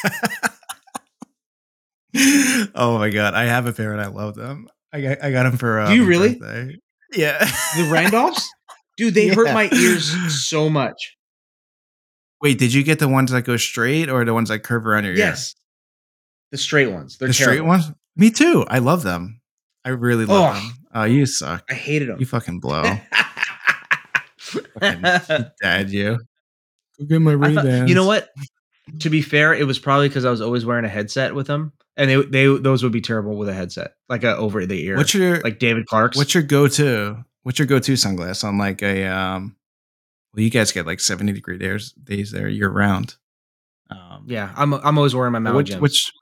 oh 2.75 2.99
my 2.99 3.11
god, 3.11 3.35
I 3.35 3.45
have 3.45 3.67
a 3.67 3.73
pair 3.73 3.93
and 3.93 4.01
I 4.01 4.07
love 4.07 4.35
them. 4.35 4.69
I 4.93 5.01
got 5.01 5.25
I 5.25 5.31
got 5.33 5.43
them 5.45 5.57
for. 5.59 5.81
Um, 5.81 5.89
Do 5.91 5.97
you 5.97 6.07
really? 6.07 6.37
birthday. 6.37 6.77
Yeah. 7.15 7.39
The 7.39 7.89
Randolphs? 7.91 8.47
Dude, 8.97 9.15
they 9.15 9.29
hurt 9.29 9.53
my 9.53 9.69
ears 9.73 10.15
so 10.49 10.69
much. 10.71 11.17
Wait, 12.43 12.59
did 12.59 12.73
you 12.73 12.83
get 12.83 12.99
the 12.99 13.09
ones 13.09 13.31
that 13.33 13.43
go 13.43 13.57
straight 13.57 14.09
or 14.09 14.25
the 14.25 14.35
ones 14.35 14.49
that 14.49 14.61
curve 14.61 14.87
around 14.87 15.05
your 15.05 15.13
ear? 15.15 15.19
Yes. 15.19 15.55
The 16.57 16.63
straight 16.63 16.91
ones. 16.93 17.19
They're 17.19 17.29
the 17.29 17.35
straight 17.35 17.61
ones. 17.61 17.91
Me 18.17 18.31
too. 18.31 18.65
I 18.69 18.79
love 18.79 19.03
them. 19.03 19.41
I 19.85 19.91
really 19.91 20.25
love 20.25 20.57
Oh. 20.57 20.59
them. 20.61 20.73
Oh, 20.95 21.05
you 21.05 21.27
suck. 21.27 21.65
I 21.71 21.75
hated 21.75 22.09
them. 22.09 22.19
You 22.19 22.27
fucking 22.27 22.61
blow. 22.61 22.83
fucking 24.39 25.03
dad, 25.63 25.91
you. 25.91 26.19
Go 26.99 27.05
get 27.07 27.21
my 27.21 27.33
I 27.33 27.35
Ray-Bans. 27.35 27.89
you 27.89 27.95
know 27.95 28.07
what? 28.07 28.29
To 29.01 29.11
be 29.11 29.21
fair, 29.21 29.53
it 29.53 29.67
was 29.67 29.79
probably 29.79 30.09
because 30.09 30.25
I 30.25 30.31
was 30.31 30.41
always 30.41 30.65
wearing 30.65 30.85
a 30.85 30.89
headset 30.89 31.35
with 31.35 31.47
them, 31.49 31.73
and 31.97 32.09
they 32.09 32.23
they 32.23 32.47
those 32.47 32.83
would 32.85 32.93
be 32.93 33.01
terrible 33.01 33.37
with 33.37 33.49
a 33.49 33.53
headset, 33.55 33.95
like 34.09 34.23
a 34.23 34.37
over 34.37 34.65
the 34.65 34.83
ear, 34.87 34.97
What's 34.97 35.13
your 35.13 35.41
like 35.41 35.59
David 35.59 35.87
Clark's. 35.87 36.17
what's 36.17 36.33
your 36.35 36.45
go 36.45 36.69
to? 36.69 37.25
What's 37.43 37.59
your 37.59 37.67
go 37.67 37.79
to 37.81 37.93
sunglass 37.95 38.45
on 38.45 38.59
like 38.59 38.83
a 38.83 39.05
um? 39.07 39.57
Well, 40.35 40.45
you 40.45 40.51
guys 40.51 40.71
get 40.71 40.87
like 40.87 41.01
seventy 41.01 41.33
degree 41.33 41.59
days 41.59 41.93
days 41.93 42.31
there 42.31 42.49
year 42.49 42.69
round. 42.69 43.17
Um, 43.91 44.25
yeah, 44.29 44.53
I'm 44.57 44.73
I'm 44.73 44.97
always 44.99 45.15
wearing 45.17 45.33
my 45.33 45.41
Maui 45.41 45.57
which, 45.57 45.67
Jims. 45.69 45.81
which 45.83 46.13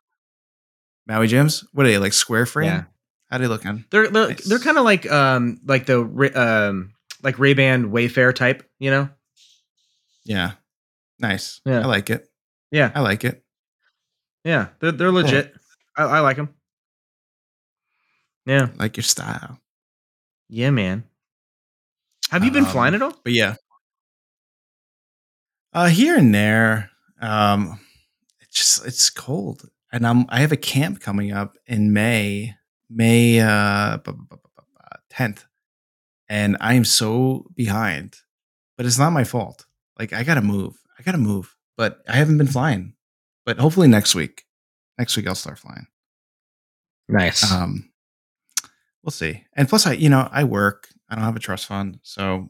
Maui 1.06 1.26
Jims? 1.26 1.64
What 1.72 1.86
are 1.86 1.88
they 1.90 1.98
like 1.98 2.12
square 2.12 2.46
frame? 2.46 2.66
Yeah. 2.66 2.84
How 3.30 3.38
they 3.38 3.46
looking? 3.46 3.84
they're 3.90 4.08
they're, 4.08 4.28
Nice. 4.28 4.44
they're 4.44 4.58
kind 4.58 4.78
of 4.78 4.84
like 4.84 5.10
um 5.10 5.60
like 5.64 5.86
the 5.86 6.00
um 6.68 6.92
like 7.22 7.38
Ray 7.38 7.54
Ban 7.54 7.90
Wayfarer 7.90 8.32
type, 8.32 8.68
you 8.78 8.90
know? 8.90 9.08
Yeah, 10.24 10.52
nice. 11.18 11.60
Yeah. 11.64 11.80
I 11.80 11.86
like 11.86 12.10
it. 12.10 12.28
Yeah, 12.70 12.90
I 12.94 13.00
like 13.00 13.24
it. 13.24 13.42
yeah, 14.44 14.68
they're 14.80 14.92
they're 14.92 15.12
legit. 15.12 15.54
I, 15.96 16.04
I 16.04 16.20
like 16.20 16.36
them. 16.36 16.54
Yeah, 18.46 18.68
like 18.76 18.96
your 18.96 19.04
style. 19.04 19.58
yeah, 20.48 20.70
man. 20.70 21.04
Have 22.30 22.44
you 22.44 22.50
been 22.50 22.64
Um, 22.64 22.70
flying 22.70 22.94
at 22.94 23.02
all? 23.02 23.18
But 23.22 23.32
yeah. 23.32 23.56
Uh 25.72 25.88
here 25.88 26.16
and 26.16 26.34
there. 26.34 26.90
Um 27.20 27.80
it's 28.40 28.56
just 28.56 28.86
it's 28.86 29.10
cold. 29.10 29.68
And 29.94 30.04
I'm 30.04 30.26
I 30.28 30.40
have 30.40 30.50
a 30.50 30.56
camp 30.56 30.98
coming 31.00 31.30
up 31.32 31.56
in 31.68 31.92
May, 31.92 32.54
May 32.90 33.38
uh 33.40 33.98
bu- 33.98 34.12
bu- 34.12 34.36
10th. 35.12 35.44
And 36.28 36.56
I 36.60 36.74
am 36.74 36.84
so 36.84 37.46
behind. 37.54 38.16
But 38.76 38.86
it's 38.86 38.98
not 38.98 39.10
my 39.12 39.22
fault. 39.22 39.66
Like 39.96 40.12
I 40.12 40.24
got 40.24 40.34
to 40.34 40.40
move. 40.42 40.74
I 40.98 41.04
got 41.04 41.12
to 41.12 41.18
move. 41.18 41.54
But 41.76 42.00
I 42.08 42.16
haven't 42.16 42.38
been 42.38 42.48
flying. 42.48 42.94
But 43.46 43.58
hopefully 43.58 43.86
next 43.86 44.16
week. 44.16 44.42
Next 44.98 45.16
week 45.16 45.28
I'll 45.28 45.36
start 45.36 45.60
flying. 45.60 45.86
Nice. 47.08 47.48
Um, 47.52 47.92
we'll 49.04 49.12
see. 49.12 49.44
And 49.54 49.68
plus, 49.68 49.86
I 49.86 49.92
you 49.92 50.08
know 50.08 50.28
I 50.32 50.42
work. 50.42 50.88
I 51.08 51.14
don't 51.14 51.24
have 51.24 51.36
a 51.36 51.40
trust 51.40 51.66
fund, 51.66 52.00
so 52.02 52.48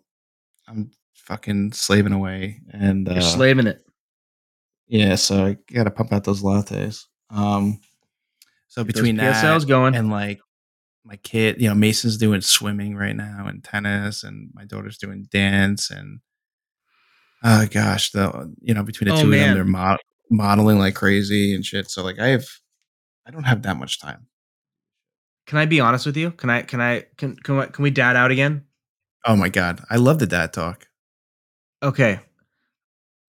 I'm 0.67 0.93
fucking 1.13 1.73
slaving 1.73 2.13
away. 2.15 2.63
And 2.73 3.07
You're 3.07 3.19
uh, 3.19 3.21
slaving 3.21 3.67
it. 3.67 3.85
yeah, 4.87 5.17
so 5.17 5.45
I 5.45 5.57
got 5.71 5.85
to 5.85 5.91
pump 5.91 6.13
out 6.13 6.25
those 6.25 6.43
lattes. 6.43 7.05
Um, 7.35 7.81
so 8.69 8.85
between 8.85 9.17
Those 9.17 9.35
that 9.35 9.45
PSLs 9.45 9.67
going. 9.69 9.95
and 9.95 10.11
like 10.11 10.41
my 11.05 11.17
kid, 11.17 11.61
you 11.61 11.69
know, 11.69 11.75
Mason's 11.75 12.17
doing 12.17 12.41
swimming 12.41 12.97
right 12.97 13.15
now 13.17 13.47
and 13.47 13.63
tennis, 13.63 14.23
and 14.25 14.51
my 14.55 14.65
daughter's 14.65 14.99
doing 14.99 15.27
dance, 15.31 15.91
and 15.91 16.21
oh 17.43 17.67
gosh, 17.71 18.11
the 18.13 18.55
you 18.61 18.73
know 18.75 18.83
between 18.83 19.09
the 19.09 19.15
Oh, 19.15 19.23
two 19.23 19.33
of 19.33 19.39
them, 19.39 19.55
they're 19.55 19.65
mod- 19.65 20.01
modeling 20.31 20.79
like 20.79 20.95
crazy 20.95 21.55
and 21.55 21.65
shit. 21.65 21.91
So 21.91 22.03
like 22.03 22.19
I 22.19 22.29
have, 22.29 22.47
I 23.27 23.31
don't 23.31 23.45
have 23.45 23.63
that 23.63 23.77
much 23.77 24.01
time. 24.01 24.27
Can 25.47 25.59
I 25.59 25.67
be 25.67 25.81
honest 25.81 26.07
with 26.07 26.17
you? 26.17 26.31
Can 26.31 26.49
I 26.51 26.63
can 26.63 26.81
I 26.81 27.05
can 27.17 27.37
can, 27.37 27.59
we- 27.59 27.67
can 27.67 27.83
we 27.83 27.91
dad 27.91 28.17
out 28.17 28.31
again? 28.31 28.65
Oh 29.27 29.37
my 29.37 29.49
god, 29.49 29.83
I 29.91 29.97
love 29.97 30.19
the 30.19 30.27
dad 30.27 30.53
talk. 30.53 30.87
Okay. 31.83 32.21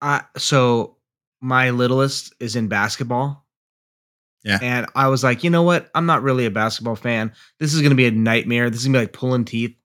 I 0.02 0.24
so 0.38 0.98
my 1.42 1.72
littlest 1.72 2.34
is 2.40 2.56
in 2.56 2.68
basketball. 2.68 3.45
Yeah. 4.46 4.60
And 4.62 4.86
I 4.96 5.08
was 5.08 5.24
like, 5.24 5.44
you 5.44 5.50
know 5.50 5.64
what? 5.64 5.90
I'm 5.96 6.06
not 6.06 6.22
really 6.22 6.46
a 6.46 6.52
basketball 6.52 6.96
fan. 6.96 7.34
This 7.60 7.74
is 7.74 7.82
gonna 7.82 7.96
be 7.96 8.06
a 8.06 8.12
nightmare. 8.12 8.70
This 8.70 8.82
is 8.82 8.86
gonna 8.86 9.00
be 9.00 9.04
like 9.04 9.14
pulling 9.14 9.44
teeth. 9.44 9.76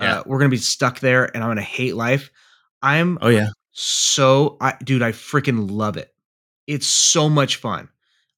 Yeah. 0.00 0.20
Uh, 0.20 0.22
we're 0.24 0.38
gonna 0.38 0.48
be 0.48 0.56
stuck 0.56 1.00
there 1.00 1.26
and 1.26 1.44
I'm 1.44 1.50
gonna 1.50 1.60
hate 1.60 1.94
life. 1.94 2.30
I'm 2.82 3.18
Oh 3.20 3.28
yeah, 3.28 3.48
so 3.72 4.56
I 4.60 4.74
dude, 4.82 5.02
I 5.02 5.12
freaking 5.12 5.70
love 5.70 5.98
it. 5.98 6.14
It's 6.66 6.86
so 6.86 7.28
much 7.28 7.56
fun. 7.56 7.90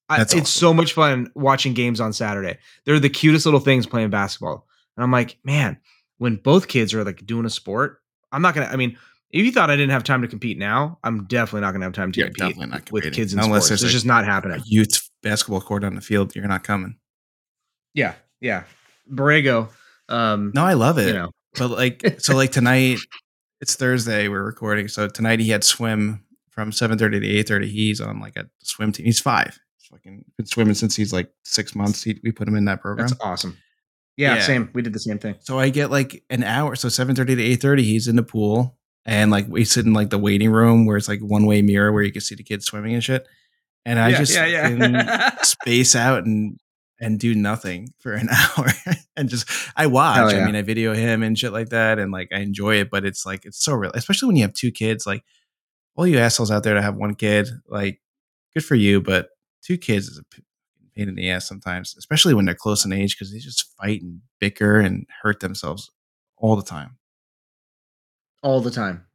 I, 0.08 0.18
That's 0.18 0.34
it's 0.34 0.50
so 0.50 0.74
much 0.74 0.94
fun 0.94 1.30
watching 1.36 1.74
games 1.74 2.00
on 2.00 2.12
Saturday. 2.12 2.58
They're 2.84 2.98
the 2.98 3.08
cutest 3.08 3.46
little 3.46 3.60
things 3.60 3.86
playing 3.86 4.10
basketball. 4.10 4.66
And 4.96 5.04
I'm 5.04 5.12
like, 5.12 5.38
man, 5.44 5.78
when 6.18 6.36
both 6.36 6.68
kids 6.68 6.92
are 6.92 7.04
like 7.04 7.24
doing 7.24 7.46
a 7.46 7.50
sport, 7.50 8.02
I'm 8.32 8.42
not 8.42 8.54
gonna. 8.54 8.66
I 8.66 8.76
mean, 8.76 8.98
if 9.30 9.44
you 9.46 9.52
thought 9.52 9.70
I 9.70 9.76
didn't 9.76 9.92
have 9.92 10.04
time 10.04 10.22
to 10.22 10.28
compete 10.28 10.58
now, 10.58 10.98
I'm 11.04 11.24
definitely 11.26 11.60
not 11.60 11.72
gonna 11.72 11.84
have 11.84 11.94
time 11.94 12.10
to 12.12 12.20
You're 12.20 12.30
compete 12.30 12.90
with 12.90 13.12
kids 13.14 13.32
in 13.32 13.38
Unless 13.38 13.66
sports. 13.66 13.82
It's 13.82 13.90
a- 13.90 13.94
just 13.94 14.06
not 14.06 14.24
happening. 14.24 14.60
youth 14.66 15.08
basketball 15.23 15.61
court 15.61 15.85
on 15.85 15.95
the 15.95 16.01
field. 16.01 16.35
You're 16.35 16.47
not 16.49 16.64
coming. 16.64 16.97
Yeah, 17.95 18.14
yeah. 18.41 18.64
Borrego. 19.11 19.68
Um, 20.09 20.53
No, 20.55 20.64
I 20.64 20.75
love 20.75 20.99
it. 20.99 21.09
you 21.09 21.12
know, 21.14 21.31
But 21.59 21.68
like, 21.68 22.16
so 22.18 22.35
like 22.35 22.51
tonight, 22.53 22.99
it's 23.61 23.77
Thursday. 23.77 24.29
We're 24.29 24.43
recording. 24.45 24.89
So 24.89 25.09
tonight 25.09 25.41
he 25.41 25.51
had 25.51 25.64
swim 25.64 26.25
from 26.51 26.73
seven 26.73 26.99
thirty 26.99 27.20
to 27.20 27.27
eight 27.27 27.49
thirty. 27.49 27.68
He's 27.68 28.01
on 28.01 28.20
like 28.20 28.37
a 28.37 28.47
swim 28.62 28.93
team. 28.93 29.07
He's 29.07 29.20
five. 29.20 29.59
He's 29.79 29.89
fucking 29.89 30.25
been 30.37 30.47
swimming 30.47 30.75
since 30.75 30.97
he's 30.97 31.12
like 31.12 31.31
six 31.45 31.75
months. 31.75 32.03
He, 32.03 32.18
we 32.25 32.33
put 32.33 32.49
him 32.49 32.57
in 32.57 32.64
that 32.66 32.81
program. 32.81 33.07
that's 33.09 33.20
awesome. 33.20 33.57
Yeah, 34.16 34.37
Yeah. 34.37 34.41
same. 34.43 34.70
We 34.75 34.83
did 34.83 34.93
the 34.95 34.99
same 34.99 35.18
thing. 35.18 35.37
So 35.41 35.59
I 35.59 35.68
get 35.70 35.91
like 35.91 36.23
an 36.31 36.43
hour. 36.43 36.75
So 36.77 36.89
seven 36.89 37.14
thirty 37.14 37.35
to 37.37 37.43
eight 37.43 37.61
thirty, 37.61 37.83
he's 37.83 38.09
in 38.09 38.16
the 38.16 38.23
pool, 38.23 38.79
and 39.05 39.31
like 39.31 39.47
we 39.49 39.64
sit 39.64 39.85
in 39.87 39.93
like 39.93 40.11
the 40.11 40.18
waiting 40.18 40.51
room 40.51 40.87
where 40.87 40.97
it's 40.97 41.09
like 41.09 41.20
one 41.20 41.45
way 41.47 41.61
mirror 41.62 41.93
where 41.93 42.03
you 42.03 42.12
can 42.12 42.20
see 42.23 42.35
the 42.35 42.43
kids 42.43 42.64
swimming 42.66 42.95
and 42.95 43.05
shit. 43.05 43.27
And 43.85 43.99
I 43.99 44.11
yeah, 44.11 44.18
just 44.18 44.35
yeah, 44.35 44.47
yeah. 44.68 45.37
space 45.43 45.97
out 45.97 46.24
and 46.24 46.59
and 47.01 47.18
do 47.18 47.35
nothing 47.35 47.93
for 47.99 48.12
an 48.12 48.28
hour 48.57 48.68
and 49.16 49.28
just 49.28 49.49
I 49.76 49.87
watch. 49.87 50.18
I 50.35 50.45
mean, 50.47 50.55
I 50.57 50.62
video 50.62 50.95
him 50.95 51.22
and 51.22 51.37
shit 51.39 51.53
like 51.53 51.70
that, 51.70 51.99
and 51.99 52.12
like 52.12 52.28
I 52.33 52.39
enjoy 52.39 52.76
it. 52.76 52.91
But 52.91 53.05
it's 53.05 53.26
like 53.26 53.45
it's 53.45 53.62
so 53.62 53.74
real, 53.74 53.91
especially 53.95 54.28
when 54.28 54.37
you 54.37 54.43
have 54.43 54.55
two 54.55 54.70
kids. 54.70 55.07
Like 55.07 55.24
all 55.97 56.07
you 56.07 56.18
assholes 56.18 56.51
out 56.51 56.62
there 56.62 56.74
to 56.74 56.83
have 56.83 56.97
one 56.97 57.14
kid, 57.14 57.49
like 57.66 58.01
good 58.55 58.64
for 58.64 58.76
you, 58.76 59.01
but 59.01 59.30
two 59.62 59.76
kids 59.78 60.07
is 60.09 60.18
a 60.18 60.24
pain 60.95 61.09
in 61.09 61.14
the 61.16 61.30
ass 61.30 61.49
sometimes, 61.49 61.95
especially 61.99 62.35
when 62.35 62.45
they're 62.45 62.55
close 62.55 62.85
in 62.85 62.93
age 62.93 63.16
because 63.16 63.33
they 63.33 63.39
just 63.39 63.74
fight 63.76 64.01
and 64.03 64.20
bicker 64.39 64.78
and 64.78 65.07
hurt 65.22 65.41
themselves 65.41 65.91
all 66.37 66.55
the 66.57 66.62
time. 66.62 66.99
all 68.43 68.61
the 68.61 68.70
time. 68.70 69.07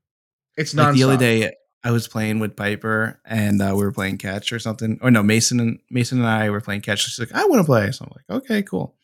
It's 0.57 0.73
Like 0.73 0.87
not 0.87 0.95
the 0.95 1.03
other 1.03 1.17
day, 1.17 1.53
I 1.87 1.91
was 1.91 2.05
playing 2.05 2.39
with 2.39 2.57
Piper 2.57 3.17
and 3.23 3.61
uh, 3.61 3.71
we 3.73 3.85
were 3.85 3.93
playing 3.93 4.17
catch 4.17 4.51
or 4.51 4.59
something. 4.59 4.99
Or 5.01 5.09
no, 5.09 5.23
Mason 5.23 5.61
and 5.61 5.79
Mason 5.89 6.17
and 6.17 6.27
I 6.27 6.49
were 6.49 6.59
playing 6.59 6.81
catch. 6.81 6.99
She's 6.99 7.17
like, 7.17 7.31
I 7.31 7.45
want 7.45 7.61
to 7.61 7.65
play. 7.65 7.89
So 7.93 8.03
I'm 8.03 8.11
like, 8.13 8.41
okay, 8.41 8.61
cool. 8.61 8.97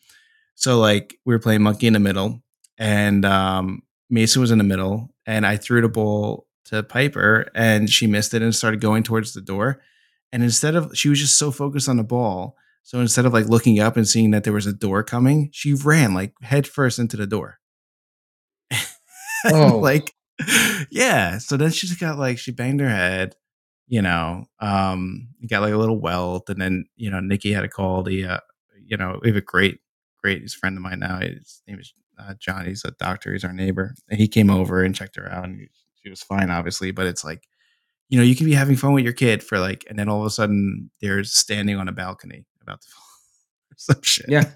So 0.54 0.78
like 0.78 1.18
we 1.24 1.32
were 1.32 1.38
playing 1.38 1.62
monkey 1.62 1.86
in 1.86 1.94
the 1.94 1.98
middle, 1.98 2.42
and 2.76 3.24
um, 3.24 3.84
Mason 4.10 4.42
was 4.42 4.50
in 4.50 4.58
the 4.58 4.64
middle, 4.64 5.14
and 5.24 5.46
I 5.46 5.56
threw 5.56 5.80
the 5.80 5.88
ball 5.88 6.46
to 6.66 6.82
Piper, 6.82 7.50
and 7.54 7.88
she 7.88 8.06
missed 8.06 8.34
it 8.34 8.42
and 8.42 8.54
started 8.54 8.82
going 8.82 9.02
towards 9.02 9.32
the 9.32 9.40
door. 9.40 9.80
And 10.30 10.42
instead 10.42 10.74
of 10.74 10.94
she 10.94 11.08
was 11.08 11.20
just 11.20 11.38
so 11.38 11.50
focused 11.50 11.88
on 11.88 11.96
the 11.96 12.04
ball, 12.04 12.54
so 12.82 13.00
instead 13.00 13.24
of 13.24 13.32
like 13.32 13.46
looking 13.46 13.80
up 13.80 13.96
and 13.96 14.06
seeing 14.06 14.30
that 14.32 14.44
there 14.44 14.52
was 14.52 14.66
a 14.66 14.74
door 14.74 15.02
coming, 15.02 15.48
she 15.54 15.72
ran 15.72 16.12
like 16.12 16.34
head 16.42 16.66
first 16.66 16.98
into 16.98 17.16
the 17.16 17.26
door. 17.26 17.60
Oh. 19.46 19.76
like 19.76 20.13
yeah. 20.90 21.38
So 21.38 21.56
then 21.56 21.70
she 21.70 21.86
just 21.86 22.00
got 22.00 22.18
like 22.18 22.38
she 22.38 22.50
banged 22.52 22.80
her 22.80 22.88
head, 22.88 23.34
you 23.86 24.02
know, 24.02 24.44
um, 24.60 25.28
got 25.48 25.62
like 25.62 25.72
a 25.74 25.78
little 25.78 26.00
welt, 26.00 26.48
and 26.48 26.60
then 26.60 26.86
you 26.96 27.10
know 27.10 27.20
Nikki 27.20 27.52
had 27.52 27.62
to 27.62 27.68
call 27.68 28.02
the, 28.02 28.24
uh, 28.24 28.38
you 28.84 28.96
know, 28.96 29.18
we 29.22 29.28
have 29.28 29.36
a 29.36 29.40
great, 29.40 29.80
great. 30.22 30.42
He's 30.42 30.54
a 30.54 30.58
friend 30.58 30.76
of 30.76 30.82
mine 30.82 31.00
now. 31.00 31.18
His 31.20 31.62
name 31.68 31.78
is 31.78 31.94
uh, 32.18 32.34
John. 32.38 32.66
He's 32.66 32.84
a 32.84 32.90
doctor. 32.92 33.32
He's 33.32 33.44
our 33.44 33.52
neighbor. 33.52 33.94
And 34.08 34.18
he 34.20 34.28
came 34.28 34.50
over 34.50 34.82
and 34.82 34.94
checked 34.94 35.16
her 35.16 35.30
out, 35.30 35.44
and 35.44 35.60
he- 35.60 35.68
she 36.02 36.10
was 36.10 36.22
fine, 36.22 36.50
obviously. 36.50 36.90
But 36.90 37.06
it's 37.06 37.24
like, 37.24 37.44
you 38.10 38.18
know, 38.18 38.24
you 38.24 38.36
can 38.36 38.44
be 38.44 38.52
having 38.52 38.76
fun 38.76 38.92
with 38.92 39.04
your 39.04 39.14
kid 39.14 39.42
for 39.42 39.58
like, 39.58 39.84
and 39.88 39.98
then 39.98 40.08
all 40.08 40.20
of 40.20 40.26
a 40.26 40.30
sudden 40.30 40.90
they're 41.00 41.24
standing 41.24 41.76
on 41.76 41.88
a 41.88 41.92
balcony 41.92 42.44
about 42.60 42.80
to 42.82 42.88
fall. 42.88 43.00
Or 43.72 43.76
some 43.78 44.02
shit. 44.02 44.26
Yeah. 44.28 44.52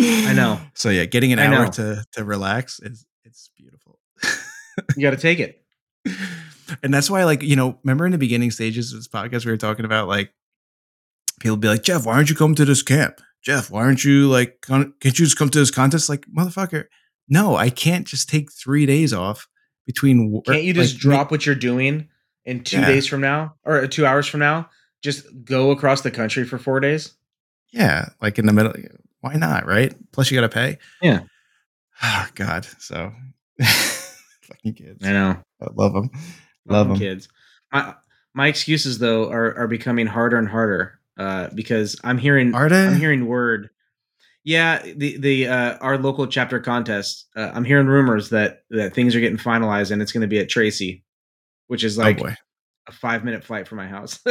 I 0.00 0.32
know. 0.34 0.60
So 0.74 0.90
yeah, 0.90 1.04
getting 1.04 1.32
an 1.32 1.38
I 1.38 1.46
hour 1.46 1.66
know. 1.66 1.70
to 1.70 2.04
to 2.14 2.24
relax 2.24 2.80
is 2.80 3.06
it's 3.24 3.48
beautiful. 3.56 4.00
You 4.96 5.02
got 5.02 5.10
to 5.10 5.16
take 5.16 5.38
it. 5.40 5.62
and 6.82 6.92
that's 6.92 7.08
why, 7.10 7.24
like, 7.24 7.42
you 7.42 7.56
know, 7.56 7.78
remember 7.84 8.06
in 8.06 8.12
the 8.12 8.18
beginning 8.18 8.50
stages 8.50 8.92
of 8.92 8.98
this 8.98 9.08
podcast, 9.08 9.44
we 9.44 9.50
were 9.52 9.56
talking 9.56 9.84
about 9.84 10.08
like 10.08 10.32
people 11.40 11.56
be 11.56 11.68
like, 11.68 11.82
Jeff, 11.82 12.06
why 12.06 12.14
aren't 12.14 12.30
you 12.30 12.36
coming 12.36 12.54
to 12.56 12.64
this 12.64 12.82
camp? 12.82 13.20
Jeff, 13.42 13.70
why 13.70 13.82
aren't 13.82 14.04
you 14.04 14.28
like, 14.28 14.60
con- 14.62 14.94
can't 15.00 15.18
you 15.18 15.24
just 15.26 15.38
come 15.38 15.50
to 15.50 15.58
this 15.58 15.70
contest? 15.70 16.08
Like, 16.08 16.26
motherfucker, 16.26 16.84
no, 17.28 17.56
I 17.56 17.70
can't 17.70 18.06
just 18.06 18.28
take 18.28 18.50
three 18.52 18.86
days 18.86 19.12
off 19.12 19.46
between. 19.86 20.30
wor- 20.30 20.42
Can't 20.42 20.62
you 20.62 20.72
just 20.72 20.94
like, 20.94 21.00
drop 21.00 21.30
what 21.30 21.44
you're 21.44 21.54
doing 21.54 22.08
in 22.44 22.64
two 22.64 22.78
Yeah. 22.80 22.86
days 22.86 23.06
from 23.06 23.20
now 23.20 23.54
or 23.64 23.82
uh, 23.82 23.86
two 23.86 24.06
hours 24.06 24.26
from 24.26 24.40
now? 24.40 24.70
Just 25.02 25.26
go 25.44 25.70
across 25.70 26.00
the 26.00 26.10
country 26.10 26.44
for 26.44 26.56
four 26.58 26.80
days. 26.80 27.12
Yeah, 27.72 28.08
like 28.22 28.38
in 28.38 28.46
the 28.46 28.52
middle. 28.54 28.72
Why 29.20 29.34
not? 29.34 29.66
Right? 29.66 29.94
Plus, 30.12 30.30
you 30.30 30.36
got 30.38 30.42
to 30.42 30.54
pay. 30.54 30.78
Yeah. 31.02 31.20
Oh 32.02 32.26
God. 32.34 32.66
So, 32.80 33.12
fucking 34.64 34.86
kids. 34.86 35.06
I 35.06 35.12
know. 35.12 35.36
I 35.60 35.66
love 35.74 35.92
them. 35.92 36.10
Love 36.66 36.88
them. 36.88 36.98
kids. 36.98 37.28
My 37.72 37.94
my 38.34 38.48
excuses 38.48 38.98
though 38.98 39.30
are 39.30 39.56
are 39.56 39.68
becoming 39.68 40.06
harder 40.06 40.38
and 40.38 40.48
harder 40.48 40.98
uh, 41.18 41.48
because 41.54 41.98
I'm 42.04 42.18
hearing 42.18 42.54
Are 42.54 42.68
they? 42.68 42.86
I'm 42.86 42.96
hearing 42.98 43.26
word. 43.26 43.70
Yeah, 44.44 44.82
the 44.82 45.16
the 45.18 45.48
uh, 45.48 45.78
our 45.78 45.98
local 45.98 46.26
chapter 46.26 46.60
contest. 46.60 47.26
Uh, 47.36 47.50
I'm 47.54 47.64
hearing 47.64 47.86
rumors 47.86 48.30
that 48.30 48.64
that 48.70 48.94
things 48.94 49.14
are 49.16 49.20
getting 49.20 49.38
finalized 49.38 49.90
and 49.90 50.02
it's 50.02 50.12
going 50.12 50.22
to 50.22 50.26
be 50.26 50.38
at 50.38 50.48
Tracy, 50.48 51.04
which 51.68 51.84
is 51.84 51.96
like 51.96 52.20
oh 52.22 52.30
a 52.86 52.92
five 52.92 53.24
minute 53.24 53.44
flight 53.44 53.66
from 53.66 53.78
my 53.78 53.86
house. 53.86 54.20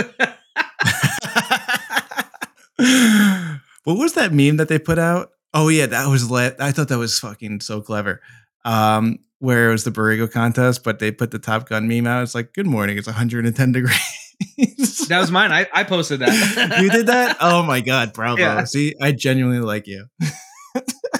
what 3.83 3.97
was 3.97 4.13
that 4.13 4.31
meme 4.31 4.57
that 4.57 4.67
they 4.67 4.77
put 4.77 4.99
out? 4.99 5.31
Oh 5.53 5.69
yeah, 5.69 5.87
that 5.87 6.07
was 6.07 6.29
lit. 6.29 6.55
I 6.59 6.71
thought 6.71 6.89
that 6.89 6.99
was 6.99 7.19
fucking 7.19 7.61
so 7.61 7.81
clever. 7.81 8.21
Um, 8.65 9.19
where 9.43 9.67
it 9.67 9.71
was 9.73 9.83
the 9.83 9.91
Borrego 9.91 10.31
contest, 10.31 10.85
but 10.85 10.99
they 10.99 11.11
put 11.11 11.31
the 11.31 11.37
Top 11.37 11.67
Gun 11.67 11.85
meme 11.85 12.07
out. 12.07 12.23
It's 12.23 12.33
like, 12.33 12.53
good 12.53 12.65
morning, 12.65 12.97
it's 12.97 13.07
110 13.07 13.71
degrees. 13.73 15.07
that 15.09 15.19
was 15.19 15.31
mine. 15.31 15.51
I, 15.51 15.67
I 15.73 15.83
posted 15.83 16.21
that. 16.21 16.79
you 16.81 16.89
did 16.89 17.07
that? 17.07 17.35
Oh 17.41 17.61
my 17.61 17.81
god, 17.81 18.13
bravo. 18.13 18.39
Yeah. 18.39 18.63
See, 18.63 18.95
I 19.01 19.11
genuinely 19.11 19.59
like 19.59 19.85
you. 19.85 20.05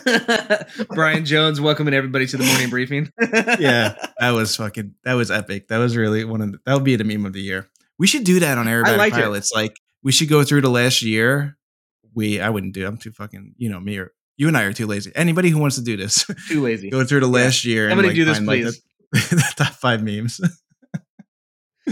Brian 0.91 1.25
Jones 1.25 1.59
welcoming 1.59 1.93
everybody 1.93 2.25
to 2.27 2.37
the 2.37 2.45
morning 2.45 2.69
briefing. 2.69 3.11
Yeah, 3.59 3.95
that 4.19 4.29
was 4.29 4.55
fucking 4.55 4.95
that 5.03 5.15
was 5.15 5.29
epic. 5.29 5.67
That 5.67 5.79
was 5.79 5.97
really 5.97 6.23
one 6.23 6.39
of 6.39 6.53
the, 6.53 6.59
that 6.65 6.75
would 6.75 6.85
be 6.85 6.95
the 6.95 7.03
meme 7.03 7.25
of 7.25 7.33
the 7.33 7.41
year. 7.41 7.69
We 7.99 8.07
should 8.07 8.23
do 8.23 8.39
that 8.39 8.57
on 8.57 8.67
Aerobatic 8.67 8.97
liked 8.97 9.17
it. 9.17 9.21
Pilots. 9.21 9.51
Like 9.53 9.75
we 10.01 10.13
should 10.13 10.29
go 10.29 10.45
through 10.45 10.61
the 10.61 10.69
last 10.69 11.01
year. 11.01 11.57
We 12.15 12.39
I 12.39 12.49
wouldn't 12.49 12.73
do. 12.73 12.87
I'm 12.87 12.95
too 12.95 13.11
fucking 13.11 13.55
you 13.57 13.69
know 13.69 13.81
me 13.81 13.97
or 13.97 14.13
you 14.37 14.47
and 14.47 14.57
I 14.57 14.63
are 14.63 14.73
too 14.73 14.87
lazy. 14.87 15.11
Anybody 15.15 15.49
who 15.49 15.59
wants 15.59 15.75
to 15.77 15.81
do 15.83 15.95
this, 15.97 16.25
Too 16.47 16.61
lazy. 16.61 16.89
go 16.89 17.03
through 17.03 17.19
the 17.21 17.27
Yeah. 17.27 17.43
last 17.45 17.65
year. 17.65 17.89
Somebody 17.89 18.07
and, 18.09 18.15
do 18.15 18.25
this, 18.25 18.37
find, 18.37 18.47
like, 18.47 18.61
the, 18.63 18.75
the 19.35 19.53
top 19.57 19.73
five 19.73 20.03
memes. 20.03 20.39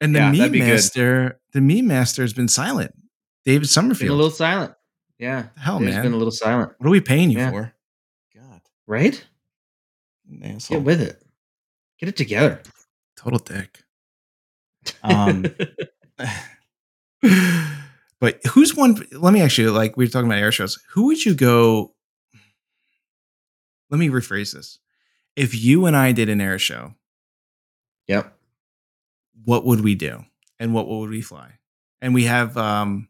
and 0.00 0.14
the 0.14 0.18
Yeah, 0.20 0.30
meme 0.32 0.52
be 0.52 0.58
good. 0.60 0.68
master, 0.68 1.40
the 1.52 1.60
meme 1.60 1.86
master 1.86 2.22
has 2.22 2.32
been 2.32 2.48
silent. 2.48 2.92
David 3.44 3.60
Been 3.62 3.68
Summerfield. 3.68 4.10
a 4.10 4.14
little 4.14 4.30
silent. 4.30 4.72
Yeah. 5.18 5.46
Hell, 5.56 5.78
Dave's 5.78 5.94
man. 5.94 6.02
been 6.04 6.12
a 6.12 6.16
little 6.16 6.30
silent. 6.32 6.72
what 6.78 6.86
are 6.86 6.90
we 6.90 7.00
paying 7.00 7.30
you 7.30 7.38
Yeah. 7.38 7.50
for? 7.50 7.72
God, 8.34 8.60
Right? 8.86 9.24
Get 10.40 10.82
with 10.82 11.00
it. 11.00 11.22
Get 11.98 12.08
it 12.08 12.16
together. 12.16 12.62
Total 13.16 13.38
dick. 13.38 13.82
Um, 15.02 15.44
but 18.20 18.44
who's 18.46 18.74
one? 18.74 19.04
Let 19.12 19.32
me 19.32 19.40
actually 19.40 19.68
like 19.68 19.96
we 19.96 20.04
were 20.04 20.10
talking 20.10 20.28
about 20.28 20.38
air 20.38 20.52
shows. 20.52 20.78
Who 20.92 21.06
would 21.06 21.24
you 21.24 21.34
go? 21.34 21.94
Let 23.90 23.98
me 23.98 24.08
rephrase 24.08 24.54
this. 24.54 24.78
If 25.36 25.54
you 25.54 25.86
and 25.86 25.96
I 25.96 26.12
did 26.12 26.28
an 26.28 26.40
air 26.40 26.58
show, 26.58 26.94
yep. 28.06 28.36
what 29.44 29.64
would 29.64 29.82
we 29.82 29.94
do, 29.94 30.24
and 30.58 30.72
what 30.72 30.88
would 30.88 31.10
we 31.10 31.20
fly? 31.20 31.58
And 32.00 32.14
we 32.14 32.24
have 32.24 32.56
um, 32.56 33.08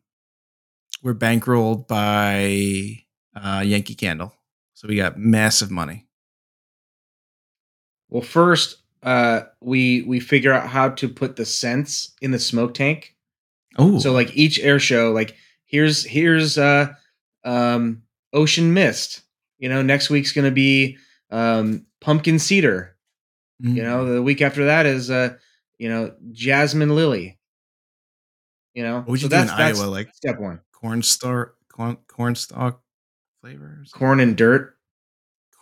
we're 1.03 1.15
bankrolled 1.15 1.87
by 1.87 3.05
uh, 3.37 3.63
Yankee 3.65 3.95
Candle, 3.95 4.35
so 4.73 4.89
we 4.89 4.97
got 4.97 5.19
massive 5.19 5.71
money. 5.71 6.07
Well, 8.09 8.23
first, 8.23 8.79
uh, 9.03 9.43
we 9.61 10.03
we 10.03 10.21
figure 10.21 10.53
out 10.53 10.69
how 10.69 10.89
to 10.91 11.09
put 11.09 11.37
the 11.37 11.45
scents 11.45 12.15
in 12.23 12.31
the 12.31 12.39
smoke 12.39 12.75
tank. 12.75 13.14
Oh, 13.77 13.99
So 13.99 14.13
like 14.13 14.37
each 14.37 14.59
air 14.61 14.79
show, 14.79 15.13
like 15.13 15.35
here's 15.65 16.05
here's 16.05 16.57
uh 16.59 16.95
um 17.45 18.03
ocean 18.33 18.73
mist. 18.75 19.23
You 19.59 19.69
know, 19.69 19.83
next 19.83 20.11
week's 20.11 20.33
gonna 20.33 20.51
be 20.51 20.99
um 21.31 21.87
pumpkin 22.01 22.39
cedar. 22.39 22.97
You 23.61 23.83
know, 23.83 24.13
the 24.13 24.23
week 24.23 24.43
after 24.43 24.67
that 24.67 24.85
is 24.85 25.11
uh, 25.11 25.37
you 25.79 25.89
know, 25.89 26.13
jasmine 26.33 26.95
lily. 26.95 27.39
You 28.75 28.83
know, 28.83 28.97
what 28.99 29.09
would 29.09 29.23
you 29.23 29.29
So 29.31 29.37
do 29.37 29.43
in 29.43 29.49
Iowa? 29.49 29.85
Like 29.87 30.13
step 30.15 30.39
one. 30.39 30.61
corn 30.73 31.03
star, 31.03 31.55
corn, 31.73 31.97
corn 32.09 32.35
stalk 32.35 32.83
flavors, 33.41 33.91
Corn 33.93 34.21
and 34.21 34.37
dirt. 34.37 34.77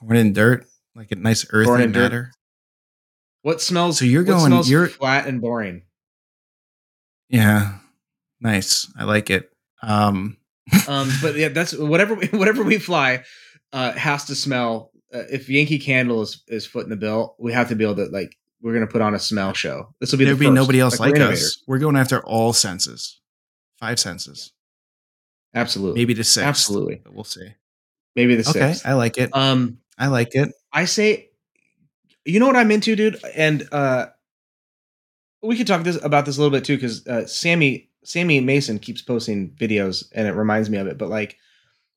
corn 0.00 0.16
and 0.16 0.34
dirt, 0.34 0.66
like 0.96 1.12
a 1.12 1.16
nice 1.16 1.46
earthy 1.50 1.66
Corn 1.66 1.80
and 1.82 1.92
dirt. 1.94 2.00
matter. 2.02 2.32
What 3.42 3.60
smells? 3.60 3.98
So 3.98 4.04
you're 4.04 4.24
going- 4.24 4.62
you're- 4.64 4.88
flat 4.88 5.26
and 5.28 5.40
boring. 5.40 5.82
Yeah, 7.28 7.78
nice. 8.42 8.92
I 8.98 9.04
like 9.04 9.30
it. 9.30 9.50
Um, 9.82 10.36
Um, 10.88 11.10
but 11.20 11.34
yeah, 11.36 11.48
that's 11.48 11.76
whatever 11.76 12.14
we, 12.14 12.26
whatever 12.32 12.62
we 12.62 12.78
fly 12.78 13.24
uh, 13.72 13.92
has 13.92 14.24
to 14.26 14.34
smell. 14.34 14.90
Uh, 15.12 15.24
if 15.30 15.48
Yankee 15.48 15.78
Candle 15.78 16.22
is 16.22 16.42
is 16.48 16.64
foot 16.66 16.84
in 16.84 16.90
the 16.90 16.96
bill, 16.96 17.34
we 17.38 17.52
have 17.52 17.68
to 17.68 17.74
be 17.74 17.84
able 17.84 17.96
to 17.96 18.04
like 18.06 18.36
we're 18.62 18.72
gonna 18.72 18.86
put 18.86 19.02
on 19.02 19.14
a 19.14 19.18
smell 19.18 19.52
show. 19.52 19.92
This 20.00 20.12
will 20.12 20.18
be 20.20 20.24
there'd 20.24 20.38
the 20.38 20.46
be 20.46 20.50
nobody 20.50 20.78
else 20.80 20.98
we're 21.00 21.06
like, 21.06 21.14
us. 21.14 21.18
innovators. 21.20 21.62
We're 21.66 21.78
going 21.80 21.96
after 21.96 22.20
all 22.24 22.52
senses, 22.52 23.20
five 23.80 23.98
senses, 23.98 24.52
Absolutely, 25.54 26.00
maybe 26.00 26.14
the 26.14 26.24
sixth. 26.24 26.46
Absolutely. 26.46 27.00
but 27.04 27.12
we'll 27.12 27.24
see. 27.24 27.48
maybe 28.16 28.36
the 28.36 28.48
Okay, 28.48 28.72
sixth. 28.72 28.86
I 28.86 28.94
like 28.94 29.18
it. 29.18 29.34
Um, 29.36 29.78
I 29.98 30.06
like 30.06 30.34
it. 30.34 30.48
I 30.72 30.84
say, 30.86 31.28
you 32.24 32.38
know 32.40 32.46
what 32.46 32.56
I'm 32.56 32.70
into, 32.70 32.94
dude, 32.96 33.18
and 33.34 33.68
uh, 33.72 34.06
we 35.42 35.56
could 35.56 35.66
talk 35.66 35.82
this 35.82 36.02
about 36.02 36.24
this 36.24 36.38
a 36.38 36.40
little 36.40 36.56
bit 36.56 36.64
too, 36.64 36.76
because 36.76 37.06
uh, 37.06 37.26
Sammy 37.26 37.90
Sammy 38.04 38.40
Mason 38.40 38.78
keeps 38.78 39.02
posting 39.02 39.50
videos, 39.50 40.04
and 40.12 40.26
it 40.26 40.32
reminds 40.32 40.68
me 40.70 40.78
of 40.78 40.86
it. 40.86 40.98
But 40.98 41.08
like 41.08 41.36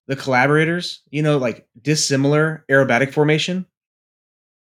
the 0.07 0.15
collaborators, 0.15 1.01
you 1.09 1.21
know, 1.23 1.37
like 1.37 1.67
dissimilar 1.81 2.65
aerobatic 2.69 3.13
formation. 3.13 3.65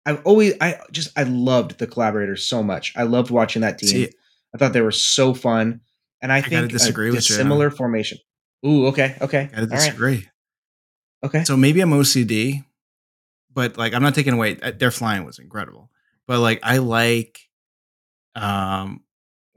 I've 0.06 0.22
always, 0.24 0.54
I 0.60 0.78
just, 0.92 1.18
I 1.18 1.24
loved 1.24 1.78
the 1.78 1.86
collaborators 1.86 2.44
so 2.44 2.62
much. 2.62 2.92
I 2.96 3.02
loved 3.02 3.30
watching 3.30 3.62
that 3.62 3.78
team. 3.78 3.88
See, 3.88 4.08
I 4.54 4.58
thought 4.58 4.72
they 4.72 4.80
were 4.80 4.92
so 4.92 5.34
fun, 5.34 5.80
and 6.22 6.32
I, 6.32 6.40
gotta 6.40 6.50
think 6.50 6.70
disagree 6.70 7.08
a 7.08 7.12
with 7.12 7.28
you. 7.28 7.70
formation. 7.70 8.18
Ooh, 8.64 8.86
okay, 8.86 9.16
okay, 9.20 9.50
I 9.52 9.60
all 9.60 9.66
right, 9.66 9.70
disagree. 9.70 10.28
okay. 11.24 11.44
So 11.44 11.56
maybe 11.56 11.80
I'm 11.80 11.90
OCD, 11.90 12.64
but 13.52 13.76
like 13.76 13.94
I'm 13.94 14.02
not 14.02 14.14
taking 14.14 14.32
away. 14.32 14.58
uh, 14.62 14.70
Their 14.70 14.90
flying 14.92 15.24
was 15.24 15.38
incredible, 15.38 15.90
but 16.26 16.38
like 16.40 16.60
I 16.62 16.78
like 16.78 17.40
um 18.36 19.02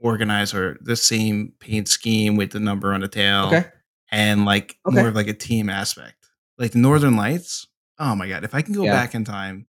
organize 0.00 0.52
or 0.54 0.76
the 0.80 0.96
same 0.96 1.52
paint 1.60 1.88
scheme 1.88 2.36
with 2.36 2.50
the 2.50 2.60
number 2.60 2.92
on 2.92 3.00
the 3.00 3.08
tail. 3.08 3.46
Okay. 3.46 3.64
and 4.12 4.44
like 4.44 4.76
Okay. 4.86 4.96
more 4.96 5.08
of 5.08 5.14
like 5.14 5.28
a 5.28 5.32
team 5.34 5.70
aspect. 5.70 6.16
Like 6.58 6.72
the 6.72 6.78
Northern 6.78 7.16
Lights. 7.16 7.66
Oh 7.98 8.14
my 8.16 8.28
god! 8.28 8.44
If 8.44 8.54
I 8.54 8.62
can 8.62 8.74
go 8.74 8.84
Yeah. 8.84 8.92
back 8.94 9.14
in 9.14 9.24
time, 9.24 9.66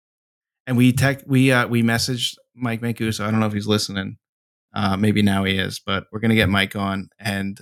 and 0.68 0.77
we 0.77 0.93
tech 0.93 1.23
we 1.27 1.51
uh 1.51 1.68
we 1.68 1.81
messaged 1.84 2.35
Mike 2.56 2.81
Mancuso. 2.81 3.26
I 3.26 3.31
don't 3.31 3.39
know 3.39 3.47
if 3.47 3.53
he's 3.53 3.68
listening. 3.68 4.18
Uh, 4.73 4.95
maybe 4.95 5.22
now 5.23 5.43
he 5.43 5.57
is, 5.57 5.80
but 5.84 6.06
we're 6.11 6.19
gonna 6.19 6.35
get 6.35 6.47
Mike 6.47 6.76
on, 6.76 7.10
and 7.19 7.60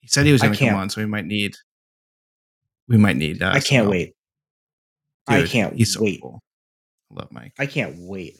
he 0.00 0.08
said 0.08 0.24
he 0.26 0.32
was 0.32 0.40
gonna 0.42 0.56
come 0.56 0.74
on, 0.74 0.88
so 0.90 1.00
we 1.00 1.06
might 1.06 1.26
need. 1.26 1.54
We 2.88 2.96
might 2.96 3.16
need. 3.16 3.42
Uh, 3.42 3.50
I 3.50 3.60
can't 3.60 3.84
help. 3.84 3.90
wait. 3.90 4.14
I 5.28 5.44
can't 5.46 5.74
he's 5.76 5.92
so 5.94 6.02
wait. 6.02 6.20
cool. 6.20 6.40
I 7.10 7.20
love 7.20 7.28
Mike. 7.32 7.52
I 7.58 7.66
can't 7.66 7.94
wait. 7.98 8.38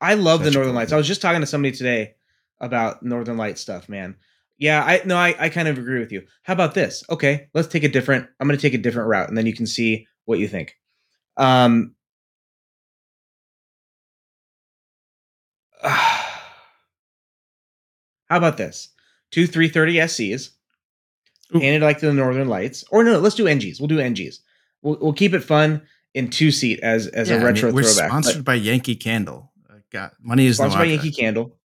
I 0.00 0.14
love 0.14 0.40
the 0.40 0.46
Such 0.46 0.54
a 0.54 0.58
Northern 0.58 0.72
cool 0.72 0.76
Lights. 0.76 0.90
dude. 0.90 0.94
I 0.94 0.98
was 0.98 1.06
just 1.08 1.20
talking 1.20 1.40
to 1.40 1.46
somebody 1.46 1.76
today 1.76 2.14
about 2.60 3.02
Northern 3.02 3.36
Light 3.36 3.58
stuff, 3.58 3.88
man. 3.88 4.16
Yeah, 4.58 4.82
I 4.82 5.02
no, 5.04 5.16
I, 5.16 5.34
I 5.38 5.48
kind 5.50 5.68
of 5.68 5.76
agree 5.78 5.98
with 6.00 6.12
you. 6.12 6.22
How 6.42 6.54
about 6.54 6.74
this? 6.74 7.04
Okay, 7.10 7.48
let's 7.54 7.68
take 7.68 7.84
a 7.84 7.88
different. 7.88 8.26
I'm 8.40 8.46
going 8.48 8.58
to 8.58 8.62
take 8.62 8.74
a 8.74 8.78
different 8.82 9.08
route, 9.08 9.28
and 9.28 9.36
then 9.36 9.44
you 9.46 9.54
can 9.54 9.66
see 9.66 10.06
what 10.24 10.38
you 10.38 10.48
think. 10.48 10.76
Um, 11.36 11.94
how 15.82 16.36
about 18.30 18.56
this? 18.56 18.88
Two 19.30 19.46
330 19.46 19.94
SCs, 19.96 20.50
Ooh. 21.54 21.60
painted 21.60 21.82
like 21.82 22.00
the 22.00 22.12
Northern 22.12 22.48
Lights, 22.48 22.84
or 22.90 23.04
no, 23.04 23.18
let's 23.18 23.34
do 23.34 23.44
NGs. 23.44 23.80
We'll 23.80 23.88
do 23.88 23.98
NGs. 23.98 24.38
We'll, 24.82 24.98
we'll 25.00 25.12
keep 25.12 25.34
it 25.34 25.40
fun 25.44 25.82
in 26.14 26.30
two 26.30 26.50
seat 26.50 26.80
as 26.80 27.08
as 27.08 27.28
Yeah, 27.28 27.34
I 27.34 27.36
a 27.36 27.40
mean, 27.40 27.46
retro 27.46 27.72
we're 27.72 27.82
throwback. 27.82 28.10
but- 28.10 28.22
sponsored 28.22 28.44
by 28.44 28.54
Yankee 28.54 28.96
Candle. 28.96 29.52
Uh, 29.68 29.74
God, 29.92 30.12
money 30.20 30.46
is 30.46 30.56
sponsored 30.56 30.78
no 30.78 30.84
by. 30.84 30.88
Yankee 30.90 31.10
Candle. 31.12 31.56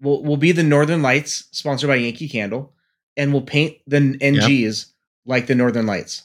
We'll 0.00 0.22
we'll 0.22 0.36
be 0.36 0.52
the 0.52 0.62
Northern 0.62 1.02
Lights, 1.02 1.48
sponsored 1.52 1.88
by 1.88 1.96
Yankee 1.96 2.28
Candle, 2.28 2.74
and 3.16 3.32
we'll 3.32 3.42
paint 3.42 3.78
the 3.86 3.98
NGs 3.98 4.92
like 5.24 5.46
the 5.46 5.54
Northern 5.54 5.86
Lights, 5.86 6.22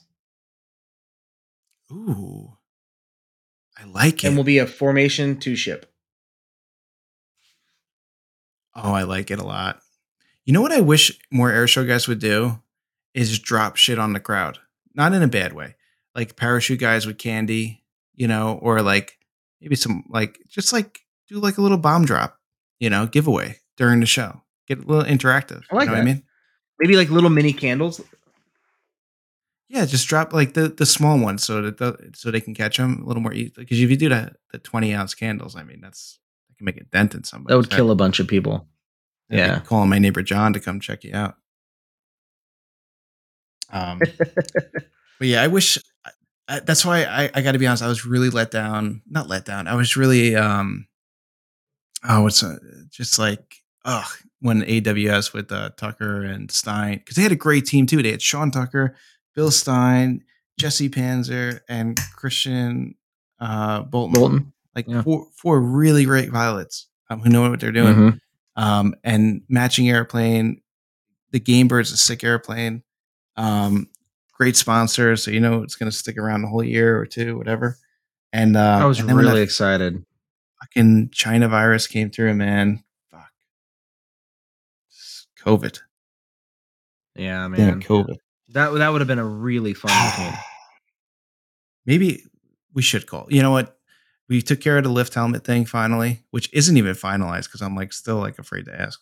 Ooh, 1.91 2.57
I 3.77 3.85
like 3.85 4.23
it. 4.23 4.27
and 4.27 4.35
we'll 4.35 4.43
be 4.43 4.57
a 4.57 4.67
formation 4.67 5.39
two 5.39 5.55
ship. 5.55 5.85
Oh, 8.75 8.91
I 8.93 9.03
like 9.03 9.31
it 9.31 9.39
a 9.39 9.45
lot. 9.45 9.79
You 10.45 10.53
know 10.53 10.61
what 10.61 10.71
I 10.71 10.81
wish 10.81 11.17
more 11.31 11.51
airshow 11.51 11.87
guys 11.87 12.07
would 12.07 12.19
do 12.19 12.59
is 13.13 13.39
drop 13.39 13.75
shit 13.75 13.99
on 13.99 14.13
the 14.13 14.19
crowd. 14.19 14.59
Not 14.95 15.13
in 15.13 15.21
a 15.23 15.27
bad 15.27 15.53
way. 15.53 15.75
Like 16.15 16.35
parachute 16.35 16.79
guys 16.79 17.05
with 17.05 17.17
candy, 17.17 17.83
you 18.15 18.27
know, 18.27 18.59
or 18.61 18.81
like 18.81 19.17
maybe 19.61 19.75
some 19.75 20.03
like 20.09 20.39
just 20.47 20.73
like 20.73 20.99
do 21.27 21.39
like 21.39 21.57
a 21.57 21.61
little 21.61 21.77
bomb 21.77 22.05
drop, 22.05 22.37
you 22.79 22.89
know, 22.89 23.05
giveaway 23.05 23.58
during 23.79 24.01
the 24.01 24.05
show. 24.05 24.41
Get 24.67 24.79
a 24.79 24.81
little 24.81 25.03
interactive. 25.03 25.63
I 25.71 25.75
like 25.75 25.85
you 25.85 25.91
know 25.91 25.93
what 25.93 26.01
I 26.01 26.03
that. 26.03 26.05
mean? 26.05 26.23
Maybe 26.79 26.95
like 26.95 27.09
little 27.09 27.31
mini 27.31 27.53
candles. 27.53 28.01
Yeah, 29.69 29.85
just 29.85 30.07
drop 30.07 30.33
like 30.33 30.53
the 30.53 30.67
the 30.67 30.85
small 30.85 31.17
ones 31.17 31.43
so 31.43 31.61
that 31.61 31.77
the, 31.77 32.11
so 32.13 32.29
they 32.29 32.41
can 32.41 32.53
catch 32.53 32.77
them 32.77 33.01
a 33.01 33.07
little 33.07 33.21
more 33.21 33.33
easily. 33.33 33.63
Because 33.63 33.79
if 33.79 33.89
you 33.89 33.97
do 33.97 34.09
that 34.09 34.35
the 34.51 34.59
twenty 34.59 34.93
ounce 34.93 35.15
candles, 35.15 35.55
I 35.55 35.63
mean 35.63 35.79
that's 35.81 36.19
that 36.49 36.57
can 36.57 36.65
make 36.65 36.77
a 36.77 36.83
dent 36.83 37.15
in 37.15 37.23
somebody. 37.23 37.53
That 37.53 37.57
would 37.57 37.69
kill 37.71 37.89
a 37.89 37.95
bunch 37.95 38.19
of 38.19 38.27
people. 38.27 38.67
Yeah. 39.29 39.59
calling 39.59 39.89
my 39.89 39.99
neighbor 39.99 40.23
John 40.23 40.53
to 40.53 40.59
come 40.59 40.79
check 40.79 41.03
you 41.03 41.13
out. 41.13 41.35
Um, 43.71 43.99
but 43.99 45.27
yeah, 45.27 45.43
I 45.43 45.47
wish. 45.47 45.77
I, 46.03 46.11
I, 46.47 46.59
that's 46.61 46.83
why 46.83 47.03
I, 47.03 47.29
I 47.35 47.41
got 47.41 47.51
to 47.51 47.59
be 47.59 47.67
honest. 47.67 47.83
I 47.83 47.87
was 47.87 48.07
really 48.07 48.31
let 48.31 48.49
down. 48.49 49.03
Not 49.07 49.29
let 49.29 49.45
down. 49.45 49.67
I 49.67 49.75
was 49.75 49.95
really 49.95 50.35
um. 50.35 50.87
Oh, 52.07 52.25
it's 52.25 52.41
uh 52.41 52.57
just 52.89 53.19
like 53.19 53.58
ugh 53.85 54.07
when 54.41 54.61
AWS 54.61 55.33
with 55.33 55.51
uh, 55.51 55.69
Tucker 55.77 56.23
and 56.23 56.49
Stein 56.51 56.97
because 56.99 57.15
they 57.15 57.23
had 57.23 57.31
a 57.31 57.35
great 57.37 57.65
team 57.65 57.85
too. 57.85 58.01
They 58.01 58.11
had 58.11 58.21
Sean 58.21 58.51
Tucker, 58.51 58.95
Bill 59.35 59.51
Stein, 59.51 60.23
Jesse 60.57 60.89
Panzer, 60.89 61.59
and 61.69 61.99
Christian 62.15 62.95
uh, 63.39 63.81
Bolton. 63.81 64.13
Bolton. 64.13 64.53
Like 64.75 64.87
Yeah. 64.87 65.01
four 65.01 65.27
four 65.35 65.59
really 65.61 66.05
great 66.05 66.31
pilots 66.31 66.87
um, 67.09 67.19
who 67.21 67.29
know 67.29 67.49
what 67.49 67.59
they're 67.59 67.71
doing 67.71 67.95
Mhm. 67.95 68.19
um, 68.55 68.95
and 69.03 69.41
matching 69.49 69.89
airplane. 69.89 70.61
The 71.31 71.39
Game 71.39 71.67
Bird's 71.67 71.91
a 71.91 71.97
sick 71.97 72.23
airplane. 72.23 72.83
Um, 73.37 73.87
great 74.33 74.55
sponsor, 74.57 75.15
so 75.15 75.31
you 75.31 75.39
know 75.39 75.63
it's 75.63 75.75
going 75.75 75.91
to 75.91 75.95
stick 75.97 76.17
around 76.17 76.43
a 76.43 76.47
whole 76.47 76.63
year 76.63 76.97
or 76.99 77.05
two, 77.05 77.37
whatever. 77.37 77.77
And 78.31 78.55
uh, 78.57 78.79
I 78.81 78.85
was 78.85 78.99
and 78.99 79.11
really 79.11 79.41
excited. 79.41 80.03
fucking 80.61 81.09
China 81.11 81.47
virus 81.49 81.87
came 81.87 82.09
through, 82.09 82.33
man. 82.35 82.83
COVID. 85.45 85.79
Yeah, 87.15 87.41
Damn 87.43 87.51
man. 87.51 87.81
COVID. 87.81 88.15
That 88.49 88.69
that 88.71 88.89
would 88.89 89.01
have 89.01 89.07
been 89.07 89.19
a 89.19 89.25
really 89.25 89.73
fun 89.73 89.91
game. 90.17 90.33
Maybe 91.85 92.23
we 92.73 92.81
should 92.81 93.07
call. 93.07 93.27
You 93.29 93.41
know 93.41 93.51
what? 93.51 93.77
We 94.27 94.41
took 94.41 94.61
care 94.61 94.77
of 94.77 94.83
the 94.83 94.89
lift 94.89 95.13
helmet 95.15 95.43
thing 95.43 95.65
finally, 95.65 96.23
which 96.31 96.53
isn't 96.53 96.77
even 96.77 96.93
finalized 96.93 97.45
because 97.45 97.61
I'm 97.61 97.75
like 97.75 97.93
still 97.93 98.17
like 98.17 98.37
afraid 98.37 98.65
to 98.65 98.79
ask. 98.79 98.99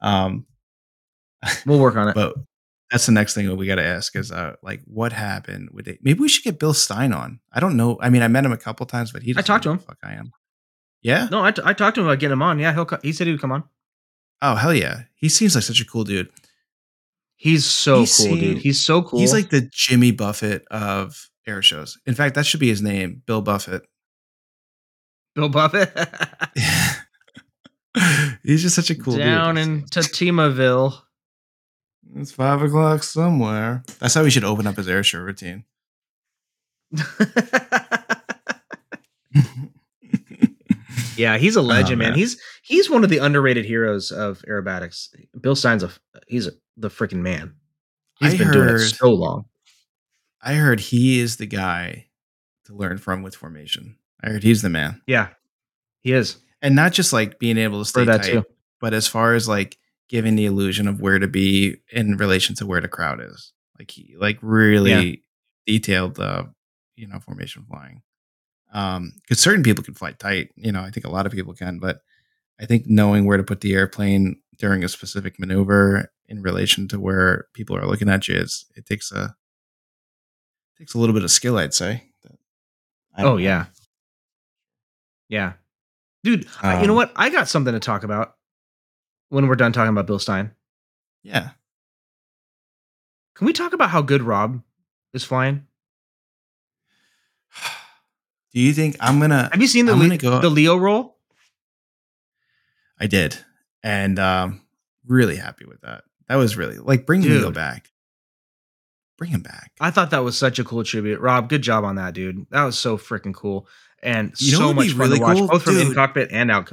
Um, 0.00 0.46
We'll 1.66 1.80
work 1.80 1.96
on 1.96 2.08
it. 2.08 2.14
but 2.14 2.34
that's 2.90 3.06
the 3.06 3.12
next 3.12 3.34
thing 3.34 3.46
that 3.46 3.56
we 3.56 3.66
got 3.66 3.76
to 3.76 3.84
ask 3.84 4.16
is 4.16 4.32
uh 4.32 4.56
like 4.62 4.82
what 4.84 5.12
happened 5.12 5.70
with 5.72 5.86
it 5.88 6.00
maybe 6.02 6.18
we 6.20 6.28
should 6.28 6.42
get 6.44 6.58
bill 6.58 6.74
stein 6.74 7.12
on 7.12 7.38
i 7.52 7.60
don't 7.60 7.76
know 7.76 7.96
i 8.02 8.10
mean 8.10 8.20
i 8.20 8.26
met 8.28 8.44
him 8.44 8.50
a 8.52 8.56
couple 8.58 8.84
times 8.84 9.12
but 9.12 9.22
he 9.22 9.32
I 9.36 9.40
talked 9.42 9.62
to 9.62 9.70
him. 9.70 9.78
fuck 9.78 9.96
i 10.02 10.12
am 10.14 10.32
yeah 11.02 11.28
no, 11.30 11.42
I, 11.42 11.52
t- 11.52 11.62
I 11.64 11.72
talked 11.72 11.94
to 11.94 12.00
him 12.02 12.08
about 12.08 12.18
getting 12.18 12.32
him 12.32 12.42
on. 12.42 12.58
Yeah, 12.58 12.74
he'll 12.74 12.84
co- 12.84 12.98
he 13.02 13.12
said 13.12 13.26
he 13.26 13.32
would 13.32 13.40
come 13.40 13.52
on. 13.52 13.64
Oh 14.42 14.54
hell 14.54 14.74
yeah 14.74 15.02
he 15.14 15.28
seems 15.28 15.54
like 15.54 15.64
such 15.64 15.80
a 15.80 15.86
cool 15.86 16.04
dude 16.04 16.28
He's 17.42 17.64
so 17.64 18.04
cool, 18.04 18.36
dude. 18.36 18.58
He's 18.58 18.84
so 18.84 19.00
cool. 19.02 19.18
he's 19.18 19.32
like 19.32 19.48
the 19.50 19.62
jimmy 19.72 20.10
buffett 20.12 20.66
of 20.70 21.30
air 21.46 21.62
shows 21.62 21.98
in 22.06 22.14
fact 22.14 22.34
that 22.34 22.44
should 22.46 22.60
be 22.60 22.68
his 22.68 22.82
name 22.82 23.22
bill 23.26 23.40
buffett 23.42 23.82
Bill 25.34 25.48
Buffett 25.48 25.96
he's 28.42 28.62
just 28.62 28.74
such 28.74 28.90
a 28.90 28.94
cool 28.94 29.14
dude. 29.14 29.22
down 29.22 29.54
dude 29.54 29.64
in 29.64 29.82
Tatimaville. 29.84 30.92
it's 32.16 32.32
five 32.32 32.60
o'clock 32.62 33.02
somewhere 33.04 33.82
that's 34.00 34.14
how 34.14 34.22
we 34.24 34.30
should 34.30 34.44
open 34.44 34.66
up 34.66 34.76
his 34.76 34.88
air 34.88 35.02
show 35.04 35.18
routine 35.20 35.64
yeah, 41.20 41.38
he's 41.38 41.56
a 41.56 41.60
oh, 41.60 41.62
legend, 41.62 41.98
man. 41.98 42.10
man. 42.10 42.18
He's 42.18 42.40
he's 42.62 42.88
one 42.88 43.04
of 43.04 43.10
the 43.10 43.18
underrated 43.18 43.64
heroes 43.64 44.10
of 44.10 44.42
aerobatics. 44.48 45.08
Bill 45.40 45.54
Stein's 45.54 45.82
a 45.82 45.90
he's 46.26 46.46
a, 46.46 46.52
the 46.76 46.88
freaking 46.88 47.20
man. 47.20 47.54
He's 48.18 48.34
I 48.34 48.38
been 48.38 48.50
doing 48.52 48.68
it 48.68 48.78
so 48.80 49.10
long. 49.10 49.46
i 50.42 50.54
heard 50.54 50.80
he 50.80 51.20
is 51.20 51.36
the 51.36 51.46
guy 51.46 52.06
to 52.66 52.74
learn 52.74 52.98
from 52.98 53.22
with 53.22 53.34
formation 53.34 53.96
i 54.22 54.28
heard 54.28 54.42
he's 54.42 54.62
the 54.62 54.68
man 54.68 55.00
Yeah, 55.06 55.28
he 56.00 56.12
is 56.12 56.36
and 56.62 56.74
not 56.74 56.92
just 56.92 57.12
like 57.12 57.38
being 57.38 57.58
able 57.58 57.78
to 57.80 57.84
stay 57.84 58.04
tight, 58.04 58.22
too. 58.22 58.44
but 58.80 58.92
as 58.94 59.06
far 59.06 59.34
as 59.34 59.48
like 59.48 59.78
giving 60.08 60.36
the 60.36 60.46
illusion 60.46 60.88
of 60.88 61.00
where 61.00 61.18
to 61.18 61.28
be 61.28 61.76
in 61.92 62.16
relation 62.16 62.54
to 62.56 62.66
where 62.66 62.80
the 62.80 62.88
crowd 62.88 63.20
is, 63.22 63.52
like 63.78 63.90
he 63.90 64.14
like 64.18 64.38
really 64.42 65.22
detailed 65.66 66.16
the 66.16 66.52
you 66.96 67.06
know 67.06 67.20
formation 67.20 67.64
flying. 67.68 68.02
Um, 68.72 69.12
because 69.22 69.40
certain 69.40 69.62
people 69.64 69.82
can 69.82 69.94
fly 69.94 70.12
tight, 70.12 70.50
you 70.56 70.70
know, 70.72 70.80
I 70.82 70.90
think 70.90 71.04
a 71.06 71.10
lot 71.10 71.26
of 71.26 71.32
people 71.32 71.54
can, 71.54 71.78
but 71.80 71.98
I 72.60 72.66
think 72.66 72.84
knowing 72.86 73.24
where 73.24 73.36
to 73.36 73.42
put 73.42 73.60
the 73.62 73.74
airplane 73.74 74.36
during 74.58 74.84
a 74.84 74.88
specific 74.88 75.38
maneuver 75.40 76.12
in 76.28 76.40
relation 76.42 76.86
to 76.88 77.00
where 77.00 77.46
people 77.54 77.76
are 77.76 77.86
looking 77.86 78.08
at 78.08 78.28
you 78.28 78.36
is 78.36 78.66
it 78.76 78.86
takes 78.86 79.10
a 79.10 79.34
takes 80.78 80.94
a 80.94 80.98
little 80.98 81.14
bit 81.14 81.24
of 81.24 81.30
skill, 81.30 81.58
I'd 81.58 81.74
say. 81.74 82.04
Oh 83.18 83.22
know. 83.22 83.36
yeah, 83.38 83.66
yeah, 85.28 85.54
dude. 86.22 86.46
I- 86.62 86.80
you 86.80 86.86
know 86.86 86.92
Um, 86.92 86.96
what? 86.96 87.12
I 87.16 87.30
got 87.30 87.48
something 87.48 87.72
to 87.74 87.80
talk 87.80 88.04
about 88.04 88.36
when 89.30 89.48
we're 89.48 89.56
done 89.56 89.72
talking 89.72 89.90
about 89.90 90.06
Bill 90.06 90.18
Stein. 90.20 90.52
yeah. 91.22 91.50
Can 93.34 93.46
we 93.46 93.52
talk 93.54 93.72
about 93.72 93.88
how 93.90 94.02
good 94.02 94.22
Rob 94.22 94.62
is 95.14 95.24
flying? 95.24 95.66
Do 98.52 98.60
you 98.60 98.72
think 98.72 98.96
I'm 99.00 99.20
gonna? 99.20 99.48
Have 99.52 99.60
you 99.60 99.68
seen 99.68 99.86
the 99.86 99.94
Le- 99.96 100.16
go- 100.16 100.40
the 100.40 100.48
Leo 100.50 100.76
roll? 100.76 101.16
I 102.98 103.06
did, 103.06 103.36
and 103.82 104.18
um, 104.18 104.60
really 105.06 105.36
happy 105.36 105.64
with 105.64 105.80
that. 105.82 106.04
That 106.28 106.36
was 106.36 106.56
really 106.56 106.78
like 106.78 107.06
bring 107.06 107.22
Leo 107.22 107.50
back. 107.50 107.90
Bring 109.18 109.30
him 109.30 109.42
back. 109.42 109.72
I 109.80 109.90
thought 109.90 110.10
that 110.10 110.24
was 110.24 110.36
such 110.38 110.58
a 110.58 110.64
cool 110.64 110.82
tribute. 110.82 111.20
Rob, 111.20 111.48
good 111.48 111.62
job 111.62 111.84
on 111.84 111.96
that, 111.96 112.14
dude. 112.14 112.46
That 112.50 112.64
was 112.64 112.78
so 112.78 112.96
freaking 112.96 113.34
cool 113.34 113.68
and 114.02 114.32
You 114.38 114.52
know 114.52 114.58
so 114.58 114.72
much 114.72 114.88
fun 114.90 114.98
really 114.98 115.16
to 115.18 115.22
watch, 115.22 115.36
cool? 115.38 115.48
both 115.48 115.62
from 115.62 115.76
in 115.78 115.92
cockpit 115.94 116.30
and 116.32 116.50
out. 116.50 116.72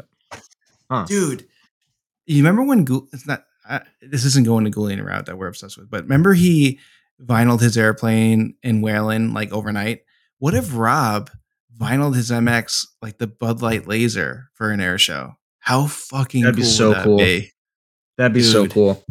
Huh. 0.90 1.06
dude. 1.08 1.45
You 2.26 2.38
remember 2.38 2.64
when 2.64 2.86
Goul- 2.86 3.08
it's 3.12 3.28
not 3.28 3.44
I, 3.70 3.82
this 4.02 4.24
isn't 4.24 4.45
going 4.45 4.64
to 4.64 4.72
Goulian 4.72 5.06
route 5.06 5.26
that 5.26 5.38
we're 5.38 5.48
obsessed 5.48 5.78
with, 5.78 5.90
but 5.90 6.04
remember 6.04 6.34
he 6.34 6.80
vinyled 7.22 7.60
his 7.60 7.78
airplane 7.78 8.56
in 8.64 8.82
Whalen 8.82 9.34
like 9.34 9.52
overnight. 9.52 10.04
What 10.40 10.54
if 10.54 10.74
Rob 10.74 11.30
vinyled 11.80 12.16
his 12.16 12.32
MX 12.32 12.86
like 13.02 13.18
the 13.18 13.28
Bud 13.28 13.62
Light 13.62 13.88
Laser 13.88 14.49
for 14.54 14.72
an 14.72 14.82
air 14.82 14.98
show? 14.98 15.34
How 15.60 15.88
fucking 15.88 16.44
That'd 16.44 16.56
be 16.56 16.62
cool 16.64 16.72
so 16.72 16.88
would 16.90 16.98
that 16.98 17.04
cool. 17.04 17.18
be? 17.18 17.52
That'd 18.18 18.34
be 18.34 18.44
so 18.44 18.68
cool. 18.68 19.04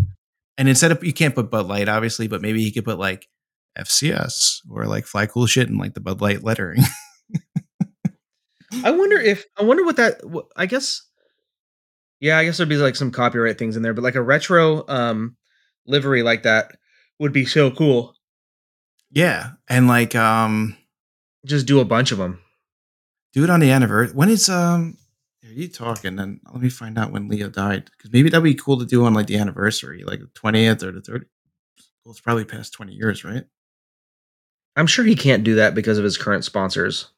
And 0.59 0.69
instead 0.69 0.91
of 0.91 1.05
you 1.05 1.13
can't 1.13 1.35
put 1.35 1.51
Bud 1.51 1.67
Light 1.67 1.89
obviously, 1.89 2.29
but 2.29 2.43
maybe 2.43 2.63
he 2.63 2.73
could 2.73 2.85
put 2.85 2.99
like 2.99 3.29
FCS 3.79 4.61
or 4.71 4.87
like 4.87 5.07
fly 5.07 5.27
cool 5.27 5.47
shit 5.47 5.69
and 5.69 5.79
like 5.79 5.95
the 5.95 6.01
Bud 6.01 6.21
Light 6.21 6.43
lettering. 6.43 6.83
I 8.85 8.91
wonder 8.91 9.19
if 9.19 9.45
I 9.59 9.65
wonder 9.65 9.85
what 9.85 9.97
that. 9.97 10.21
I 10.57 10.67
guess. 10.67 11.03
Yeah, 12.21 12.39
I 12.39 12.45
guess 12.45 12.57
there'd 12.57 12.69
be 12.69 12.77
like 12.77 12.97
some 12.97 13.11
copyright 13.11 13.59
things 13.59 13.77
in 13.77 13.83
there, 13.83 13.95
but 13.95 14.03
like 14.03 14.15
a 14.15 14.23
retro 14.23 14.87
um 14.89 15.37
livery 15.87 16.23
like 16.23 16.43
that 16.45 16.73
would 17.19 17.33
be 17.33 17.45
so 17.45 17.71
cool. 17.71 18.15
yeah, 19.11 19.53
and 19.69 19.89
like 19.89 20.15
um 20.15 20.77
Just 21.45 21.67
do 21.67 21.81
a 21.81 21.85
bunch 21.85 22.13
of 22.13 22.19
them. 22.19 22.41
Do 23.37 23.45
it 23.45 23.51
on 23.51 23.61
the 23.61 23.71
anniversary. 23.71 24.17
When 24.17 24.31
is 24.31 24.49
um? 24.49 24.97
Are 25.45 25.53
you 25.53 25.69
talking? 25.69 26.19
And 26.19 26.41
let 26.51 26.63
me 26.63 26.71
find 26.71 26.99
out 26.99 27.13
when 27.13 27.29
Leo 27.29 27.49
died 27.51 27.91
because 27.91 28.11
maybe 28.11 28.31
that'd 28.31 28.43
be 28.43 28.55
cool 28.55 28.79
to 28.79 28.87
do 28.87 29.05
on 29.05 29.13
like 29.15 29.27
the 29.27 29.37
anniversary, 29.37 30.03
like 30.05 30.21
the 30.21 30.31
twentieth 30.35 30.83
or 30.83 30.91
the 30.91 31.03
thirty. 31.03 31.27
Well, 32.05 32.13
it's 32.13 32.21
probably 32.21 32.47
past 32.47 32.73
twenty 32.73 32.95
years, 32.95 33.25
right? 33.25 33.45
I'm 34.75 34.87
sure 34.87 35.05
he 35.05 35.15
can't 35.15 35.45
do 35.45 35.57
that 35.57 35.75
because 35.75 35.99
of 35.99 36.05
his 36.05 36.17
current 36.17 36.45
sponsors. 36.45 37.09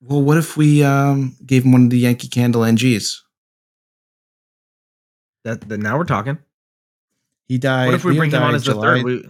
Well, 0.00 0.22
what 0.22 0.38
if 0.38 0.56
we 0.56 0.82
um 0.82 1.36
gave 1.44 1.64
him 1.64 1.72
one 1.72 1.84
of 1.84 1.90
the 1.90 1.98
Yankee 1.98 2.28
Candle 2.28 2.62
NGs? 2.62 3.18
That, 5.44 5.68
that 5.68 5.78
now 5.78 5.98
we're 5.98 6.04
talking. 6.04 6.38
He 7.48 7.58
died. 7.58 7.86
What 7.86 7.94
if 7.94 8.04
we 8.04 8.12
Leo 8.12 8.20
bring 8.20 8.30
him 8.30 8.42
on 8.42 8.54
as 8.54 8.64
the 8.64 8.74
third? 8.74 9.04
We, 9.04 9.28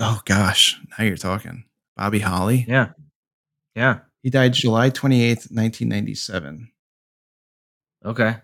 Oh 0.00 0.20
gosh, 0.24 0.78
now 0.96 1.04
you're 1.04 1.16
talking. 1.16 1.64
Bobby 1.98 2.20
Holly. 2.20 2.64
yeah, 2.68 2.90
yeah. 3.74 3.98
He 4.22 4.30
died 4.30 4.52
July 4.54 4.90
twenty 4.90 5.22
eighth, 5.22 5.48
nineteen 5.50 5.88
ninety 5.88 6.14
seven. 6.14 6.70
Okay. 8.04 8.36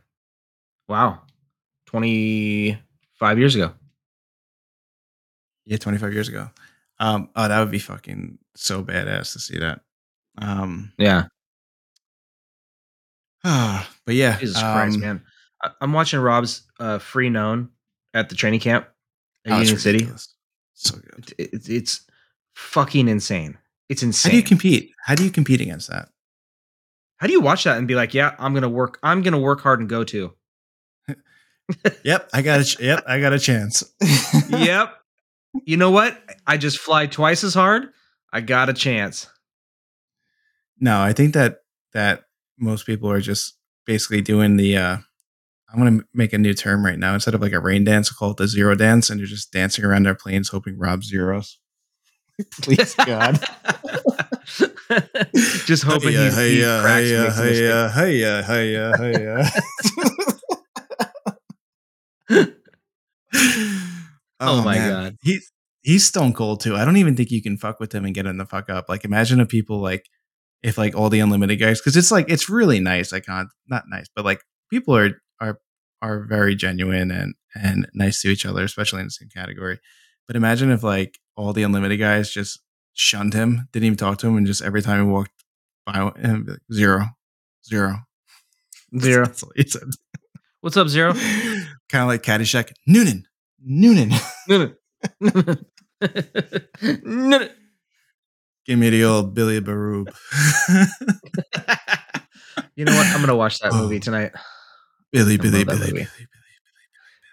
Wow. 0.89 1.23
25 1.87 3.39
years 3.39 3.55
ago. 3.55 3.73
Yeah, 5.65 5.77
25 5.79 6.13
years 6.13 6.29
ago. 6.29 6.51
Um, 6.99 7.31
oh, 7.37 7.49
that 7.49 7.61
would 7.61 7.71
be 7.71 7.79
fucking 7.79 8.39
so 8.57 8.83
badass 8.83 9.33
to 9.33 9.39
see 9.39 9.59
that. 9.61 9.81
Um, 10.37 10.93
Yeah. 10.99 11.29
but 13.43 14.15
yeah, 14.15 14.39
Jesus 14.39 14.61
Christ, 14.61 14.97
um, 14.97 15.01
man. 15.01 15.23
I, 15.63 15.71
I'm 15.81 15.93
watching 15.93 16.21
Rob's 16.21 16.63
uh, 16.81 16.99
Free 16.99 17.31
Known 17.31 17.71
at 18.13 18.29
the 18.29 18.35
training 18.35 18.61
camp 18.61 18.89
at 19.47 19.53
Oh, 19.53 19.59
Union 19.61 19.79
City. 19.79 20.09
So 20.75 20.97
good. 20.97 21.33
It- 21.39 21.51
It's 21.55 21.69
it's 21.69 22.01
fucking 22.55 23.09
insane. 23.09 23.59
It's 23.89 24.03
insane. 24.03 24.31
How 24.31 24.33
do 24.33 24.37
you 24.39 24.43
compete? 24.43 24.91
How 25.05 25.15
do 25.15 25.25
you 25.25 25.31
compete 25.31 25.61
against 25.61 25.91
that? 25.91 26.09
How 27.19 27.27
do 27.27 27.33
you 27.33 27.41
watch 27.41 27.65
that 27.65 27.79
and 27.79 27.87
be 27.87 27.95
like, 27.95 28.15
yeah, 28.15 28.35
I'm 28.39 28.55
gonna 28.55 28.69
work. 28.69 28.99
I'm 29.03 29.23
gonna 29.23 29.39
work 29.39 29.61
hard 29.61 29.81
and 29.81 29.89
go 29.89 30.05
to. 30.05 30.33
Yep, 32.05 32.29
I 32.35 32.43
got 32.43 32.61
a 32.61 32.65
ch- 32.65 32.79
yep, 32.79 33.03
I 33.07 33.21
got 33.21 33.33
a 33.33 33.39
chance. 33.39 33.83
yep. 34.51 34.95
You 35.65 35.77
know 35.77 35.93
what? 35.93 36.21
I 36.49 36.57
just 36.57 36.79
fly 36.79 37.07
twice 37.07 37.45
as 37.45 37.55
hard. 37.55 37.85
I 38.33 38.41
got 38.41 38.69
a 38.69 38.73
chance. 38.73 39.29
No, 40.81 41.01
I 41.01 41.13
think 41.13 41.33
that 41.35 41.59
that 41.93 42.25
most 42.59 42.87
people 42.87 43.09
are 43.09 43.21
just 43.21 43.57
basically 43.87 44.21
doing 44.21 44.57
the 44.57 44.77
uh 44.77 44.97
I'm 45.73 45.79
gonna 45.79 46.03
make 46.13 46.33
a 46.33 46.39
new 46.39 46.55
term 46.55 46.85
right 46.85 46.99
now. 46.99 47.15
Instead 47.15 47.35
of 47.35 47.41
like 47.41 47.53
a 47.53 47.61
rain 47.61 47.85
dance, 47.85 48.11
call 48.11 48.33
it 48.33 48.37
the 48.37 48.49
zero 48.49 48.75
dance, 48.75 49.11
and 49.11 49.21
you're 49.21 49.29
just 49.29 49.53
dancing 49.53 49.85
around 49.85 50.03
their 50.07 50.17
planes 50.17 50.49
hoping 50.49 50.77
Rob 50.77 51.05
zeros. 51.05 51.59
Please 52.63 52.95
God. 52.95 53.39
just 55.67 55.85
hoping 55.85 56.11
he, 56.11 56.31
he 56.31 56.57
Hiya, 56.57 56.81
cracks 56.83 57.11
uh, 57.13 57.15
hiya, 57.15 57.25
and 57.25 57.27
makes 57.27 57.39
a 57.39 57.45
mistake. 57.45 57.71
Uh, 57.71 57.89
hiya, 57.91 58.39
uh, 58.39 58.43
hiya, 58.43 58.85
hiya, 58.99 59.45
hiya. 62.29 62.55
Oh, 64.41 64.59
oh 64.61 64.65
my 64.65 64.79
man. 64.79 64.91
God. 64.91 65.17
He's 65.23 65.53
he's 65.83 66.05
stone 66.07 66.33
cold 66.33 66.61
too. 66.61 66.75
I 66.75 66.85
don't 66.85 66.97
even 66.97 67.15
think 67.17 67.31
you 67.31 67.43
can 67.43 67.57
fuck 67.57 67.79
with 67.79 67.95
him 67.95 68.05
and 68.05 68.15
get 68.15 68.27
him 68.27 68.37
the 68.37 68.47
fuck 68.47 68.69
up. 68.69 68.89
Like 68.89 69.05
imagine 69.05 69.41
if 69.41 69.49
people 69.49 69.79
like 69.79 70.07
if 70.63 70.77
like 70.77 70.97
all 70.97 71.11
the 71.11 71.21
unlimited 71.21 71.61
guys 71.61 71.81
because 71.81 71.97
it's 71.97 72.11
like 72.11 72.29
it's 72.29 72.49
really 72.49 72.81
nice. 72.81 73.13
Like 73.13 73.29
not 73.29 73.47
not 73.69 73.85
nice, 73.89 74.07
but 74.15 74.25
like 74.25 74.41
people 74.71 74.97
are 74.97 75.23
are 75.41 75.61
are 76.03 76.25
very 76.27 76.57
genuine 76.57 77.11
and 77.13 77.35
and 77.55 77.87
nice 77.95 78.21
to 78.23 78.29
each 78.29 78.45
other, 78.45 78.65
especially 78.65 79.01
in 79.01 79.07
the 79.07 79.13
same 79.13 79.29
category. 79.29 79.79
But 80.27 80.37
imagine 80.37 80.71
if 80.71 80.83
like 80.83 81.19
all 81.37 81.53
the 81.53 81.63
unlimited 81.63 81.99
guys 81.99 82.31
just 82.31 82.61
shunned 82.95 83.35
him, 83.35 83.69
didn't 83.73 83.87
even 83.87 83.97
talk 83.97 84.19
to 84.19 84.27
him, 84.29 84.37
and 84.37 84.47
just 84.47 84.63
every 84.63 84.83
time 84.83 85.05
he 85.05 85.11
walked 85.11 85.33
by 85.87 86.11
him, 86.17 86.47
like, 86.47 86.59
zero, 86.73 87.07
zero, 87.69 87.99
Zero. 89.01 89.27
That's 89.27 89.73
said. 89.73 89.83
What's 90.61 90.77
up, 90.77 90.89
Zero? 90.89 91.13
kind 91.91 92.03
of 92.03 92.07
like 92.09 92.23
Caddyshack. 92.23 92.73
Noonan, 92.87 93.27
Noonan. 93.63 94.13
No, 94.49 94.73
no. 95.21 95.55
No, 97.03 97.39
no. 97.39 97.49
Give 98.65 98.79
me 98.79 98.89
the 98.91 99.05
old 99.05 99.35
Billy 99.35 99.61
Baroo. 99.61 100.07
you 102.77 102.85
know 102.85 102.95
what? 102.95 103.07
I'm 103.09 103.21
gonna 103.21 103.37
watch 103.37 103.59
that 103.61 103.73
Oh. 103.73 103.79
movie 103.83 104.01
tonight. 104.01 104.33
Billy, 105.13 105.35
I 105.35 105.37
Billy, 105.37 105.65
love 105.65 105.67
that 105.67 105.79
Billy, 105.81 105.93
movie. 105.93 106.09
Billy, 106.17 106.29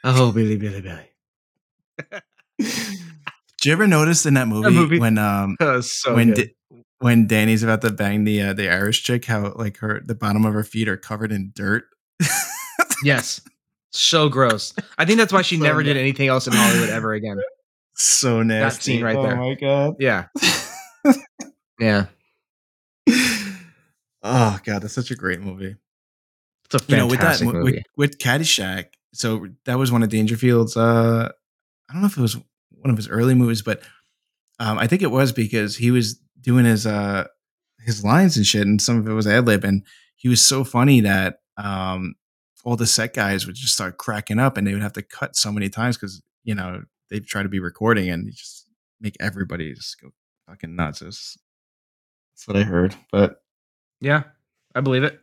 Oh, 0.03 0.31
Billy, 0.31 0.57
Billy, 0.57 0.81
Billy. 0.81 2.21
Did 2.61 3.65
you 3.65 3.71
ever 3.73 3.87
notice 3.87 4.25
in 4.25 4.33
that 4.35 4.47
movie, 4.47 4.71
movie- 4.71 4.99
when 4.99 5.17
um 5.17 5.55
so 5.81 6.15
when. 6.15 6.33
Da- 6.33 6.55
when 6.99 7.25
Danny's 7.25 7.63
about 7.63 7.81
to 7.81 7.89
bang 7.89 8.25
the 8.25 8.39
uh, 8.43 8.53
the 8.53 8.69
Irish 8.69 9.01
chick, 9.01 9.25
how 9.25 9.53
like 9.55 9.77
her 9.77 10.01
the 10.05 10.13
bottom 10.13 10.45
of 10.45 10.53
her 10.53 10.63
feet 10.63 10.87
are 10.87 10.97
covered 10.97 11.31
in 11.31 11.51
dirt? 11.55 11.85
yes, 13.03 13.41
so 13.91 14.29
gross. 14.29 14.71
I 14.99 15.05
think 15.05 15.17
that's 15.17 15.33
why 15.33 15.41
she 15.41 15.57
So 15.57 15.63
never 15.63 15.81
did 15.81 15.97
anything 15.97 16.27
else 16.27 16.45
in 16.45 16.53
Hollywood 16.53 16.89
ever 16.89 17.13
again. 17.13 17.41
so 17.95 18.43
nasty. 18.43 18.93
scene 18.97 19.03
right 19.03 19.15
oh 19.15 19.23
there. 19.23 19.35
my 19.35 19.55
god. 19.55 19.95
Yeah, 19.99 20.25
yeah. 21.79 22.05
oh 24.21 24.59
god, 24.63 24.83
that's 24.83 24.93
such 24.93 25.09
a 25.09 25.15
great 25.15 25.41
movie. 25.41 25.75
It's 26.65 26.75
a 26.75 26.79
fantastic 26.79 26.91
you 26.91 26.97
know, 26.97 27.07
with 27.07 27.19
that 27.21 27.41
movie. 27.41 27.63
with, 27.63 27.83
with 27.97 28.17
Caddyshack, 28.19 28.85
so 29.11 29.47
that 29.65 29.79
was 29.79 29.91
one 29.91 30.03
of 30.03 30.09
Dangerfield's. 30.09 30.77
Uh, 30.77 31.31
I 31.89 31.93
don't 31.93 32.01
know 32.03 32.07
if 32.07 32.17
it 32.17 32.21
was 32.21 32.37
one 32.81 32.89
of 32.91 32.97
his 32.97 33.07
early 33.09 33.33
movies, 33.35 33.61
but 33.61 33.81
um, 34.59 34.77
I 34.77 34.87
think 34.87 35.01
it 35.01 35.11
was 35.11 35.31
because 35.31 35.75
he 35.77 35.91
was 35.91 36.19
doing 36.39 36.65
his 36.65 36.85
uh 36.85 37.25
his 37.79 38.03
lines 38.03 38.37
and 38.37 38.45
shit, 38.45 38.67
and 38.67 38.81
some 38.81 38.97
of 38.99 39.07
it 39.07 39.13
was 39.13 39.25
ad 39.27 39.45
lib, 39.47 39.63
and 39.63 39.83
he 40.15 40.27
was 40.29 40.41
so 40.41 40.63
funny 40.63 40.99
that 41.01 41.39
um 41.57 42.15
all 42.63 42.75
the 42.75 42.85
set 42.85 43.13
guys 43.15 43.47
would 43.47 43.55
just 43.55 43.73
start 43.73 43.97
cracking 43.97 44.37
up, 44.39 44.57
and 44.57 44.67
they 44.67 44.73
would 44.73 44.81
have 44.83 44.93
to 44.93 45.01
cut 45.01 45.35
so 45.35 45.51
many 45.51 45.69
times 45.69 45.97
because 45.97 46.21
you 46.43 46.53
know 46.55 46.83
they 47.09 47.19
try 47.19 47.41
to 47.43 47.49
be 47.49 47.59
recording 47.59 48.09
and 48.09 48.31
just 48.31 48.67
make 48.99 49.15
everybody 49.19 49.73
just 49.73 49.99
go 49.99 50.09
fucking 50.47 50.75
nuts. 50.75 51.01
It's- 51.01 51.37
That's 52.33 52.47
what 52.47 52.57
I 52.57 52.63
heard, 52.63 52.95
but 53.11 53.41
yeah, 53.99 54.23
I 54.75 54.81
believe 54.81 55.03
it. 55.03 55.19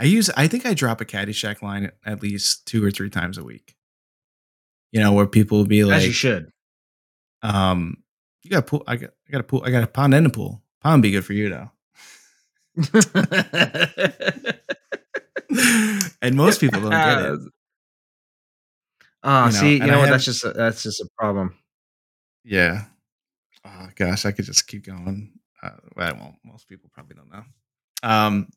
I 0.00 0.04
use 0.04 0.28
I 0.36 0.48
think 0.48 0.66
I 0.66 0.74
drop 0.74 1.00
a 1.00 1.04
Caddyshack 1.04 1.62
line 1.62 1.90
at 2.04 2.20
least 2.22 2.66
two 2.66 2.84
or 2.84 2.90
three 2.90 3.10
times 3.10 3.38
a 3.38 3.44
week. 3.44 3.76
You 4.94 5.00
know, 5.00 5.12
where 5.12 5.26
people 5.26 5.58
will 5.58 5.66
be 5.66 5.82
like 5.84 5.96
As 5.98 6.06
you 6.06 6.12
should. 6.12 6.50
um, 7.42 7.96
you 8.44 8.50
got 8.50 8.60
a 8.60 8.62
pool, 8.62 8.84
I 8.86 8.94
got 8.96 9.10
I 9.28 9.32
got 9.32 9.40
a 9.40 9.44
pool, 9.44 9.62
I 9.66 9.70
got 9.70 9.82
a 9.82 9.88
pond 9.88 10.14
and 10.14 10.26
a 10.26 10.30
pool. 10.30 10.62
Pond 10.80 11.02
be 11.02 11.10
good 11.10 11.24
for 11.24 11.32
you 11.32 11.48
though. 11.50 11.70
and 16.22 16.34
most 16.36 16.60
people 16.60 16.80
don't 16.80 16.90
get 16.90 17.18
it. 17.18 17.40
Ah, 19.26 19.46
You 19.46 19.52
know, 19.52 19.58
see, 19.58 19.72
you 19.76 19.86
know 19.86 20.00
what? 20.00 20.10
That's 20.10 20.26
just 20.26 20.44
a, 20.44 20.52
that's 20.52 20.82
just 20.82 21.00
a 21.00 21.08
problem. 21.18 21.54
Yeah. 22.44 22.84
Oh 23.64 23.88
gosh, 23.94 24.26
I 24.26 24.32
could 24.32 24.44
just 24.44 24.66
keep 24.66 24.84
going. 24.84 25.32
Uh, 25.62 25.70
well, 25.96 26.08
I 26.14 26.20
won't. 26.20 26.34
Most 26.44 26.68
people 26.68 26.90
probably 26.92 27.16
don't 27.16 27.32
know. 27.32 27.42
Um, 28.02 28.48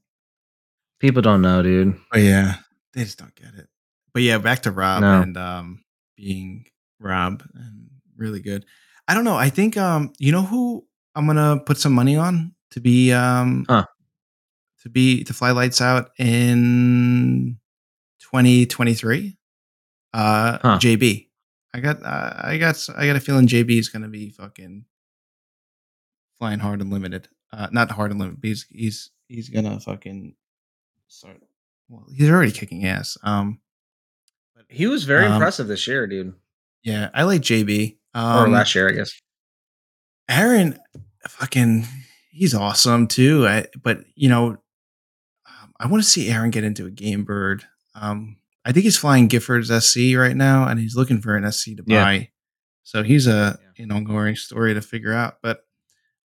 People 0.99 1.21
don't 1.21 1.41
know, 1.41 1.61
dude. 1.63 1.97
Oh 2.13 2.17
yeah, 2.17 2.55
they 2.93 3.05
just 3.05 3.17
don't 3.17 3.33
get 3.35 3.53
it. 3.57 3.69
But 4.13 4.23
yeah, 4.23 4.39
back 4.39 4.63
to 4.63 4.71
Rob 4.71 5.01
No. 5.03 5.21
and 5.21 5.37
um 5.37 5.83
being 6.17 6.65
Rob 6.99 7.43
and 7.55 7.87
really 8.17 8.41
good. 8.41 8.65
I 9.07 9.13
don't 9.13 9.23
know. 9.23 9.35
I 9.37 9.49
think 9.49 9.77
um 9.77 10.11
you 10.19 10.31
know 10.33 10.41
who 10.41 10.85
I'm 11.15 11.25
gonna 11.27 11.59
put 11.65 11.77
some 11.77 11.93
money 11.93 12.17
on 12.17 12.53
to 12.71 12.81
be 12.81 13.13
um 13.13 13.65
Huh. 13.69 13.85
to 14.83 14.89
be 14.89 15.23
to 15.23 15.33
fly 15.33 15.51
lights 15.51 15.79
out 15.81 16.09
in 16.19 17.57
2023. 18.19 19.37
Uh 20.13 20.57
Huh. 20.61 20.77
JB. 20.79 21.29
I 21.73 21.79
got 21.79 22.03
uh, 22.03 22.33
I 22.43 22.57
got 22.57 22.75
I 22.97 23.05
got 23.05 23.15
a 23.15 23.19
feeling 23.19 23.47
JB 23.47 23.77
is 23.79 23.89
gonna 23.89 24.07
be 24.09 24.31
fucking 24.31 24.85
flying 26.37 26.59
hard 26.59 26.81
and 26.81 26.91
limited. 26.91 27.27
Uh 27.53 27.67
not 27.71 27.91
hard 27.91 28.11
and 28.11 28.19
limited, 28.19 28.41
but 28.41 28.47
he's 28.47 28.65
he's 28.69 29.11
he's 29.27 29.49
gonna 29.49 29.79
fucking 29.79 30.35
start 31.07 31.37
well, 31.89 32.05
he's 32.13 32.29
already 32.29 32.51
kicking 32.51 32.85
ass. 32.85 33.17
Um 33.23 33.59
He 34.69 34.85
was 34.87 35.03
very 35.05 35.25
Um, 35.25 35.33
impressive 35.33 35.67
this 35.67 35.87
year, 35.87 36.07
dude. 36.07 36.33
yeah, 36.83 37.09
I 37.13 37.23
like 37.23 37.41
JB. 37.41 37.97
Or 38.13 38.45
Um, 38.45 38.51
last 38.51 38.73
year, 38.75 38.89
I 38.89 38.91
guess. 38.93 39.11
Aaron, 40.29 40.77
fucking, 41.27 41.85
he's 42.31 42.53
awesome 42.53 43.07
too. 43.07 43.47
I, 43.47 43.67
but 43.81 44.03
you 44.15 44.27
know, 44.29 44.61
um, 45.45 45.73
I 45.79 45.87
want 45.87 46.03
to 46.03 46.09
see 46.09 46.29
Aaron 46.29 46.49
get 46.51 46.63
into 46.63 46.85
a 46.85 46.91
game 46.91 47.23
bird. 47.23 47.63
Um, 47.95 48.37
I 48.65 48.71
think 48.73 48.83
he's 48.83 48.97
flying 48.97 49.29
Giffords 49.29 49.69
SC 49.71 50.17
right 50.17 50.35
now, 50.35 50.67
and 50.67 50.79
he's 50.79 50.95
looking 50.95 51.21
for 51.21 51.35
an 51.35 51.45
SC 51.49 51.75
to 51.77 51.83
Yeah. 51.87 52.03
buy. 52.03 52.31
So 52.83 53.03
he's 53.03 53.27
a 53.27 53.57
Yeah. 53.77 53.83
an 53.85 53.91
ongoing 53.91 54.35
story 54.35 54.73
to 54.73 54.81
figure 54.81 55.13
out. 55.13 55.37
But 55.41 55.65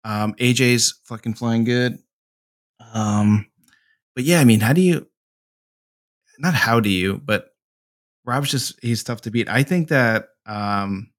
um, 0.04 0.34
AJ's 0.38 0.98
fucking 1.04 1.34
flying 1.34 1.64
good. 1.64 1.98
Um, 2.94 3.50
but 4.14 4.24
yeah, 4.24 4.40
I 4.40 4.44
mean, 4.44 4.60
how 4.60 4.72
do 4.72 4.80
you? 4.80 5.10
Not 6.38 6.54
how 6.54 6.80
do 6.80 6.88
you, 6.88 7.18
but 7.22 7.49
Rob's 8.24 8.50
just 8.50 8.78
he's 8.82 9.02
tough 9.02 9.22
to 9.22 9.30
beat. 9.30 9.48
I 9.48 9.62
think 9.62 9.88
that 9.88 10.28
um, 10.46 11.10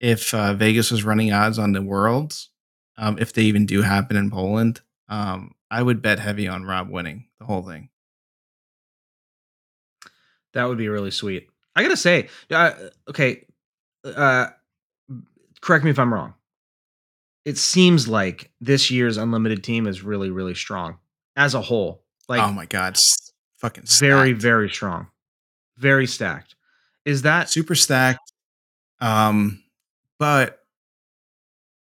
if 0.00 0.32
uh, 0.34 0.54
Vegas 0.54 0.90
was 0.90 1.04
running 1.04 1.32
odds 1.32 1.58
on 1.58 1.72
the 1.72 1.82
worlds, 1.82 2.50
um, 2.96 3.18
if 3.18 3.32
they 3.32 3.42
even 3.42 3.66
do 3.66 3.82
happen 3.82 4.16
in 4.16 4.30
Poland, 4.30 4.80
um, 5.08 5.54
I 5.70 5.82
would 5.82 6.02
bet 6.02 6.18
heavy 6.18 6.46
on 6.48 6.64
Rob 6.64 6.88
winning 6.88 7.28
the 7.38 7.46
whole 7.46 7.62
thing. 7.62 7.88
That 10.52 10.64
would 10.64 10.78
be 10.78 10.88
really 10.88 11.10
sweet. 11.10 11.48
I 11.74 11.82
gotta 11.82 11.96
say, 11.96 12.28
uh, 12.50 12.72
okay, 13.08 13.44
uh, 14.04 14.46
correct 15.60 15.84
me 15.84 15.90
if 15.90 15.98
I'm 15.98 16.14
wrong. 16.14 16.34
It 17.44 17.58
seems 17.58 18.08
like 18.08 18.50
this 18.60 18.90
year's 18.90 19.16
unlimited 19.16 19.64
team 19.64 19.86
is 19.86 20.02
really, 20.02 20.30
really 20.30 20.54
strong 20.54 20.98
as 21.36 21.54
a 21.54 21.60
whole. 21.60 22.04
Like, 22.28 22.40
oh 22.40 22.52
my 22.52 22.66
god, 22.66 22.96
fucking 23.58 23.84
very, 23.86 24.32
very 24.32 24.70
strong, 24.70 25.08
very 25.76 26.06
stacked. 26.06 26.54
Is 27.04 27.22
that 27.22 27.50
super 27.50 27.74
stacked. 27.74 28.32
Um, 29.00 29.62
but 30.18 30.60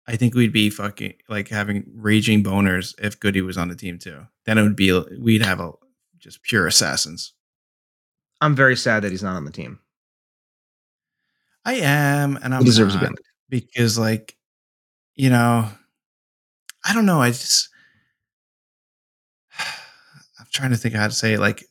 I 0.07 0.17
think 0.17 0.35
we'd 0.35 0.53
be 0.53 0.71
fucking 0.71 1.15
like 1.29 1.49
having 1.49 1.85
raging 1.95 2.43
boners 2.43 2.95
if 3.03 3.21
Goody 3.21 3.43
was 3.43 3.59
on 3.59 3.69
the 3.69 3.75
team 3.77 3.99
too. 3.99 4.27
Then 4.47 4.59
it 4.59 4.63
would 4.63 4.77
be 4.77 4.93
we'd 5.19 5.43
have 5.43 5.61
a 5.61 5.73
just 6.19 6.43
pure 6.43 6.67
assassins. 6.67 7.33
I'm 8.41 8.55
very 8.57 8.77
sad 8.77 9.03
that 9.03 9.11
he's 9.11 9.23
not 9.23 9.37
on 9.37 9.45
the 9.45 9.53
team. 9.53 9.79
I 11.65 11.75
am, 11.75 12.39
and 12.43 12.55
I'm 12.55 12.61
He 12.61 12.67
deserves 12.67 12.95
a 12.95 12.99
not, 13.01 13.11
bit. 13.11 13.19
because 13.51 13.99
like 13.99 14.37
you 15.15 15.29
know, 15.29 15.69
I 16.85 16.95
don't 16.95 17.05
know. 17.07 17.21
I 17.21 17.31
just 17.31 17.69
I'm 19.59 20.47
trying 20.53 20.71
to 20.71 20.77
think 20.77 20.95
how 20.95 21.07
to 21.07 21.13
say 21.15 21.35
it. 21.35 21.41
Like 21.41 21.65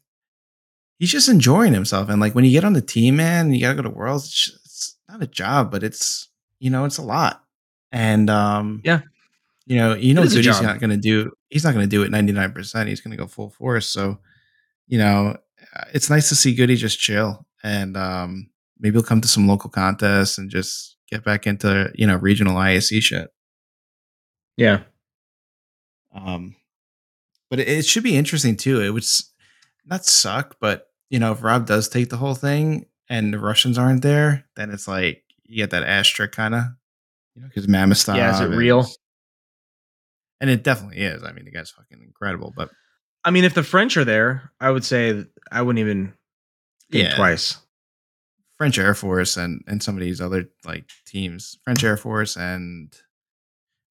he's 0.99 1.11
just 1.11 1.27
enjoying 1.29 1.73
himself. 1.73 2.09
And 2.09 2.21
like 2.21 2.35
when 2.35 2.45
you 2.45 2.51
get 2.51 2.63
on 2.63 2.73
the 2.73 2.81
team, 2.81 3.15
man, 3.15 3.51
you 3.51 3.59
gotta 3.61 3.75
go 3.75 3.81
to 3.81 3.89
Worlds. 3.89 4.25
It's, 4.25 4.33
just- 4.45 4.55
it's 4.65 4.95
not 5.09 5.23
a 5.23 5.27
job, 5.27 5.71
but 5.71 5.83
it's 5.83 6.29
you 6.59 6.69
know 6.69 6.85
it's 6.85 6.97
a 6.99 7.01
lot. 7.03 7.43
And 7.91 8.29
um, 8.29 8.81
Yeah. 8.83 9.01
you 9.65 9.75
know, 9.77 9.95
you 9.95 10.13
know, 10.13 10.21
It 10.21 10.27
is 10.27 10.33
a 10.33 10.35
Goody's 10.37 10.61
not 10.61 10.79
gonna 10.79 10.97
do. 10.97 11.31
He's 11.49 11.63
not 11.63 11.73
gonna 11.73 11.87
do 11.87 12.03
it 12.03 12.11
ninety 12.11 12.31
nine 12.33 12.51
percent. 12.51 12.87
He's 12.89 13.01
gonna 13.01 13.17
go 13.17 13.25
full 13.27 13.49
force. 13.49 13.87
So, 13.87 14.19
you 14.87 14.97
know, 14.99 15.35
uh, 15.75 15.83
it's 15.93 16.09
nice 16.09 16.29
to 16.29 16.35
see 16.35 16.53
Goody 16.53 16.75
just 16.75 16.99
chill 16.99 17.45
and 17.63 17.97
um, 17.97 18.49
maybe 18.79 18.93
he'll 18.95 19.03
come 19.03 19.21
to 19.21 19.27
some 19.27 19.47
local 19.47 19.69
contests 19.69 20.37
and 20.37 20.49
just 20.49 20.95
get 21.09 21.23
back 21.23 21.47
into 21.47 21.91
you 21.95 22.05
know 22.07 22.17
regional 22.17 22.55
ISC 22.55 23.01
shit. 23.01 23.29
Yeah. 24.57 24.83
Um, 26.13 26.55
but 27.49 27.59
it, 27.59 27.67
it 27.67 27.85
should 27.85 28.03
be 28.03 28.17
interesting 28.17 28.55
too. 28.57 28.81
It 28.81 28.89
would 28.91 29.05
not 29.85 30.05
suck, 30.05 30.57
but 30.59 30.88
you 31.09 31.19
know, 31.19 31.31
if 31.31 31.43
Rob 31.43 31.65
does 31.65 31.89
take 31.89 32.09
the 32.09 32.17
whole 32.17 32.35
thing 32.35 32.85
and 33.09 33.33
the 33.33 33.39
Russians 33.39 33.77
aren't 33.77 34.01
there, 34.03 34.45
then 34.55 34.69
it's 34.71 34.87
like 34.87 35.23
you 35.45 35.57
get 35.57 35.71
that 35.71 35.83
asterisk 35.83 36.31
kind 36.31 36.53
of, 36.55 36.63
you 37.35 37.41
know, 37.41 37.47
because 37.47 37.67
Mammoth 37.67 38.07
Yeah, 38.07 38.33
is 38.33 38.39
it 38.41 38.55
real? 38.55 38.87
And 40.41 40.49
it 40.49 40.63
definitely 40.63 40.99
is. 40.99 41.23
I 41.23 41.31
mean, 41.33 41.45
the 41.45 41.51
guy's 41.51 41.71
fucking 41.71 42.01
incredible. 42.01 42.53
But 42.55 42.69
I 43.25 43.31
mean, 43.31 43.43
if 43.43 43.53
the 43.53 43.63
French 43.63 43.97
are 43.97 44.05
there, 44.05 44.51
I 44.59 44.69
would 44.71 44.85
say 44.85 45.25
I 45.51 45.61
wouldn't 45.61 45.79
even 45.81 46.13
Yeah. 46.89 47.15
twice. 47.15 47.57
French 48.57 48.77
Air 48.77 48.93
Force 48.93 49.37
and 49.37 49.63
and 49.67 49.81
some 49.81 49.95
of 49.95 50.01
these 50.01 50.19
other 50.21 50.49
like 50.65 50.85
teams, 51.05 51.57
French 51.63 51.83
Air 51.83 51.97
Force 51.97 52.35
and 52.37 52.93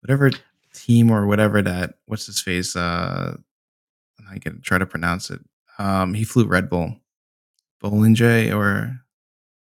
whatever 0.01 0.31
team 0.75 1.11
or 1.11 1.27
whatever 1.27 1.61
that 1.63 1.99
what's 2.07 2.27
his 2.27 2.41
face. 2.41 2.77
Uh, 2.77 3.37
I 4.31 4.39
can 4.39 4.61
try 4.61 4.79
to 4.79 4.87
pronounce 4.87 5.31
it. 5.31 5.41
Um, 5.79 6.13
he 6.15 6.25
flew 6.25 6.45
Red 6.47 6.69
Bull, 6.69 6.97
Bollinger 7.83 8.55
or 8.55 9.01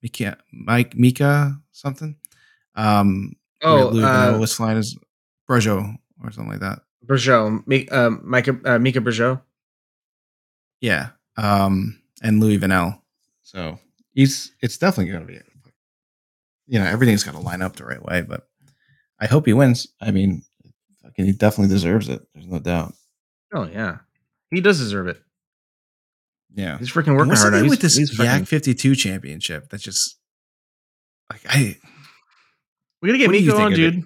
Mika, 0.02 0.36
Mike 0.52 0.94
Mika 0.96 1.58
something. 1.72 2.16
Um, 2.74 3.36
Oh, 3.64 3.90
Louis 3.92 4.02
Vanilla 4.02 4.42
uh, 4.42 4.46
flying 4.46 4.78
as 4.78 4.96
Brojo 5.48 5.94
or 6.22 6.32
something 6.32 6.50
like 6.50 6.60
that. 6.60 6.80
Bergeau, 7.06 7.64
Mi- 7.66 7.88
uh, 7.88 8.10
Micah, 8.10 8.58
uh, 8.64 8.78
Mika. 8.78 9.40
Yeah. 10.80 11.10
Um, 11.36 12.02
and 12.22 12.40
Louis 12.40 12.58
Vanel. 12.58 13.00
So 13.42 13.78
he's 14.14 14.52
it's 14.60 14.78
definitely 14.78 15.12
gonna 15.12 15.26
be 15.26 15.40
you 16.66 16.78
know, 16.78 16.86
everything's 16.86 17.22
gotta 17.24 17.38
line 17.38 17.62
up 17.62 17.76
the 17.76 17.84
right 17.84 18.02
way, 18.02 18.22
but 18.22 18.48
I 19.20 19.26
hope 19.26 19.46
he 19.46 19.52
wins. 19.52 19.86
I 20.00 20.10
mean, 20.10 20.42
fucking 21.02 21.26
he 21.26 21.32
definitely 21.32 21.72
deserves 21.72 22.08
it. 22.08 22.22
There's 22.34 22.46
no 22.46 22.58
doubt. 22.58 22.94
Oh 23.52 23.64
yeah, 23.66 23.98
he 24.50 24.60
does 24.60 24.78
deserve 24.78 25.06
it. 25.08 25.20
Yeah. 26.54 26.78
He's 26.78 26.90
freaking 26.90 27.16
working 27.16 27.28
What's 27.28 27.42
the 27.42 27.50
hard. 27.50 27.54
thing 27.54 27.64
He's, 27.64 27.70
with 27.70 27.80
this 27.80 27.96
he's 27.96 28.18
Yak 28.18 28.42
freaking- 28.42 28.48
52 28.48 28.94
championship? 28.94 29.68
That's 29.70 29.82
just 29.82 30.16
like 31.30 31.40
I 31.48 31.76
we 33.00 33.08
gotta 33.08 33.18
get 33.18 33.28
what 33.28 33.32
Miko 33.40 33.56
on, 33.58 33.66
of 33.68 33.72
it? 33.72 33.76
dude. 33.76 34.04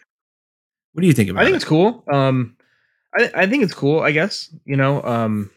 what 0.93 1.01
do 1.03 1.07
you 1.07 1.13
think 1.13 1.29
about 1.31 1.41
I 1.43 1.45
think 1.45 1.55
it? 1.55 1.57
it's 1.57 1.65
cool. 1.65 2.05
Um, 2.13 2.57
I 3.19 3.31
I 3.35 3.47
think 3.47 3.63
it's 3.65 3.75
cool. 3.75 4.01
I 4.01 4.13
guess 4.13 4.55
you 4.65 4.77
know. 4.77 5.03
Um, 5.03 5.51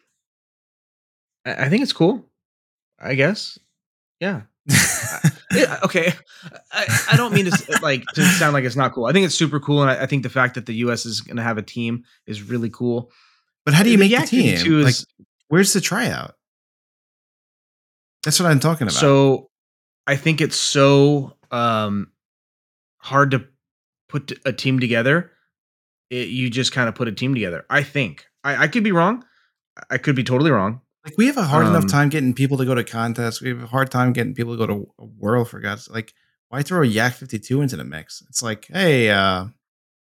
I, 1.46 1.66
I 1.66 1.70
think 1.70 1.84
it's 1.84 1.94
cool. 1.94 2.26
I 3.00 3.16
guess. 3.16 3.58
Yeah. 4.20 4.42
Yeah, 5.54 5.80
okay. 5.84 6.14
I, 6.72 7.06
I 7.12 7.18
don't 7.18 7.34
mean 7.34 7.46
to 7.46 7.80
like 7.82 8.04
to 8.16 8.24
sound 8.24 8.54
like 8.54 8.66
it's 8.66 8.76
not 8.76 8.94
cool. 8.94 9.06
I 9.06 9.14
think 9.14 9.26
it's 9.26 9.36
super 9.36 9.60
cool, 9.60 9.82
and 9.82 9.90
I, 9.90 10.04
I 10.04 10.06
think 10.06 10.24
the 10.24 10.30
fact 10.30 10.56
that 10.56 10.66
the 10.66 10.74
U.S. 10.76 11.06
is 11.06 11.22
going 11.22 11.38
to 11.38 11.44
have 11.44 11.58
a 11.58 11.62
team 11.64 12.04
is 12.28 12.44
really 12.44 12.70
cool. 12.70 13.10
but 13.66 13.74
how 13.74 13.84
do 13.84 13.90
you 13.90 13.98
The 13.98 14.10
make 14.10 14.20
the 14.20 14.28
team? 14.28 14.52
52 14.58 14.82
Like 14.82 14.90
is- 14.92 15.06
where's 15.48 15.74
the 15.74 15.82
tryout? 15.82 16.36
That's 18.24 18.40
what 18.40 18.50
I'm 18.52 18.60
talking 18.60 18.86
about. 18.88 18.94
So 18.94 19.50
I 20.08 20.16
think 20.16 20.42
it's 20.42 20.56
so 20.58 21.38
um 21.52 22.12
hard 22.98 23.32
to 23.32 23.46
put 24.08 24.32
a 24.46 24.54
team 24.54 24.80
together. 24.80 25.32
It, 26.10 26.30
you 26.30 26.50
just 26.50 26.72
kind 26.72 26.90
of 26.90 26.96
put 26.96 27.08
a 27.08 27.12
team 27.12 27.34
together. 27.34 27.66
I 27.70 27.84
think. 27.84 28.26
I, 28.44 28.64
I 28.64 28.68
could 28.68 28.84
be 28.84 28.92
wrong. 28.92 29.24
I 29.90 29.98
could 29.98 30.16
be 30.16 30.24
totally 30.24 30.52
wrong. 30.52 30.82
Like 31.06 31.18
we 31.18 31.28
have 31.28 31.38
a 31.38 31.44
hard 31.44 31.68
enough 31.68 31.84
Um, 31.84 31.88
time 31.90 32.10
getting 32.10 32.34
people 32.34 32.58
to 32.58 32.66
go 32.66 32.76
to 32.76 32.84
contests. 32.84 33.42
We 33.42 33.50
have 33.50 33.64
a 33.64 33.68
hard 33.68 33.92
time 33.92 34.12
getting 34.14 34.34
people 34.34 34.54
to 34.54 34.58
go 34.58 34.68
to 34.68 34.92
a 35.00 35.06
world 35.06 35.50
for 35.50 35.60
God's 35.60 35.90
like. 35.90 36.14
Why 36.50 36.64
throw 36.64 36.82
a 36.82 36.86
Yak 36.86 37.14
fifty 37.14 37.38
two 37.38 37.62
into 37.62 37.78
the 37.78 37.84
mix? 37.84 38.24
It's 38.28 38.42
like, 38.42 38.66
hey, 38.70 39.12
uh 39.12 39.46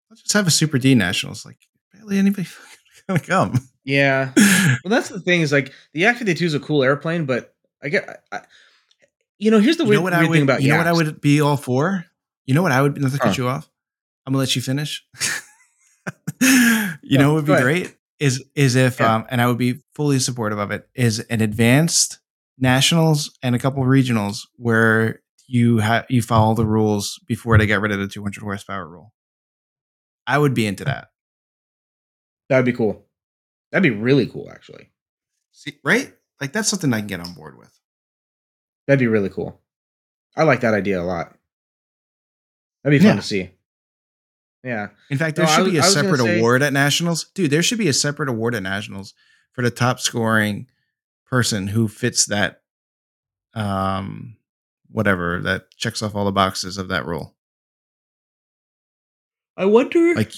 let's 0.10 0.24
just 0.24 0.34
have 0.34 0.48
a 0.48 0.52
Super 0.52 0.80
D 0.80 0.96
nationals. 0.96 1.46
Like 1.46 1.58
barely 1.94 2.18
anybody 2.18 2.48
gonna 3.08 3.20
come. 3.20 3.60
Yeah. 3.84 4.34
Well, 4.84 4.90
that's 4.90 5.10
the 5.10 5.20
thing 5.20 5.42
is 5.42 5.52
like 5.52 5.72
the 5.94 6.02
Yak 6.02 6.18
52 6.18 6.46
is 6.46 6.54
a 6.56 6.60
cool 6.60 6.84
airplane, 6.84 7.26
but 7.26 7.54
I 7.84 7.90
get, 7.90 8.24
I, 8.32 8.42
you 9.40 9.50
know, 9.52 9.60
here's 9.60 9.78
the 9.78 9.84
you 9.84 9.90
weird, 9.90 10.00
know 10.00 10.04
what 10.04 10.14
I 10.14 10.20
weird 10.20 10.30
would? 10.30 10.36
thing 10.36 10.44
about 10.44 10.62
you 10.62 10.70
know 10.70 10.78
what 10.78 10.88
I 10.88 10.94
would 10.94 11.20
be 11.22 11.42
all 11.42 11.58
for? 11.58 12.06
You 12.46 12.54
know 12.54 12.62
what 12.62 12.72
I 12.72 12.82
would? 12.82 13.00
Not 13.02 13.12
to 13.12 13.18
cut 13.20 13.38
you 13.38 13.48
off. 13.48 13.70
I'm 14.26 14.34
gonna 14.34 14.40
let 14.40 14.56
you 14.56 14.62
finish. 14.62 15.06
you 16.42 17.18
know 17.18 17.34
what 17.34 17.46
would 17.48 17.56
be 17.58 17.62
great 17.62 17.96
is 18.20 18.44
is 18.56 18.76
if 18.76 19.00
Yeah. 19.00 19.16
um 19.16 19.26
and 19.30 19.42
I 19.42 19.48
would 19.48 19.58
be 19.58 19.82
fully 19.96 20.20
supportive 20.20 20.60
of 20.60 20.72
it 20.72 20.88
is 20.96 21.20
an 21.20 21.42
advanced 21.42 22.20
nationals 22.58 23.38
and 23.42 23.56
a 23.56 23.60
couple 23.60 23.84
regionals 23.84 24.48
where 24.58 25.22
you 25.48 25.78
have 25.80 26.06
you 26.10 26.22
follow 26.22 26.54
the 26.54 26.66
rules 26.66 27.20
before 27.28 27.58
they 27.58 27.66
get 27.66 27.82
rid 27.82 27.92
of 27.92 28.00
the 28.00 28.08
200 28.08 28.42
horsepower 28.44 28.88
rule. 28.88 29.14
I 30.28 30.38
would 30.38 30.54
be 30.54 30.66
into 30.68 30.86
that. 30.86 31.10
That 32.50 32.58
would 32.58 32.66
be 32.66 32.74
cool. 32.74 33.06
That'd 33.72 33.84
be 33.84 33.98
really 33.98 34.28
cool, 34.28 34.50
actually. 34.52 34.92
See, 35.52 35.78
right? 35.84 36.14
Like 36.42 36.52
that's 36.54 36.68
something 36.70 36.92
I 36.94 37.00
can 37.00 37.08
get 37.08 37.20
on 37.22 37.34
board 37.34 37.58
with. 37.58 37.72
That'd 38.88 39.00
be 39.00 39.08
really 39.08 39.30
cool. 39.30 39.62
I 40.36 40.44
like 40.44 40.62
that 40.62 40.74
idea 40.74 41.00
a 41.00 41.04
lot. 41.04 41.38
That'd 42.84 43.00
be 43.00 43.06
fun 43.06 43.16
Yeah. 43.16 43.22
to 43.22 43.28
see. 43.28 43.52
Yeah. 44.64 44.90
In 45.10 45.18
fact, 45.18 45.36
there 45.38 45.46
No, 45.46 45.52
should 45.52 45.64
was- 45.66 45.72
be 45.72 45.78
a 45.78 45.84
separate 45.84 46.20
say- 46.20 46.40
award 46.40 46.62
at 46.64 46.74
nationals. 46.74 47.26
Dude, 47.36 47.52
there 47.52 47.64
should 47.64 47.78
be 47.78 47.88
a 47.88 47.94
separate 47.94 48.28
award 48.30 48.56
at 48.56 48.64
nationals 48.64 49.14
for 49.54 49.62
the 49.62 49.72
top 49.72 50.00
scoring 50.00 50.68
person 51.26 51.68
who 51.68 51.88
fits 51.88 52.26
that 52.26 52.64
um 53.54 54.38
whatever 54.90 55.40
that 55.42 55.72
checks 55.78 56.02
off 56.02 56.16
all 56.16 56.26
the 56.26 56.32
boxes 56.32 56.78
of 56.78 56.88
that 56.90 57.06
rule. 57.06 57.36
I 59.58 59.66
wonder. 59.66 60.16
Like 60.16 60.34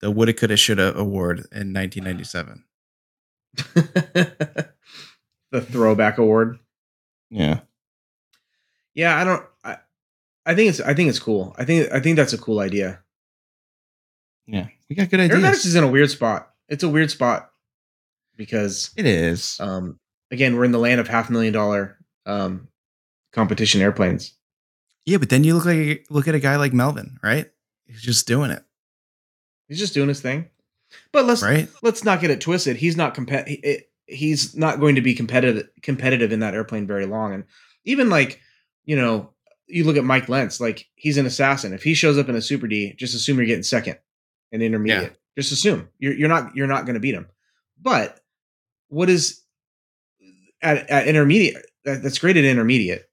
the 0.00 0.10
woulda 0.10 0.32
coulda 0.34 0.56
shoulda 0.56 0.94
award 0.96 1.38
in 1.52 1.72
1997. 1.72 2.64
the 5.50 5.60
throwback 5.60 6.18
award. 6.18 6.58
Yeah. 7.30 7.60
Yeah, 8.94 9.16
I 9.16 9.24
don't. 9.24 9.44
I, 9.64 9.76
I 10.44 10.54
think 10.54 10.70
it's. 10.70 10.80
I 10.80 10.94
think 10.94 11.08
it's 11.08 11.18
cool. 11.18 11.54
I 11.58 11.64
think. 11.64 11.90
I 11.92 12.00
think 12.00 12.16
that's 12.16 12.32
a 12.32 12.38
cool 12.38 12.60
idea. 12.60 13.00
Yeah. 14.46 14.68
We 14.88 14.96
got 14.96 15.10
good 15.10 15.20
ideas. 15.20 15.64
is 15.64 15.74
in 15.74 15.84
a 15.84 15.88
weird 15.88 16.10
spot. 16.10 16.50
It's 16.68 16.84
a 16.84 16.88
weird 16.88 17.10
spot 17.10 17.50
because, 18.36 18.90
It 18.96 19.06
is. 19.06 19.58
um, 19.60 19.98
again, 20.30 20.56
we're 20.56 20.64
in 20.64 20.72
the 20.72 20.78
land 20.78 21.00
of 21.00 21.08
half 21.08 21.30
million 21.30 21.52
dollar 21.52 21.98
um, 22.26 22.68
competition 23.32 23.82
airplanes. 23.82 24.34
Yeah, 25.04 25.18
but 25.18 25.28
then 25.30 25.44
you 25.44 25.54
look 25.54 25.64
like 25.64 26.06
look 26.10 26.28
at 26.28 26.34
a 26.34 26.40
guy 26.40 26.56
like 26.56 26.72
Melvin, 26.72 27.18
right? 27.22 27.46
He's 27.86 28.02
just 28.02 28.26
doing 28.26 28.50
it, 28.50 28.62
He's 29.68 29.78
just 29.78 29.94
doing 29.94 30.08
his 30.08 30.20
thing. 30.20 30.48
But 31.12 31.24
let's 31.26 31.42
right? 31.42 31.68
let's 31.82 32.04
not 32.04 32.20
get 32.20 32.30
it 32.30 32.40
twisted. 32.40 32.76
He's 32.76 32.96
not 32.96 33.14
compet. 33.14 33.82
He's 34.06 34.56
not 34.56 34.78
going 34.80 34.94
to 34.96 35.00
be 35.02 35.14
competitive 35.14 35.68
competitive 35.82 36.32
in 36.32 36.40
that 36.40 36.54
airplane 36.54 36.86
very 36.86 37.06
long. 37.06 37.34
And 37.34 37.44
even 37.84 38.08
like 38.10 38.40
you 38.84 38.94
know, 38.96 39.30
you 39.66 39.82
look 39.84 39.96
at 39.96 40.04
Mike 40.04 40.28
Lentz. 40.28 40.60
Like 40.60 40.86
he's 40.94 41.16
an 41.18 41.26
assassin. 41.26 41.72
If 41.72 41.82
he 41.82 41.94
shows 41.94 42.18
up 42.18 42.28
in 42.28 42.36
a 42.36 42.42
Super 42.42 42.66
D, 42.68 42.92
just 42.94 43.14
assume 43.14 43.36
you're 43.38 43.46
getting 43.46 43.62
second 43.62 43.98
and 44.52 44.62
intermediate. 44.62 45.16
Just 45.36 45.52
assume 45.52 45.88
you're 45.98 46.14
you're 46.14 46.28
not 46.28 46.54
you're 46.54 46.66
not 46.68 46.84
going 46.86 46.94
to 46.94 47.00
beat 47.00 47.14
him. 47.14 47.26
But 47.80 48.20
what 48.88 49.10
is 49.10 49.42
at, 50.62 50.88
at 50.88 51.06
intermediate? 51.08 51.66
That, 51.84 52.02
that's 52.02 52.18
great 52.18 52.36
at 52.36 52.44
intermediate. 52.44 53.08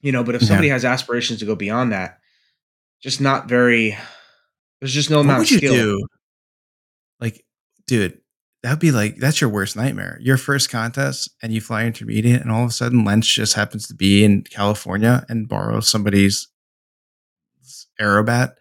You 0.00 0.10
know, 0.12 0.24
but 0.24 0.34
if 0.34 0.42
Yeah. 0.42 0.48
somebody 0.48 0.68
has 0.70 0.84
aspirations 0.84 1.38
to 1.40 1.46
go 1.46 1.54
beyond 1.54 1.92
that, 1.92 2.18
just 3.00 3.20
not 3.20 3.48
very. 3.48 3.96
There's 4.80 4.92
just 4.92 5.10
no 5.10 5.18
what 5.18 5.26
amount 5.26 5.38
would 5.40 5.46
of 5.48 5.50
you 5.52 5.58
skill. 5.58 5.74
do? 5.74 6.06
Dude, 7.86 8.18
that'd 8.62 8.78
be 8.78 8.92
like 8.92 9.16
that's 9.16 9.40
your 9.40 9.50
worst 9.50 9.76
nightmare. 9.76 10.18
Your 10.20 10.36
first 10.36 10.70
contest, 10.70 11.30
and 11.42 11.52
you 11.52 11.60
fly 11.60 11.84
intermediate, 11.84 12.40
and 12.40 12.50
all 12.50 12.64
of 12.64 12.70
a 12.70 12.72
sudden, 12.72 13.04
Lentz 13.04 13.26
just 13.26 13.54
happens 13.54 13.86
to 13.88 13.94
be 13.94 14.24
in 14.24 14.42
California 14.42 15.24
and 15.28 15.48
borrows 15.48 15.88
somebody's 15.88 16.48
aerobat 18.00 18.54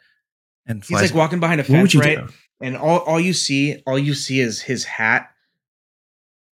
and 0.68 0.84
He's 0.84 1.02
like 1.02 1.14
walking 1.14 1.40
behind 1.40 1.62
a 1.62 1.64
fence, 1.64 1.96
right? 1.96 2.18
do? 2.20 2.34
And 2.62 2.78
all, 2.78 3.00
all 3.00 3.20
you 3.20 3.34
see, 3.34 3.82
all 3.88 3.98
you 3.98 4.14
see 4.14 4.40
is 4.40 4.62
his 4.62 4.84
hat. 4.84 5.30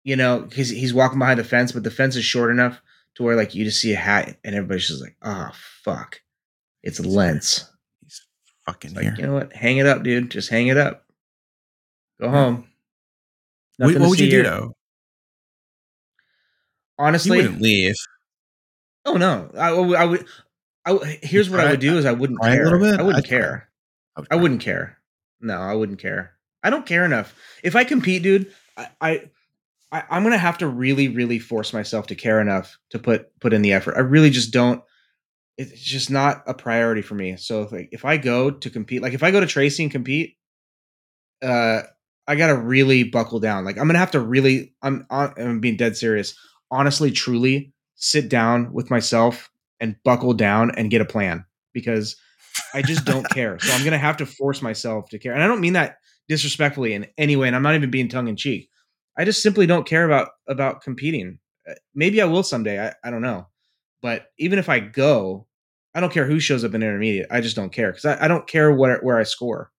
You 0.04 0.16
know, 0.16 0.40
because 0.40 0.70
he's 0.70 0.94
walking 0.94 1.20
behind 1.20 1.40
the 1.40 1.44
fence, 1.44 1.72
but 1.72 1.84
the 1.84 1.92
fence 1.92 2.16
is 2.16 2.24
short 2.24 2.50
enough 2.52 2.82
to 3.16 3.24
where 3.24 3.36
like 3.36 3.54
you 3.54 3.66
just 3.66 3.82
see 3.82 3.94
a 3.94 3.98
hat, 3.98 4.38
and 4.44 4.56
everybody's 4.56 4.88
just 4.88 5.02
like, 5.02 5.16
"Oh 5.22 5.50
fuck, 5.84 6.22
it's 6.82 7.00
Lentz." 7.00 7.70
He's 8.02 8.22
fucking 8.66 8.94
Like, 8.96 9.04
here. 9.04 9.16
you 9.18 9.28
know 9.28 9.34
what? 9.34 9.54
Hang 9.54 9.78
it 9.78 9.86
up, 9.86 10.02
dude. 10.04 10.32
Just 10.32 10.50
hang 10.50 10.68
it 10.68 10.78
up. 10.78 11.06
Go 12.22 12.30
home. 12.30 12.68
What, 13.78 13.96
what 13.98 14.10
would 14.10 14.20
you 14.20 14.30
do 14.30 14.36
here. 14.38 14.44
though? 14.44 14.76
honestly, 16.98 17.38
You 17.38 17.44
wouldn't 17.44 17.62
leave. 17.62 17.96
oh 19.06 19.14
no, 19.16 19.50
I, 19.58 19.72
would- 19.74 19.96
I 19.98 20.06
would. 20.06 20.26
I, 20.86 21.20
here's 21.22 21.50
what 21.50 21.60
I 21.60 21.72
would 21.72 21.80
do: 21.80 21.98
is 21.98 22.06
I 22.06 22.12
wouldn't 22.14 22.40
cry 22.40 22.52
a 22.52 22.56
care. 22.56 22.64
little 22.66 22.80
bit? 22.80 23.00
I 23.00 23.04
wouldn't 23.04 23.26
I'd 23.26 23.30
care. 23.30 23.70
I 24.32 24.36
wouldn't 24.36 24.62
care. 24.62 24.98
No, 25.40 25.58
I 25.60 25.74
wouldn't 25.74 26.00
care. 26.00 26.34
I 26.64 26.70
don't 26.70 26.86
care 26.86 27.06
enough. 27.06 27.34
If 27.64 27.76
I 27.76 27.84
compete, 27.86 28.24
dude, 28.24 28.54
I, 28.76 28.88
I, 29.00 29.30
I 29.92 30.04
I'm 30.10 30.24
gonna 30.24 30.38
have 30.38 30.58
to 30.60 30.68
really, 30.68 31.08
really 31.10 31.40
force 31.40 31.74
myself 31.74 32.08
to 32.08 32.16
care 32.16 32.42
enough 32.42 32.78
to 32.90 33.00
put 33.00 33.28
put 33.40 33.54
in 33.54 33.62
the 33.62 33.72
effort. 33.74 33.96
I 33.96 34.02
really 34.02 34.30
just 34.30 34.52
don't. 34.52 34.82
It's 35.58 35.80
just 35.82 36.10
not 36.10 36.44
a 36.48 36.54
priority 36.54 37.02
for 37.02 37.16
me. 37.16 37.36
So 37.38 37.64
if, 37.64 37.72
like, 37.74 37.90
if 37.92 38.06
I 38.06 38.16
go 38.18 38.50
to 38.50 38.70
compete, 38.70 39.02
like 39.02 39.14
if 39.14 39.24
I 39.24 39.32
go 39.32 39.42
to 39.42 39.46
Tracy 39.48 39.84
and 39.84 39.92
compete, 39.92 40.38
uh, 41.42 41.82
I 42.30 42.36
gotta 42.36 42.56
really 42.56 43.04
buckle 43.04 43.40
down. 43.40 43.66
Like 43.66 43.80
I'm 43.80 43.88
gonna 43.88 43.98
have 44.00 44.12
to 44.12 44.20
really. 44.20 44.74
I'm. 44.84 45.06
I'm 45.10 45.60
being 45.60 45.78
dead 45.78 45.98
serious. 45.98 46.36
Honestly, 46.70 47.10
truly, 47.10 47.74
sit 47.96 48.30
down 48.30 48.72
with 48.72 48.92
myself 48.92 49.50
and 49.80 49.96
buckle 50.06 50.34
down 50.34 50.72
and 50.78 50.92
get 50.92 51.02
a 51.02 51.06
plan 51.06 51.44
because 51.74 52.16
I 52.76 52.84
just 52.84 53.04
don't 53.04 53.28
care. 53.32 53.58
So 53.60 53.74
I'm 53.74 53.84
gonna 53.84 53.98
have 53.98 54.18
to 54.18 54.28
force 54.28 54.62
myself 54.62 55.10
to 55.10 55.18
care. 55.18 55.34
And 55.34 55.42
I 55.42 55.48
don't 55.48 55.60
mean 55.60 55.74
that 55.74 55.98
disrespectfully 56.28 56.94
in 56.94 57.08
any 57.18 57.36
way. 57.36 57.48
And 57.48 57.56
I'm 57.56 57.64
not 57.64 57.74
even 57.74 57.90
being 57.90 58.08
tongue 58.08 58.28
in 58.28 58.36
cheek. 58.36 58.70
I 59.18 59.26
just 59.26 59.42
simply 59.42 59.66
don't 59.66 59.88
care 59.88 60.06
about 60.06 60.30
about 60.48 60.84
competing. 60.84 61.40
Uh, 61.68 61.74
Maybe 61.96 62.22
I 62.22 62.26
will 62.26 62.44
someday. 62.44 62.80
I, 62.80 62.94
I 63.04 63.10
don't 63.10 63.24
know. 63.24 63.48
But 64.04 64.28
even 64.38 64.60
if 64.60 64.70
I 64.70 64.80
go, 64.80 65.48
I 65.96 66.00
don't 66.00 66.14
care 66.14 66.28
who 66.28 66.40
shows 66.40 66.64
up 66.64 66.76
in 66.76 66.84
intermediate. 66.84 67.28
I 67.32 67.42
just 67.42 67.56
don't 67.56 67.74
care 67.74 67.92
because 67.92 68.06
I, 68.06 68.26
I 68.26 68.28
don't 68.28 68.48
care 68.48 68.72
where 68.72 69.00
where 69.00 69.18
I 69.18 69.24
score. 69.24 69.72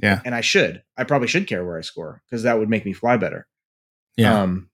Yeah. 0.00 0.20
And 0.24 0.34
I 0.34 0.40
should. 0.40 0.82
I 0.96 1.04
probably 1.04 1.28
should 1.28 1.46
care 1.46 1.64
where 1.64 1.78
I 1.78 1.82
score 1.82 2.22
because 2.26 2.42
that 2.42 2.58
would 2.58 2.68
make 2.68 2.84
me 2.84 2.92
fly 2.92 3.16
better. 3.16 3.46
Yeah. 4.16 4.42
Um, 4.42 4.70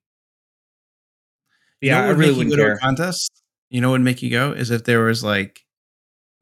You 1.80 1.90
know 1.90 1.96
yeah, 1.96 2.00
what 2.00 2.04
I 2.04 2.08
would 2.08 2.18
really 2.18 2.30
make 2.30 2.36
you 2.44 2.50
wouldn't 2.50 2.56
go 2.58 2.64
to 2.68 2.72
a 2.74 2.78
contest. 2.78 3.42
You 3.68 3.80
know 3.80 3.88
what 3.90 3.94
would 3.94 4.00
make 4.04 4.22
you 4.22 4.30
go 4.30 4.52
is 4.52 4.70
if 4.70 4.84
there 4.84 5.00
was 5.00 5.22
like, 5.24 5.60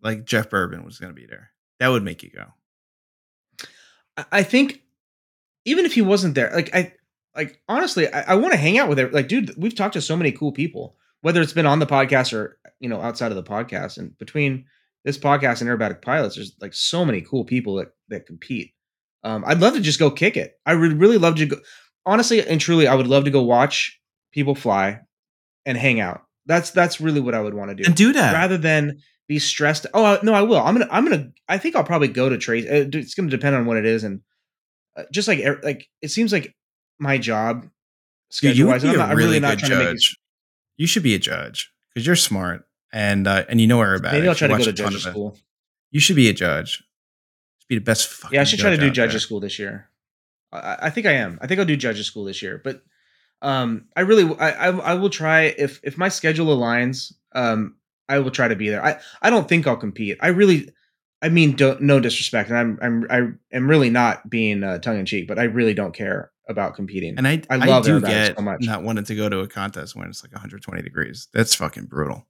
like 0.02 0.24
Jeff 0.24 0.48
Boerboon 0.50 0.84
was 0.84 0.98
going 0.98 1.10
to 1.12 1.20
be 1.20 1.26
there. 1.26 1.50
That 1.80 1.88
would 1.88 2.02
make 2.04 2.22
you 2.22 2.30
go. 2.30 2.44
I- 4.16 4.24
I 4.32 4.42
think 4.42 4.82
even 5.64 5.84
if 5.84 5.94
he 5.94 6.02
wasn't 6.02 6.34
there, 6.34 6.50
like 6.54 6.74
I 6.74 6.94
like 7.36 7.60
honestly, 7.68 8.12
I, 8.12 8.32
I 8.32 8.34
want 8.36 8.52
to 8.52 8.58
hang 8.58 8.78
out 8.78 8.88
with 8.88 8.98
it. 8.98 9.12
Like, 9.12 9.28
dude, 9.28 9.54
we've 9.56 9.74
talked 9.74 9.94
to 9.94 10.00
so 10.00 10.16
many 10.16 10.32
cool 10.32 10.50
people, 10.52 10.96
whether 11.20 11.40
it's 11.40 11.52
been 11.52 11.66
on 11.66 11.78
the 11.78 11.86
podcast 11.86 12.32
or 12.32 12.58
you 12.80 12.88
know 12.88 13.00
outside 13.00 13.30
of 13.32 13.36
the 13.36 13.42
podcast. 13.42 13.98
And 13.98 14.16
between 14.18 14.64
this 15.08 15.16
podcast 15.18 15.62
and 15.62 15.70
Aerobatic 15.70 16.02
Pilots, 16.02 16.36
there's 16.36 16.54
like 16.60 16.74
so 16.74 17.02
many 17.02 17.22
cool 17.22 17.44
people 17.44 17.76
that 17.76 17.88
that 18.08 18.26
compete. 18.26 18.74
Um, 19.24 19.42
I'd 19.46 19.58
love 19.60 19.72
to 19.72 19.80
just 19.80 19.98
go 19.98 20.10
kick 20.10 20.36
it. 20.36 20.52
I 20.66 20.74
would 20.74 21.00
really 21.00 21.16
love 21.16 21.36
to 21.36 21.46
go. 21.46 21.56
Honestly 22.04 22.46
and 22.46 22.60
truly, 22.60 22.86
I 22.86 22.94
would 22.94 23.06
love 23.06 23.24
to 23.24 23.30
go 23.30 23.42
watch 23.42 23.98
people 24.32 24.54
fly 24.54 25.00
and 25.64 25.78
hang 25.78 25.98
out. 25.98 26.20
That's 26.44 26.70
that's 26.72 27.00
really 27.00 27.20
what 27.20 27.34
I 27.34 27.40
would 27.40 27.54
want 27.54 27.70
to 27.70 27.74
do 27.74 27.84
And 27.86 27.94
do 27.96 28.12
that. 28.12 28.34
rather 28.34 28.58
than 28.58 28.98
be 29.28 29.38
stressed. 29.38 29.86
Oh 29.94 30.18
no, 30.22 30.34
I 30.34 30.42
will. 30.42 30.58
I'm 30.58 30.74
gonna. 30.74 30.88
I'm 30.90 31.04
gonna. 31.08 31.30
I 31.48 31.56
think 31.56 31.74
I'll 31.74 31.84
probably 31.84 32.08
go 32.08 32.28
to 32.28 32.36
Trace. 32.36 32.66
uh, 32.66 32.88
It's 32.92 33.14
gonna 33.14 33.30
depend 33.30 33.56
on 33.56 33.64
what 33.64 33.78
it 33.78 33.86
is, 33.86 34.04
and 34.04 34.20
uh, 34.96 35.04
just 35.10 35.26
like 35.26 35.40
er- 35.40 35.60
like 35.62 35.88
it 36.02 36.08
seems 36.10 36.32
like 36.32 36.54
my 36.98 37.16
job 37.16 37.62
Dude, 37.62 37.70
schedule 38.30 38.56
you 38.58 38.64
would 38.66 38.72
wise. 38.72 38.82
be 38.82 38.88
I'm, 38.90 38.94
a 38.94 38.98
not, 38.98 39.10
I'm 39.10 39.16
really 39.16 39.28
really 39.28 39.40
not 39.40 39.58
good 39.58 39.66
trying 39.68 39.70
to 39.70 39.84
make. 39.86 39.94
judge. 39.94 40.16
You 40.76 40.86
should 40.86 41.02
be 41.02 41.14
a 41.14 41.18
judge 41.18 41.72
because 41.94 42.06
you're 42.06 42.14
smart 42.16 42.66
and 42.92 43.26
uh, 43.26 43.44
and 43.48 43.60
you 43.60 43.66
know 43.66 43.78
aerobatics. 43.78 44.12
Maybe 44.12 44.28
I'll 44.28 44.34
try 44.34 44.48
to 44.48 44.56
go 44.56 44.72
to 44.72 44.96
it. 44.96 45.00
school. 45.00 45.36
You 45.90 46.00
should 46.00 46.16
be 46.16 46.28
a 46.28 46.32
judge. 46.32 46.82
Be 47.68 47.76
the 47.76 47.80
best. 47.80 48.08
Fucking 48.08 48.34
Yeah, 48.34 48.42
I 48.42 48.44
should 48.44 48.58
try 48.58 48.70
to 48.70 48.76
do 48.76 48.90
there. 48.90 49.18
school 49.18 49.40
this 49.40 49.58
year. 49.58 49.88
I, 50.52 50.76
I 50.82 50.90
think 50.90 51.06
I 51.06 51.12
am. 51.12 51.38
I 51.42 51.46
think 51.46 51.60
I'll 51.60 51.66
do 51.66 51.76
judges 51.76 52.06
school 52.06 52.24
this 52.24 52.42
year. 52.42 52.60
But 52.62 52.82
um, 53.42 53.86
I 53.94 54.00
really, 54.00 54.34
I, 54.38 54.50
I, 54.50 54.68
I 54.68 54.94
will 54.94 55.10
try 55.10 55.42
if 55.42 55.80
if 55.82 55.98
my 55.98 56.08
schedule 56.08 56.56
aligns. 56.56 57.12
Um, 57.32 57.76
I 58.08 58.18
will 58.20 58.30
try 58.30 58.48
to 58.48 58.56
be 58.56 58.70
there. 58.70 58.84
I, 58.84 58.98
I 59.20 59.30
don't 59.30 59.48
think 59.48 59.66
I'll 59.66 59.76
compete. 59.76 60.16
I 60.20 60.28
really, 60.28 60.72
I 61.20 61.28
mean, 61.28 61.56
don't, 61.56 61.82
no 61.82 62.00
disrespect, 62.00 62.48
and 62.48 62.58
I'm, 62.58 62.78
I'm, 62.80 63.06
I 63.10 63.56
am 63.56 63.68
really 63.68 63.90
not 63.90 64.28
being 64.30 64.64
uh, 64.64 64.78
tongue 64.78 64.98
in 64.98 65.04
cheek, 65.04 65.28
but 65.28 65.38
I 65.38 65.44
really 65.44 65.74
don't 65.74 65.92
care 65.92 66.30
about 66.48 66.74
competing. 66.74 67.18
And 67.18 67.28
I, 67.28 67.42
I 67.50 67.56
I, 67.56 67.66
love 67.66 67.84
do 67.84 68.00
get 68.00 68.36
so 68.36 68.42
much. 68.42 68.62
not 68.62 68.82
wanting 68.82 69.04
to 69.04 69.14
go 69.14 69.28
to 69.28 69.40
a 69.40 69.46
contest 69.48 69.94
when 69.94 70.08
it's 70.08 70.24
like 70.24 70.32
120 70.32 70.80
degrees. 70.80 71.28
That's 71.34 71.54
fucking 71.54 71.84
brutal. 71.84 72.26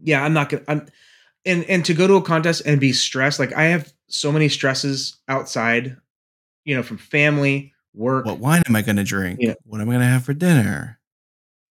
Yeah, 0.00 0.24
I'm 0.24 0.32
not 0.32 0.48
gonna. 0.48 0.64
I'm 0.68 0.86
and 1.44 1.64
and 1.64 1.84
to 1.84 1.94
go 1.94 2.06
to 2.06 2.14
a 2.14 2.22
contest 2.22 2.62
and 2.66 2.80
be 2.80 2.92
stressed. 2.92 3.38
Like 3.38 3.52
I 3.52 3.64
have 3.64 3.92
so 4.08 4.32
many 4.32 4.48
stresses 4.48 5.16
outside, 5.28 5.96
you 6.64 6.76
know, 6.76 6.82
from 6.82 6.98
family, 6.98 7.72
work. 7.94 8.26
What 8.26 8.38
wine 8.38 8.62
am 8.66 8.76
I 8.76 8.82
going 8.82 8.96
to 8.96 9.04
drink? 9.04 9.38
Yeah. 9.40 9.54
What 9.64 9.80
am 9.80 9.88
I 9.88 9.92
going 9.92 10.00
to 10.00 10.06
have 10.06 10.24
for 10.24 10.34
dinner? 10.34 10.98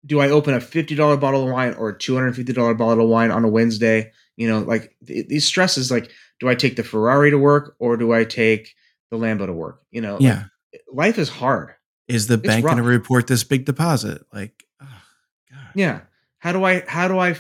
do 0.06 0.20
I 0.20 0.30
open 0.30 0.54
a 0.54 0.62
fifty 0.62 0.96
dollar 0.96 1.18
bottle 1.18 1.44
of 1.44 1.52
wine 1.52 1.74
or 1.74 1.90
a 1.90 1.98
two 1.98 2.14
hundred 2.14 2.36
fifty 2.36 2.54
dollar 2.54 2.74
bottle 2.74 3.06
of 3.06 3.10
wine 3.10 3.32
on 3.32 3.44
a 3.44 3.48
Wednesday? 3.48 4.12
You 4.38 4.48
know, 4.48 4.60
like 4.60 4.96
th- 5.06 5.28
these 5.28 5.46
stresses. 5.46 5.90
Like, 5.90 6.12
do 6.40 6.50
I 6.50 6.56
take 6.56 6.76
the 6.76 6.84
Ferrari 6.84 7.32
to 7.32 7.38
work 7.38 7.76
or 7.80 7.98
do 7.98 8.14
I 8.14 8.24
take 8.24 8.76
the 9.10 9.18
Lambo 9.18 9.46
to 9.46 9.54
work? 9.54 9.82
You 9.92 10.02
know, 10.02 10.14
like, 10.14 10.24
Yeah. 10.24 10.44
Eh, 10.74 10.78
life 10.92 11.18
is 11.18 11.30
hard. 11.30 11.74
Is 12.08 12.28
the 12.28 12.38
bank 12.38 12.64
going 12.64 12.78
to 12.78 12.84
report 12.84 13.28
this 13.28 13.44
big 13.44 13.66
deposit? 13.66 14.24
Like, 14.32 14.64
oh, 14.82 14.88
God. 15.50 15.70
Yeah. 15.74 16.02
How 16.38 16.52
do 16.52 16.64
I 16.64 16.84
how 16.88 17.08
do 17.08 17.18
I 17.18 17.36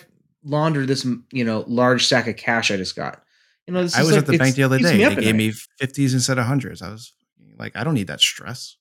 launder 0.45 0.85
this 0.85 1.05
you 1.31 1.43
know 1.43 1.65
large 1.67 2.07
sack 2.07 2.27
of 2.27 2.38
cash 2.38 2.72
I 2.72 2.77
just 2.77 2.95
got? 2.95 3.22
You 3.67 3.73
know, 3.73 3.81
this 3.84 3.95
I 3.95 4.01
is 4.01 4.05
was 4.07 4.15
like- 4.15 4.22
at 4.23 4.27
the 4.31 4.38
bank 4.38 4.55
the 4.55 4.63
other 4.63 4.77
day. 4.77 4.84
They 4.84 4.97
gave 5.15 5.17
night. 5.26 5.35
me 5.35 5.51
50s 5.81 6.13
instead 6.13 6.38
of 6.38 6.45
hundreds. 6.45 6.81
I 6.81 6.91
was 6.91 7.13
like, 7.57 7.76
I 7.76 7.84
don't 7.84 7.95
need 7.95 8.07
that 8.07 8.22
stress. 8.22 8.77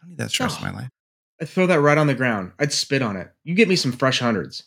I 0.00 0.02
don't 0.02 0.10
need 0.10 0.18
that 0.18 0.30
stress 0.30 0.58
in 0.58 0.64
my 0.64 0.72
life. 0.72 0.90
I'd 1.40 1.48
throw 1.48 1.66
that 1.68 1.80
right 1.80 1.96
on 1.96 2.06
the 2.06 2.14
ground. 2.14 2.52
I'd 2.58 2.72
spit 2.72 3.00
on 3.02 3.16
it. 3.16 3.30
You 3.44 3.54
get 3.54 3.68
me 3.68 3.76
some 3.76 3.92
fresh 3.92 4.18
hundreds. 4.18 4.64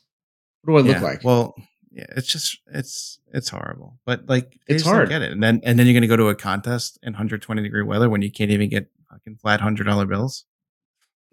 What 0.63 0.81
do 0.81 0.89
I 0.89 0.93
look 0.93 1.03
like? 1.03 1.23
Well, 1.23 1.55
yeah, 1.91 2.05
it's 2.15 2.27
just 2.27 2.57
it's 2.67 3.19
it's 3.33 3.49
horrible. 3.49 3.99
But 4.05 4.27
like 4.29 4.57
It's 4.67 4.83
hard. 4.83 5.09
get 5.09 5.21
it. 5.21 5.31
And 5.33 5.43
then 5.43 5.59
and 5.63 5.77
then 5.77 5.85
you're 5.85 5.93
gonna 5.93 6.07
go 6.07 6.15
to 6.17 6.29
a 6.29 6.35
contest 6.35 6.97
in 7.03 7.13
120 7.13 7.61
degree 7.61 7.83
weather 7.83 8.09
when 8.09 8.21
you 8.21 8.31
can't 8.31 8.49
even 8.49 8.69
get 8.69 8.89
fucking 9.11 9.35
flat 9.35 9.59
hundred 9.61 9.83
dollar 9.83 10.05
bills. 10.05 10.45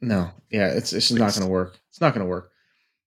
No, 0.02 0.30
yeah, 0.50 0.68
it's 0.68 0.92
it's 0.92 1.08
just 1.08 1.18
not 1.20 1.32
going 1.34 1.46
to 1.46 1.50
work. 1.52 1.78
It's 1.90 2.00
not 2.00 2.14
going 2.14 2.24
to 2.24 2.28
work. 2.30 2.50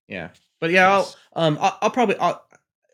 Yeah, 0.08 0.30
but 0.64 0.70
yeah, 0.70 0.90
I'll 0.90 1.14
um 1.36 1.58
I'll, 1.60 1.76
I'll 1.82 1.90
probably 1.90 2.16
I'll 2.16 2.42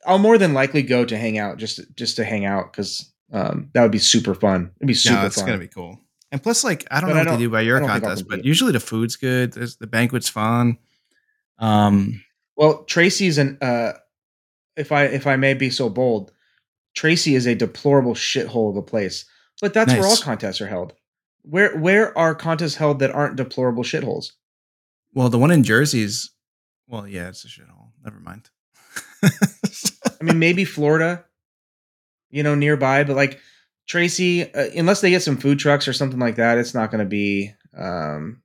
I'll 0.04 0.18
more 0.18 0.38
than 0.38 0.54
likely 0.54 0.82
go 0.82 1.04
to 1.04 1.16
hang 1.16 1.38
out 1.38 1.56
just 1.58 1.78
just 1.94 2.16
to 2.16 2.24
hang 2.24 2.44
out 2.44 2.72
because 2.72 3.12
um 3.32 3.70
that 3.74 3.82
would 3.82 3.92
be 3.92 3.98
super 3.98 4.34
fun. 4.34 4.72
It'd 4.80 4.88
be 4.88 4.94
super 4.94 5.14
yeah, 5.20 5.26
it's 5.26 5.36
fun. 5.36 5.46
gonna 5.46 5.58
be 5.58 5.68
cool. 5.68 6.00
And 6.32 6.42
plus, 6.42 6.64
like 6.64 6.84
I 6.90 7.00
don't 7.00 7.10
But 7.10 7.14
know 7.14 7.14
I 7.14 7.18
what 7.20 7.24
they 7.26 7.30
don't- 7.30 7.38
do 7.40 7.50
by 7.50 7.60
your 7.60 7.78
don't 7.78 7.88
contest, 7.88 8.24
but 8.28 8.44
usually 8.44 8.72
the 8.72 8.80
food's 8.80 9.14
good. 9.14 9.52
There's, 9.52 9.76
the 9.76 9.86
banquet's 9.86 10.28
fun. 10.28 10.78
Um, 11.60 12.22
Well, 12.56 12.82
Tracy's 12.84 13.38
an 13.38 13.58
uh, 13.62 13.92
if 14.76 14.90
I 14.90 15.04
if 15.04 15.26
I 15.28 15.36
may 15.36 15.54
be 15.54 15.70
so 15.70 15.88
bold, 15.88 16.32
Tracy 16.94 17.34
is 17.36 17.46
a 17.46 17.54
deplorable 17.54 18.14
shithole 18.14 18.70
of 18.70 18.76
a 18.76 18.82
place. 18.82 19.24
But 19.60 19.74
that's 19.74 19.92
where 19.92 20.06
all 20.06 20.16
contests 20.16 20.60
are 20.60 20.66
held. 20.66 20.94
Where 21.42 21.76
where 21.76 22.16
are 22.18 22.34
contests 22.34 22.74
held 22.76 22.98
that 22.98 23.10
aren't 23.12 23.36
deplorable 23.36 23.84
shitholes? 23.84 24.32
well, 25.12 25.28
the 25.28 25.38
one 25.38 25.50
in 25.50 25.64
Jersey's, 25.64 26.30
well, 26.90 27.06
yeah, 27.06 27.28
it's 27.28 27.44
a 27.44 27.48
shithole. 27.48 27.90
Never 28.04 28.18
mind. 28.20 28.50
I 29.22 30.22
mean, 30.24 30.38
maybe 30.38 30.64
Florida, 30.64 31.24
you 32.30 32.42
know, 32.42 32.54
nearby, 32.54 33.04
but 33.04 33.16
like 33.16 33.40
Tracy, 33.86 34.52
uh, 34.54 34.68
unless 34.76 35.00
they 35.00 35.10
get 35.10 35.22
some 35.22 35.36
food 35.36 35.58
trucks 35.58 35.86
or 35.88 35.92
something 35.92 36.18
like 36.18 36.36
that, 36.36 36.58
it's 36.58 36.74
not 36.74 36.90
going 36.90 36.98
to 37.04 37.08
be, 37.08 37.52
um, 37.76 38.42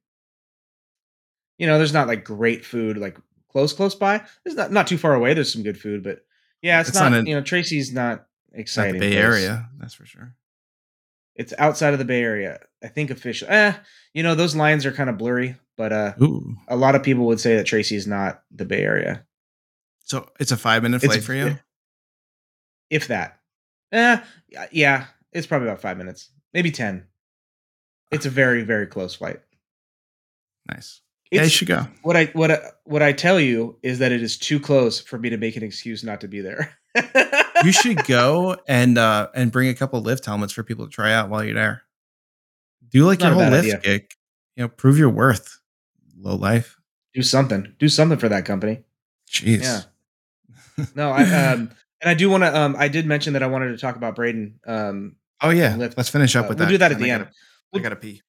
you 1.57 1.67
know, 1.67 1.77
there's 1.77 1.93
not 1.93 2.07
like 2.07 2.23
great 2.23 2.65
food 2.65 2.97
like 2.97 3.17
close, 3.51 3.73
close 3.73 3.95
by. 3.95 4.22
There's 4.43 4.55
not 4.57 4.72
not 4.72 4.88
too 4.88 4.97
far 4.97 5.13
away. 5.13 5.34
There's 5.34 5.51
some 5.51 5.63
good 5.63 5.80
food, 5.80 6.03
but 6.03 6.26
yeah, 6.61 6.80
it's, 6.80 6.89
It's 6.89 6.97
not. 6.99 7.11
not 7.11 7.22
a- 7.22 7.27
you 7.30 7.35
know, 7.35 7.41
Tracy's 7.41 7.93
not 7.93 8.26
it's 8.51 8.76
not 8.77 8.88
exciting. 8.88 8.93
the 8.93 8.99
Bay 9.07 9.13
place. 9.13 9.23
Area, 9.23 9.69
that's 9.77 9.93
for 9.93 10.05
sure. 10.05 10.35
It's 11.35 11.53
outside 11.57 11.93
of 11.93 11.99
the 11.99 12.05
Bay 12.05 12.22
Area. 12.22 12.59
I 12.84 12.88
think 12.88 13.09
official. 13.09 13.47
Eh, 13.49 13.73
you 14.13 14.23
know, 14.23 14.35
those 14.35 14.55
lines 14.55 14.85
are 14.85 14.91
kind 14.91 15.09
of 15.09 15.17
blurry, 15.17 15.55
but 15.77 15.91
uh, 15.93 16.14
Ooh, 16.22 16.56
a 16.68 16.76
lot 16.76 16.95
of 16.95 17.03
people 17.03 17.26
would 17.27 17.39
say 17.39 17.56
that 17.57 17.65
Tracy 17.65 17.95
is 17.95 18.07
not 18.07 18.43
the 18.52 18.65
Bay 18.65 18.81
Area. 18.84 19.26
so 20.03 20.30
it's 20.39 20.52
a 20.52 20.57
five 20.57 20.84
minute 20.84 21.03
It's 21.03 21.14
flight 21.14 21.23
for 21.23 21.34
you. 21.34 21.57
if 22.89 23.07
that. 23.07 23.39
Eh, 23.91 24.19
yeah, 24.72 25.06
it's 25.31 25.47
probably 25.47 25.68
about 25.68 25.81
five 25.81 25.97
minutes, 25.97 26.30
maybe 26.53 26.72
ten. 26.72 27.06
It's 28.11 28.26
a 28.26 28.30
very 28.30 28.64
very 28.64 28.88
close 28.88 29.15
flight. 29.15 29.39
Nice. 30.72 31.02
yeah, 31.31 31.43
you 31.43 31.49
should 31.49 31.68
go. 31.68 31.88
what 32.02 32.15
I 32.18 32.26
what 32.34 32.52
I, 32.52 32.60
what 32.85 33.02
I 33.03 33.11
tell 33.14 33.39
you 33.39 33.77
is 33.84 33.99
that 33.99 34.11
it 34.11 34.22
is 34.23 34.38
too 34.38 34.60
close 34.60 34.99
for 34.99 35.18
me 35.19 35.30
to 35.30 35.38
make 35.38 35.56
an 35.56 35.64
excuse 35.64 36.03
not 36.03 36.22
to 36.22 36.27
be 36.27 36.41
there. 36.41 36.76
you 37.64 37.72
should 37.73 38.03
go 38.06 38.57
and 38.68 38.97
uh 38.97 39.27
and 39.35 39.52
bring 39.52 39.69
a 39.69 39.76
couple 39.76 40.02
lift 40.02 40.26
helmets 40.26 40.53
for 40.53 40.64
people 40.64 40.85
to 40.85 40.91
try 40.91 41.14
out 41.14 41.30
while 41.30 41.43
you're 41.43 41.53
there. 41.53 41.84
Do 42.89 43.06
like 43.06 43.19
Not 43.19 43.27
your 43.27 43.35
whole 43.43 43.52
lift 43.52 43.65
idea. 43.68 43.77
kick. 43.80 44.15
You 44.56 44.64
know, 44.64 44.69
prove 44.69 44.97
your 44.97 45.10
worth. 45.10 45.60
Low 46.26 46.35
life. 46.35 46.76
do 47.14 47.22
something. 47.22 47.73
Do 47.80 47.88
something 47.88 48.18
for 48.18 48.27
that 48.30 48.43
company. 48.45 48.84
Jeez. 49.31 49.64
Yeah. 49.64 50.85
No, 50.95 51.11
I 51.11 51.23
um 51.23 51.69
and 52.02 52.10
I 52.10 52.14
do 52.14 52.30
want 52.30 52.43
to 52.43 52.53
um 52.57 52.76
I 52.77 52.88
did 52.89 53.06
mention 53.06 53.34
that 53.34 53.43
I 53.43 53.47
wanted 53.47 53.69
to 53.69 53.77
talk 53.77 53.95
about 53.95 54.15
Braden. 54.15 54.60
Um, 54.68 55.15
Oh 55.41 55.49
yeah. 55.52 55.76
Lift. 55.76 55.95
Let's 55.97 56.10
finish 56.10 56.35
up 56.35 56.45
Uh, 56.45 56.49
with 56.49 56.60
we'll 56.60 56.68
that. 56.68 56.72
do 56.72 56.77
that 56.80 56.91
at 56.91 56.97
and 56.97 57.03
the 57.06 57.11
I 57.11 57.14
end. 57.15 57.23
Gotta, 57.26 57.31
I 57.31 57.35
We'll- 57.73 57.84
gotta 57.84 57.95
pee. 57.95 58.22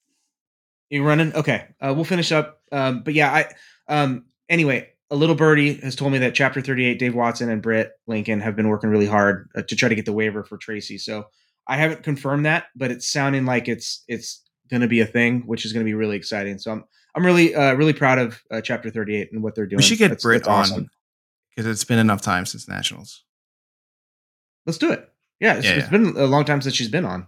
you 0.91 1.03
running? 1.05 1.35
Okay, 1.35 1.67
uh, 1.81 1.93
we'll 1.95 2.05
finish 2.05 2.31
up. 2.33 2.61
Um, 2.71 3.03
but 3.03 3.15
yeah, 3.15 3.33
I 3.33 3.53
um 3.89 4.27
anyway, 4.49 4.91
a 5.11 5.17
little 5.17 5.35
birdie 5.37 5.75
has 5.81 5.97
told 5.97 6.13
me 6.13 6.19
that 6.19 6.35
Chapter 6.35 6.61
38, 6.61 6.99
Dave 6.99 7.15
Watson 7.15 7.49
and 7.51 7.63
Britt 7.63 7.93
Lincoln 8.07 8.41
have 8.41 8.57
been 8.57 8.69
working 8.69 8.91
really 8.91 9.07
hard 9.07 9.49
uh, 9.57 9.63
to 9.63 9.75
try 9.77 9.89
to 9.89 9.95
get 9.95 10.05
the 10.05 10.13
waiver 10.13 10.45
for 10.45 10.57
Tracy. 10.59 10.99
So 10.99 11.27
I 11.67 11.77
haven't 11.77 12.03
confirmed 12.03 12.45
that, 12.47 12.67
but 12.77 12.91
it's 12.91 13.11
sounding 13.11 13.45
like 13.47 13.69
it's 13.69 14.05
it's 14.07 14.43
going 14.71 14.83
to 14.83 14.89
be 14.89 15.01
a 15.01 15.07
thing, 15.07 15.43
which 15.47 15.65
is 15.65 15.73
going 15.73 15.85
to 15.85 15.89
be 15.89 15.95
really 15.95 16.17
exciting. 16.17 16.59
So 16.59 16.73
I'm 16.73 16.85
I'm 17.17 17.25
really 17.25 17.55
uh, 17.55 17.75
really 17.75 17.93
proud 17.95 18.19
of 18.19 18.43
uh, 18.51 18.61
Chapter 18.61 18.91
38 18.91 19.33
and 19.33 19.43
what 19.43 19.55
they're 19.55 19.67
doing. 19.67 19.79
We 19.79 19.83
should 19.83 19.99
get 19.99 20.09
That's- 20.09 20.23
Britt 20.23 20.45
that's 20.45 20.71
on 20.71 20.89
because 21.51 21.67
it's 21.71 21.85
been 21.85 21.99
enough 21.99 22.21
time 22.21 22.45
since 22.47 22.69
nationals. 22.69 23.25
Let's 24.67 24.79
do 24.79 24.93
it. 24.93 25.09
Yeah, 25.41 25.55
it's, 25.55 25.65
Yeah, 25.67 25.73
it's 25.73 25.85
yeah. 25.85 25.91
been 25.91 26.17
a 26.17 26.27
long 26.27 26.45
time 26.45 26.61
since 26.61 26.75
she's 26.75 26.89
been 26.91 27.05
on. 27.05 27.27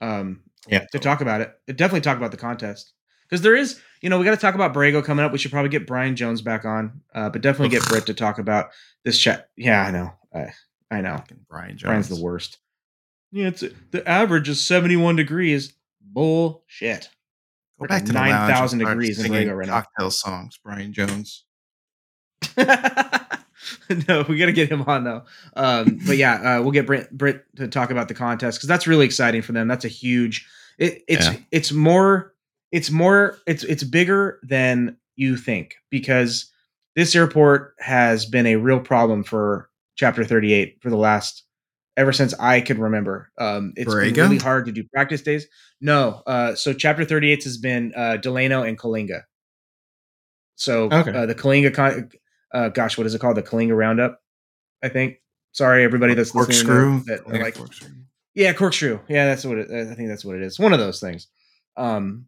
Um, 0.00 0.42
Yeah. 0.68 0.86
to 0.92 0.98
talk 0.98 1.20
about 1.20 1.40
it. 1.40 1.52
Definitely 1.66 2.00
talk 2.00 2.16
about 2.16 2.30
the 2.30 2.36
contest 2.36 2.92
because 3.28 3.42
there 3.42 3.54
is, 3.56 3.80
you 4.00 4.08
know, 4.10 4.18
we 4.18 4.24
got 4.24 4.30
to 4.32 4.36
talk 4.40 4.54
about 4.54 4.72
Borrego 4.74 5.04
coming 5.04 5.24
up. 5.24 5.32
We 5.32 5.38
should 5.38 5.50
probably 5.50 5.68
get 5.70 5.86
Brian 5.86 6.16
Jones 6.16 6.40
back 6.42 6.64
on, 6.64 7.02
uh, 7.14 7.28
but 7.30 7.42
definitely 7.42 7.68
get 7.76 7.86
Britt 7.88 8.06
to 8.06 8.14
talk 8.14 8.38
about 8.38 8.70
this 9.04 9.18
chat. 9.18 9.50
Yeah, 9.56 9.82
I 9.84 9.90
know. 9.90 10.12
I, 10.34 10.52
I 10.90 11.00
know. 11.02 11.16
Fucking 11.16 11.46
Brian 11.48 11.76
Jones. 11.76 11.82
Brian's 11.82 12.08
the 12.08 12.22
worst. 12.22 12.58
Yeah, 13.32 13.48
it's 13.48 13.64
the 13.90 14.06
average 14.08 14.48
is 14.48 14.64
seventy 14.64 14.96
one 14.96 15.16
degrees. 15.16 15.72
Bullshit. 16.00 17.08
Go 17.82 17.88
back 17.88 18.04
to 18.04 18.12
the 18.12 18.18
lounge 18.18 18.30
and 18.30 18.48
9,000 18.48 18.78
degrees 18.80 19.18
in 19.18 19.24
singing 19.26 19.48
Borrego 19.48 19.56
right 19.56 19.66
now. 19.68 19.72
cocktail 19.80 20.10
songs. 20.10 20.58
Brian 20.62 20.92
Jones. 20.92 21.44
no, 22.56 24.24
we 24.28 24.38
got 24.38 24.46
to 24.46 24.52
get 24.52 24.70
him 24.70 24.82
on 24.82 25.04
though. 25.04 25.22
Um, 25.56 26.00
but 26.06 26.16
yeah, 26.16 26.58
uh, 26.58 26.62
we'll 26.62 26.72
get 26.72 26.86
Britt, 26.86 27.10
Britt 27.16 27.44
to 27.56 27.68
talk 27.68 27.90
about 27.90 28.08
the 28.08 28.14
contest 28.14 28.58
because 28.58 28.68
that's 28.68 28.86
really 28.86 29.04
exciting 29.06 29.42
for 29.42 29.52
them. 29.52 29.68
That's 29.68 29.84
a 29.84 29.88
huge. 29.88 30.46
It, 30.78 31.02
it's 31.08 31.26
Yeah. 31.26 31.36
it's 31.50 31.72
more 31.72 32.34
it's 32.70 32.90
more 32.90 33.38
it's 33.46 33.62
it's 33.64 33.84
bigger 33.84 34.40
than 34.42 34.96
you 35.16 35.36
think 35.36 35.74
because 35.90 36.50
this 36.96 37.14
airport 37.14 37.74
has 37.78 38.26
been 38.26 38.46
a 38.46 38.56
real 38.56 38.80
problem 38.80 39.22
for 39.22 39.68
Chapter 39.96 40.24
Thirty 40.24 40.52
Eight 40.52 40.78
for 40.80 40.90
the 40.90 40.96
last 40.96 41.44
ever 41.96 42.12
since 42.12 42.34
I 42.34 42.60
could 42.60 42.78
remember. 42.78 43.30
Um, 43.38 43.72
it's 43.76 43.92
been 43.94 44.14
really 44.14 44.38
hard 44.38 44.66
to 44.66 44.72
do 44.72 44.84
practice 44.92 45.22
days. 45.22 45.46
No, 45.80 46.22
uh, 46.26 46.54
so 46.54 46.72
Chapter 46.72 47.04
Thirty 47.04 47.30
Eight 47.32 47.44
has 47.44 47.58
been 47.58 47.92
uh, 47.96 48.16
Delano 48.18 48.62
and 48.62 48.78
Coalinga. 48.78 49.22
So 50.56 50.84
Okay. 50.90 51.12
uh, 51.12 51.26
the 51.26 51.34
Coalinga, 51.34 51.74
con- 51.74 52.10
uh, 52.52 52.68
gosh, 52.68 52.96
what 52.96 53.06
is 53.06 53.14
it 53.14 53.20
called? 53.20 53.36
The 53.36 53.42
Coalinga 53.42 53.76
Roundup, 53.76 54.20
I 54.82 54.88
think. 54.88 55.16
Sorry, 55.52 55.84
everybody 55.84 56.14
that's 56.14 56.34
listening. 56.34 56.66
Corkscrew. 56.66 57.00
That, 57.06 57.28
like, 57.28 57.54
corkscrew. 57.56 57.88
yeah, 58.34 58.52
corkscrew. 58.52 59.00
Yeah, 59.08 59.26
that's 59.26 59.44
what 59.44 59.58
it, 59.58 59.70
I 59.70 59.94
think. 59.94 60.08
That's 60.08 60.24
what 60.24 60.36
it 60.36 60.42
is. 60.42 60.58
One 60.58 60.72
of 60.72 60.78
those 60.78 61.00
things. 61.00 61.26
Um, 61.76 62.26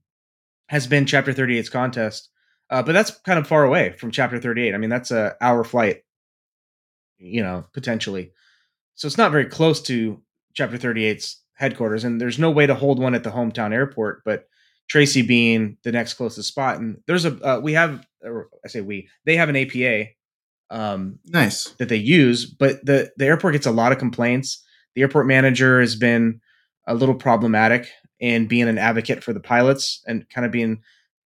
has 0.69 0.86
been 0.86 1.05
Chapter 1.07 1.32
38's 1.32 1.69
contest, 1.69 2.31
uh, 2.70 2.82
but 2.82 2.93
that's 2.93 3.11
kind 3.20 3.39
of 3.39 3.47
far 3.47 3.65
away 3.65 3.93
from 3.93 4.11
Chapter 4.11 4.39
38. 4.39 4.74
I 4.74 4.78
mean, 4.78 4.91
that's 4.91 5.11
a 5.11 5.36
hour 5.41 5.62
flight. 5.65 6.03
You 7.19 7.43
know, 7.43 7.66
potentially. 7.73 8.32
So 8.95 9.07
it's 9.07 9.19
not 9.19 9.33
very 9.33 9.47
close 9.47 9.81
to 9.83 10.21
Chapter 10.55 10.79
38's 10.79 11.41
headquarters, 11.55 12.05
and 12.05 12.21
there's 12.21 12.39
no 12.39 12.51
way 12.51 12.66
to 12.66 12.75
hold 12.75 13.01
one 13.01 13.15
at 13.15 13.25
the 13.25 13.31
hometown 13.31 13.73
airport. 13.73 14.23
But 14.25 14.47
Tracy 14.89 15.23
being 15.23 15.79
the 15.83 15.93
next 15.93 16.15
closest 16.15 16.49
spot, 16.49 16.79
and 16.79 16.99
there's 17.07 17.25
a 17.25 17.33
uh, 17.43 17.61
we 17.61 17.73
have, 17.73 18.07
or 18.23 18.49
I 18.65 18.69
say 18.69 18.81
we, 18.83 19.09
they 19.25 19.37
have 19.37 19.49
an 19.49 19.57
APA. 19.57 20.07
Um, 20.71 21.19
Nice. 21.27 21.71
that 21.79 21.89
they 21.89 21.97
use, 21.97 22.47
but 22.47 22.85
the 22.85 23.11
the 23.16 23.27
airport 23.27 23.53
gets 23.53 23.66
a 23.66 23.71
lot 23.71 23.93
of 23.93 23.99
complaints. 23.99 24.62
The 24.95 25.03
airport 25.03 25.27
manager 25.27 25.81
has 25.81 25.95
been 25.97 26.41
a 26.87 26.95
little 26.95 27.15
problematic 27.15 27.89
in 28.21 28.47
being 28.47 28.69
an 28.69 28.79
advocate 28.79 29.23
for 29.23 29.33
the 29.33 29.41
pilots 29.41 30.03
and 30.07 30.29
kind 30.31 30.45
of 30.45 30.53
being 30.53 30.83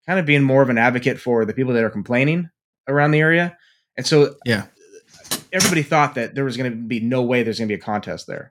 kind 0.07 0.19
of 0.19 0.27
being 0.27 0.43
more 0.43 0.63
of 0.63 0.71
an 0.71 0.79
advocate 0.79 1.19
for 1.21 1.45
the 1.45 1.53
people 1.55 1.73
that 1.75 1.85
are 1.85 1.91
complaining 1.91 2.49
around 2.89 3.11
the 3.13 3.21
area. 3.21 3.57
And 3.97 4.07
so 4.07 4.35
Yeah. 4.45 4.67
Everybody 5.53 5.83
thought 5.83 6.15
that 6.15 6.35
there 6.35 6.45
was 6.45 6.57
going 6.57 6.71
to 6.71 6.77
be 6.77 7.01
no 7.01 7.23
way 7.23 7.43
there's 7.43 7.59
going 7.59 7.69
to 7.69 7.75
be 7.77 7.81
a 7.81 7.85
contest 7.85 8.27
there. 8.27 8.51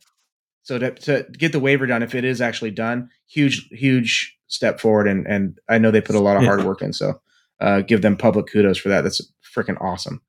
So 0.63 0.77
to, 0.79 0.91
to 0.91 1.25
get 1.37 1.51
the 1.53 1.59
waiver 1.59 1.85
done, 1.85 2.03
if 2.03 2.13
it 2.15 2.25
is 2.25 2.41
actually 2.41 2.71
done, 2.71 3.09
huge, 3.27 3.67
huge 3.69 4.37
step 4.47 4.79
forward. 4.79 5.07
And 5.07 5.25
and 5.27 5.59
I 5.69 5.77
know 5.77 5.91
they 5.91 6.01
put 6.01 6.15
a 6.15 6.19
lot 6.19 6.35
of 6.37 6.43
Yeah. 6.43 6.49
hard 6.49 6.63
work 6.63 6.81
in. 6.81 6.93
So 6.93 7.21
uh, 7.59 7.81
give 7.81 8.01
them 8.01 8.17
public 8.17 8.47
kudos 8.51 8.77
for 8.77 8.89
that. 8.89 9.01
That's 9.01 9.21
freaking 9.55 9.79
awesome. 9.81 10.21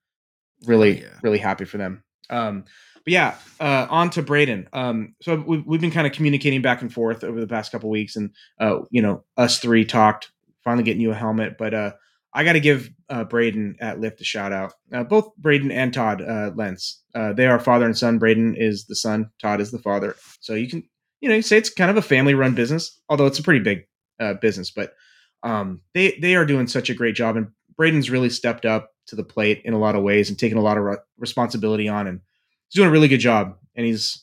Really, 0.67 0.99
Oh, 1.03 1.07
yeah. 1.07 1.19
really 1.23 1.39
happy 1.39 1.65
for 1.65 1.79
them. 1.79 2.03
Um, 2.31 2.65
but 3.05 3.13
yeah, 3.13 3.37
uh, 3.61 3.87
on 3.91 4.11
to 4.11 4.23
Braden. 4.23 4.69
Um, 4.73 5.15
so 5.23 5.37
we've, 5.47 5.65
we've 5.67 5.81
been 5.81 5.91
kind 5.91 6.07
of 6.07 6.13
communicating 6.13 6.63
back 6.63 6.83
and 6.83 6.93
forth 6.93 7.25
over 7.25 7.41
the 7.41 7.47
past 7.47 7.73
couple 7.73 7.89
weeks, 7.91 8.17
and 8.17 8.31
uh, 8.61 8.81
you 8.91 9.01
know, 9.03 9.25
us 9.37 9.59
three 9.61 9.85
talked. 9.85 10.31
Finally, 10.65 10.85
getting 10.85 11.01
you 11.01 11.11
a 11.13 11.15
helmet, 11.15 11.57
but 11.59 11.73
uh, 11.73 11.93
I 12.33 12.45
got 12.45 12.53
to 12.53 12.61
give 12.61 12.91
uh, 13.09 13.25
Braden 13.25 13.77
at 13.81 14.01
Lift 14.01 14.21
a 14.21 14.25
shout 14.25 14.53
out. 14.53 14.75
Uh, 14.93 15.03
both 15.03 15.35
Braden 15.37 15.71
and 15.71 15.93
Todd 15.93 16.23
uh, 16.23 16.53
Lentz. 16.55 17.03
Uh, 17.15 17.33
they 17.33 17.47
are 17.47 17.59
father 17.59 17.87
and 17.87 17.97
son. 17.97 18.19
Braden 18.19 18.55
is 18.57 18.85
the 18.85 18.95
son. 18.95 19.31
Todd 19.41 19.61
is 19.61 19.71
the 19.71 19.79
father. 19.79 20.15
So 20.41 20.55
you 20.55 20.69
can, 20.69 20.83
you 21.21 21.29
know, 21.29 21.35
you 21.35 21.43
say 21.43 21.57
it's 21.57 21.71
kind 21.71 21.91
of 21.91 21.97
a 21.97 22.03
family 22.03 22.35
run 22.35 22.55
business, 22.55 23.01
although 23.09 23.27
it's 23.27 23.39
a 23.39 23.43
pretty 23.43 23.61
big 23.61 23.87
uh, 24.21 24.35
business. 24.35 24.71
But 24.71 24.95
um, 25.43 25.81
they 25.95 26.19
they 26.21 26.35
are 26.37 26.45
doing 26.45 26.67
such 26.67 26.91
a 26.91 26.95
great 26.95 27.15
job, 27.15 27.37
and 27.37 27.49
Braden's 27.77 28.11
really 28.11 28.31
stepped 28.31 28.67
up 28.67 28.91
to 29.07 29.17
the 29.17 29.25
plate 29.25 29.63
in 29.65 29.73
a 29.73 29.79
lot 29.79 29.95
of 29.95 30.03
ways 30.03 30.29
and 30.29 30.39
taken 30.39 30.59
a 30.59 30.63
lot 30.63 30.77
of 30.77 30.85
re- 30.85 30.97
responsibility 31.17 31.89
on, 31.89 32.07
and 32.07 32.21
he's 32.69 32.77
doing 32.77 32.89
a 32.89 32.93
really 32.93 33.09
good 33.09 33.19
job. 33.19 33.57
And 33.75 33.87
he's, 33.87 34.23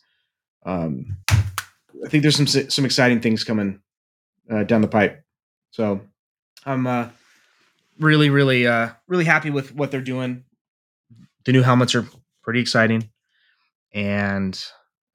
um, 0.66 1.18
I 1.30 2.10
think 2.10 2.22
there's 2.22 2.36
some 2.36 2.48
some 2.48 2.86
exciting 2.86 3.20
things 3.20 3.44
coming 3.44 3.82
uh, 4.50 4.64
down 4.64 4.82
the 4.82 4.88
pipe. 4.88 5.24
So 5.72 6.02
I'm 6.66 6.86
uh, 6.86 7.10
really, 8.00 8.30
really, 8.30 8.68
uh, 8.68 8.90
really 9.08 9.26
happy 9.26 9.50
with 9.50 9.74
what 9.74 9.92
they're 9.92 10.02
doing. 10.02 10.44
The 11.46 11.52
new 11.52 11.62
helmets 11.62 11.96
are 11.96 12.08
pretty 12.44 12.60
exciting, 12.60 13.10
and 13.94 14.60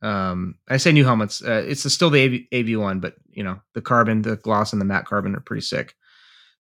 um, 0.03 0.57
I 0.69 0.77
say 0.77 0.93
new 0.93 1.05
helmets. 1.05 1.43
Uh, 1.43 1.65
it's 1.67 1.91
still 1.93 2.11
the 2.11 2.47
AV, 2.53 2.79
one, 2.79 3.01
but 3.01 3.15
you 3.31 3.43
know 3.43 3.61
the 3.75 3.83
carbon, 3.83 4.23
the 4.23 4.37
gloss, 4.37 4.73
and 4.73 4.81
the 4.81 4.87
matte 4.87 5.07
carbon 5.07 5.35
are 5.35 5.41
pretty 5.41 5.63
sick. 5.63 5.95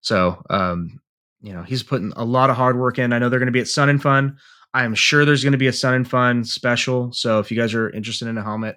So 0.01 0.43
um, 0.51 1.01
you 1.41 1.53
know 1.53 1.63
he's 1.63 1.83
putting 1.83 2.13
a 2.17 2.25
lot 2.25 2.51
of 2.51 2.57
hard 2.57 2.79
work 2.79 2.99
in. 2.99 3.13
I 3.13 3.19
know 3.19 3.29
they're 3.29 3.39
going 3.39 3.47
to 3.47 3.53
be 3.53 3.61
at 3.61 3.69
Sun 3.69 3.89
and 3.91 4.03
Fun. 4.03 4.39
I'm 4.75 4.95
sure 4.95 5.25
there's 5.25 5.45
going 5.45 5.53
to 5.53 5.59
be 5.59 5.67
a 5.67 5.73
Sun 5.73 5.95
and 5.95 6.09
Fun 6.09 6.45
special. 6.45 7.13
So 7.13 7.39
if 7.39 7.51
you 7.51 7.57
guys 7.57 7.75
are 7.75 7.91
interested 7.91 8.29
in 8.29 8.39
a 8.39 8.43
helmet, 8.43 8.77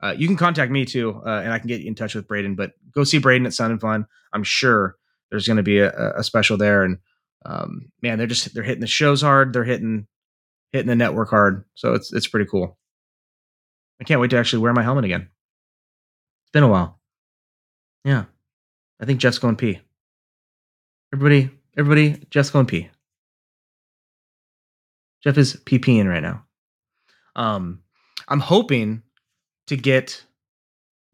uh, 0.00 0.14
you 0.16 0.26
can 0.26 0.36
contact 0.36 0.70
me 0.70 0.84
too, 0.84 1.22
uh, 1.24 1.40
and 1.44 1.52
I 1.52 1.58
can 1.58 1.68
get 1.68 1.80
you 1.80 1.88
in 1.88 1.94
touch 1.94 2.14
with 2.14 2.26
Braden. 2.26 2.56
But 2.56 2.72
go 2.92 3.04
see 3.04 3.18
Braden 3.18 3.46
at 3.46 3.54
Sun 3.54 3.70
and 3.70 3.80
Fun. 3.80 4.06
I'm 4.32 4.44
sure 4.44 4.96
there's 5.34 5.48
going 5.48 5.56
to 5.56 5.64
be 5.64 5.80
a, 5.80 6.12
a 6.16 6.22
special 6.22 6.56
there, 6.56 6.84
and 6.84 6.98
um, 7.44 7.90
man, 8.00 8.18
they're 8.18 8.28
just 8.28 8.54
they're 8.54 8.62
hitting 8.62 8.80
the 8.80 8.86
shows 8.86 9.20
hard. 9.20 9.52
They're 9.52 9.64
hitting 9.64 10.06
hitting 10.70 10.86
the 10.86 10.94
network 10.94 11.28
hard. 11.28 11.64
So 11.74 11.94
it's 11.94 12.12
it's 12.12 12.28
pretty 12.28 12.48
cool. 12.48 12.78
I 14.00 14.04
can't 14.04 14.20
wait 14.20 14.30
to 14.30 14.38
actually 14.38 14.62
wear 14.62 14.72
my 14.72 14.84
helmet 14.84 15.04
again. 15.04 15.22
It's 16.44 16.52
been 16.52 16.62
a 16.62 16.68
while. 16.68 17.00
Yeah, 18.04 18.26
I 19.00 19.06
think 19.06 19.18
Jeff's 19.18 19.38
going 19.38 19.56
pee. 19.56 19.80
Everybody, 21.12 21.50
everybody, 21.76 22.24
Jeff's 22.30 22.50
going 22.50 22.66
pee. 22.66 22.90
Jeff 25.24 25.36
is 25.36 25.56
PPing 25.56 26.08
right 26.08 26.22
now. 26.22 26.44
Um, 27.34 27.80
I'm 28.28 28.40
hoping 28.40 29.02
to 29.66 29.76
get 29.76 30.24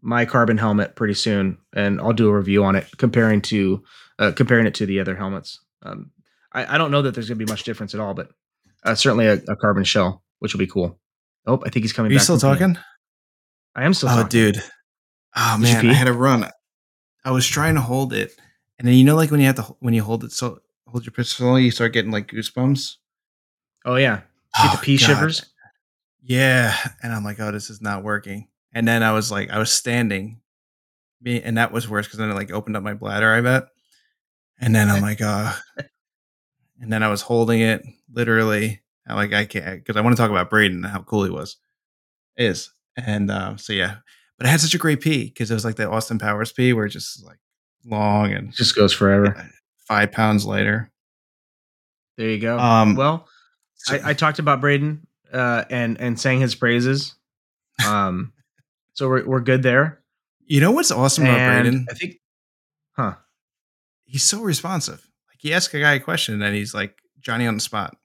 my 0.03 0.25
carbon 0.25 0.59
helmet 0.59 0.97
pretty 0.97 1.15
soon, 1.15 1.59
and 1.75 2.01
I'll 2.01 2.13
do 2.13 2.29
a 2.29 2.37
review 2.37 2.65
on 2.65 2.77
it, 2.77 2.87
comparing 2.97 3.41
to 3.43 3.83
uh, 4.19 4.33
comparing 4.33 4.67
it 4.67 4.75
to 4.77 4.87
the 4.87 5.01
other 5.01 5.17
helmets. 5.17 5.61
Um, 5.83 6.11
I, 6.53 6.75
I 6.75 6.79
don't 6.79 6.91
know 6.91 7.03
that 7.03 7.15
there's 7.15 7.29
gonna 7.29 7.39
be 7.39 7.47
much 7.47 7.65
difference 7.65 7.95
at 7.95 8.01
all, 8.01 8.15
but 8.15 8.31
uh, 8.85 8.95
certainly 8.95 9.27
a, 9.27 9.35
a 9.35 9.57
carbon 9.57 9.85
shell, 9.85 10.23
which 10.41 10.53
will 10.55 10.59
be 10.59 10.67
cool. 10.67 10.99
Oh, 11.47 11.63
I 11.65 11.71
think 11.71 11.85
he's 11.85 11.93
coming. 11.93 12.11
Are 12.11 12.15
you 12.15 12.19
still 12.21 12.39
talking? 12.39 12.77
I 13.75 13.85
am 13.85 13.95
still. 13.95 14.09
Oh, 14.09 14.17
talking. 14.17 14.29
dude. 14.29 14.63
Oh 15.37 15.57
Did 15.61 15.63
man. 15.63 15.91
I 15.91 15.93
had 15.95 16.05
to 16.07 16.13
run. 16.13 16.47
I 17.25 17.31
was 17.31 17.47
trying 17.47 17.75
to 17.77 17.81
hold 17.81 18.13
it, 18.13 18.33
and 18.79 18.89
then 18.89 18.95
you 18.95 19.05
know, 19.05 19.17
like 19.17 19.31
when 19.31 19.41
you 19.41 19.47
have 19.47 19.57
to 19.57 19.63
when 19.81 19.95
you 19.95 20.03
hold 20.03 20.25
it 20.25 20.33
so 20.33 20.59
hold 20.87 21.05
your 21.07 21.13
pistol, 21.13 21.59
you 21.59 21.71
start 21.71 21.93
getting 21.93 22.11
like 22.11 22.27
goosebumps. 22.29 22.97
Oh 23.85 23.97
yeah, 23.97 24.23
get 24.57 24.73
the 24.73 24.79
Oh, 24.79 24.81
pea 24.83 24.97
God. 24.99 25.05
shivers. 25.07 25.47
Yeah, 26.23 26.77
and 27.03 27.13
I'm 27.13 27.25
like, 27.25 27.41
oh, 27.41 27.51
this 27.53 27.71
is 27.71 27.81
not 27.81 28.03
working. 28.05 28.49
And 28.73 28.87
then 28.87 29.03
I 29.03 29.13
was 29.13 29.31
like, 29.31 29.51
I 29.51 29.59
was 29.59 29.73
standing, 29.73 30.41
me, 31.21 31.43
and 31.43 31.59
that 31.59 31.73
was 31.73 31.89
worse 31.89 32.07
because 32.07 32.19
then 32.19 32.31
it 32.31 32.35
like 32.35 32.51
opened 32.53 32.77
up 32.77 32.83
my 32.83 32.95
bladder. 32.95 33.33
I 33.33 33.41
bet. 33.41 33.65
And 34.61 34.75
then 34.75 34.89
I'm 34.89 35.03
like, 35.11 35.21
uh, 35.21 35.53
and 36.81 36.93
then 36.93 37.03
I 37.03 37.09
was 37.09 37.23
holding 37.23 37.61
it 37.61 37.83
literally. 38.13 38.81
I'm 39.07 39.17
like 39.17 39.33
I 39.33 39.45
can't 39.45 39.81
because 39.85 39.97
I 39.97 40.03
want 40.03 40.17
to 40.17 40.21
talk 40.23 40.31
about 40.31 40.51
Braden 40.51 40.85
and 40.85 40.87
how 40.87 41.03
cool 41.03 41.25
he 41.25 41.31
was, 41.31 41.57
is, 42.37 42.71
and 42.97 43.31
uh, 43.31 43.57
so 43.57 43.73
yeah. 43.73 43.97
But 44.39 44.47
I 44.47 44.51
had 44.51 44.61
such 44.61 44.75
a 44.75 44.79
great 44.79 45.01
pee 45.01 45.25
because 45.25 45.51
it 45.51 45.55
was 45.55 45.65
like 45.65 45.77
the 45.77 45.91
Austin 45.91 46.19
Powers 46.19 46.53
pee 46.53 46.73
where 46.73 46.87
it 46.87 46.91
just 46.91 47.25
like 47.25 47.39
long 47.85 48.33
and 48.33 48.53
just 48.55 48.77
goes 48.77 48.93
forever. 48.93 49.51
five 49.89 50.13
pounds 50.13 50.47
lighter. 50.47 50.93
There 52.17 52.29
you 52.29 52.39
go. 52.39 52.59
Um, 52.59 52.95
well, 52.95 53.27
So- 53.75 53.97
I, 53.97 54.11
I 54.11 54.15
talked 54.15 54.39
about 54.39 54.61
Braden 54.61 55.07
uh, 55.33 55.65
and 55.71 55.99
and 56.01 56.19
sang 56.21 56.39
his 56.41 56.55
praises. 56.55 57.15
Um, 57.87 58.33
so 58.93 59.09
we're 59.09 59.27
we're 59.27 59.41
good 59.41 59.63
there. 59.63 60.01
you 60.47 60.61
know 60.61 60.71
what's 60.73 60.91
awesome 60.91 61.25
about 61.25 61.39
And 61.39 61.63
Braden? 61.63 61.87
I 61.91 61.95
think, 61.95 62.15
huh? 62.97 63.15
he's 64.05 64.23
so 64.23 64.41
responsive. 64.43 65.07
Like 65.29 65.39
he 65.39 65.53
asks 65.55 65.73
a 65.75 65.81
guy 65.81 65.95
a 65.95 66.01
question 66.01 66.41
and 66.43 66.55
he's 66.55 66.75
like 66.75 66.97
Johnny 67.21 67.47
on 67.47 67.55
the 67.55 67.61
spot. 67.61 67.97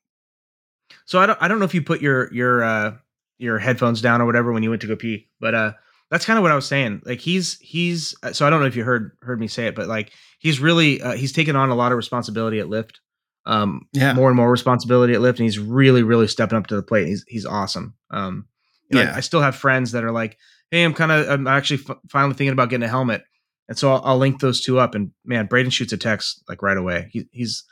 So 1.05 1.19
I 1.19 1.25
don't 1.25 1.41
I 1.41 1.47
don't 1.47 1.59
know 1.59 1.65
if 1.65 1.73
you 1.73 1.81
put 1.81 2.01
your 2.01 2.31
your 2.33 2.63
uh 2.63 2.93
your 3.37 3.59
headphones 3.59 4.01
down 4.01 4.21
or 4.21 4.25
whatever 4.25 4.51
when 4.53 4.63
you 4.63 4.69
went 4.69 4.81
to 4.83 4.87
go 4.87 4.95
pee, 4.95 5.29
but 5.39 5.53
uh 5.55 5.73
that's 6.11 6.25
kind 6.25 6.37
of 6.37 6.43
what 6.43 6.51
I 6.51 6.55
was 6.55 6.67
saying. 6.67 7.01
Like 7.05 7.19
he's 7.19 7.59
he's 7.59 8.15
uh, 8.23 8.31
so 8.31 8.45
I 8.45 8.49
don't 8.49 8.59
know 8.61 8.67
if 8.67 8.75
you 8.75 8.83
heard 8.83 9.17
heard 9.21 9.39
me 9.39 9.47
say 9.47 9.67
it, 9.67 9.75
but 9.75 9.87
like 9.87 10.11
he's 10.39 10.59
really 10.59 11.01
uh, 11.01 11.13
he's 11.13 11.33
taken 11.33 11.55
on 11.55 11.69
a 11.69 11.75
lot 11.75 11.91
of 11.91 11.95
responsibility 11.97 12.59
at 12.59 12.69
Lift. 12.69 13.01
Um 13.45 13.87
Yeah. 13.93 14.13
more 14.13 14.29
and 14.29 14.37
more 14.37 14.49
responsibility 14.51 15.13
at 15.13 15.21
Lift 15.21 15.39
and 15.39 15.45
he's 15.45 15.59
really 15.59 16.03
really 16.03 16.27
stepping 16.27 16.57
up 16.57 16.67
to 16.67 16.75
the 16.75 16.83
plate. 16.83 17.07
He's 17.07 17.25
he's 17.27 17.45
awesome. 17.45 17.95
Um 18.11 18.47
you 18.89 18.95
know, 18.97 19.01
I- 19.01 19.05
Yeah. 19.05 19.15
I, 19.17 19.19
still 19.21 19.41
have 19.41 19.55
friends 19.55 19.93
that 19.93 20.03
are 20.03 20.11
like, 20.11 20.37
"Hey, 20.71 20.83
I'm 20.83 20.93
kind 20.93 21.11
of 21.11 21.29
I'm 21.29 21.47
actually 21.47 21.81
f- 21.87 21.97
finally 22.09 22.33
thinking 22.35 22.53
about 22.53 22.69
getting 22.69 22.83
a 22.85 22.89
helmet." 22.89 23.23
And 23.67 23.77
so 23.77 23.91
I'll, 23.93 24.01
I'll 24.05 24.17
link 24.17 24.39
those 24.41 24.61
two 24.61 24.79
up 24.79 24.93
and 24.95 25.11
man, 25.25 25.47
Braden 25.47 25.71
shoots 25.71 25.91
a 25.93 25.97
text 25.97 26.43
like 26.47 26.61
right 26.61 26.77
away. 26.77 27.09
He, 27.11 27.27
he's 27.31 27.63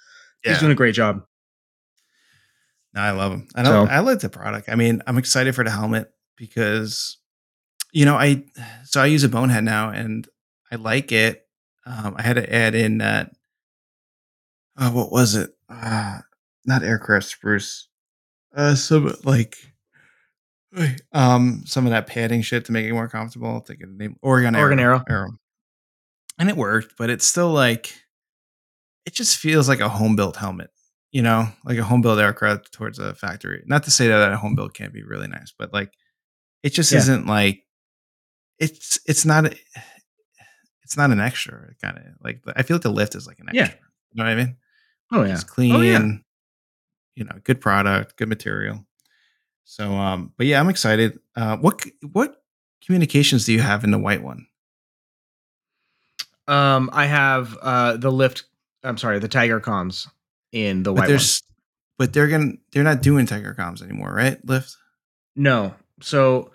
he's 0.42 0.54
doing 0.60 0.72
a 0.72 0.76
great 0.76 0.96
job. 0.96 1.24
No, 2.94 3.02
I 3.02 3.12
love 3.12 3.32
him. 3.32 3.48
I. 3.56 3.64
So- 3.64 3.84
I 3.92 4.00
like 4.00 4.20
the 4.20 4.30
product. 4.30 4.70
I 4.70 4.76
mean, 4.76 5.02
I'm 5.08 5.18
excited 5.18 5.56
for 5.56 5.64
the 5.64 5.72
helmet 5.72 6.12
because, 6.38 7.18
you 7.92 8.06
know, 8.06 8.16
I 8.16 8.44
so 8.86 9.02
I 9.02 9.06
use 9.08 9.24
a 9.24 9.30
bonehead 9.30 9.64
now 9.64 9.90
and 9.90 10.28
I 10.72 10.76
like 10.76 11.12
it. 11.12 11.46
Um, 11.86 12.16
I 12.18 12.22
had 12.22 12.36
to 12.38 12.54
add 12.54 12.76
in 12.76 13.00
that. 13.00 13.32
Uh, 14.78 14.90
what 14.92 15.12
was 15.12 15.36
it? 15.36 15.52
Uh, 15.70 16.20
not 16.66 16.84
aircraft 16.84 17.26
spruce. 17.28 17.88
Uh, 18.56 18.74
some 18.76 19.14
like, 19.24 19.58
um, 21.12 21.64
some 21.66 21.86
of 21.86 21.92
that 21.92 22.08
padding 22.08 22.42
shit 22.42 22.66
to 22.66 22.72
make 22.72 22.86
it 22.86 22.94
more 22.94 23.08
comfortable. 23.08 23.48
I'll 23.50 23.62
take 23.62 23.82
a 23.82 23.88
name 23.88 24.16
Oregon 24.22 24.56
Oregon 24.56 24.80
Aero. 24.80 25.04
Aero. 25.10 25.32
and 26.40 26.50
it 26.50 26.58
worked, 26.58 26.96
but 26.98 27.10
it's 27.10 27.26
still 27.26 27.52
like, 27.52 27.94
it 29.06 29.14
just 29.14 29.38
feels 29.38 29.68
like 29.70 29.80
a 29.82 29.90
home 29.90 30.16
built 30.16 30.38
helmet 30.38 30.70
you 31.12 31.22
know, 31.22 31.48
like 31.64 31.78
a 31.78 31.84
home 31.84 32.02
built 32.02 32.18
aircraft 32.18 32.72
towards 32.72 32.98
a 32.98 33.14
factory. 33.14 33.62
Not 33.68 33.84
to 33.84 33.92
say 33.92 34.08
that 34.08 34.32
a 34.32 34.36
home 34.36 34.56
built 34.56 34.74
can't 34.74 34.92
be 34.92 35.04
really 35.04 35.28
nice, 35.28 35.54
but 35.56 35.72
like 35.72 35.94
it 36.64 36.72
just 36.72 36.92
Yeah. 36.92 36.98
isn't 36.98 37.28
like 37.28 37.62
it's 38.58 39.00
it's 39.06 39.24
not 39.24 39.46
a- 39.46 39.56
it's 40.82 40.98
not 40.98 41.12
an 41.12 41.20
extra 41.20 41.70
kind 41.84 42.00
of 42.00 42.04
like 42.24 42.42
I 42.56 42.64
feel 42.64 42.78
like 42.78 42.82
the 42.82 42.90
lift 42.90 43.14
is 43.14 43.28
like 43.28 43.38
an 43.38 43.50
Yeah. 43.54 43.66
extra. 43.66 43.80
You 44.12 44.18
know 44.18 44.24
what 44.24 44.32
I 44.32 44.36
mean? 44.44 44.58
Oh 45.12 45.24
yeah. 45.24 45.34
It's 45.36 45.44
clean, 45.44 45.76
Oh, 45.76 45.82
yeah. 45.82 46.02
you 47.16 47.26
know, 47.26 47.40
good 47.44 47.62
product, 47.62 48.18
good 48.18 48.30
material. 48.30 48.84
So 49.66 49.92
um 49.94 50.34
but 50.38 50.46
yeah, 50.48 50.60
I'm 50.60 50.70
excited. 50.70 51.20
Uh 51.36 51.58
what 51.58 51.84
what 52.12 52.44
communications 52.86 53.46
do 53.46 53.54
you 53.54 53.62
have 53.62 53.84
in 53.84 53.92
the 53.92 54.00
white 54.00 54.24
one? 54.24 54.48
Um, 56.48 56.90
I 56.92 57.06
have 57.06 57.58
uh 57.62 57.98
the 57.98 58.12
lift. 58.12 58.44
I'm 58.84 58.98
sorry, 58.98 59.20
the 59.20 59.28
Tiger 59.30 59.62
comms 59.62 60.08
in 60.52 60.84
the 60.84 60.92
But 60.94 61.08
white 61.08 61.10
one. 61.10 61.20
but 61.98 62.14
they're 62.14 62.28
gonna 62.28 62.54
they're 62.72 62.84
not 62.84 63.02
doing 63.02 63.26
Tiger 63.26 63.56
Comms 63.58 63.82
anymore, 63.82 64.14
right? 64.14 64.44
Lift. 64.46 64.76
No, 65.36 65.74
so 66.02 66.52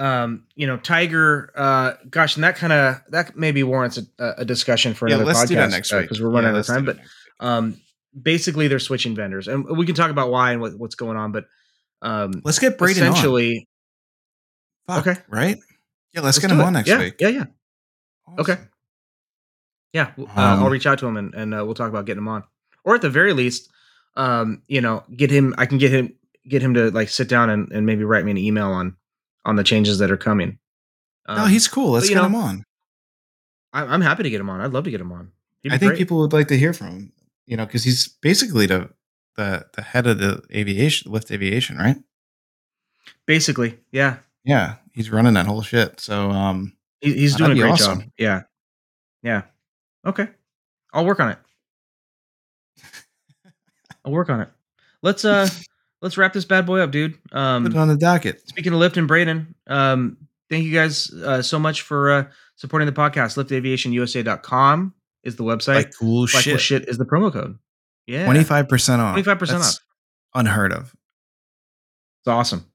um, 0.00 0.46
you 0.56 0.66
know, 0.66 0.78
Tiger. 0.78 1.52
Uh, 1.54 1.92
gosh, 2.10 2.34
and 2.36 2.42
that 2.44 2.56
kind 2.56 2.72
of 2.72 2.96
that 3.10 3.36
maybe 3.36 3.62
warrants 3.62 3.98
a, 3.98 4.34
a 4.38 4.44
discussion 4.44 4.94
for 4.94 5.06
another 5.06 5.24
podcast 5.24 5.26
let's 5.26 5.48
do 5.50 5.54
that 5.56 5.70
next 5.70 5.92
week 5.92 6.02
because 6.02 6.20
we're 6.20 6.30
running 6.30 6.50
Yeah, 6.50 6.56
out 6.56 6.60
of 6.60 6.66
time. 6.66 6.84
But 6.86 6.98
um, 7.38 7.76
basically, 8.20 8.66
they're 8.66 8.78
switching 8.78 9.14
vendors, 9.14 9.46
and 9.46 9.64
we 9.76 9.86
can 9.86 9.94
talk 9.94 10.10
about 10.10 10.30
why 10.30 10.52
and 10.52 10.60
what, 10.60 10.76
what's 10.78 10.94
going 10.96 11.16
on. 11.16 11.32
But 11.32 11.44
um, 12.02 12.32
let's 12.44 12.58
get 12.58 12.78
Braden 12.78 13.02
on. 13.04 13.10
essentially, 13.12 13.68
Fuck, 14.86 15.06
Okay. 15.06 15.20
Right? 15.28 15.56
Yeah, 16.12 16.22
let's, 16.22 16.36
let's 16.36 16.38
get 16.40 16.50
him 16.50 16.60
on 16.60 16.72
next 16.72 16.88
yeah, 16.88 16.98
week. 16.98 17.14
Yeah, 17.20 17.28
yeah, 17.28 17.44
okay. 18.38 18.58
Yeah. 19.92 20.10
w- 20.12 20.28
uh, 20.28 20.32
I'll 20.40 20.66
Um, 20.66 20.72
reach 20.72 20.86
out 20.86 20.98
to 21.00 21.06
him 21.06 21.16
and, 21.16 21.34
and 21.34 21.54
uh, 21.54 21.64
we'll 21.64 21.74
talk 21.74 21.88
about 21.88 22.06
getting 22.06 22.18
him 22.22 22.28
on, 22.28 22.44
or 22.84 22.94
at 22.94 23.02
the 23.02 23.10
very 23.10 23.32
least, 23.32 23.70
um, 24.16 24.62
you 24.66 24.80
know, 24.80 25.04
get 25.16 25.30
him. 25.30 25.54
I 25.58 25.66
can 25.66 25.78
get 25.78 25.90
him 25.92 26.14
get 26.48 26.62
him 26.62 26.74
to 26.74 26.90
like 26.90 27.08
sit 27.08 27.28
down 27.28 27.50
and, 27.50 27.70
and 27.72 27.86
maybe 27.86 28.02
write 28.04 28.24
me 28.24 28.30
an 28.32 28.38
email 28.38 28.70
on 28.72 28.96
on 29.44 29.56
the 29.56 29.64
changes 29.64 29.98
that 29.98 30.10
are 30.10 30.16
coming. 30.16 30.58
no, 31.28 31.44
Um, 31.44 31.48
he's 31.50 31.68
cool. 31.68 31.92
Let's 31.92 32.06
but, 32.06 32.14
get 32.14 32.20
know, 32.20 32.26
him 32.26 32.34
on. 32.34 32.64
I, 33.72 33.84
I'm 33.84 34.00
happy 34.00 34.22
to 34.24 34.30
get 34.30 34.40
him 34.40 34.50
on. 34.50 34.60
I'd 34.60 34.72
love 34.72 34.84
to 34.84 34.90
get 34.90 35.00
him 35.00 35.12
on. 35.12 35.30
I 35.66 35.76
think 35.78 35.90
great. 35.90 35.98
people 35.98 36.18
would 36.18 36.32
like 36.32 36.48
to 36.48 36.58
hear 36.58 36.72
from 36.72 36.86
him. 36.88 37.12
You 37.46 37.56
know, 37.56 37.66
because 37.66 37.84
he's 37.84 38.08
basically 38.08 38.66
the 38.66 38.90
the 39.36 39.66
the 39.74 39.82
head 39.82 40.06
of 40.06 40.18
the 40.18 40.42
aviation, 40.54 41.10
lift 41.12 41.30
aviation, 41.30 41.76
right? 41.76 41.96
basically, 43.26 43.78
yeah, 43.92 44.16
Yeah, 44.44 44.76
he's 44.92 45.10
running 45.10 45.34
that 45.34 45.46
whole 45.46 45.62
shit. 45.62 46.00
So, 46.00 46.30
um, 46.30 46.76
he, 47.00 47.12
he's 47.14 47.36
doing 47.36 47.52
a 47.52 47.54
great 47.54 47.70
awesome. 47.72 48.00
job. 48.00 48.10
Yeah, 48.18 48.42
yeah. 49.22 49.42
Okay, 50.04 50.28
I'll 50.92 51.04
work 51.06 51.20
on 51.20 51.30
it. 51.30 51.38
I'll 54.04 54.12
work 54.12 54.30
on 54.30 54.40
it. 54.40 54.48
Let's 55.02 55.24
uh, 55.24 55.48
let's 56.02 56.16
wrap 56.18 56.32
this 56.32 56.44
bad 56.44 56.66
boy 56.66 56.80
up, 56.80 56.90
dude. 56.90 57.18
Um, 57.32 57.64
put 57.64 57.72
it 57.72 57.78
on 57.78 57.88
the 57.88 57.96
docket. 57.96 58.46
Speaking 58.48 58.72
of 58.72 58.78
Lift 58.78 58.96
and 58.96 59.06
Braden, 59.08 59.54
um, 59.66 60.16
thank 60.48 60.64
you 60.64 60.72
guys 60.72 61.10
uh, 61.12 61.42
so 61.42 61.58
much 61.58 61.82
for 61.82 62.10
uh, 62.10 62.24
supporting 62.56 62.86
the 62.86 62.92
podcast. 62.92 63.36
LiftAviationUSA.com 63.42 64.94
is 65.24 65.36
the 65.36 65.44
website. 65.44 65.74
Like 65.76 65.92
cool 65.98 66.22
Like 66.22 66.30
shit. 66.30 66.42
shit. 66.42 66.60
shit 66.60 66.88
is 66.88 66.98
the 66.98 67.04
promo 67.04 67.32
code. 67.32 67.58
Yeah. 68.10 68.24
Twenty 68.24 68.42
five 68.42 68.68
percent 68.68 69.00
off. 69.00 69.16
25% 69.16 69.38
That's 69.38 69.76
off. 69.76 69.84
Unheard 70.34 70.72
of, 70.72 70.94
It's 72.20 72.28
awesome. 72.28 72.66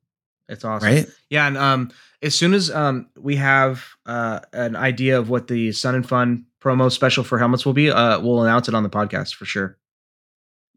It's 0.47 0.63
awesome. 0.63 0.87
right? 0.87 1.07
Yeah. 1.29 1.47
And 1.47 1.57
um, 1.57 1.91
as 2.21 2.35
soon 2.35 2.53
as 2.53 2.71
um, 2.71 3.09
we 3.19 3.35
have 3.35 3.85
uh, 4.05 4.39
an 4.53 4.77
idea 4.77 5.19
of 5.19 5.29
what 5.29 5.47
the 5.47 5.73
Sun 5.73 5.95
and 5.95 6.07
Fun 6.07 6.45
promo 6.61 6.89
special 6.89 7.25
for 7.25 7.37
helmets 7.37 7.65
will 7.65 7.73
be, 7.73 7.91
uh, 7.91 8.19
we'll 8.21 8.43
announce 8.43 8.69
it 8.69 8.75
on 8.75 8.83
the 8.83 8.89
podcast 8.89 9.35
for 9.35 9.43
sure. 9.43 9.77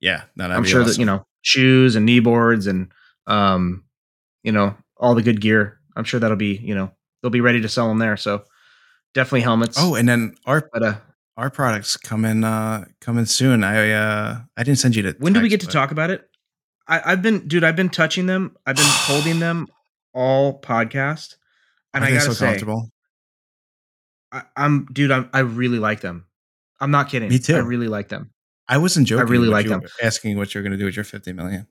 Yeah, 0.01 0.23
I'm 0.39 0.65
sure 0.65 0.83
that, 0.85 0.99
you 0.99 1.05
know, 1.05 1.25
shoes 1.43 1.97
and 1.97 2.07
knee 2.07 2.21
boards 2.21 2.67
and, 2.67 2.91
um, 3.27 3.85
you 4.43 4.53
know, 4.53 4.77
all 4.97 5.15
the 5.15 5.23
good 5.23 5.41
gear. 5.41 5.79
I'm 5.97 6.05
sure 6.05 6.19
that'll 6.19 6.37
be, 6.37 6.57
you 6.57 6.75
know, 6.75 6.91
they'll 7.23 7.31
be 7.31 7.41
ready 7.41 7.61
to 7.61 7.69
sell 7.69 7.89
them 7.89 7.99
there. 7.99 8.17
So 8.17 8.45
definitely 9.15 9.41
helmets. 9.43 9.77
Oh, 9.79 9.95
and 9.95 10.09
then 10.09 10.35
our 10.47 10.69
but 10.73 10.83
uh, 10.83 10.95
our 11.39 11.49
products 11.51 11.97
coming 11.97 12.45
uh 12.45 12.85
coming 13.01 13.25
soon. 13.25 13.65
I 13.65 13.91
uh 13.93 14.41
I 14.57 14.63
didn't 14.65 14.79
send 14.81 14.95
you 14.97 15.03
to. 15.05 15.17
when 15.19 15.33
do 15.33 15.41
we 15.41 15.49
get 15.49 15.61
text, 15.61 15.71
to 15.71 15.77
but- 15.77 15.81
talk 15.81 15.91
about 15.93 16.11
it? 16.11 16.29
I, 16.91 17.13
I've 17.13 17.21
been, 17.23 17.47
dude. 17.47 17.65
I've 17.65 17.77
been 17.77 17.91
touching 17.91 18.25
them. 18.27 18.57
I've 18.67 18.77
been 18.77 18.85
holding 18.89 19.39
them 19.41 19.67
all 20.15 20.59
podcast, 20.61 21.37
and 21.95 22.03
I 22.05 22.11
gotta 22.11 22.21
so 22.23 22.33
say, 22.33 22.47
comfortable? 22.47 22.91
I, 24.33 24.43
I'm, 24.57 24.87
dude. 24.93 25.11
I'm, 25.11 25.29
I 25.35 25.41
really 25.41 25.79
like 25.79 26.01
them. 26.01 26.27
I'm 26.81 26.91
not 26.91 27.09
kidding. 27.11 27.29
Me 27.29 27.39
too. 27.39 27.57
I 27.57 27.59
really 27.59 27.89
like 27.89 28.09
them. 28.09 28.31
I 28.69 28.79
wasn't 28.79 29.07
joking. 29.07 29.27
I 29.27 29.31
really 29.31 29.49
like 29.49 29.67
them. 29.67 29.83
Asking 30.03 30.37
what 30.39 30.55
you're 30.55 30.63
going 30.63 30.73
to 30.73 30.79
do 30.79 30.85
with 30.87 30.97
your 30.97 31.05
50 31.05 31.33
million. 31.35 31.67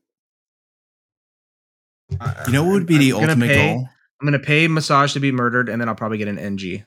I- 2.19 2.44
You 2.48 2.53
know 2.53 2.64
what 2.64 2.73
would 2.73 2.85
be 2.85 2.95
I'm 2.95 2.99
the 3.02 3.10
gonna 3.11 3.23
ultimate 3.27 3.48
pay- 3.48 3.73
goal? 3.73 3.89
I'm 4.22 4.26
gonna 4.27 4.39
pay 4.39 4.68
massage 4.68 5.14
to 5.14 5.19
be 5.19 5.31
murdered, 5.31 5.69
and 5.69 5.80
then 5.81 5.89
I'll 5.89 5.95
probably 5.95 6.18
get 6.18 6.27
an 6.27 6.39
NG. 6.39 6.85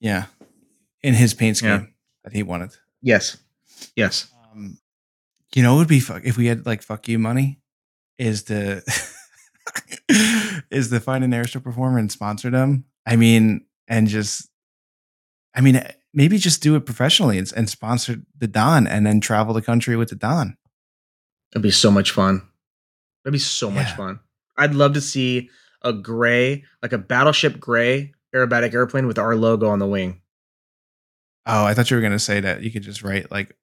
Yeah, 0.00 0.26
in 1.02 1.14
his 1.14 1.34
paint 1.34 1.56
scheme 1.58 1.68
Yeah. 1.70 1.84
That 2.28 2.36
he 2.36 2.42
wanted. 2.42 2.70
Yes, 3.00 3.38
yes. 3.96 4.28
Um, 4.52 4.78
you 5.54 5.62
know, 5.62 5.74
it 5.76 5.78
would 5.78 5.88
be 5.88 6.00
fuck 6.00 6.24
if 6.24 6.36
we 6.36 6.46
had 6.46 6.66
like 6.66 6.82
fuck 6.82 7.08
you 7.08 7.18
money. 7.18 7.60
Is 8.18 8.44
the 8.44 8.82
is 10.70 10.90
the 10.90 11.00
find 11.00 11.24
an 11.24 11.30
airstrip 11.30 11.62
performer 11.64 11.98
and 11.98 12.10
sponsor 12.10 12.50
them? 12.50 12.84
I 13.06 13.16
mean, 13.16 13.64
and 13.86 14.08
just, 14.08 14.48
I 15.54 15.60
mean, 15.60 15.82
maybe 16.12 16.36
just 16.38 16.62
do 16.62 16.74
it 16.76 16.84
professionally 16.84 17.38
and, 17.38 17.50
and 17.56 17.68
sponsor 17.70 18.16
the 18.36 18.46
Don, 18.48 18.86
and 18.86 19.06
then 19.06 19.20
travel 19.20 19.54
the 19.54 19.62
country 19.62 19.96
with 19.96 20.10
the 20.10 20.16
Don. 20.16 20.56
It'd 21.52 21.62
be 21.62 21.70
so 21.70 21.90
much 21.90 22.10
fun. 22.10 22.42
It'd 23.24 23.32
be 23.32 23.38
so 23.38 23.70
much 23.70 23.86
Yeah. 23.88 23.96
fun. 23.96 24.20
I'd 24.58 24.74
love 24.74 24.92
to 24.94 25.00
see 25.00 25.48
a 25.82 25.92
gray, 25.92 26.64
like 26.82 26.92
a 26.92 26.98
battleship 26.98 27.58
gray 27.60 28.12
aerobatic 28.34 28.74
airplane 28.74 29.06
with 29.06 29.18
our 29.18 29.36
logo 29.36 29.68
on 29.68 29.78
the 29.78 29.86
wing. 29.86 30.20
Oh, 31.48 31.64
I 31.64 31.74
thought 31.74 31.90
you 31.90 31.96
were 31.96 32.02
gonna 32.02 32.18
say 32.18 32.40
that 32.40 32.62
you 32.62 32.70
could 32.70 32.82
just 32.82 33.02
write 33.02 33.30
like 33.30 33.56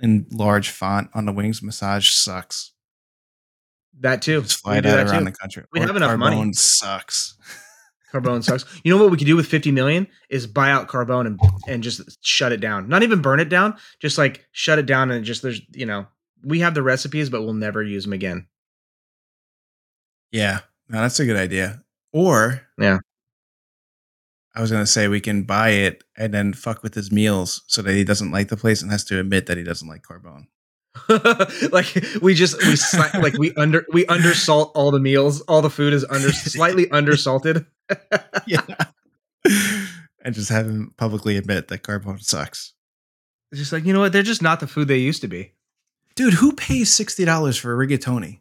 in 0.00 0.26
large 0.30 0.70
font 0.70 1.08
on 1.14 1.24
the 1.24 1.32
wings. 1.32 1.62
Massage 1.62 2.10
sucks. 2.10 2.72
That 4.00 4.22
too. 4.22 4.42
Just 4.42 4.60
fly 4.60 4.80
do 4.80 4.90
that 4.90 5.08
around 5.08 5.20
too. 5.20 5.24
the 5.26 5.32
country. 5.32 5.64
We 5.72 5.80
have 5.80 5.96
enough 5.96 6.18
money. 6.18 6.36
Carbone 6.36 6.54
Sucks. 6.54 7.36
Carbone 8.12 8.42
sucks. 8.42 8.64
You 8.84 8.92
know 8.94 9.02
what 9.02 9.10
we 9.10 9.18
could 9.18 9.26
do 9.26 9.36
with 9.36 9.46
50 9.46 9.70
million 9.70 10.08
is 10.30 10.46
buy 10.46 10.70
out 10.70 10.88
Carbone 10.88 11.26
and 11.26 11.40
and 11.68 11.82
just 11.82 12.24
shut 12.24 12.52
it 12.52 12.60
down. 12.60 12.88
Not 12.88 13.02
even 13.02 13.20
burn 13.22 13.38
it 13.38 13.48
down, 13.48 13.76
just 14.00 14.18
like 14.18 14.46
shut 14.52 14.78
it 14.78 14.86
down 14.86 15.10
and 15.10 15.24
just 15.24 15.42
there's 15.42 15.60
you 15.72 15.86
know 15.86 16.06
we 16.42 16.60
have 16.60 16.74
the 16.74 16.82
recipes, 16.82 17.28
but 17.30 17.42
we'll 17.42 17.52
never 17.54 17.82
use 17.82 18.04
them 18.04 18.12
again. 18.12 18.46
Yeah, 20.32 20.60
no, 20.88 21.02
that's 21.02 21.20
a 21.20 21.26
good 21.26 21.36
idea. 21.36 21.82
Or 22.12 22.62
Yeah. 22.78 22.98
I 24.58 24.60
was 24.60 24.72
gonna 24.72 24.86
say 24.86 25.06
we 25.06 25.20
can 25.20 25.44
buy 25.44 25.68
it 25.70 26.02
and 26.16 26.34
then 26.34 26.52
fuck 26.52 26.82
with 26.82 26.92
his 26.92 27.12
meals 27.12 27.62
so 27.68 27.80
that 27.80 27.94
he 27.94 28.02
doesn't 28.02 28.32
like 28.32 28.48
the 28.48 28.56
place 28.56 28.82
and 28.82 28.90
has 28.90 29.04
to 29.04 29.20
admit 29.20 29.46
that 29.46 29.56
he 29.56 29.62
doesn't 29.62 29.86
like 29.86 30.02
Carbone. 30.02 30.48
like 31.72 31.94
we 32.20 32.34
just 32.34 32.58
we 32.58 32.72
sli- 32.72 33.14
like 33.22 33.34
we 33.34 33.54
under 33.54 33.86
we 33.92 34.04
undersalt 34.06 34.72
all 34.74 34.90
the 34.90 34.98
meals. 34.98 35.42
All 35.42 35.62
the 35.62 35.70
food 35.70 35.92
is 35.92 36.04
under 36.10 36.32
slightly 36.32 36.86
undersalted. 36.86 37.66
yeah. 38.48 38.62
and 40.24 40.34
just 40.34 40.48
have 40.48 40.66
him 40.66 40.92
publicly 40.96 41.36
admit 41.36 41.68
that 41.68 41.84
Carbone 41.84 42.20
sucks. 42.20 42.74
It's 43.52 43.60
just 43.60 43.72
like 43.72 43.84
you 43.84 43.92
know 43.92 44.00
what? 44.00 44.12
They're 44.12 44.22
just 44.24 44.42
not 44.42 44.58
the 44.58 44.66
food 44.66 44.88
they 44.88 44.98
used 44.98 45.20
to 45.20 45.28
be. 45.28 45.52
dude, 46.16 46.34
who 46.34 46.52
pays 46.52 46.92
sixty 46.92 47.24
dollars 47.24 47.56
for 47.56 47.72
a 47.80 47.86
rigatoni? 47.86 48.40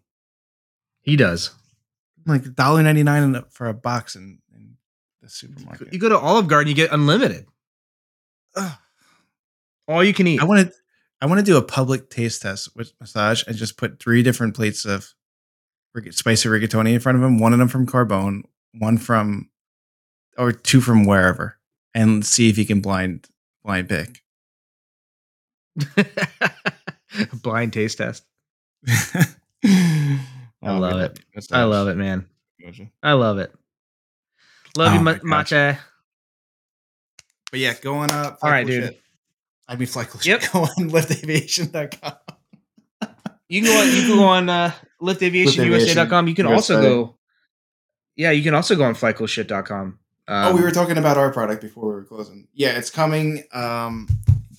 He 1.02 1.16
does. 1.16 1.52
Like 2.26 2.42
$1.99 2.44 3.52
for 3.54 3.68
a 3.68 3.74
box 3.74 4.16
in 4.16 4.40
the 5.22 5.30
supermarket. 5.30 5.94
You 5.94 6.00
go 6.00 6.10
to 6.10 6.18
Olive 6.18 6.48
Garden, 6.48 6.70
you 6.70 6.76
get 6.76 6.92
unlimited. 6.92 7.46
Ugh. 8.56 8.78
All 9.88 10.04
you 10.04 10.14
can 10.14 10.28
eat. 10.28 10.42
I 10.42 10.46
want 10.46 10.68
to 10.68 10.74
I 11.22 11.26
want 11.26 11.40
to 11.40 11.46
do 11.46 11.58
a 11.58 11.62
public 11.62 12.10
taste 12.10 12.42
test 12.42 12.76
with 12.76 12.94
massage 13.00 13.44
and 13.48 13.56
just 13.56 13.78
put 13.78 14.00
three 14.00 14.22
different 14.22 14.56
plates 14.56 14.86
of 14.86 15.14
spicy 16.12 16.50
rigatoni 16.50 16.94
in 16.94 17.00
front 17.00 17.18
of 17.18 17.24
him. 17.24 17.40
One 17.40 17.54
of 17.54 17.60
them 17.60 17.68
from 17.70 17.88
Carbone, 17.88 18.44
one 18.78 18.98
from 18.98 19.50
or 20.38 20.52
two 20.52 20.82
from 20.82 21.06
wherever, 21.06 21.58
and 21.94 22.26
see 22.26 22.50
if 22.50 22.56
he 22.56 22.66
can 22.66 22.82
blind 22.82 23.28
blind 23.64 23.90
pick. 23.90 24.22
Blind 27.42 27.74
taste 27.74 27.98
test. 28.00 28.26
I 28.88 30.20
love 30.62 31.00
it. 31.00 31.20
I 31.52 31.64
love 31.64 31.88
it, 31.88 31.96
man. 31.96 32.28
I 33.02 33.14
love 33.14 33.38
it. 33.38 33.52
Love 34.78 34.92
Oh 34.94 34.96
you, 34.96 35.02
my 35.02 35.20
Ma- 35.24 35.44
Mate. 35.44 35.78
But 37.52 37.60
yeah, 37.60 37.74
going 37.82 38.12
up. 38.12 38.40
All 38.42 38.50
right, 38.52 38.66
dude. 38.68 38.96
I 39.68 39.76
mean, 39.76 39.88
Flycool 39.88 40.24
Yep. 40.24 40.42
shit. 40.42 40.52
Go 40.54 40.60
on 40.62 40.90
liftaviation.com. 40.90 42.14
You 43.50 43.62
can 43.62 43.72
go 43.72 43.80
on, 43.80 43.88
you 43.88 44.02
can 44.08 44.18
go 44.18 44.24
on 44.26 44.50
uh, 44.50 44.72
liftaviationusa.com. 45.02 46.28
You 46.28 46.36
can 46.36 46.46
also 46.48 46.74
USA. 46.76 46.90
go. 46.90 47.18
Yeah, 48.18 48.32
you 48.32 48.44
can 48.44 48.54
also 48.54 48.76
go 48.76 48.84
on 48.84 48.94
flycoolshit.com. 48.94 49.80
Um, 49.86 49.98
oh, 50.28 50.54
we 50.56 50.62
were 50.62 50.72
talking 50.72 50.98
about 50.98 51.18
our 51.18 51.32
product 51.32 51.62
before 51.62 51.86
we 51.88 51.94
were 51.96 52.04
closing. 52.04 52.48
Yeah, 52.54 52.78
it's 52.78 52.90
coming. 52.90 53.44
Um, 53.54 54.10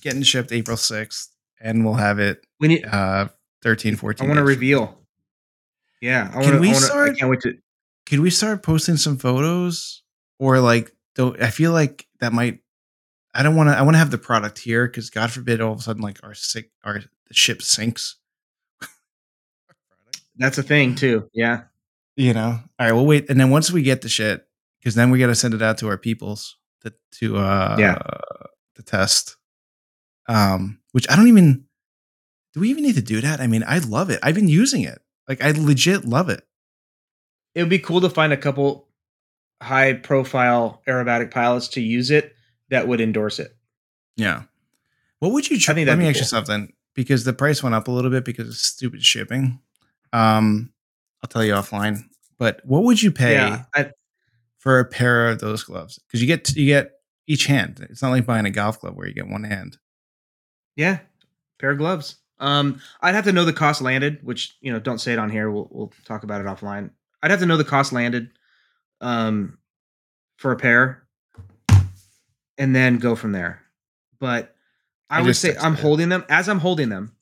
getting 0.01 0.23
shipped 0.23 0.51
April 0.51 0.75
6th, 0.75 1.27
and 1.61 1.85
we'll 1.85 1.93
have 1.95 2.17
it 2.17 2.43
We 2.59 2.67
need. 2.69 2.85
uh 2.85 3.27
13, 3.61 3.95
14. 3.95 4.25
I 4.25 4.27
want 4.27 4.39
to 4.39 4.43
reveal. 4.43 4.97
Yeah, 6.01 6.29
I 6.33 6.35
want. 6.37 6.43
Can 6.45 6.51
want 6.53 6.61
we 6.61 6.69
to. 6.69 6.75
I 6.75 6.79
start- 6.79 7.17
can't 7.19 7.29
wait 7.29 7.41
to. 7.41 7.53
Can 8.07 8.21
we 8.23 8.31
start 8.31 8.63
posting 8.63 8.97
some 8.97 9.17
photos? 9.17 10.01
Or 10.39 10.59
like 10.59 10.91
don't 11.15 11.41
I 11.41 11.49
feel 11.49 11.71
like 11.73 12.07
that 12.21 12.33
might 12.33 12.59
I 13.33 13.43
don't 13.43 13.55
want 13.55 13.69
to 13.69 13.77
I 13.77 13.81
want 13.83 13.93
to 13.95 13.99
have 13.99 14.09
the 14.11 14.17
product 14.17 14.57
here 14.59 14.87
because 14.87 15.09
God 15.09 15.31
forbid 15.31 15.61
all 15.61 15.73
of 15.73 15.79
a 15.79 15.81
sudden 15.81 16.01
like 16.01 16.19
our 16.23 16.33
sick 16.33 16.71
our 16.83 17.01
ship 17.31 17.61
sinks. 17.61 18.15
That's 20.37 20.57
a 20.57 20.63
thing 20.63 20.95
too. 20.95 21.29
Yeah. 21.33 21.63
you 22.15 22.33
know 22.33 22.59
all 22.79 22.85
right 22.85 22.91
we'll 22.93 23.05
wait 23.05 23.29
and 23.29 23.39
then 23.39 23.49
once 23.49 23.71
we 23.71 23.81
get 23.81 24.01
the 24.01 24.09
shit 24.09 24.45
because 24.79 24.95
then 24.95 25.09
we 25.11 25.19
got 25.19 25.27
to 25.27 25.35
send 25.35 25.53
it 25.53 25.61
out 25.61 25.77
to 25.79 25.87
our 25.87 25.97
peoples 25.97 26.57
to 26.81 26.93
to 27.19 27.37
uh 27.37 27.75
Yeah. 27.79 27.97
to 28.75 28.83
test 28.83 29.37
um 30.27 30.79
which 30.91 31.09
i 31.09 31.15
don't 31.15 31.27
even 31.29 31.63
do 32.53 32.59
we 32.59 32.69
even 32.69 32.83
need 32.83 32.95
to 32.95 33.01
do 33.01 33.21
that 33.21 33.39
i 33.39 33.47
mean 33.47 33.63
i 33.67 33.77
love 33.79 34.09
it 34.09 34.19
i've 34.21 34.35
been 34.35 34.49
using 34.49 34.81
it 34.81 34.99
like 35.29 35.41
i 35.41 35.51
legit 35.51 36.03
love 36.05 36.29
it 36.29 36.43
It 37.55 37.61
would 37.63 37.69
be 37.69 37.79
cool 37.79 38.01
to 38.01 38.09
find 38.09 38.33
a 38.33 38.37
couple 38.37 38.88
high 39.61 39.93
profile 39.93 40.81
aerobatic 40.87 41.31
pilots 41.31 41.67
to 41.69 41.81
use 41.81 42.11
it 42.11 42.35
that 42.69 42.87
would 42.87 43.01
endorse 43.01 43.39
it. 43.39 43.55
yeah 44.15 44.43
what 45.19 45.31
would 45.33 45.49
you 45.49 45.57
I 45.57 45.73
think 45.73 45.87
let 45.87 45.97
me 45.97 46.07
ask 46.07 46.17
you 46.19 46.23
something 46.25 46.71
because 46.93 47.23
the 47.25 47.33
price 47.33 47.61
went 47.61 47.75
up 47.75 47.87
a 47.87 47.91
little 47.91 48.11
bit 48.11 48.23
because 48.25 48.47
of 48.47 48.55
stupid 48.55 49.03
shipping 49.03 49.59
um 50.13 50.71
i'll 51.23 51.27
tell 51.27 51.43
you 51.43 51.53
offline 51.53 52.03
but 52.37 52.61
what 52.63 52.83
would 52.83 53.01
you 53.01 53.11
pay 53.11 53.33
Yeah. 53.33 53.63
I, 53.75 53.91
for 54.57 54.79
a 54.79 54.85
pair 54.85 55.29
of 55.29 55.39
those 55.39 55.63
gloves 55.63 55.99
because 55.99 56.21
you 56.21 56.27
get 56.27 56.55
you 56.55 56.65
get 56.65 56.91
each 57.27 57.45
hand. 57.45 57.85
It's 57.91 58.01
not 58.01 58.09
like 58.09 58.25
buying 58.25 58.45
a 58.47 58.49
golf 58.49 58.81
glove 58.81 58.95
where 58.95 59.07
you 59.07 59.13
get 59.13 59.27
one 59.27 59.43
hand. 59.43 59.77
yeah. 60.75 60.99
Pair 61.59 61.71
of 61.71 61.77
gloves. 61.77 62.15
Um, 62.39 62.81
I'd 63.01 63.13
have 63.15 63.25
to 63.25 63.31
know 63.31 63.45
the 63.45 63.53
cost 63.53 63.81
landed, 63.81 64.19
which 64.23 64.57
you 64.61 64.71
know, 64.73 64.79
don't 64.79 64.97
say 64.99 65.13
it 65.13 65.19
on 65.19 65.29
here. 65.29 65.51
We'll 65.51 65.67
we'll 65.71 65.91
talk 66.05 66.23
about 66.23 66.41
it 66.41 66.47
offline. 66.47 66.89
I'd 67.21 67.29
have 67.31 67.39
to 67.41 67.45
know 67.45 67.55
the 67.57 67.63
cost 67.65 67.93
landed, 67.93 68.31
um, 69.01 69.57
for 70.37 70.51
a 70.51 70.55
pair, 70.55 71.03
and 72.57 72.75
then 72.75 72.97
go 72.97 73.15
from 73.15 73.31
there. 73.31 73.61
But 74.19 74.55
I, 75.09 75.19
I 75.19 75.21
would 75.21 75.35
say 75.35 75.55
I'm 75.57 75.75
texted. 75.75 75.79
holding 75.79 76.09
them 76.09 76.25
as 76.29 76.49
I'm 76.49 76.59
holding 76.59 76.89
them. 76.89 77.15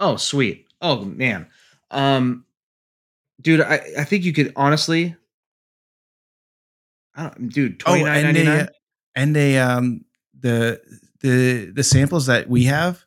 Oh, 0.00 0.16
sweet. 0.16 0.66
Oh 0.80 1.04
man. 1.04 1.46
Um, 1.90 2.44
dude, 3.40 3.60
I 3.60 3.80
I 3.98 4.04
think 4.04 4.24
you 4.24 4.32
could 4.32 4.52
honestly. 4.56 5.16
I 7.14 7.22
don't, 7.24 7.48
dude. 7.48 7.80
Twenty 7.80 8.04
nine 8.04 8.26
and 8.26 8.36
they, 8.36 8.46
uh, 8.46 8.66
and 9.14 9.36
they 9.36 9.58
um 9.58 10.04
the 10.38 10.80
the 11.20 11.70
the 11.74 11.84
samples 11.84 12.26
that 12.26 12.48
we 12.48 12.64
have, 12.64 13.04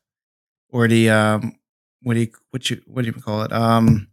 or 0.69 0.87
the 0.87 1.09
um 1.09 1.53
what 2.01 2.15
do 2.15 2.21
you 2.21 2.31
what 2.51 2.69
you 2.69 2.81
what 2.87 3.03
do 3.03 3.07
you 3.07 3.13
call 3.13 3.43
it 3.43 3.51
um 3.51 4.07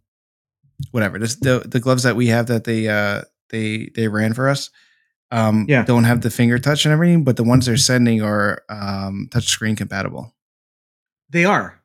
whatever 0.91 1.17
this 1.19 1.35
the 1.35 1.59
the 1.65 1.79
gloves 1.79 2.03
that 2.03 2.15
we 2.15 2.27
have 2.27 2.47
that 2.47 2.63
they 2.63 2.87
uh 2.87 3.21
they 3.49 3.89
they 3.95 4.07
ran 4.07 4.33
for 4.33 4.47
us 4.47 4.69
um 5.31 5.65
Yeah. 5.67 5.83
don't 5.83 6.03
have 6.05 6.21
the 6.21 6.29
finger 6.29 6.59
touch 6.59 6.85
and 6.85 6.93
everything, 6.93 7.23
but 7.23 7.35
the 7.35 7.43
ones 7.43 7.65
they're 7.65 7.77
sending 7.77 8.21
are 8.21 8.63
um 8.69 9.27
touch 9.31 9.45
screen 9.47 9.75
compatible. 9.75 10.33
They 11.29 11.43
are. 11.45 11.81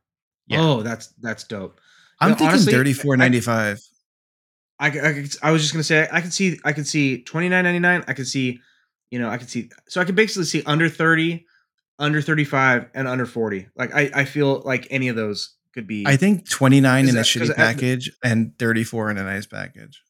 Yeah. 0.47 0.61
Oh, 0.61 0.83
that's 0.83 1.09
that's 1.21 1.45
dope. 1.45 1.81
I'm 2.21 2.31
know, 2.31 2.37
thinking 2.37 2.49
honestly, 2.55 2.73
thirty 2.73 2.93
four 2.93 3.17
ninety 3.17 3.41
five. 3.41 3.81
I 4.79 4.91
could- 4.91 5.37
I 5.43 5.51
was 5.53 5.63
just 5.63 5.73
gonna 5.73 5.83
say 5.85 6.09
I 6.13 6.21
could 6.21 6.33
see 6.33 6.59
I 6.65 6.73
could 6.73 6.87
see 6.87 7.23
twenty 7.23 7.49
nine 7.49 7.65
ninety 7.65 7.79
nine. 7.81 8.05
I 8.09 8.13
could 8.15 8.27
see, 8.29 8.61
you 9.11 9.19
know, 9.19 9.29
I 9.29 9.39
could 9.39 9.49
see 9.49 9.71
so 9.89 10.01
I 10.01 10.05
could 10.05 10.17
basically 10.17 10.45
see 10.45 10.63
under 10.65 10.89
thirty, 10.89 11.47
under 11.99 12.21
thirty 12.21 12.45
five, 12.45 12.87
and 12.95 13.07
under 13.09 13.27
forty. 13.27 13.69
Like 13.77 13.95
I, 13.95 14.11
I 14.15 14.25
feel 14.25 14.61
like 14.65 14.87
any 14.91 15.09
of 15.09 15.17
those 15.17 15.55
could 15.73 15.87
be. 15.87 16.05
I 16.07 16.17
think 16.17 16.49
29 16.49 17.05
in 17.05 17.11
a 17.11 17.13
that- 17.13 17.19
'cause 17.19 17.27
shitty 17.49 17.51
I- 17.51 17.55
package 17.55 18.11
and 18.23 18.57
34 18.59 19.11
in 19.11 19.19
a 19.19 19.23
nice 19.25 19.47
package. 19.47 20.03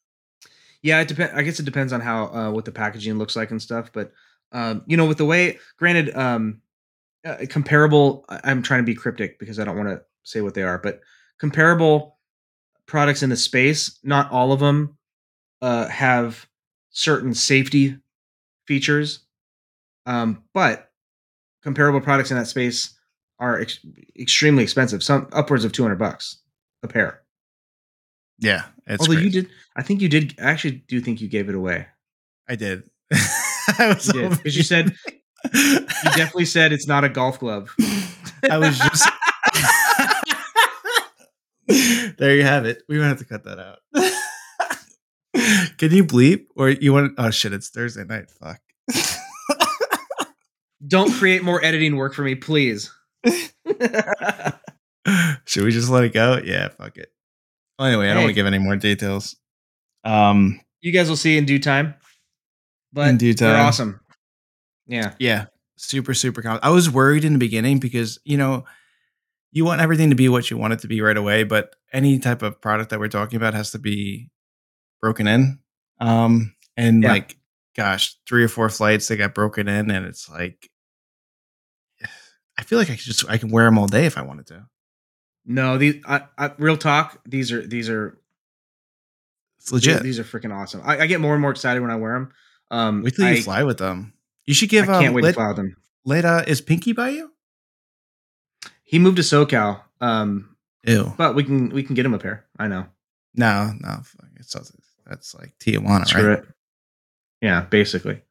yeah, 0.83 1.01
it 1.01 1.09
depends. 1.09 1.33
I 1.35 1.43
guess 1.43 1.61
it 1.61 1.65
depends 1.65 1.93
on 1.93 2.01
how 2.01 2.25
uh, 2.35 2.51
what 2.51 2.65
the 2.65 2.73
packaging 2.73 3.19
looks 3.19 3.37
like 3.37 3.51
and 3.51 3.61
stuff. 3.63 3.91
But 3.93 4.13
um, 4.53 4.83
you 4.87 4.97
know, 4.97 5.07
with 5.07 5.19
the 5.19 5.25
way, 5.25 5.59
granted, 5.79 6.15
um, 6.17 6.61
uh, 7.25 7.37
comparable. 7.49 8.25
I- 8.29 8.41
I'm 8.45 8.63
trying 8.63 8.81
to 8.81 8.87
be 8.87 8.95
cryptic 8.95 9.39
because 9.39 9.59
I 9.61 9.65
don't 9.65 9.77
want 9.77 9.89
to 9.89 10.03
say 10.25 10.41
what 10.41 10.55
they 10.55 10.63
are, 10.63 10.79
but 10.79 11.01
comparable 11.39 12.19
products 12.87 13.23
in 13.23 13.31
the 13.31 13.37
space. 13.37 13.99
Not 14.03 14.31
all 14.31 14.53
of 14.53 14.61
them 14.61 14.99
uh, 15.63 15.87
have 15.89 16.47
certain 16.91 17.33
safety 17.33 17.97
features, 18.67 19.21
um, 20.07 20.43
but 20.53 20.91
comparable 21.63 22.01
products 22.01 22.31
in 22.33 22.37
that 22.37 22.49
space 22.49 22.99
are 23.43 23.61
ex- 23.61 23.81
extremely 24.19 24.63
expensive. 24.63 25.03
Some 25.03 25.29
upwards 25.33 25.65
of 25.65 25.73
200 25.73 25.97
bucks 25.97 26.39
a 26.85 26.89
pair. 26.89 27.23
Yeah. 28.39 28.67
It's 28.87 29.01
Although 29.01 29.21
you 29.21 29.31
did, 29.31 29.49
I 29.77 29.83
think 29.83 30.01
you 30.01 30.09
did. 30.09 30.35
I 30.41 30.51
actually 30.51 30.85
do 30.87 31.01
think 31.01 31.21
you 31.21 31.29
gave 31.29 31.49
it 31.49 31.55
away. 31.55 31.89
I 32.49 32.55
did. 32.55 32.85
I 33.13 33.89
was 33.89 34.11
because 34.11 34.57
you 34.57 34.63
said 34.63 34.95
you 35.55 35.87
definitely 36.17 36.45
said 36.47 36.73
it's 36.73 36.87
not 36.87 37.05
a 37.05 37.09
golf 37.09 37.41
glove. 37.41 37.75
I 38.49 38.59
was 38.59 38.79
just. 38.79 39.09
there 42.19 42.35
you 42.35 42.43
have 42.43 42.65
it. 42.65 42.83
We 42.89 42.99
might 42.99 43.07
have 43.07 43.19
to 43.19 43.25
cut 43.25 43.45
that 43.45 43.59
out. 43.59 43.79
Can 45.79 45.93
you 45.93 46.05
bleep 46.05 46.47
or 46.57 46.71
you 46.71 46.93
want? 46.93 47.15
Oh 47.19 47.31
shit! 47.31 47.53
It's 47.53 47.69
Thursday 47.71 48.05
night. 48.05 48.31
Fuck. 48.31 48.61
Don't 50.87 51.13
create 51.13 51.45
more 51.45 51.65
editing 51.65 51.97
work 51.97 52.15
for 52.15 52.23
me, 52.23 52.35
please. 52.35 52.91
Should 55.45 55.65
we 55.65 55.71
just 55.73 55.89
let 55.91 56.05
it 56.05 56.13
go? 56.13 56.41
Yeah. 56.45 56.69
Fuck 56.69 56.97
it. 56.99 57.09
Well, 57.79 57.89
anyway, 57.89 58.07
I 58.07 58.09
don't 58.09 58.19
Hey. 58.19 58.25
want 58.25 58.31
to 58.31 58.35
give 58.35 58.47
any 58.47 58.59
more 58.59 58.77
details. 58.77 59.37
Um. 60.05 60.61
you 60.81 60.93
guys 60.93 61.09
will 61.09 61.17
see 61.17 61.37
in 61.39 61.45
due 61.45 61.59
time. 61.61 61.95
But 62.93 63.09
In 63.09 63.17
due 63.19 63.35
they're 63.35 63.55
time. 63.57 63.67
awesome. 63.67 64.01
Yeah. 64.87 65.15
Yeah, 65.19 65.47
super 65.77 66.13
super 66.13 66.43
confident. 66.43 66.65
I 66.65 66.71
was 66.71 66.91
worried 66.91 67.25
in 67.25 67.33
the 67.33 67.39
beginning 67.39 67.79
because 67.79 68.19
you 68.25 68.37
know 68.37 68.65
you 69.53 69.65
want 69.65 69.81
everything 69.81 70.11
to 70.11 70.17
be 70.17 70.29
what 70.29 70.51
you 70.51 70.57
want 70.59 70.73
it 70.73 70.81
to 70.81 70.89
be 70.89 71.01
right 71.01 71.17
away, 71.17 71.45
but 71.45 71.75
any 71.93 72.19
type 72.19 72.43
of 72.43 72.61
product 72.61 72.91
that 72.91 72.99
we're 73.01 73.09
talking 73.09 73.37
about 73.37 73.55
has 73.55 73.71
to 73.73 73.79
be 73.79 74.31
broken 75.01 75.27
in. 75.29 75.59
Um, 76.01 76.55
and 76.77 77.03
Yeah. 77.03 77.11
like, 77.13 77.37
gosh, 77.77 78.17
three 78.29 78.43
or 78.45 78.49
four 78.49 78.69
flights 78.69 79.09
they 79.09 79.17
got 79.17 79.35
broken 79.35 79.69
in, 79.69 79.91
and 79.91 80.05
it's 80.07 80.29
like, 80.29 80.69
I 82.59 82.63
feel 82.65 82.79
like 82.79 82.91
I 82.91 82.97
could 82.97 83.05
just 83.05 83.29
I 83.29 83.39
can 83.39 83.51
wear 83.51 83.65
them 83.65 83.79
all 83.79 83.87
day 83.87 84.07
if 84.07 84.19
I 84.19 84.23
wanted 84.23 84.47
to. 84.49 84.67
No, 85.45 85.79
these 85.79 86.03
I, 86.07 86.23
I, 86.39 86.53
real 86.59 86.77
talk. 86.77 87.21
These 87.27 87.51
are 87.53 87.67
these 87.67 87.89
are 87.89 88.19
It's 89.59 89.73
legit. 89.73 90.03
These, 90.03 90.19
are 90.19 90.25
freaking 90.25 90.55
awesome. 90.55 90.83
I, 90.85 91.01
I 91.01 91.07
get 91.07 91.21
more 91.21 91.33
and 91.35 91.43
more 91.43 91.51
excited 91.51 91.81
when 91.81 91.91
I 91.91 91.97
wear 91.97 92.15
them. 92.15 92.33
Um, 92.71 93.03
Wait 93.03 93.17
till 93.17 93.29
you 93.29 93.43
fly 93.43 93.65
with 93.65 93.79
them. 93.79 94.15
You 94.47 94.55
should 94.55 94.69
give. 94.69 94.89
I 94.89 95.01
can't 95.01 95.09
um, 95.09 95.15
wait 95.15 95.23
to 95.23 95.33
fly 95.33 95.49
with 95.49 95.57
them. 95.57 95.77
let 96.05 96.25
uh, 96.25 96.45
is 96.47 96.61
Pinky 96.61 96.93
by 96.93 97.11
you? 97.11 97.33
He 98.83 98.99
moved 98.99 99.17
to 99.17 99.23
SoCal. 99.23 99.83
Um, 100.01 100.57
Ew. 100.85 101.13
but 101.17 101.35
we 101.35 101.45
can 101.45 101.71
we 101.71 101.83
can 101.83 101.95
get 101.95 102.05
him 102.07 102.15
a 102.15 102.19
pair. 102.19 102.47
I 102.59 102.69
know. 102.69 102.87
No, 103.35 103.73
no. 103.81 104.01
fuck, 104.05 104.29
It's 104.37 104.55
that's 105.07 105.35
like 105.35 105.55
Tijuana, 105.59 106.07
Screw 106.07 106.29
right? 106.29 106.39
it. 106.41 106.45
Yeah, 107.41 107.63
basically. 107.63 108.23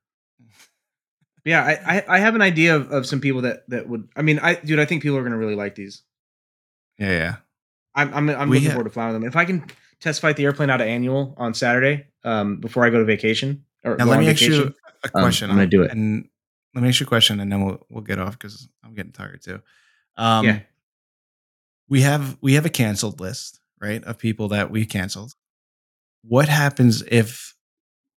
Yeah, 1.45 1.63
I, 1.63 1.97
I 1.97 2.03
I 2.07 2.19
have 2.19 2.35
an 2.35 2.41
idea 2.41 2.75
of, 2.75 2.91
of 2.91 3.05
some 3.05 3.19
people 3.19 3.41
that 3.41 3.67
that 3.69 3.87
would. 3.89 4.07
I 4.15 4.21
mean, 4.21 4.39
I 4.39 4.55
dude, 4.55 4.79
I 4.79 4.85
think 4.85 5.01
people 5.01 5.17
are 5.17 5.23
gonna 5.23 5.37
really 5.37 5.55
like 5.55 5.75
these. 5.75 6.03
Yeah, 6.97 7.09
yeah. 7.11 7.35
I'm 7.95 8.13
I'm, 8.13 8.29
I'm 8.29 8.49
We 8.49 8.57
looking 8.57 8.69
ha- 8.69 8.73
forward 8.75 8.89
to 8.89 8.93
flying 8.93 9.13
them. 9.13 9.23
If 9.23 9.35
I 9.35 9.45
can 9.45 9.65
test 9.99 10.21
fight 10.21 10.35
the 10.37 10.45
airplane 10.45 10.69
out 10.69 10.81
of 10.81 10.87
annual 10.87 11.33
on 11.37 11.53
Saturday, 11.53 12.05
um, 12.23 12.57
before 12.57 12.85
I 12.85 12.89
go 12.89 12.99
to 12.99 13.05
vacation 13.05 13.65
or 13.83 13.95
Now 13.97 14.05
let 14.05 14.19
me 14.19 14.29
ask 14.29 14.41
you 14.41 14.49
vacation, 14.49 14.75
a 15.03 15.07
um, 15.17 15.23
question. 15.23 15.49
I'm 15.49 15.55
gonna 15.57 15.67
do 15.67 15.81
it. 15.83 15.91
And 15.91 16.27
let 16.75 16.83
me 16.83 16.89
ask 16.89 16.99
you 16.99 17.05
a 17.05 17.09
question, 17.09 17.39
and 17.39 17.51
then 17.51 17.65
we'll 17.65 17.85
we'll 17.89 18.03
get 18.03 18.19
off 18.19 18.37
because 18.37 18.69
I'm 18.83 18.93
getting 18.93 19.11
tired 19.11 19.41
too. 19.41 19.61
Um, 20.17 20.45
Yeah. 20.45 20.59
we 21.89 22.01
have 22.01 22.37
we 22.41 22.53
have 22.53 22.65
a 22.65 22.69
canceled 22.69 23.19
list, 23.19 23.59
right, 23.81 24.03
of 24.03 24.17
people 24.17 24.47
that 24.49 24.69
we 24.71 24.85
canceled. 24.85 25.33
What 26.23 26.49
happens 26.49 27.01
if 27.07 27.55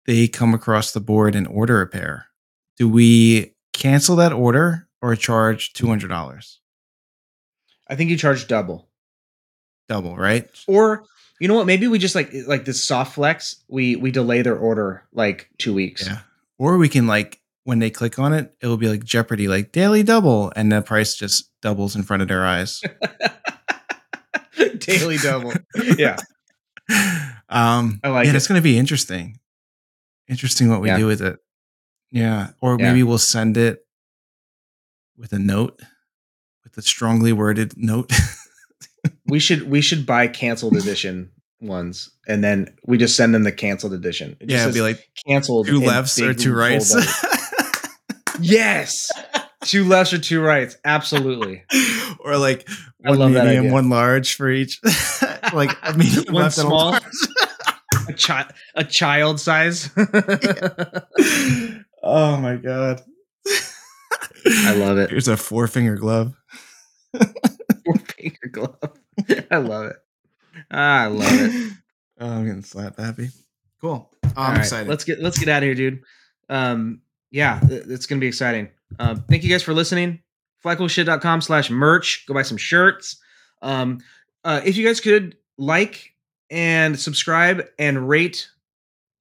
they 0.07 0.27
come 0.27 0.55
across 0.55 0.91
the 0.91 1.01
board 1.01 1.37
and 1.37 1.47
order 1.47 1.81
a 1.81 1.87
pair? 1.87 2.27
Do 2.79 2.89
we 2.89 3.55
cancel 3.73 4.17
that 4.17 4.33
order 4.33 4.89
or 5.01 5.15
charge 5.17 5.73
two 5.73 5.87
hundred 5.87 6.09
dollars? 6.09 6.61
I 7.89 7.97
think 7.97 8.11
you 8.11 8.17
charge 8.17 8.47
double. 8.47 8.89
Double, 9.89 10.17
right? 10.17 10.49
Or 10.67 11.05
you 11.41 11.49
know 11.49 11.55
what? 11.55 11.67
Maybe 11.67 11.87
we 11.89 11.99
just 11.99 12.15
like 12.15 12.31
like 12.47 12.65
this 12.65 12.83
soft 12.85 13.15
flex. 13.15 13.63
We 13.69 13.97
we 13.97 14.11
delay 14.11 14.43
their 14.43 14.57
order 14.57 15.05
like 15.13 15.49
two 15.59 15.75
weeks. 15.75 16.07
Yeah. 16.07 16.21
Or 16.59 16.79
we 16.79 16.89
can 16.89 17.07
like 17.07 17.41
when 17.65 17.79
they 17.79 17.91
click 17.91 18.19
on 18.19 18.33
it, 18.33 18.55
it 18.61 18.67
will 18.67 18.77
be 18.77 18.89
like 18.89 19.05
Jeopardy, 19.05 19.49
like 19.49 19.73
daily 19.73 20.03
double, 20.03 20.53
and 20.57 20.71
the 20.73 20.83
price 20.83 21.15
just 21.17 21.51
doubles 21.61 21.95
in 21.97 22.03
front 22.03 22.23
of 22.23 22.29
their 22.29 22.45
eyes. 22.47 22.81
Daily 24.79 25.17
double. 25.19 25.53
yeah. 25.97 26.17
um 27.49 28.01
I 28.03 28.09
like 28.09 28.25
yeah 28.27 28.33
it. 28.33 28.37
it's 28.37 28.49
gonna 28.49 28.61
be 28.61 28.77
interesting 28.79 29.39
interesting 30.29 30.69
what 30.69 30.81
we 30.81 30.89
Yeah. 30.89 30.99
do 30.99 31.07
with 31.07 31.23
it 31.23 31.39
yeah 32.13 32.51
or 32.61 32.77
Yeah. 32.79 32.89
maybe 32.91 33.03
we'll 33.03 33.19
send 33.19 33.57
it 33.57 33.85
with 35.17 35.33
a 35.33 35.39
note 35.41 35.81
with 36.63 36.77
a 36.79 36.83
strongly 36.83 37.33
worded 37.33 37.75
note 37.77 38.13
We 39.27 39.41
should 39.41 39.69
we 39.69 39.81
should 39.81 40.07
buy 40.07 40.29
canceled 40.29 40.77
edition 40.77 41.31
ones, 41.61 42.11
and 42.29 42.43
then 42.45 42.73
we 42.87 42.99
just 42.99 43.17
send 43.17 43.35
them 43.35 43.43
the 43.45 43.51
canceled 43.53 43.95
edition. 43.95 44.37
It 44.41 44.49
yeah 44.51 44.63
it'd 44.63 44.75
be 44.75 44.81
like 44.81 45.09
canceled. 45.27 45.67
two 45.67 45.81
lefts 45.81 46.21
or 46.21 46.35
two 46.35 46.55
rights 46.55 46.95
yes, 48.41 49.11
two 49.65 49.85
lefts 49.89 50.13
or 50.13 50.19
two 50.19 50.41
rights. 50.41 50.77
Absolutely. 50.85 51.65
or 52.25 52.37
like 52.37 52.69
I 53.05 53.11
one 53.11 53.19
love 53.19 53.33
that 53.33 53.45
medium 53.47 53.65
idea. 53.65 53.73
one 53.73 53.89
large 53.91 54.35
for 54.37 54.51
each 54.51 54.81
like 55.53 55.77
a 55.83 55.95
medium 55.95 56.25
One 56.33 56.43
left 56.45 56.59
and 56.59 56.67
a 56.67 56.69
small. 56.69 56.91
large. 56.93 57.03
a 58.09 58.13
child 58.13 58.47
a 58.77 58.85
child 58.85 59.41
size. 59.41 59.91
Oh 62.03 62.37
my 62.37 62.57
god 62.57 63.03
I 64.45 64.75
love 64.75 64.99
it. 64.99 65.11
here's 65.11 65.29
a 65.29 65.37
four 65.37 65.67
finger 65.67 65.97
glove 65.97 66.35
Four 67.85 67.97
finger 68.17 68.49
glove. 68.51 68.79
I 69.51 69.57
love 69.59 69.87
it. 69.87 69.97
I 70.71 71.07
love 71.07 71.29
it. 71.33 71.73
oh, 72.21 72.29
i'm 72.29 72.47
getting 72.47 72.63
slap 72.63 72.99
happy 72.99 73.31
cool 73.81 74.11
Oh, 74.25 74.31
i'm 74.37 74.53
right, 74.53 74.59
excited 74.61 74.89
Let's 74.89 75.05
get 75.05 75.21
let's 75.21 75.39
get 75.39 75.49
out 75.49 75.63
of 75.63 75.67
here, 75.67 75.75
dude. 75.75 76.03
Um, 76.49 77.01
yeah, 77.31 77.61
th- 77.61 77.85
it's 77.89 78.07
gonna 78.07 78.21
be 78.21 78.27
exciting. 78.29 78.69
Um, 78.99 79.25
thank 79.29 79.43
you 79.43 79.51
guys 79.51 79.63
for 79.63 79.75
listening. 79.75 80.21
Flycoolshit.com 80.65 81.41
slash 81.41 81.71
merch. 81.71 82.25
Go 82.27 82.35
buy 82.35 82.43
some 82.43 82.57
shirts. 82.57 83.17
Um, 83.63 83.99
uh, 84.45 84.61
if 84.65 84.77
you 84.77 84.87
guys 84.87 85.01
could 85.01 85.37
like 85.59 86.15
and 86.51 86.99
subscribe 86.99 87.67
and 87.79 88.09
rate 88.09 88.49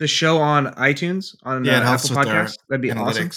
the 0.02 0.08
show 0.08 0.40
on 0.40 0.66
iTunes 0.74 1.36
on 1.44 1.64
Yeah, 1.64 1.80
uh, 1.80 1.94
Apple 1.94 2.10
Podcasts, 2.10 2.58
that'd 2.68 2.82
be 2.82 2.92
awesome. 2.92 3.30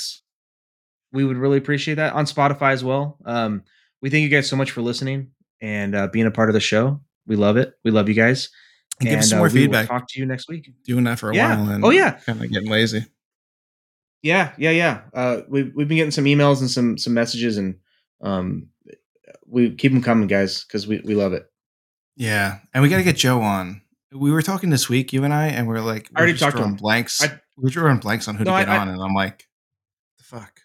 We 1.13 1.25
would 1.25 1.37
really 1.37 1.59
appreciate 1.59 1.95
that 1.97 2.15
on 2.15 2.25
Spotify 2.25 2.73
as 2.73 2.83
well. 2.83 3.19
Um, 3.27 3.63
we 4.01 4.09
thank 4.11 4.23
you 4.23 4.31
guys 4.31 4.49
so 4.49 4.57
much 4.57 4.71
for 4.73 4.81
listening 4.81 5.29
and 5.61 5.95
uh, 5.95 6.09
being 6.09 6.27
a 6.27 6.31
part 6.31 6.49
of 6.49 6.55
the 6.55 6.61
show. 6.61 7.01
We 7.27 7.37
love 7.37 7.57
it. 7.59 7.75
We 7.85 7.91
love 7.91 8.09
you 8.09 8.15
guys. 8.15 8.49
and 9.01 9.09
give 9.11 9.19
us 9.19 9.29
some 9.29 9.37
uh, 9.37 9.41
more 9.43 9.49
we 9.49 9.61
feedback 9.61 9.89
Talk 9.89 10.09
to 10.09 10.19
you 10.19 10.25
next 10.27 10.49
week. 10.49 10.73
doing 10.85 11.05
that 11.05 11.19
for 11.19 11.31
a 11.31 11.37
Yeah. 11.37 11.55
while 11.61 11.69
and 11.71 11.85
Oh, 11.85 11.91
yeah. 11.91 12.13
kind 12.13 12.43
of 12.43 12.51
getting 12.51 12.71
lazy 12.71 13.05
Yeah, 14.23 14.53
yeah, 14.57 14.71
yeah. 14.71 15.03
Uh, 15.13 15.43
we've 15.49 15.71
we've 15.75 15.87
been 15.87 15.99
getting 15.99 16.11
some 16.11 16.25
emails 16.25 16.61
and 16.61 16.71
some 16.71 16.97
some 16.97 17.13
messages, 17.13 17.59
and 17.59 17.77
um, 18.23 18.69
we 19.47 19.71
keep 19.75 19.93
them 19.93 20.03
coming, 20.03 20.27
guys, 20.29 20.65
because 20.65 20.87
we 20.87 21.01
we 21.05 21.15
love 21.15 21.35
it. 21.35 21.45
Yeah, 22.17 22.61
and 22.73 22.83
we 22.83 22.89
got 22.89 22.97
to 22.97 23.03
get 23.05 23.17
Joe 23.17 23.41
on. 23.43 23.83
We 24.15 24.31
were 24.31 24.43
talking 24.43 24.71
this 24.71 24.89
week, 24.89 25.13
you 25.13 25.25
and 25.25 25.35
I, 25.35 25.49
and 25.49 25.67
we 25.69 25.75
are 25.75 25.81
like, 25.81 26.09
I 26.15 26.21
already 26.21 26.39
talked 26.39 26.57
to 26.57 26.63
him. 26.63 26.75
Blanks. 26.77 27.23
I- 27.23 27.41
we 27.57 27.65
were 27.65 27.71
drawing 27.71 27.99
blanks 27.99 28.27
on 28.29 28.35
who 28.37 28.45
No, 28.45 28.53
to 28.57 28.65
get 28.65 28.69
I- 28.69 28.79
on, 28.79 28.89
and 28.89 29.01
I'm 29.03 29.15
like, 29.15 29.49
the 30.19 30.25
fuck. 30.25 30.61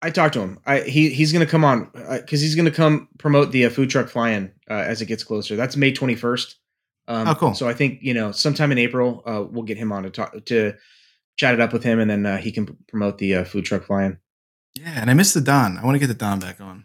I 0.00 0.10
talked 0.10 0.34
to 0.34 0.40
him. 0.40 0.60
I 0.64 0.80
he 0.80 1.10
he's 1.10 1.32
gonna 1.32 1.46
come 1.46 1.64
on 1.64 1.90
because 1.92 2.40
he's 2.40 2.54
gonna 2.54 2.70
come 2.70 3.08
promote 3.18 3.50
the 3.50 3.64
uh, 3.66 3.70
food 3.70 3.90
truck 3.90 4.08
flying 4.08 4.52
uh, 4.70 4.74
as 4.74 5.02
it 5.02 5.06
gets 5.06 5.24
closer. 5.24 5.56
That's 5.56 5.76
May 5.76 5.92
twenty 5.92 6.14
first. 6.14 6.56
Um, 7.08 7.26
Oh, 7.26 7.34
cool. 7.34 7.54
So 7.54 7.68
I 7.68 7.74
think 7.74 7.98
you 8.02 8.14
know 8.14 8.30
sometime 8.30 8.70
in 8.70 8.78
April 8.78 9.22
uh, 9.26 9.42
we'll 9.50 9.64
get 9.64 9.76
him 9.76 9.90
on 9.90 10.04
to 10.04 10.10
talk 10.10 10.44
to 10.46 10.74
chat 11.36 11.54
it 11.54 11.60
up 11.60 11.72
with 11.72 11.82
him, 11.82 11.98
and 11.98 12.08
then 12.08 12.24
uh, 12.26 12.36
he 12.36 12.52
can 12.52 12.76
promote 12.88 13.18
the 13.18 13.34
uh, 13.36 13.44
food 13.44 13.64
truck 13.64 13.82
flying. 13.84 14.18
Yeah, 14.74 15.00
and 15.00 15.10
I 15.10 15.14
missed 15.14 15.34
the 15.34 15.40
Don. 15.40 15.78
I 15.78 15.84
want 15.84 15.96
to 15.96 15.98
get 15.98 16.06
the 16.06 16.14
Don 16.14 16.38
back 16.38 16.60
on. 16.60 16.84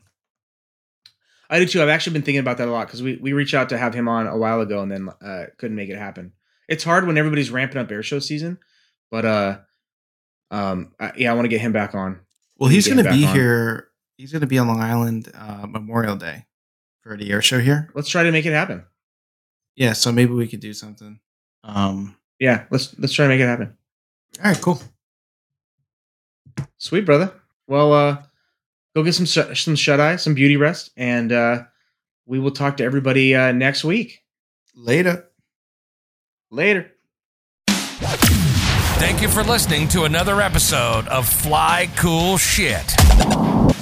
I 1.54 1.60
do 1.60 1.68
too. 1.68 1.84
I've 1.84 1.90
actually 1.90 2.14
been 2.14 2.24
thinking 2.24 2.40
about 2.40 2.58
that 2.58 2.68
a 2.68 2.72
lot 2.72 2.88
because 2.88 3.04
we 3.04 3.18
we 3.18 3.32
reached 3.32 3.54
out 3.54 3.70
to 3.70 3.78
have 3.78 3.94
him 3.94 4.08
on 4.08 4.26
a 4.26 4.36
while 4.36 4.60
ago 4.62 4.82
and 4.82 4.92
then 4.92 5.10
uh, 5.22 5.46
couldn't 5.58 5.76
make 5.76 5.90
it 5.90 5.98
happen. 6.00 6.34
It's 6.68 6.84
hard 6.84 7.06
when 7.06 7.16
everybody's 7.16 7.52
ramping 7.52 7.78
up 7.80 7.92
air 7.92 8.02
show 8.02 8.18
season, 8.18 8.58
but 9.12 9.24
uh, 9.24 9.60
um, 10.50 10.94
I, 11.00 11.12
yeah, 11.16 11.30
I 11.32 11.36
want 11.36 11.46
to 11.46 11.50
get 11.50 11.62
him 11.62 11.72
back 11.72 11.94
on. 11.94 12.22
Well, 12.58 12.70
he's 12.70 12.88
going 12.88 13.04
to 13.04 13.12
be 13.12 13.26
on. 13.28 13.36
here. 13.36 13.90
He's 14.18 14.32
going 14.32 14.42
to 14.42 14.48
be 14.48 14.58
on 14.58 14.68
Long 14.68 14.82
Island 14.82 15.32
uh, 15.36 15.68
Memorial 15.68 16.16
Day 16.16 16.46
for 17.02 17.16
the 17.18 17.30
air 17.32 17.44
show 17.44 17.60
here. 17.60 17.92
Let's 17.94 18.10
try 18.10 18.24
to 18.24 18.32
make 18.32 18.48
it 18.48 18.54
happen. 18.54 18.86
Yeah, 19.76 19.94
so 19.94 20.12
maybe 20.12 20.34
we 20.34 20.48
could 20.48 20.60
do 20.60 20.74
something. 20.74 21.20
Um, 21.64 22.16
Yeah, 22.40 22.66
let's 22.72 22.98
let's 22.98 23.14
try 23.14 23.26
to 23.26 23.30
make 23.30 23.42
it 23.42 23.46
happen. 23.46 23.78
all 24.44 24.52
right, 24.52 24.60
cool. 24.60 24.82
Sweet 26.78 27.06
brother. 27.06 27.32
Well, 27.68 27.94
uh, 27.94 28.24
go 28.95 29.03
get 29.03 29.14
some 29.14 29.26
sh- 29.26 29.64
some 29.64 29.76
shut 29.76 29.99
eye, 29.99 30.15
some 30.15 30.34
beauty 30.34 30.57
rest, 30.57 30.91
and 30.98 31.32
uh, 31.32 31.64
we 32.26 32.40
will 32.40 32.52
talk 32.52 32.78
to 32.78 32.84
everybody 32.84 33.36
uh, 33.36 33.52
next 33.52 33.84
week. 33.84 34.22
Later. 34.76 35.30
Later. 36.52 36.91
Thank 37.68 39.22
you 39.22 39.28
for 39.28 39.44
listening 39.44 39.88
to 39.90 40.03
another 40.03 40.41
episode 40.41 41.07
of 41.07 41.28
Fly 41.28 41.90
Cool 41.98 42.38
Shit. 42.38 42.94